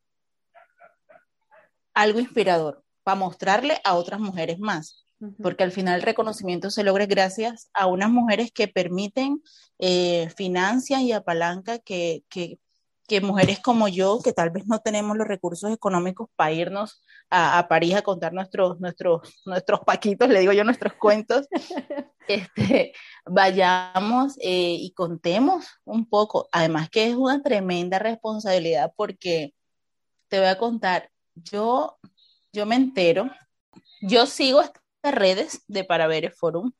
algo 1.95 2.21
inspirador 2.21 2.85
para 3.03 3.17
mostrarle 3.17 3.81
a 3.85 3.95
otras 3.95 4.21
mujeres 4.21 4.59
más 4.59 5.05
porque 5.43 5.65
al 5.65 5.73
final 5.73 5.97
el 5.97 6.03
reconocimiento 6.03 6.71
se 6.71 6.85
logra 6.85 7.07
gracias 7.07 7.71
a 7.73 7.87
unas 7.87 8.11
mujeres 8.11 8.51
que 8.53 8.69
permiten, 8.69 9.43
eh, 9.79 10.29
financian 10.37 11.03
y 11.03 11.13
apalanca 11.13 11.79
que, 11.79 12.25
que, 12.29 12.59
que, 13.07 13.21
mujeres 13.21 13.61
como 13.61 13.89
yo, 13.89 14.21
que 14.23 14.33
tal 14.33 14.51
vez 14.51 14.67
no 14.67 14.81
tenemos 14.81 15.17
los 15.17 15.27
recursos 15.27 15.73
económicos 15.73 16.29
para 16.37 16.53
irnos 16.53 17.03
a, 17.31 17.59
a 17.59 17.69
París 17.69 17.95
a 17.95 18.03
contar 18.03 18.33
nuestros, 18.33 18.81
nuestros, 18.81 19.21
nuestros 19.47 19.81
paquitos, 19.81 20.29
le 20.29 20.41
digo 20.41 20.53
yo, 20.53 20.65
nuestros 20.65 20.95
cuentos, 20.95 21.47
este, 22.29 22.93
vayamos 23.25 24.37
eh, 24.41 24.77
y 24.79 24.93
contemos 24.95 25.67
un 25.85 26.09
poco. 26.09 26.49
Además 26.53 26.91
que 26.91 27.09
es 27.09 27.15
una 27.15 27.43
tremenda 27.43 27.99
responsabilidad 27.99 28.93
porque 28.97 29.55
te 30.29 30.39
voy 30.39 30.49
a 30.49 30.59
contar, 30.59 31.11
yo, 31.35 31.99
yo 32.53 32.67
me 32.67 32.77
entero, 32.77 33.31
yo 34.01 34.27
sigo 34.27 34.63
redes 35.03 35.63
de 35.69 35.85
Para 35.85 36.07
Ver 36.07 36.33
Forum, 36.33 36.73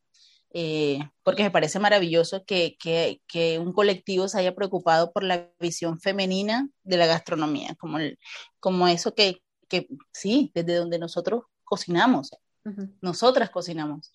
eh, 0.57 1.01
porque 1.23 1.43
me 1.43 1.51
parece 1.51 1.79
maravilloso 1.81 2.45
que, 2.45 2.77
que, 2.79 3.21
que, 3.27 3.59
un 3.59 3.73
colectivo 3.73 4.29
se 4.29 4.39
haya 4.39 4.55
preocupado 4.55 5.13
por 5.13 5.25
la 5.25 5.51
visión 5.59 5.99
femenina 5.99 6.69
de 6.85 6.97
la 6.97 7.07
gastronomía, 7.07 7.75
como, 7.75 7.99
el, 7.99 8.19
como 8.61 8.87
eso 8.87 9.15
que, 9.15 9.43
que, 9.69 9.89
sí, 10.13 10.53
desde 10.55 10.77
donde 10.77 10.99
nosotros 10.99 11.45
cocinamos, 11.65 12.31
nosotras 13.01 13.51
cocinamos. 13.51 14.13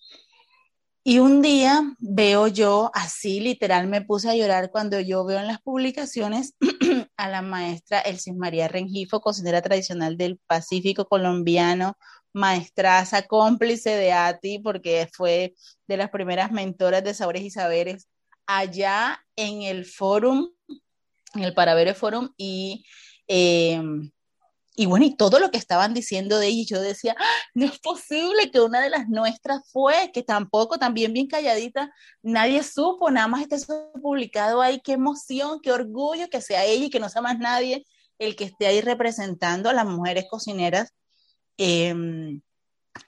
Y 1.02 1.18
un 1.18 1.40
día 1.40 1.82
veo 1.98 2.46
yo, 2.46 2.90
así 2.92 3.40
literal 3.40 3.86
me 3.86 4.02
puse 4.02 4.28
a 4.28 4.34
llorar 4.34 4.70
cuando 4.70 5.00
yo 5.00 5.24
veo 5.24 5.38
en 5.38 5.46
las 5.46 5.62
publicaciones 5.62 6.54
a 7.16 7.28
la 7.28 7.40
maestra 7.40 8.00
Elsis 8.00 8.34
María 8.34 8.68
Rengifo, 8.68 9.22
cocinera 9.22 9.62
tradicional 9.62 10.18
del 10.18 10.38
Pacífico 10.46 11.06
colombiano, 11.06 11.96
maestraza, 12.34 13.22
cómplice 13.22 13.90
de 13.90 14.12
ATI, 14.12 14.58
porque 14.58 15.08
fue 15.12 15.54
de 15.88 15.96
las 15.96 16.10
primeras 16.10 16.52
mentoras 16.52 17.02
de 17.02 17.14
Sabores 17.14 17.42
y 17.42 17.50
Saberes 17.50 18.06
allá 18.46 19.24
en 19.36 19.62
el 19.62 19.86
forum, 19.86 20.50
en 21.34 21.42
el 21.42 21.54
Paravere 21.54 21.94
Forum, 21.94 22.30
y, 22.36 22.84
em, 23.26 24.10
y 24.80 24.86
bueno, 24.86 25.04
y 25.06 25.16
todo 25.16 25.38
lo 25.38 25.50
que 25.50 25.58
estaban 25.58 25.94
diciendo 25.94 26.38
de 26.38 26.48
ella, 26.48 26.64
yo 26.68 26.80
decía, 26.80 27.14
¡Ah! 27.18 27.24
no 27.54 27.66
es 27.66 27.78
posible 27.80 28.50
que 28.50 28.60
una 28.60 28.80
de 28.80 28.90
las 28.90 29.08
nuestras 29.08 29.70
fue, 29.72 30.10
que 30.12 30.22
tampoco, 30.22 30.78
también 30.78 31.12
bien 31.12 31.26
calladita, 31.26 31.92
nadie 32.22 32.62
supo, 32.62 33.10
nada 33.10 33.28
más 33.28 33.42
está 33.42 33.56
publicado 34.02 34.62
ahí, 34.62 34.80
qué 34.82 34.92
emoción, 34.92 35.60
qué 35.62 35.72
orgullo 35.72 36.28
que 36.30 36.40
sea 36.40 36.64
ella 36.64 36.86
y 36.86 36.90
que 36.90 37.00
no 37.00 37.08
sea 37.08 37.22
más 37.22 37.38
nadie 37.38 37.84
el 38.18 38.36
que 38.36 38.44
esté 38.44 38.66
ahí 38.66 38.80
representando 38.80 39.70
a 39.70 39.72
las 39.72 39.86
mujeres 39.86 40.26
cocineras 40.30 40.92
Em, 41.62 42.40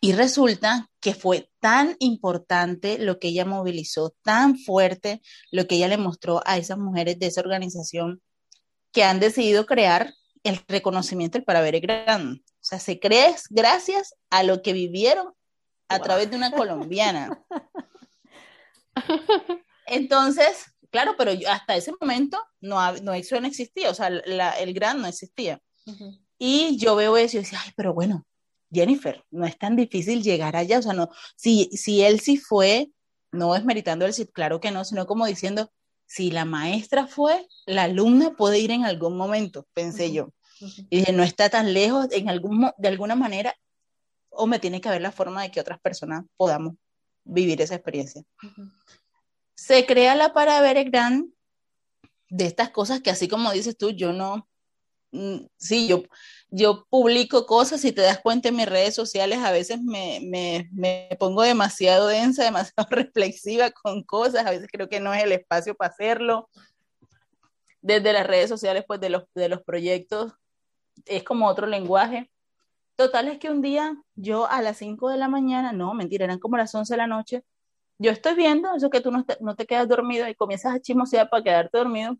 y 0.02 0.12
resulta 0.12 0.90
que 1.00 1.14
fue 1.14 1.50
tan 1.60 1.96
importante 2.00 2.98
lo 2.98 3.18
que 3.18 3.28
ella 3.28 3.46
movilizó, 3.46 4.14
tan 4.22 4.58
fuerte 4.58 5.22
lo 5.50 5.66
que 5.66 5.76
ella 5.76 5.88
le 5.88 5.96
mostró 5.96 6.42
a 6.44 6.58
esas 6.58 6.76
mujeres 6.76 7.18
de 7.18 7.28
esa 7.28 7.40
organización 7.40 8.20
que 8.92 9.04
han 9.04 9.20
decidido 9.20 9.64
crear 9.64 10.12
el 10.44 10.60
reconocimiento 10.68 11.38
del 11.38 11.44
para 11.44 11.60
ver 11.60 11.80
gran. 11.80 12.42
O 12.44 12.64
sea, 12.64 12.78
se 12.78 12.98
cree 12.98 13.34
gracias 13.50 14.14
a 14.30 14.42
lo 14.42 14.62
que 14.62 14.72
vivieron 14.72 15.32
a 15.88 15.98
través 16.00 16.30
de 16.30 16.36
una 16.36 16.50
colombiana. 16.50 17.44
Entonces, 19.86 20.66
claro, 20.90 21.14
pero 21.16 21.32
hasta 21.48 21.76
ese 21.76 21.92
momento 22.00 22.38
no, 22.60 22.92
no 22.98 23.14
eso 23.14 23.40
no 23.40 23.46
existía, 23.46 23.90
o 23.90 23.94
sea, 23.94 24.08
el 24.08 24.74
gran 24.74 25.00
no 25.00 25.08
existía. 25.08 25.60
Y 26.38 26.76
yo 26.76 26.96
veo 26.96 27.16
eso 27.16 27.36
y 27.36 27.40
decía, 27.40 27.60
ay, 27.62 27.72
pero 27.76 27.94
bueno, 27.94 28.26
Jennifer, 28.72 29.24
no 29.30 29.44
es 29.44 29.58
tan 29.58 29.76
difícil 29.76 30.22
llegar 30.22 30.56
allá, 30.56 30.78
o 30.78 30.82
sea, 30.82 30.92
no, 30.92 31.10
si, 31.36 31.68
si 31.72 32.02
él 32.02 32.20
sí 32.20 32.36
fue, 32.36 32.90
no 33.30 33.54
es 33.54 33.64
meritando 33.64 34.06
el 34.06 34.14
sí, 34.14 34.26
claro 34.26 34.60
que 34.60 34.70
no, 34.70 34.84
sino 34.84 35.06
como 35.06 35.26
diciendo, 35.26 35.70
si 36.12 36.30
la 36.30 36.44
maestra 36.44 37.06
fue, 37.06 37.48
la 37.64 37.84
alumna 37.84 38.36
puede 38.36 38.58
ir 38.58 38.70
en 38.70 38.84
algún 38.84 39.16
momento, 39.16 39.66
pensé 39.72 40.12
yo. 40.12 40.28
Y 40.90 40.98
dije, 40.98 41.12
no 41.14 41.22
está 41.22 41.48
tan 41.48 41.72
lejos, 41.72 42.08
en 42.10 42.28
algún, 42.28 42.70
de 42.76 42.88
alguna 42.88 43.14
manera, 43.14 43.56
o 44.28 44.46
me 44.46 44.58
tiene 44.58 44.82
que 44.82 44.90
haber 44.90 45.00
la 45.00 45.10
forma 45.10 45.40
de 45.40 45.50
que 45.50 45.58
otras 45.58 45.80
personas 45.80 46.26
podamos 46.36 46.74
vivir 47.24 47.62
esa 47.62 47.76
experiencia. 47.76 48.22
Se 49.54 49.86
crea 49.86 50.14
la 50.14 50.34
para 50.34 50.60
ver 50.60 50.84
gran 50.90 51.32
de 52.28 52.44
estas 52.44 52.68
cosas 52.68 53.00
que 53.00 53.08
así 53.08 53.26
como 53.26 53.50
dices 53.50 53.78
tú, 53.78 53.88
yo 53.88 54.12
no, 54.12 54.46
sí, 55.58 55.88
yo 55.88 56.02
yo 56.54 56.86
publico 56.90 57.46
cosas 57.46 57.82
y 57.86 57.92
te 57.92 58.02
das 58.02 58.20
cuenta 58.20 58.50
en 58.50 58.56
mis 58.56 58.68
redes 58.68 58.94
sociales, 58.94 59.38
a 59.38 59.50
veces 59.50 59.80
me, 59.80 60.20
me, 60.22 60.68
me, 60.70 61.08
pongo 61.18 61.42
demasiado 61.42 62.08
densa, 62.08 62.44
demasiado 62.44 62.86
reflexiva 62.90 63.70
con 63.70 64.02
cosas, 64.02 64.44
a 64.44 64.50
veces 64.50 64.68
creo 64.70 64.88
que 64.88 65.00
no 65.00 65.14
es 65.14 65.24
el 65.24 65.32
espacio 65.32 65.74
para 65.74 65.90
hacerlo. 65.90 66.50
Desde 67.80 68.12
las 68.12 68.26
redes 68.26 68.50
sociales, 68.50 68.84
pues 68.86 69.00
de 69.00 69.08
los, 69.08 69.24
de 69.34 69.48
los 69.48 69.62
proyectos, 69.62 70.34
es 71.06 71.24
como 71.24 71.48
otro 71.48 71.66
lenguaje. 71.66 72.30
Total 72.96 73.28
es 73.28 73.38
que 73.38 73.50
un 73.50 73.62
día 73.62 73.96
yo 74.14 74.46
a 74.46 74.60
las 74.60 74.76
5 74.76 75.08
de 75.08 75.16
la 75.16 75.28
mañana, 75.28 75.72
no, 75.72 75.94
mentira, 75.94 76.26
eran 76.26 76.38
como 76.38 76.58
las 76.58 76.74
11 76.74 76.92
de 76.92 76.98
la 76.98 77.06
noche, 77.06 77.44
yo 77.98 78.10
estoy 78.10 78.34
viendo 78.34 78.74
eso 78.74 78.90
que 78.90 79.00
tú 79.00 79.10
no 79.10 79.24
te, 79.24 79.38
no 79.40 79.56
te 79.56 79.66
quedas 79.66 79.88
dormido 79.88 80.28
y 80.28 80.34
comienzas 80.34 80.74
a 80.74 80.80
chismosear 80.80 81.30
para 81.30 81.42
quedarte 81.42 81.78
dormido 81.78 82.18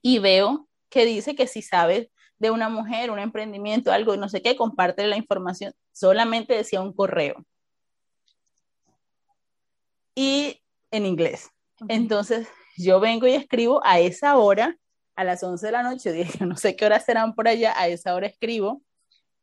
y 0.00 0.20
veo 0.20 0.68
que 0.90 1.04
dice 1.04 1.34
que 1.34 1.48
si 1.48 1.60
sabes 1.60 2.08
de 2.38 2.50
una 2.50 2.68
mujer, 2.68 3.10
un 3.10 3.18
emprendimiento, 3.18 3.92
algo, 3.92 4.16
no 4.16 4.28
sé 4.28 4.42
qué, 4.42 4.56
comparte 4.56 5.06
la 5.06 5.16
información. 5.16 5.72
Solamente 5.92 6.54
decía 6.54 6.80
un 6.80 6.92
correo. 6.92 7.44
Y 10.14 10.62
en 10.90 11.06
inglés. 11.06 11.50
Entonces, 11.88 12.48
yo 12.76 13.00
vengo 13.00 13.26
y 13.26 13.34
escribo 13.34 13.80
a 13.84 13.98
esa 13.98 14.36
hora, 14.36 14.76
a 15.16 15.24
las 15.24 15.42
11 15.42 15.66
de 15.66 15.72
la 15.72 15.82
noche, 15.82 16.12
dije, 16.12 16.44
no 16.46 16.56
sé 16.56 16.76
qué 16.76 16.86
horas 16.86 17.04
serán 17.04 17.34
por 17.34 17.48
allá, 17.48 17.74
a 17.76 17.88
esa 17.88 18.14
hora 18.14 18.26
escribo, 18.26 18.82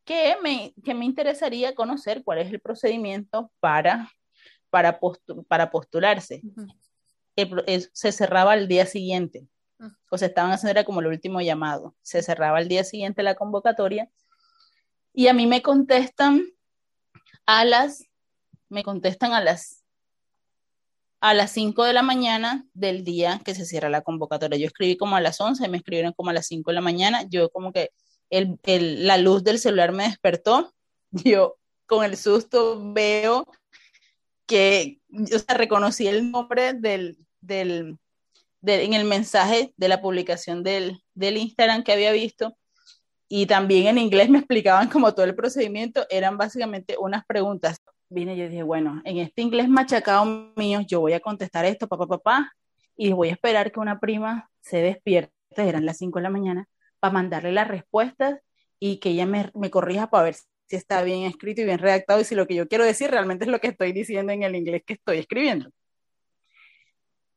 que 0.04 0.36
me, 0.42 0.74
que 0.84 0.94
me 0.94 1.04
interesaría 1.04 1.74
conocer 1.74 2.24
cuál 2.24 2.38
es 2.38 2.50
el 2.50 2.60
procedimiento 2.60 3.52
para, 3.60 4.10
para, 4.70 4.98
para 5.48 5.70
postularse. 5.70 6.42
se 7.92 8.12
cerraba 8.12 8.54
el 8.54 8.66
día 8.66 8.86
siguiente 8.86 9.46
o 10.10 10.18
se 10.18 10.26
estaban 10.26 10.52
haciendo 10.52 10.70
era 10.70 10.84
como 10.84 11.00
el 11.00 11.06
último 11.06 11.40
llamado. 11.40 11.94
Se 12.02 12.22
cerraba 12.22 12.60
el 12.60 12.68
día 12.68 12.84
siguiente 12.84 13.22
la 13.22 13.34
convocatoria 13.34 14.10
y 15.12 15.28
a 15.28 15.34
mí 15.34 15.46
me 15.46 15.62
contestan 15.62 16.44
a 17.46 17.64
las, 17.64 18.04
me 18.68 18.82
contestan 18.82 19.32
a 19.32 19.40
las 19.40 19.82
a 21.22 21.34
las 21.34 21.52
5 21.52 21.84
de 21.84 21.92
la 21.92 22.02
mañana 22.02 22.66
del 22.74 23.04
día 23.04 23.40
que 23.44 23.54
se 23.54 23.64
cierra 23.64 23.88
la 23.88 24.00
convocatoria. 24.00 24.58
Yo 24.58 24.66
escribí 24.66 24.96
como 24.96 25.14
a 25.14 25.20
las 25.20 25.40
11, 25.40 25.68
me 25.68 25.76
escribieron 25.76 26.12
como 26.14 26.30
a 26.30 26.32
las 26.32 26.48
5 26.48 26.68
de 26.68 26.74
la 26.74 26.80
mañana. 26.80 27.22
Yo 27.28 27.48
como 27.50 27.72
que 27.72 27.90
el, 28.28 28.58
el, 28.64 29.06
la 29.06 29.18
luz 29.18 29.44
del 29.44 29.60
celular 29.60 29.92
me 29.92 30.02
despertó. 30.02 30.74
Yo 31.12 31.58
con 31.86 32.04
el 32.04 32.16
susto 32.16 32.92
veo 32.92 33.46
que, 34.46 35.00
o 35.12 35.38
sea, 35.38 35.56
reconocí 35.56 36.08
el 36.08 36.28
nombre 36.28 36.74
del, 36.74 37.16
del, 37.40 37.98
en 38.64 38.94
el 38.94 39.04
mensaje 39.04 39.72
de 39.76 39.88
la 39.88 40.00
publicación 40.00 40.62
del, 40.62 41.02
del 41.14 41.36
Instagram 41.36 41.82
que 41.82 41.92
había 41.92 42.12
visto 42.12 42.56
y 43.34 43.46
también 43.46 43.86
en 43.86 43.96
inglés 43.96 44.28
me 44.28 44.36
explicaban 44.36 44.90
como 44.90 45.14
todo 45.14 45.24
el 45.24 45.34
procedimiento, 45.34 46.04
eran 46.10 46.36
básicamente 46.36 46.96
unas 46.98 47.24
preguntas. 47.24 47.78
Vine 48.10 48.34
y 48.34 48.36
yo 48.36 48.46
dije, 48.46 48.62
bueno, 48.62 49.00
en 49.06 49.16
este 49.16 49.40
inglés 49.40 49.70
machacado 49.70 50.52
mío, 50.54 50.82
yo 50.86 51.00
voy 51.00 51.14
a 51.14 51.20
contestar 51.20 51.64
esto, 51.64 51.88
papá, 51.88 52.06
papá, 52.06 52.52
y 52.94 53.10
voy 53.12 53.30
a 53.30 53.32
esperar 53.32 53.72
que 53.72 53.80
una 53.80 53.98
prima 53.98 54.50
se 54.60 54.82
despierte, 54.82 55.32
eran 55.56 55.86
las 55.86 55.96
5 55.96 56.18
de 56.18 56.22
la 56.22 56.28
mañana, 56.28 56.68
para 57.00 57.14
mandarle 57.14 57.52
las 57.52 57.68
respuestas 57.68 58.38
y 58.78 58.98
que 58.98 59.08
ella 59.08 59.24
me, 59.24 59.50
me 59.54 59.70
corrija 59.70 60.10
para 60.10 60.24
ver 60.24 60.34
si 60.34 60.76
está 60.76 61.02
bien 61.02 61.22
escrito 61.22 61.62
y 61.62 61.64
bien 61.64 61.78
redactado 61.78 62.20
y 62.20 62.24
si 62.24 62.34
lo 62.34 62.46
que 62.46 62.54
yo 62.54 62.68
quiero 62.68 62.84
decir 62.84 63.10
realmente 63.10 63.46
es 63.46 63.50
lo 63.50 63.60
que 63.60 63.68
estoy 63.68 63.92
diciendo 63.92 64.32
en 64.34 64.42
el 64.42 64.54
inglés 64.56 64.82
que 64.86 64.92
estoy 64.92 65.16
escribiendo. 65.16 65.70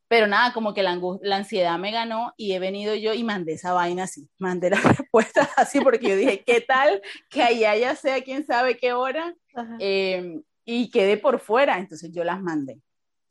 Pero 0.07 0.27
nada, 0.27 0.53
como 0.53 0.73
que 0.73 0.83
la, 0.83 0.99
la, 1.21 1.35
ansiedad 1.37 1.79
me 1.79 1.91
ganó 1.91 2.33
y 2.37 2.53
he 2.53 2.59
venido 2.59 2.93
yo 2.95 3.13
y 3.13 3.23
mandé 3.23 3.53
esa 3.53 3.73
vaina 3.73 4.03
así, 4.03 4.29
mandé 4.37 4.69
las 4.69 4.83
respuestas 4.97 5.49
así 5.57 5.79
porque 5.81 6.09
yo 6.09 6.15
dije, 6.15 6.43
¿qué 6.45 6.61
tal? 6.61 7.01
Que 7.29 7.41
allá 7.41 7.75
ya 7.75 7.95
sea 7.95 8.23
quién 8.23 8.45
sabe 8.45 8.77
qué 8.77 8.93
hora 8.93 9.35
eh, 9.79 10.41
y 10.63 10.89
quedé 10.89 11.17
por 11.17 11.39
fuera, 11.39 11.77
entonces 11.77 12.11
yo 12.11 12.23
las 12.23 12.41
mandé. 12.41 12.79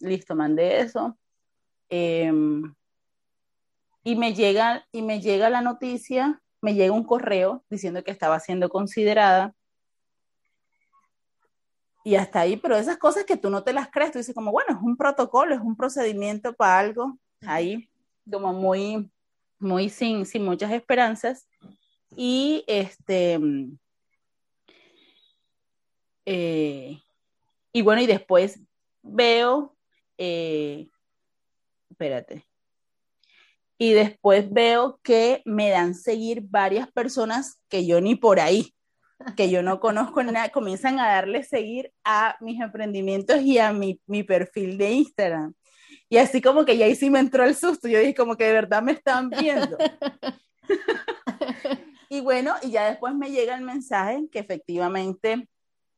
Listo, 0.01 0.35
mandé 0.35 0.81
eso. 0.81 1.17
Eh, 1.89 2.33
y 4.05 4.17
me 4.17 4.35
llega 4.35 4.87
y 4.93 5.03
me 5.03 5.21
llega 5.21 5.49
la 5.51 5.63
noticia, 5.63 6.43
me 6.61 6.75
llega 6.75 6.93
un 6.93 7.05
correo 7.05 7.65
diciendo 7.71 8.05
que 8.05 8.11
estaba 8.11 8.39
siendo 8.39 8.69
considerada 8.69 9.55
y 12.07 12.17
hasta 12.17 12.41
ahí, 12.41 12.59
pero 12.59 12.77
esas 12.77 12.99
cosas 12.99 13.25
que 13.25 13.39
tú 13.39 13.49
no 13.49 13.65
te 13.65 13.73
las 13.73 13.91
crees, 13.91 14.13
tú 14.13 14.19
dices 14.19 14.35
como, 14.35 14.53
bueno, 14.53 14.75
es 14.77 14.83
un 14.83 14.95
protocolo, 14.95 15.55
es 15.55 15.61
un 15.63 15.75
procedimiento 15.75 16.53
para 16.53 16.79
algo, 16.79 17.19
ahí 17.41 17.89
como 18.31 18.53
muy, 18.53 19.11
muy 19.59 19.89
sin, 19.89 20.27
sin 20.27 20.45
muchas 20.45 20.71
esperanzas. 20.71 21.49
Y 22.15 22.63
este, 22.67 23.41
eh, 26.27 27.01
y 27.73 27.83
bueno, 27.83 28.03
y 28.03 28.07
después 28.07 28.61
veo, 29.03 29.75
eh, 30.19 30.87
espérate, 31.89 32.45
y 33.79 33.95
después 33.95 34.53
veo 34.53 35.01
que 35.03 35.41
me 35.47 35.71
dan 35.71 35.95
seguir 35.95 36.43
varias 36.43 36.93
personas 36.93 37.59
que 37.69 37.87
yo 37.87 38.03
ni 38.03 38.15
por 38.15 38.41
ahí 38.41 38.75
que 39.37 39.51
yo 39.51 39.63
no 39.63 39.81
conozco 39.81 40.23
nada, 40.23 40.49
comienzan 40.51 40.99
a 40.99 41.09
darle 41.09 41.43
seguir 41.43 41.93
a 42.05 42.37
mis 42.41 42.61
emprendimientos 42.61 43.41
y 43.43 43.59
a 43.59 43.73
mi, 43.73 44.01
mi 44.07 44.23
perfil 44.23 44.77
de 44.77 44.91
Instagram. 44.93 45.55
Y 46.09 46.19
así 46.19 46.41
como 46.41 46.65
que 46.65 46.77
ya 46.77 46.87
ahí 46.87 46.95
sí 46.95 47.11
me 47.11 47.19
entró 47.19 47.45
el 47.45 47.55
susto, 47.55 47.89
yo 47.89 47.99
dije 47.99 48.15
como 48.15 48.37
que 48.37 48.45
de 48.45 48.53
verdad 48.53 48.83
me 48.83 48.93
están 48.93 49.31
viendo. 49.31 49.77
y 52.09 52.21
bueno, 52.21 52.55
y 52.63 52.71
ya 52.71 52.91
después 52.91 53.15
me 53.15 53.31
llega 53.31 53.55
el 53.55 53.63
mensaje 53.63 54.29
que 54.31 54.39
efectivamente, 54.39 55.49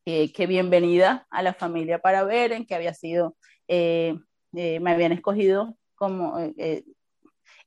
eh, 0.05 0.33
que 0.33 0.47
bienvenida 0.47 1.27
a 1.31 1.43
la 1.43 1.55
familia 1.55 1.99
para 1.99 2.25
ver, 2.25 2.53
en 2.53 2.67
que 2.67 2.75
había 2.75 2.95
sido, 2.95 3.37
eh, 3.69 4.17
eh, 4.55 4.81
me 4.81 4.93
habían 4.93 5.13
escogido 5.13 5.77
como, 5.97 6.39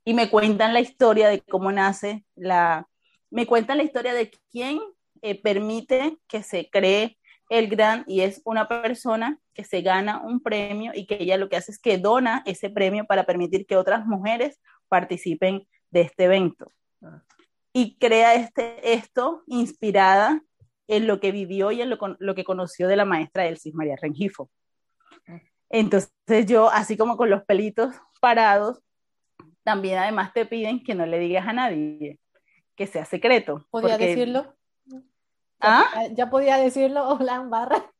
y 0.05 0.13
me 0.13 0.29
cuentan 0.29 0.73
la 0.73 0.79
historia 0.79 1.27
de 1.29 1.41
cómo 1.41 1.71
nace 1.71 2.25
la, 2.35 2.87
me 3.31 3.45
cuentan 3.45 3.77
la 3.77 3.83
historia 3.83 4.13
de 4.13 4.31
quién 4.51 4.79
eh, 5.21 5.41
permite 5.41 6.17
que 6.27 6.43
se 6.43 6.69
cree 6.69 7.17
el 7.49 7.67
gran 7.67 8.03
y 8.07 8.21
es 8.21 8.41
una 8.45 8.67
persona 8.67 9.39
que 9.53 9.63
se 9.63 9.81
gana 9.81 10.21
un 10.21 10.39
premio 10.41 10.91
y 10.93 11.05
que 11.07 11.17
ella 11.19 11.37
lo 11.37 11.49
que 11.49 11.57
hace 11.57 11.71
es 11.71 11.79
que 11.79 11.97
dona 11.97 12.43
ese 12.45 12.69
premio 12.69 13.05
para 13.05 13.25
permitir 13.25 13.65
que 13.65 13.75
otras 13.75 14.05
mujeres 14.05 14.59
participen 14.87 15.67
de 15.89 16.01
este 16.01 16.25
evento. 16.25 16.71
Y 17.73 17.97
crea 17.97 18.35
este, 18.35 18.93
esto 18.93 19.43
inspirada 19.47 20.41
en 20.87 21.07
lo 21.07 21.19
que 21.19 21.31
vivió 21.31 21.71
y 21.71 21.81
en 21.81 21.89
lo, 21.89 21.97
lo 22.19 22.35
que 22.35 22.43
conoció 22.43 22.87
de 22.87 22.95
la 22.95 23.05
maestra 23.05 23.47
Elsis 23.47 23.73
María 23.73 23.95
Rengifo. 23.99 24.49
Entonces 25.69 26.45
yo, 26.47 26.69
así 26.69 26.97
como 26.97 27.17
con 27.17 27.29
los 27.29 27.43
pelitos 27.43 27.93
parados, 28.19 28.79
también 29.63 29.99
además 29.99 30.33
te 30.33 30.45
piden 30.45 30.83
que 30.83 30.95
no 30.95 31.05
le 31.05 31.19
digas 31.19 31.47
a 31.47 31.53
nadie, 31.53 32.19
que 32.75 32.87
sea 32.87 33.05
secreto. 33.05 33.67
¿Podría 33.69 33.97
decirlo? 33.97 34.55
¿Ah? 35.61 35.85
¿Ya 36.11 36.29
podía 36.29 36.57
decirlo 36.57 37.07
hola 37.19 37.39
barra? 37.41 37.91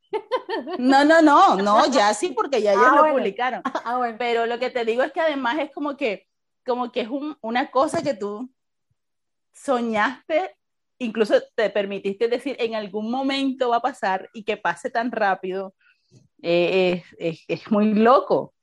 No, 0.80 1.06
no, 1.06 1.22
no, 1.22 1.58
no, 1.58 1.92
ya 1.92 2.14
sí, 2.16 2.30
porque 2.30 2.62
ya 2.62 2.72
ellos 2.72 2.86
ah, 2.88 2.96
lo 3.06 3.14
publicaron. 3.14 3.62
Ah, 3.64 4.16
Pero 4.18 4.48
lo 4.48 4.58
que 4.58 4.72
te 4.72 4.84
digo 4.84 5.04
es 5.04 5.12
que 5.12 5.22
además 5.22 5.60
es 5.60 5.72
como 5.72 5.96
que, 5.96 6.28
como 6.66 6.92
que 6.92 7.02
es 7.02 7.10
una 7.42 7.70
cosa 7.70 8.02
que 8.02 8.16
tú 8.16 8.50
soñaste, 9.54 10.56
incluso 10.98 11.36
te 11.56 11.70
permitiste 11.70 12.28
decir 12.28 12.56
en 12.60 12.74
algún 12.74 13.12
momento 13.12 13.70
va 13.70 13.78
a 13.78 13.82
pasar 13.82 14.30
y 14.34 14.44
que 14.44 14.58
pase 14.58 14.90
tan 14.90 15.12
rápido, 15.12 15.76
eh, 16.42 17.04
es, 17.20 17.44
es, 17.48 17.70
muy 17.70 17.94
loco. 17.94 18.56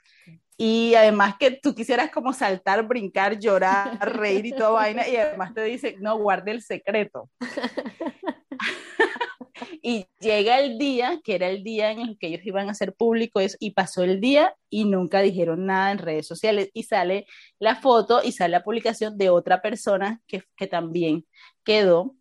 Y 0.57 0.95
además 0.95 1.37
que 1.39 1.53
tú 1.53 1.75
quisieras 1.75 2.11
como 2.11 2.33
saltar, 2.33 2.83
brincar, 2.89 3.39
llorar, 3.39 3.99
reír 4.01 4.47
y 4.47 4.53
toda 4.53 4.71
vaina, 4.71 5.07
y 5.07 5.17
además 5.17 5.55
te 5.55 5.63
dicen, 5.63 5.97
no, 6.01 6.19
guarde 6.19 6.51
el 6.51 6.63
secreto. 6.63 7.31
y 9.83 10.07
llega 10.21 10.61
el 10.61 10.79
día, 10.79 11.21
que 11.25 11.35
era 11.35 11.49
el 11.49 11.63
día 11.63 11.91
en 11.91 12.01
el 12.01 12.19
que 12.19 12.29
ellos 12.29 12.41
iban 12.45 12.69
a 12.69 12.73
hacer 12.73 12.95
público 12.95 13.41
eso, 13.41 13.57
y 13.61 13.73
pasó 13.73 14.03
el 14.03 14.21
día 14.21 14.55
y 14.71 14.85
nunca 14.85 15.21
dijeron 15.21 15.67
nada 15.67 15.93
en 15.93 15.99
redes 15.99 16.27
sociales. 16.27 16.71
Y 16.75 16.85
sale 16.85 17.27
la 17.59 17.77
foto 17.77 18.23
y 18.23 18.33
sale 18.33 18.53
la 18.53 18.65
publicación 18.65 19.17
de 19.19 19.31
otra 19.31 19.63
persona 19.63 20.21
que, 20.27 20.45
que 20.57 20.67
también 20.67 21.27
quedó. 21.65 22.15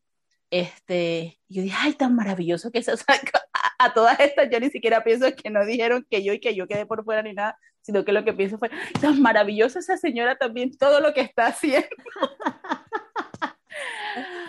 Este, 0.51 1.39
yo 1.49 1.63
dije, 1.63 1.75
ay, 1.79 1.93
tan 1.93 2.15
maravilloso 2.15 2.71
que 2.71 2.83
se 2.83 2.95
saca 2.97 3.45
a, 3.79 3.93
todas 3.93 4.19
estas. 4.19 4.49
Yo 4.49 4.59
ni 4.59 4.69
siquiera 4.69 5.03
pienso 5.03 5.27
que 5.35 5.49
no 5.49 5.65
dijeron 5.65 6.05
que 6.09 6.23
yo 6.23 6.33
y 6.33 6.39
que 6.39 6.55
yo 6.55 6.67
quedé 6.67 6.85
por 6.85 7.03
fuera 7.03 7.21
ni 7.21 7.33
nada, 7.33 7.57
sino 7.81 8.05
que 8.05 8.11
lo 8.11 8.23
que 8.23 8.33
pienso 8.33 8.57
fue, 8.57 8.69
tan 9.01 9.21
maravilloso 9.21 9.79
esa 9.79 9.97
señora 9.97 10.37
también, 10.37 10.75
todo 10.77 11.01
lo 11.01 11.13
que 11.13 11.21
está 11.21 11.47
haciendo. 11.47 11.87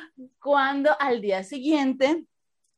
Cuando 0.47 0.93
al 1.01 1.20
día 1.20 1.43
siguiente 1.43 2.24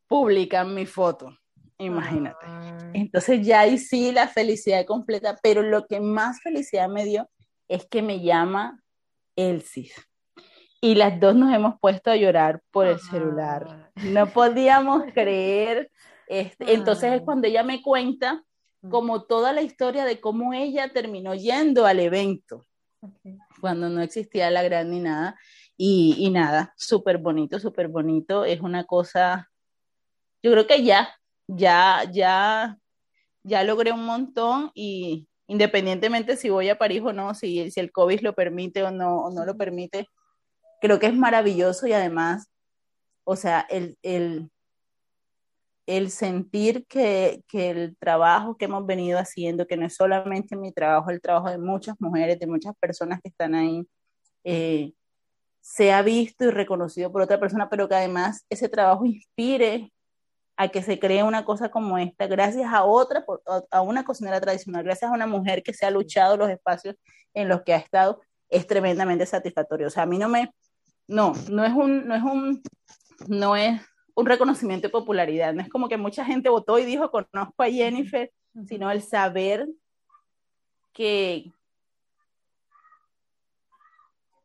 publican 0.06 0.74
mi 0.74 0.86
foto. 0.86 1.36
Imagínate. 1.76 2.46
Entonces 2.94 3.46
ya 3.46 3.60
ahí 3.60 3.76
sí 3.76 4.10
la 4.10 4.26
felicidad 4.26 4.86
completa, 4.86 5.36
pero 5.42 5.60
lo 5.60 5.86
que 5.86 6.00
más 6.00 6.40
felicidad 6.40 6.88
me 6.88 7.04
dio 7.04 7.28
es 7.68 7.84
que 7.84 8.00
me 8.00 8.20
llama 8.22 8.82
Elsis. 9.36 9.92
Y 10.80 10.94
las 10.94 11.20
dos 11.20 11.34
nos 11.34 11.54
hemos 11.54 11.74
puesto 11.78 12.10
a 12.10 12.16
llorar 12.16 12.62
por 12.70 12.86
el 12.86 12.98
celular. 13.00 13.90
No 13.96 14.32
podíamos 14.32 15.02
creer. 15.12 15.90
Este, 16.26 16.72
entonces 16.72 17.12
es 17.12 17.20
cuando 17.20 17.48
ella 17.48 17.64
me 17.64 17.82
cuenta 17.82 18.42
como 18.88 19.24
toda 19.24 19.52
la 19.52 19.60
historia 19.60 20.06
de 20.06 20.22
cómo 20.22 20.54
ella 20.54 20.90
terminó 20.90 21.34
yendo 21.34 21.84
al 21.84 22.00
evento, 22.00 22.64
cuando 23.60 23.90
no 23.90 24.00
existía 24.00 24.50
la 24.50 24.62
gran 24.62 24.88
ni 24.90 25.00
nada. 25.00 25.36
Y, 25.78 26.16
y 26.18 26.30
nada, 26.30 26.74
súper 26.76 27.18
bonito, 27.18 27.58
súper 27.58 27.88
bonito. 27.88 28.44
Es 28.44 28.60
una 28.60 28.84
cosa 28.84 29.48
yo 30.42 30.52
creo 30.52 30.66
que 30.66 30.84
ya, 30.84 31.08
ya, 31.48 32.04
ya, 32.12 32.78
ya 33.42 33.64
logré 33.64 33.92
un 33.92 34.04
montón 34.04 34.70
y 34.74 35.26
independientemente 35.46 36.36
si 36.36 36.50
voy 36.50 36.68
a 36.68 36.78
París 36.78 37.02
o 37.04 37.12
no, 37.12 37.34
si, 37.34 37.70
si 37.70 37.80
el 37.80 37.90
COVID 37.92 38.20
lo 38.20 38.34
permite 38.34 38.82
o 38.84 38.90
no, 38.90 39.24
o 39.24 39.30
no 39.30 39.44
lo 39.44 39.56
permite, 39.56 40.06
creo 40.80 40.98
que 40.98 41.06
es 41.06 41.14
maravilloso 41.14 41.86
y 41.86 41.92
además, 41.92 42.48
o 43.24 43.36
sea, 43.36 43.66
el, 43.68 43.98
el, 44.02 44.50
el 45.86 46.10
sentir 46.10 46.86
que, 46.86 47.42
que, 47.48 47.70
el 47.70 47.96
trabajo 47.96 48.56
que 48.56 48.66
hemos 48.66 48.86
venido 48.86 49.18
haciendo, 49.18 49.66
que 49.66 49.76
no 49.76 49.86
es 49.86 49.96
solamente 49.96 50.56
mi 50.56 50.72
trabajo, 50.72 51.10
el 51.10 51.20
trabajo 51.20 51.50
de 51.50 51.58
muchas 51.58 51.96
mujeres, 52.00 52.38
de 52.38 52.46
muchas 52.46 52.74
personas 52.78 53.20
que 53.22 53.28
están 53.30 53.54
ahí, 53.54 53.88
eh, 54.44 54.92
se 55.68 55.92
ha 55.92 56.00
visto 56.00 56.46
y 56.46 56.50
reconocido 56.50 57.12
por 57.12 57.20
otra 57.20 57.38
persona, 57.38 57.68
pero 57.68 57.90
que 57.90 57.94
además 57.94 58.46
ese 58.48 58.70
trabajo 58.70 59.04
inspire 59.04 59.92
a 60.56 60.68
que 60.68 60.82
se 60.82 60.98
cree 60.98 61.22
una 61.22 61.44
cosa 61.44 61.70
como 61.70 61.98
esta, 61.98 62.26
gracias 62.26 62.72
a 62.72 62.84
otra, 62.84 63.22
a 63.70 63.82
una 63.82 64.02
cocinera 64.02 64.40
tradicional, 64.40 64.82
gracias 64.82 65.10
a 65.10 65.14
una 65.14 65.26
mujer 65.26 65.62
que 65.62 65.74
se 65.74 65.84
ha 65.84 65.90
luchado 65.90 66.38
los 66.38 66.48
espacios 66.48 66.96
en 67.34 67.48
los 67.48 67.62
que 67.62 67.74
ha 67.74 67.76
estado, 67.76 68.22
es 68.48 68.66
tremendamente 68.66 69.26
satisfactorio. 69.26 69.88
O 69.88 69.90
sea, 69.90 70.04
a 70.04 70.06
mí 70.06 70.16
no 70.16 70.30
me, 70.30 70.50
no, 71.06 71.34
no 71.50 71.64
es 71.64 71.72
un, 71.74 72.08
no 72.08 72.14
es 72.14 72.22
un, 72.22 72.62
no 73.28 73.54
es 73.54 73.78
un 74.14 74.24
reconocimiento 74.24 74.88
de 74.88 74.92
popularidad, 74.92 75.52
no 75.52 75.60
es 75.60 75.68
como 75.68 75.90
que 75.90 75.98
mucha 75.98 76.24
gente 76.24 76.48
votó 76.48 76.78
y 76.78 76.86
dijo, 76.86 77.10
conozco 77.10 77.62
a 77.62 77.70
Jennifer, 77.70 78.32
sino 78.66 78.90
el 78.90 79.02
saber 79.02 79.68
que, 80.94 81.52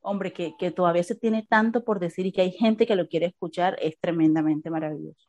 hombre, 0.04 0.34
que, 0.34 0.56
que 0.58 0.72
todavía 0.72 1.04
se 1.04 1.16
tiene 1.16 1.48
tanto 1.50 1.84
por 1.84 2.00
decir 2.00 2.26
y 2.26 2.32
que 2.32 2.42
hay 2.42 2.52
gente 2.52 2.86
que 2.86 2.96
lo 2.96 3.08
quiere 3.08 3.26
escuchar, 3.26 3.78
es 3.82 4.00
tremendamente 4.00 4.70
maravilloso. 4.70 5.28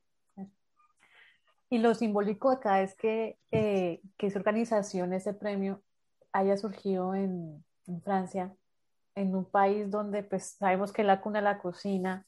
Y 1.71 1.79
lo 1.79 1.95
simbólico 1.95 2.51
acá 2.51 2.83
es 2.83 2.95
que, 2.95 3.39
eh, 3.51 4.01
que 4.17 4.27
esa 4.27 4.39
organización, 4.39 5.13
ese 5.13 5.33
premio, 5.35 5.83
haya 6.33 6.57
surgido 6.57 7.15
en, 7.15 7.65
Francia, 8.03 8.55
en 9.15 9.35
un 9.35 9.45
país 9.45 9.91
donde 9.91 10.23
pues 10.23 10.57
sabemos 10.59 10.93
que 10.93 11.05
la 11.05 11.21
cuna 11.21 11.41
la 11.41 11.59
cocina, 11.59 12.27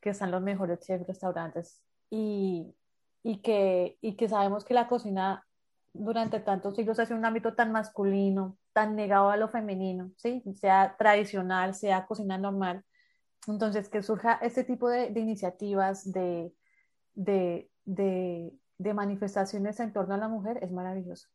que 0.00 0.10
están 0.10 0.30
los 0.30 0.42
mejores 0.42 0.80
chefs, 0.80 1.06
restaurantes, 1.06 1.82
y, 2.10 2.74
y, 3.22 3.42
que, 3.42 3.98
y 4.00 4.16
que 4.16 4.28
sabemos 4.28 4.64
que 4.64 4.74
la 4.74 4.88
cocina 4.88 5.46
durante 5.92 6.40
tantos 6.40 6.74
siglos 6.76 6.98
ha 6.98 7.06
sido 7.06 7.18
un 7.18 7.24
ámbito 7.24 7.54
tan 7.54 7.72
masculino, 7.72 8.56
tan 8.72 8.94
negado 8.96 9.30
a 9.30 9.36
lo 9.36 9.48
femenino, 9.48 10.12
¿sí? 10.16 10.42
sea 10.54 10.96
tradicional, 10.98 11.74
sea 11.74 12.06
cocina 12.06 12.38
normal. 12.38 12.84
Entonces, 13.46 13.88
que 13.88 14.02
surja 14.02 14.38
este 14.42 14.64
tipo 14.64 14.88
de, 14.88 15.06
iniciativas 15.18 16.10
de, 16.12 16.52
de, 17.14 17.70
de 17.84 18.94
manifestaciones 18.94 19.80
en 19.80 19.92
torno 19.92 20.14
a 20.14 20.18
la 20.18 20.28
mujer 20.28 20.58
es 20.62 20.70
maravilloso, 20.70 21.28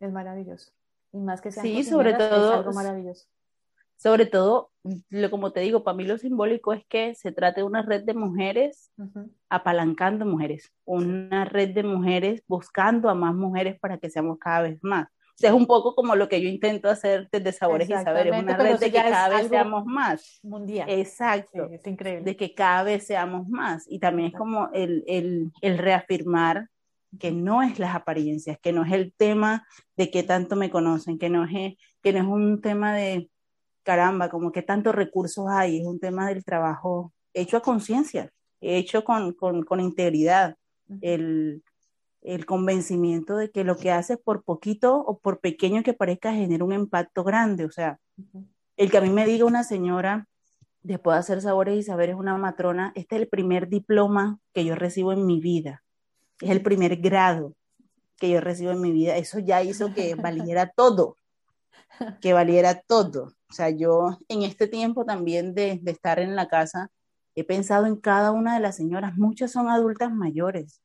es 0.00 0.12
maravilloso. 0.12 0.72
Y 1.12 1.18
más 1.18 1.40
que 1.40 1.50
sean 1.50 1.66
Sí, 1.66 1.84
sobre 1.84 2.10
es 2.10 2.18
todo- 2.18 2.52
algo 2.54 2.72
maravilloso. 2.72 3.26
Sobre 3.96 4.26
todo, 4.26 4.70
lo, 5.10 5.28
como 5.28 5.50
te 5.52 5.58
digo, 5.58 5.82
para 5.82 5.96
mí 5.96 6.04
lo 6.04 6.18
simbólico 6.18 6.72
es 6.72 6.84
que 6.86 7.16
se 7.16 7.32
trate 7.32 7.62
de 7.62 7.66
una 7.66 7.82
red 7.82 8.04
de 8.04 8.14
mujeres 8.14 8.92
apalancando 9.48 10.24
mujeres, 10.24 10.72
una 10.84 11.44
red 11.44 11.74
de 11.74 11.82
mujeres 11.82 12.42
buscando 12.46 13.08
a 13.10 13.14
más 13.16 13.34
mujeres 13.34 13.76
para 13.80 13.98
que 13.98 14.08
seamos 14.08 14.38
cada 14.38 14.62
vez 14.62 14.78
más. 14.82 15.08
Es 15.40 15.52
un 15.52 15.66
poco 15.66 15.94
como 15.94 16.16
lo 16.16 16.28
que 16.28 16.40
yo 16.40 16.48
intento 16.48 16.88
hacer 16.88 17.28
desde 17.30 17.52
Sabores 17.52 17.88
y 17.88 17.92
Saberes, 17.92 18.42
una 18.42 18.56
red 18.56 18.78
de 18.78 18.90
que 18.90 18.98
cada 18.98 19.28
vez 19.28 19.48
seamos 19.48 19.84
más. 19.86 20.40
Mundial. 20.42 20.88
Exacto. 20.90 21.68
Sí, 21.68 21.74
es 21.74 21.86
increíble. 21.86 22.24
de 22.24 22.36
que 22.36 22.54
cada 22.54 22.82
vez 22.82 23.06
seamos 23.06 23.48
más. 23.48 23.84
Y 23.88 24.00
también 24.00 24.28
es 24.28 24.34
como 24.34 24.68
el, 24.72 25.04
el, 25.06 25.52
el 25.60 25.78
reafirmar 25.78 26.68
que 27.18 27.30
no 27.30 27.62
es 27.62 27.78
las 27.78 27.94
apariencias, 27.94 28.58
que 28.60 28.72
no 28.72 28.84
es 28.84 28.92
el 28.92 29.14
tema 29.14 29.66
de 29.96 30.10
qué 30.10 30.22
tanto 30.22 30.56
me 30.56 30.70
conocen, 30.70 31.18
que 31.18 31.30
no 31.30 31.44
es, 31.44 31.76
que 32.02 32.12
no 32.12 32.18
es 32.18 32.26
un 32.26 32.60
tema 32.60 32.94
de 32.94 33.30
caramba, 33.82 34.28
como 34.28 34.52
que 34.52 34.62
tantos 34.62 34.94
recursos 34.94 35.46
hay, 35.48 35.78
es 35.80 35.86
un 35.86 35.98
tema 35.98 36.28
del 36.28 36.44
trabajo 36.44 37.12
hecho 37.32 37.56
a 37.56 37.62
conciencia, 37.62 38.30
hecho 38.60 39.04
con, 39.04 39.32
con, 39.32 39.62
con 39.62 39.80
integridad, 39.80 40.56
el, 41.00 41.62
el 42.22 42.46
convencimiento 42.46 43.36
de 43.36 43.50
que 43.50 43.64
lo 43.64 43.76
que 43.76 43.90
haces 43.90 44.18
por 44.18 44.42
poquito 44.42 44.96
o 44.96 45.18
por 45.18 45.40
pequeño 45.40 45.82
que 45.82 45.94
parezca 45.94 46.32
genera 46.32 46.64
un 46.64 46.72
impacto 46.72 47.24
grande, 47.24 47.64
o 47.64 47.70
sea, 47.70 47.98
el 48.76 48.90
que 48.90 48.98
a 48.98 49.00
mí 49.00 49.10
me 49.10 49.26
diga 49.26 49.44
una 49.44 49.64
señora, 49.64 50.26
después 50.82 51.14
de 51.14 51.20
hacer 51.20 51.40
sabores 51.42 51.78
y 51.78 51.82
saberes, 51.82 52.16
una 52.16 52.36
matrona, 52.36 52.92
este 52.94 53.16
es 53.16 53.22
el 53.22 53.28
primer 53.28 53.68
diploma 53.68 54.38
que 54.52 54.64
yo 54.64 54.74
recibo 54.74 55.12
en 55.12 55.26
mi 55.26 55.40
vida, 55.40 55.82
es 56.40 56.50
el 56.50 56.62
primer 56.62 56.96
grado 56.96 57.54
que 58.16 58.30
yo 58.30 58.40
recibo 58.40 58.72
en 58.72 58.80
mi 58.80 58.92
vida, 58.92 59.16
eso 59.16 59.38
ya 59.38 59.62
hizo 59.62 59.94
que 59.94 60.14
valiera 60.16 60.72
todo, 60.74 61.16
que 62.20 62.32
valiera 62.32 62.80
todo. 62.86 63.32
O 63.50 63.52
sea, 63.52 63.70
yo 63.70 64.18
en 64.28 64.42
este 64.42 64.66
tiempo 64.66 65.04
también 65.04 65.54
de, 65.54 65.78
de 65.82 65.90
estar 65.90 66.18
en 66.18 66.36
la 66.36 66.48
casa, 66.48 66.90
he 67.34 67.44
pensado 67.44 67.86
en 67.86 67.96
cada 67.96 68.32
una 68.32 68.54
de 68.54 68.60
las 68.60 68.76
señoras, 68.76 69.16
muchas 69.16 69.52
son 69.52 69.68
adultas 69.68 70.12
mayores. 70.12 70.82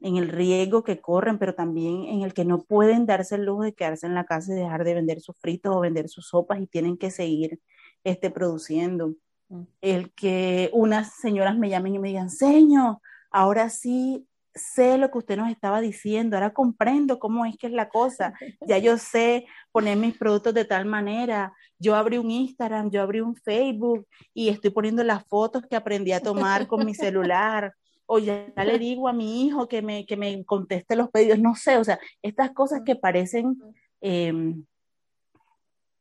En 0.00 0.16
el 0.16 0.28
riesgo 0.28 0.84
que 0.84 1.00
corren, 1.00 1.38
pero 1.38 1.54
también 1.54 2.04
en 2.04 2.22
el 2.22 2.34
que 2.34 2.44
no 2.44 2.62
pueden 2.62 3.06
darse 3.06 3.34
el 3.34 3.44
lujo 3.44 3.62
de 3.62 3.74
quedarse 3.74 4.06
en 4.06 4.14
la 4.14 4.24
casa 4.24 4.52
y 4.52 4.56
dejar 4.56 4.84
de 4.84 4.94
vender 4.94 5.20
sus 5.20 5.36
fritos 5.38 5.74
o 5.74 5.80
vender 5.80 6.08
sus 6.08 6.28
sopas 6.28 6.60
y 6.60 6.66
tienen 6.66 6.96
que 6.96 7.10
seguir 7.10 7.60
este, 8.04 8.30
produciendo. 8.30 9.14
Mm. 9.48 9.62
El 9.80 10.12
que 10.12 10.70
unas 10.72 11.14
señoras 11.16 11.56
me 11.56 11.68
llamen 11.68 11.94
y 11.94 11.98
me 11.98 12.08
digan, 12.08 12.30
señor, 12.30 12.98
ahora 13.30 13.70
sí 13.70 14.26
sé 14.54 14.98
lo 14.98 15.10
que 15.10 15.18
usted 15.18 15.36
nos 15.36 15.50
estaba 15.50 15.80
diciendo, 15.80 16.36
ahora 16.36 16.52
comprendo 16.52 17.18
cómo 17.18 17.44
es 17.44 17.56
que 17.56 17.68
es 17.68 17.72
la 17.72 17.88
cosa, 17.88 18.34
ya 18.66 18.78
yo 18.78 18.98
sé 18.98 19.46
poner 19.72 19.96
mis 19.96 20.16
productos 20.16 20.54
de 20.54 20.64
tal 20.64 20.84
manera, 20.84 21.52
yo 21.78 21.94
abrí 21.94 22.18
un 22.18 22.30
Instagram, 22.30 22.90
yo 22.90 23.02
abrí 23.02 23.20
un 23.20 23.36
Facebook 23.36 24.06
y 24.34 24.48
estoy 24.48 24.70
poniendo 24.70 25.04
las 25.04 25.24
fotos 25.26 25.62
que 25.68 25.76
aprendí 25.76 26.12
a 26.12 26.20
tomar 26.20 26.66
con 26.66 26.84
mi 26.84 26.94
celular, 26.94 27.72
o 28.10 28.18
ya, 28.18 28.50
le 28.64 28.78
digo 28.78 29.06
a 29.06 29.12
mi 29.12 29.44
hijo 29.44 29.68
que 29.68 29.82
me, 29.82 30.06
que 30.06 30.16
me 30.16 30.42
conteste 30.46 30.96
los 30.96 31.10
pedidos, 31.10 31.38
no 31.38 31.54
sé, 31.54 31.76
o 31.76 31.84
sea, 31.84 32.00
estas 32.22 32.52
cosas 32.52 32.80
que 32.84 32.96
parecen 32.96 33.60
eh, 34.00 34.54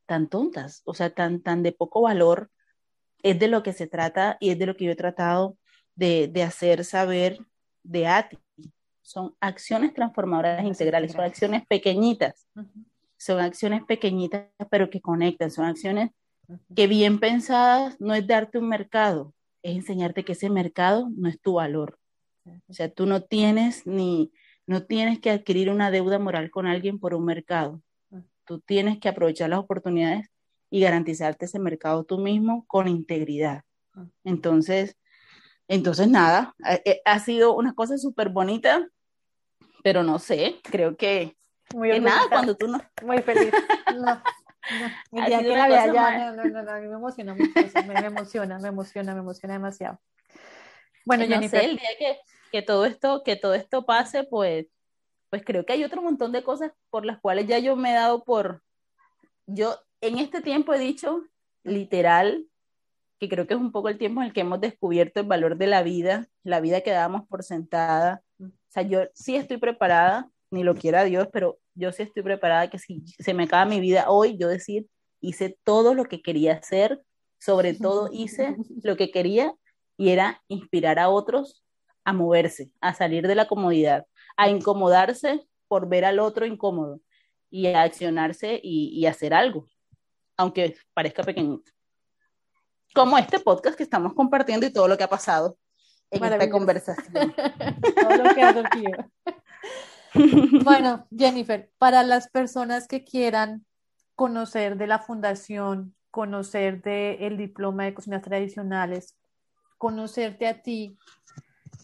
tan 0.06 0.30
tontas, 0.30 0.82
o 0.86 0.94
sea, 0.94 1.10
tan, 1.10 1.42
tan 1.42 1.64
de 1.64 1.74
poco 1.74 2.02
valor, 2.02 2.50
es 3.24 3.38
de 3.38 3.50
lo 3.50 3.62
que 3.62 3.74
se 3.74 3.88
trata 3.88 4.38
y 4.40 4.52
es 4.52 4.58
de 4.58 4.66
lo 4.66 4.78
que 4.78 4.86
yo 4.86 4.92
he 4.92 4.96
tratado 4.96 5.58
de, 5.96 6.30
de 6.30 6.44
hacer 6.44 6.86
saber 6.86 7.40
de 7.84 8.08
ATI. 8.08 8.40
Son 9.02 9.36
acciones 9.42 9.94
transformadoras 9.94 10.64
integrales, 10.64 11.12
son 11.12 11.26
acciones 11.26 11.68
pequeñitas, 11.68 12.48
son 13.18 13.42
acciones 13.42 13.84
pequeñitas, 13.84 14.46
pero 14.72 14.90
que 14.90 15.02
conectan, 15.02 15.52
son 15.52 15.66
acciones 15.66 16.12
que 16.74 16.88
bien 16.88 17.20
pensadas 17.20 18.00
no 18.00 18.14
es 18.14 18.26
darte 18.26 18.60
un 18.60 18.70
mercado, 18.70 19.34
es 19.68 19.76
enseñarte 19.76 20.24
que 20.24 20.32
ese 20.32 20.50
mercado 20.50 21.10
no 21.16 21.28
es 21.28 21.42
tu 21.42 21.56
valor. 21.56 22.00
O 22.68 22.74
sea, 22.74 22.90
tú 22.90 23.06
no 23.06 23.22
tienes 23.24 23.86
ni, 23.86 24.32
no 24.66 24.84
tienes 24.84 25.20
que 25.20 25.30
adquirir 25.30 25.70
una 25.70 25.92
deuda 25.92 26.20
moral 26.20 26.50
con 26.50 26.66
alguien 26.66 27.00
por 27.00 27.14
un 27.14 27.26
mercado. 27.26 27.82
Tú 28.46 28.62
tienes 28.62 28.98
que 29.00 29.10
aprovechar 29.10 29.50
las 29.50 29.60
oportunidades 29.60 30.30
y 30.70 30.80
garantizarte 30.80 31.46
ese 31.46 31.60
mercado 31.60 32.06
tú 32.06 32.18
mismo 32.18 32.66
con 32.68 32.88
integridad. 32.88 33.64
Entonces, 34.24 34.96
entonces 35.68 36.08
nada, 36.08 36.56
ha, 36.64 36.76
eh, 36.76 37.02
ha 37.04 37.20
sido 37.20 37.54
una 37.54 37.74
cosa 37.74 37.98
súper 37.98 38.30
bonita, 38.30 38.88
pero 39.84 40.02
no 40.04 40.18
sé, 40.18 40.62
creo 40.64 40.96
que, 40.96 41.36
Muy 41.76 41.92
que 41.92 42.00
nada, 42.00 42.22
cuando 42.30 42.56
tú 42.56 42.70
no, 42.70 42.80
Muy 43.04 43.22
feliz. 43.22 43.52
No, 43.98 44.22
no. 45.12 45.26
Que 45.26 45.30
la 45.30 45.68
vea 45.68 45.94
ya, 45.94 46.32
no, 46.32 46.46
no, 46.46 46.64
no, 46.64 46.72
me 46.74 46.86
emociona 46.86 47.34
mucho 47.34 47.52
eso, 47.56 47.84
me, 47.84 47.94
me 47.94 48.08
emociona, 48.08 48.60
me 48.60 48.68
emociona, 48.68 49.14
me 49.14 49.20
emociona 49.20 49.54
demasiado. 49.54 50.00
Bueno, 51.06 51.26
no 51.26 51.36
Jennifer, 51.36 51.62
sé, 51.62 51.66
el 51.70 51.78
día 51.78 51.90
que, 51.98 52.18
que 52.52 52.62
todo 52.62 52.86
esto, 52.86 53.24
que 53.24 53.36
todo 53.36 53.54
esto 53.54 53.86
pase, 53.86 54.24
pues, 54.24 54.68
pues 55.30 55.44
creo 55.46 55.66
que 55.66 55.74
hay 55.74 55.84
otro 55.84 56.02
montón 56.02 56.32
de 56.32 56.44
cosas 56.44 56.72
por 56.90 57.06
las 57.06 57.20
cuales 57.20 57.48
ya 57.48 57.60
yo 57.60 57.76
me 57.76 57.92
he 57.92 57.96
dado 57.96 58.24
por, 58.24 58.64
yo 59.46 59.80
en 60.02 60.18
este 60.18 60.42
tiempo 60.42 60.74
he 60.74 60.80
dicho 60.80 61.24
literal 61.64 62.46
que 63.20 63.30
creo 63.30 63.48
que 63.48 63.56
es 63.56 63.60
un 63.60 63.72
poco 63.72 63.90
el 63.90 63.98
tiempo 63.98 64.22
en 64.22 64.28
el 64.28 64.34
que 64.34 64.42
hemos 64.42 64.62
descubierto 64.62 65.20
el 65.20 65.26
valor 65.26 65.58
de 65.58 65.68
la 65.68 65.82
vida, 65.82 66.28
la 66.44 66.60
vida 66.60 66.82
que 66.82 66.92
dábamos 66.92 67.28
por 67.28 67.44
sentada. 67.44 68.22
O 68.40 68.50
sea, 68.70 68.84
yo 68.84 69.02
sí 69.14 69.36
estoy 69.36 69.58
preparada, 69.58 70.30
ni 70.52 70.64
lo 70.64 70.76
quiera 70.76 71.04
Dios, 71.04 71.28
pero 71.34 71.58
yo 71.78 71.92
sí 71.92 72.04
estoy 72.04 72.24
preparada 72.24 72.70
que 72.70 72.80
si 72.80 73.04
se 73.20 73.34
me 73.34 73.44
acaba 73.44 73.66
mi 73.66 73.80
vida 73.80 74.10
hoy, 74.10 74.38
yo 74.38 74.48
decir, 74.48 74.88
hice 75.22 75.58
todo 75.64 75.94
lo 75.94 76.06
que 76.06 76.22
quería 76.22 76.54
hacer, 76.54 77.02
sobre 77.40 77.74
todo 77.74 78.10
hice 78.12 78.56
lo 78.84 78.98
que 78.98 79.12
quería 79.12 79.54
y 79.96 80.10
era 80.10 80.44
inspirar 80.48 81.00
a 81.00 81.10
otros 81.10 81.64
a 82.04 82.14
moverse, 82.14 82.72
a 82.80 82.94
salir 82.94 83.28
de 83.28 83.36
la 83.36 83.50
comodidad, 83.50 84.06
a 84.38 84.50
incomodarse 84.50 85.46
por 85.68 85.90
ver 85.90 86.06
al 86.06 86.20
otro 86.20 86.46
incómodo 86.46 87.02
y 87.50 87.68
a 87.68 87.82
accionarse 87.82 88.62
y, 88.64 88.98
y 88.98 89.06
hacer 89.08 89.34
algo, 89.34 89.68
aunque 90.38 90.78
parezca 90.94 91.22
pequeñito. 91.22 91.70
Como 92.96 93.18
este 93.18 93.40
podcast 93.40 93.76
que 93.76 93.84
estamos 93.84 94.14
compartiendo 94.14 94.66
y 94.66 94.72
todo 94.72 94.88
lo 94.88 94.98
que 94.98 95.04
ha 95.04 95.10
pasado 95.10 95.58
en 96.10 96.24
esta 96.24 96.50
conversación. 96.50 97.14
todo 98.02 98.24
lo 98.24 98.34
que 98.34 98.42
ha 98.42 98.54
surgido. 98.54 99.12
Bueno, 100.64 101.08
Jennifer, 101.16 101.70
para 101.78 102.04
las 102.04 102.30
personas 102.30 102.88
que 102.88 103.04
quieran 103.04 103.66
conocer 104.16 104.78
de 104.78 104.88
la 104.88 105.00
fundación, 105.00 105.96
conocer 106.12 106.82
del 106.82 107.38
diploma 107.38 107.86
de 107.86 107.94
cocinas 107.94 108.22
tradicionales, 108.22 109.16
conocerte 109.78 110.48
a 110.48 110.62
ti, 110.62 110.98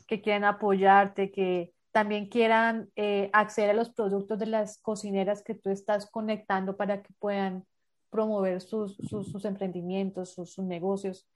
que 0.07 0.21
quieran 0.21 0.43
apoyarte, 0.43 1.31
que 1.31 1.73
también 1.91 2.27
quieran 2.27 2.89
eh, 2.95 3.29
acceder 3.33 3.69
a 3.69 3.73
los 3.73 3.91
productos 3.91 4.39
de 4.39 4.47
las 4.47 4.79
cocineras 4.79 5.43
que 5.43 5.53
tú 5.53 5.69
estás 5.69 6.09
conectando 6.09 6.75
para 6.75 7.03
que 7.03 7.13
puedan 7.19 7.65
promover 8.09 8.61
sus, 8.61 8.95
sus, 8.97 9.31
sus 9.31 9.45
emprendimientos, 9.45 10.33
sus, 10.33 10.51
sus 10.53 10.65
negocios. 10.65 11.27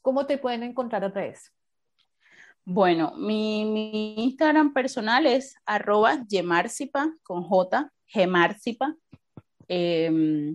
¿Cómo 0.00 0.26
te 0.26 0.38
pueden 0.38 0.64
encontrar 0.64 1.04
a 1.04 1.12
través? 1.12 1.52
Bueno, 2.64 3.14
mi, 3.16 4.14
Instagram 4.16 4.72
personal 4.72 5.26
es 5.26 5.56
arroba 5.66 6.24
gemarcipa 6.30 7.12
con 7.24 7.42
J, 7.42 7.90
gemarcipa. 8.06 8.94
Eh, 9.68 10.54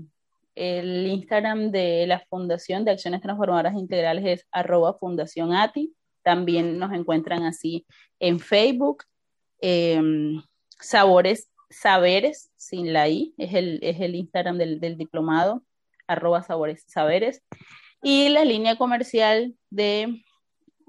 el 0.55 1.07
Instagram 1.07 1.69
de 1.71 2.07
la 2.07 2.19
Fundación 2.29 2.85
de 2.85 2.91
Acciones 2.91 3.21
Transformadoras 3.21 3.75
Integrales 3.75 4.25
es 4.25 4.47
arroba 4.51 4.97
Fundación 4.97 5.53
ATI. 5.53 5.93
También 6.23 6.79
nos 6.79 6.93
encuentran 6.93 7.43
así 7.43 7.85
en 8.19 8.39
Facebook. 8.39 9.03
Eh, 9.61 10.01
sabores, 10.79 11.51
saberes, 11.69 12.51
sin 12.55 12.93
la 12.93 13.09
I, 13.09 13.33
es 13.37 13.53
el, 13.53 13.79
es 13.83 13.99
el 13.99 14.15
Instagram 14.15 14.57
del, 14.57 14.79
del 14.79 14.97
diplomado, 14.97 15.63
arroba 16.07 16.41
sabores, 16.43 16.83
saberes. 16.87 17.43
Y 18.01 18.29
la 18.29 18.45
línea 18.45 18.77
comercial 18.77 19.55
de 19.69 20.23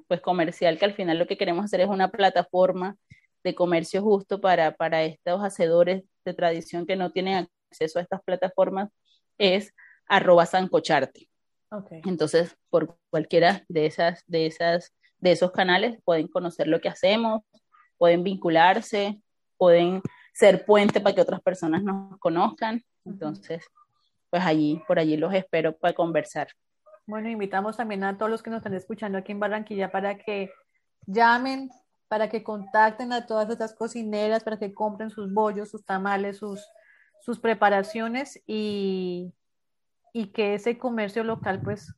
pues 0.09 0.21
comercial, 0.21 0.79
que 0.79 0.87
al 0.87 0.95
final 0.95 1.19
lo 1.19 1.27
que 1.27 1.37
queremos 1.37 1.67
hacer 1.67 1.83
es 1.83 1.89
una 1.89 2.11
plataforma 2.11 2.97
de 3.45 3.55
comercio 3.55 4.03
justo 4.03 4.41
para, 4.41 4.75
para 4.75 5.05
estos 5.05 5.43
hacedores 5.45 6.03
de 6.25 6.35
tradición 6.35 6.87
que 6.87 6.97
no 6.97 7.13
tienen 7.13 7.47
acceso 7.71 7.99
a 7.99 8.03
estas 8.03 8.23
plataformas, 8.23 8.91
es 9.37 9.75
arroba 10.07 10.47
sancocharte. 10.47 11.29
Okay. 11.71 12.01
Entonces, 12.07 12.57
por 12.71 12.97
cualquiera 13.11 13.65
de 13.69 13.87
esas, 13.87 14.25
de 14.27 14.47
esas, 14.47 14.95
de 15.19 15.33
esos 15.33 15.53
canales 15.53 15.99
pueden 16.03 16.27
conocer 16.29 16.67
lo 16.67 16.81
que 16.81 16.89
hacemos, 16.89 17.43
pueden 17.99 18.25
vincularse, 18.25 19.21
pueden 19.59 20.01
ser 20.33 20.65
puente 20.65 21.01
para 21.01 21.15
que 21.15 21.21
otras 21.21 21.43
personas 21.43 21.83
nos 21.83 22.19
conozcan. 22.19 22.83
Entonces, 23.05 23.65
pues 24.31 24.43
allí, 24.45 24.83
por 24.87 24.99
allí 24.99 25.17
los 25.17 25.35
espero 25.35 25.77
para 25.77 25.95
conversar. 25.95 26.49
Bueno, 27.09 27.31
invitamos 27.31 27.79
también 27.79 28.05
a 28.05 28.19
todos 28.19 28.31
los 28.31 28.43
que 28.43 28.51
nos 28.51 28.59
están 28.59 28.75
escuchando 28.75 29.17
aquí 29.17 29.33
en 29.33 29.41
Barranquilla 29.41 29.91
para 29.91 30.19
que 30.19 30.53
llamen, 31.07 31.71
para 32.07 32.29
que 32.29 32.43
contacten 32.43 33.15
a 33.15 33.25
todas 33.25 33.49
estas 33.49 33.73
cocineras, 33.75 34.45
para 34.45 34.59
que 34.59 34.75
compren 34.75 35.09
sus 35.09 35.33
bollos, 35.33 35.71
sus 35.71 35.87
tamales, 35.87 36.37
sus, 36.37 36.63
sus 37.21 37.39
preparaciones 37.39 38.43
y, 38.47 39.33
y 40.13 40.27
que 40.27 40.53
ese 40.53 40.77
comercio 40.77 41.25
local 41.25 41.63
pues 41.63 41.95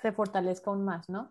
se 0.00 0.12
fortalezca 0.12 0.70
aún 0.70 0.82
más, 0.82 1.10
¿no? 1.10 1.30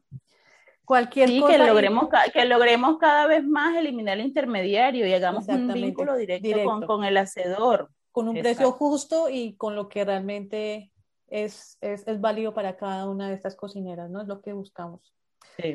Cualquier 0.85 1.30
sí, 1.30 1.43
que 1.43 1.57
logremos, 1.57 2.10
que 2.31 2.45
logremos 2.45 2.99
cada 2.99 3.26
vez 3.26 3.43
más 3.43 3.76
eliminar 3.76 4.19
el 4.19 4.27
intermediario 4.27 5.07
y 5.07 5.14
hagamos 5.14 5.47
un 5.47 5.73
vínculo 5.73 6.15
directo, 6.18 6.85
Con, 6.85 7.03
el 7.03 7.18
hacedor. 7.18 7.89
Con 8.11 8.27
un 8.27 8.38
precio 8.38 8.72
justo 8.73 9.27
y 9.27 9.55
con 9.55 9.76
lo 9.76 9.89
que 9.89 10.05
realmente 10.05 10.93
es, 11.28 11.78
es, 11.82 12.08
es, 12.08 12.22
válido 12.22 12.54
para 12.54 12.76
cada 12.78 13.10
una 13.10 13.30
de 13.30 13.36
estas 13.36 13.56
cocineras, 13.56 14.10
¿no? 14.10 14.22
Es 14.22 14.28
lo 14.28 14.41
que 14.41 14.54
buscamos. 14.54 15.14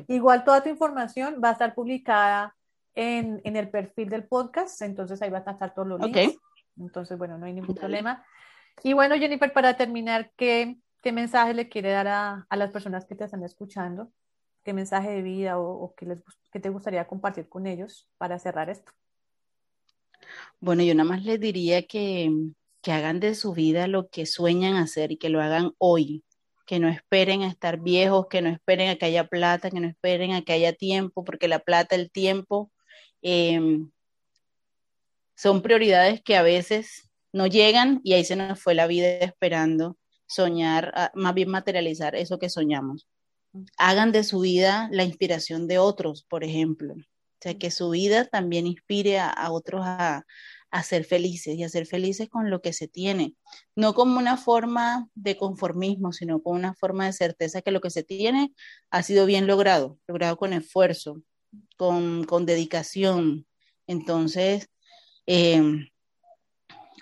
Igual 0.09 0.45
toda 0.45 0.62
tu 0.62 0.69
información 0.69 1.41
va 1.43 1.51
a 1.51 1.53
estar 1.53 1.75
publicada 1.75 2.55
en, 2.95 3.41
en, 3.45 3.57
el 3.57 3.70
perfil 3.70 4.09
del 4.09 4.25
podcast, 4.25 4.83
entonces 4.83 5.20
ahí 5.23 5.31
va 5.31 5.43
a 5.47 5.51
estar 5.51 5.75
todos 5.75 5.89
los 5.89 6.01
links. 6.01 6.37
Entonces, 6.79 7.16
bueno, 7.19 7.39
no 7.39 7.47
hay 7.47 7.53
ningún 7.53 7.75
problema. 7.75 8.25
Y 8.83 8.93
bueno, 8.93 9.16
Jennifer, 9.16 9.53
para 9.53 9.77
terminar, 9.77 10.31
¿qué, 10.37 10.79
qué 11.03 11.12
mensaje 11.12 11.55
le 11.55 11.69
quiere 11.69 11.91
dar 11.91 12.09
a, 12.09 12.47
a 12.49 12.57
las 12.57 12.70
personas 12.70 13.05
que 13.05 13.15
te 13.15 13.25
están 13.25 13.43
escuchando? 13.43 14.11
qué 14.69 14.75
mensaje 14.75 15.09
de 15.09 15.23
vida 15.23 15.59
o, 15.59 15.95
qué, 15.97 16.05
les, 16.05 16.19
qué 16.53 16.61
te 16.61 16.69
gustaría 16.69 17.07
compartir 17.07 17.49
con 17.49 17.66
ellos 17.66 18.07
para 18.19 18.39
cerrar 18.39 18.69
esto. 18.69 18.93
Bueno, 20.61 20.83
yo 20.83 20.95
nada 20.95 21.09
más 21.09 21.25
les 21.25 21.41
diría 21.41 21.87
que, 21.87 22.31
que 22.82 22.92
hagan 22.92 23.20
de 23.20 23.34
su 23.34 23.52
vida 23.52 23.86
lo 23.86 24.09
que 24.09 24.26
sueñan 24.26 24.76
hacer 24.76 25.12
y 25.12 25.16
que 25.18 25.28
lo 25.28 25.42
hagan 25.42 25.72
hoy, 25.78 26.24
que 26.66 26.78
no 26.78 26.88
esperen 26.88 27.42
a 27.42 27.48
estar 27.48 27.80
viejos, 27.80 28.26
que 28.28 28.42
no 28.42 28.50
esperen 28.50 28.90
a 28.90 28.96
que 28.96 29.06
haya 29.06 29.26
plata, 29.28 29.70
que 29.70 29.80
no 29.80 29.88
esperen 29.88 30.32
a 30.32 30.42
que 30.42 30.52
haya 30.52 30.72
tiempo, 30.72 31.24
porque 31.24 31.48
la 31.48 31.60
plata, 31.60 31.94
el 31.96 32.10
tiempo, 32.10 32.70
em, 33.22 33.90
son 35.36 35.62
prioridades 35.62 36.22
que 36.22 36.36
a 36.36 36.42
veces 36.42 37.10
no 37.32 37.46
llegan 37.46 38.00
y 38.05 38.14
ahí 38.14 38.24
se 38.24 38.36
nos 38.36 38.60
fue 38.60 38.74
la 38.74 38.86
vida 38.86 39.09
esperando 39.09 39.96
soñar, 40.26 41.12
más 41.14 41.34
bien 41.34 41.50
materializar 41.50 42.14
eso 42.16 42.38
que 42.38 42.50
soñamos 42.50 43.09
hagan 43.76 44.12
de 44.12 44.24
su 44.24 44.40
vida 44.40 44.88
la 44.92 45.05
inspiración 45.05 45.66
de 45.66 45.78
otros, 45.78 46.24
por 46.24 46.44
ejemplo. 46.44 46.94
O 46.94 47.40
sea, 47.40 47.56
que 47.56 47.70
su 47.70 47.90
vida 47.90 48.24
también 48.24 48.66
inspire 48.66 49.20
a, 49.20 49.50
otros 49.52 49.82
a, 49.84 50.24
ser 50.82 51.05
felices 51.05 51.57
y 51.57 51.65
a 51.65 51.69
ser 51.69 51.86
felices 51.86 52.28
con 52.28 52.51
lo 52.51 52.61
que 52.61 52.73
se 52.73 52.89
tiene. 52.89 53.35
No 53.74 53.95
como 53.95 54.19
una 54.19 54.36
forma 54.36 55.09
de 55.15 55.36
conformismo, 55.36 56.12
sino 56.12 56.43
como 56.43 56.57
una 56.57 56.74
forma 56.74 57.07
de 57.07 57.12
certeza 57.12 57.62
que 57.62 57.70
lo 57.70 57.81
que 57.81 57.90
se 57.90 58.03
tiene 58.03 58.53
ha 58.90 59.03
sido 59.03 59.27
bien 59.27 59.47
logrado, 59.47 59.99
logrado 60.07 60.36
con 60.36 60.53
esfuerzo, 60.53 61.23
con, 61.77 62.47
dedicación. 62.47 63.47
Entonces, 63.86 64.69
em, 65.27 65.89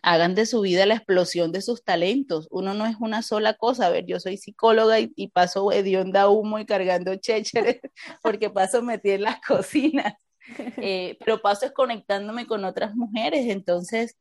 hagan 0.02 0.36
de 0.36 0.46
su 0.46 0.60
vida 0.60 0.86
la 0.86 0.94
explosión 0.94 1.50
de 1.52 1.62
sus 1.62 1.82
talentos. 1.82 2.46
Uno 2.50 2.74
no 2.74 2.86
es 2.86 2.96
una 3.00 3.22
sola 3.22 3.54
cosa. 3.54 3.86
A 3.86 3.90
ver, 3.90 4.06
yo 4.06 4.20
soy 4.20 4.36
psicóloga 4.36 5.00
y, 5.00 5.28
paso 5.28 5.72
hedionda 5.72 6.28
humo 6.28 6.60
y 6.60 6.66
cargando 6.66 7.16
chécheres 7.16 7.80
porque 8.22 8.50
paso 8.50 8.82
metí 8.82 9.10
en 9.10 9.22
las 9.22 9.40
cocinas. 9.40 10.14
Eh, 10.78 11.16
pero 11.18 11.40
paso 11.40 11.66
es 11.66 11.72
conectándome 11.72 12.46
con 12.46 12.64
otras 12.64 12.94
mujeres. 12.94 13.46
Entonces, 13.48 14.16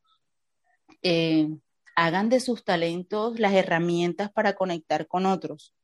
eh, 1.02 1.48
hagan 1.94 2.28
de 2.28 2.40
sus 2.40 2.64
talentos 2.64 3.38
las 3.38 3.52
herramientas 3.52 4.30
para 4.32 4.54
conectar 4.54 5.06
con 5.06 5.26
otros. 5.26 5.74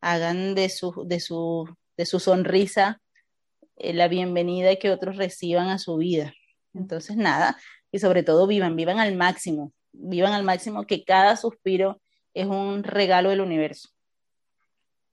Hagan 0.00 0.54
de 0.54 0.68
su, 0.68 1.04
de 1.06 1.20
su, 1.20 1.68
de 1.96 2.06
su 2.06 2.20
sonrisa 2.20 3.00
eh, 3.76 3.92
la 3.92 4.08
bienvenida 4.08 4.74
que 4.76 4.90
otros 4.90 5.16
reciban 5.16 5.68
a 5.68 5.78
su 5.78 5.96
vida. 5.96 6.32
Entonces, 6.74 7.16
nada, 7.16 7.56
y 7.92 7.98
sobre 7.98 8.22
todo 8.22 8.46
vivan, 8.46 8.76
vivan 8.76 8.98
al 8.98 9.16
máximo, 9.16 9.72
vivan 9.92 10.32
al 10.32 10.44
máximo 10.44 10.84
que 10.86 11.04
cada 11.04 11.36
suspiro 11.36 12.00
es 12.34 12.46
un 12.46 12.82
regalo 12.84 13.30
del 13.30 13.40
universo. 13.40 13.88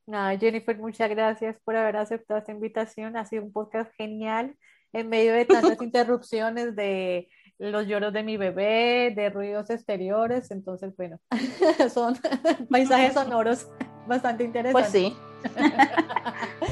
Nada, 0.07 0.38
Jennifer, 0.38 0.77
muchas 0.77 1.10
gracias 1.10 1.57
por 1.64 1.76
haber 1.76 1.98
aceptado 1.98 2.40
esta 2.40 2.52
invitación. 2.52 3.18
Ha 3.18 3.26
sido 3.26 3.44
un 3.44 3.52
podcast 3.52 3.91
genial 3.95 4.56
en 4.94 5.10
medio 5.10 5.34
de 5.34 5.45
tantas 5.45 5.82
interrupciones 5.82 6.76
de 6.76 7.27
los 7.57 7.88
lloros 7.88 8.14
de 8.14 8.22
mi 8.23 8.38
bebé, 8.38 9.11
de 9.15 9.30
ruidos 9.30 9.69
exteriores. 9.72 10.52
Entonces, 10.52 10.95
bueno, 10.95 11.19
son 11.91 12.18
paisajes 12.69 13.14
sonoros 13.14 13.68
bastante 14.07 14.44
interesantes. 14.44 14.91
Pues 14.91 14.94
sí. 14.94 15.18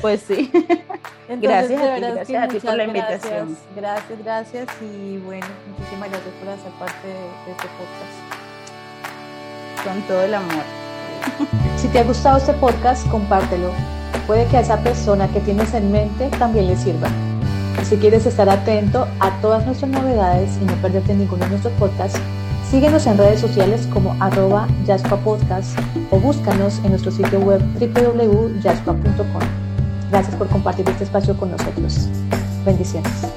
pues 0.02 0.22
sí. 0.22 0.52
gracias, 1.42 1.82
a 1.82 1.96
ti, 1.96 2.02
gracias 2.02 2.44
a 2.44 2.48
ti 2.48 2.60
por 2.60 2.76
la 2.76 2.84
invitación. 2.84 3.58
Gracias, 3.76 4.24
gracias 4.24 4.68
y 4.82 5.18
bueno, 5.18 5.48
muchísimas 5.68 6.10
gracias 6.10 6.34
por 6.36 6.50
hacer 6.50 6.72
parte 6.74 7.08
de, 7.08 7.52
este 7.52 7.68
podcast. 7.68 8.14
Con 9.84 10.02
todo 10.04 10.24
el 10.24 10.34
amor. 10.36 10.83
Si 11.78 11.88
te 11.88 12.00
ha 12.00 12.04
gustado 12.04 12.38
este 12.38 12.54
podcast, 12.54 13.08
compártelo. 13.10 13.72
Puede 14.28 14.46
que 14.48 14.58
a 14.58 14.62
esa 14.62 14.78
persona 14.78 15.28
que 15.28 15.40
tienes 15.42 15.74
en 15.74 15.92
mente 15.92 16.30
también 16.40 16.68
le 16.68 16.78
sirva. 16.78 17.10
Si 17.84 17.98
quieres 17.98 18.26
estar 18.26 18.50
atento 18.50 19.08
a 19.20 19.32
todas 19.42 19.66
nuestras 19.66 19.92
novedades 19.92 20.58
y 20.62 20.66
no 20.66 20.74
perderte 20.76 21.14
ninguno 21.14 21.44
de 21.44 21.52
nuestros 21.52 21.74
podcasts, 21.74 22.20
Síguenos 22.74 23.06
en 23.06 23.20
redes 23.20 23.40
sociales 23.40 23.88
como 23.94 24.16
arroba 24.20 24.68
Podcast 25.24 25.78
o 26.10 26.20
búscanos 26.20 26.80
en 26.84 26.90
nuestro 26.90 27.12
sitio 27.12 27.40
web 27.40 27.62
www.jaspa.com. 27.80 29.42
Gracias 30.10 30.36
por 30.36 30.48
compartir 30.48 30.90
este 30.90 31.04
espacio 31.04 31.38
con 31.38 31.52
nosotros. 31.52 32.10
Bendiciones. 32.66 33.28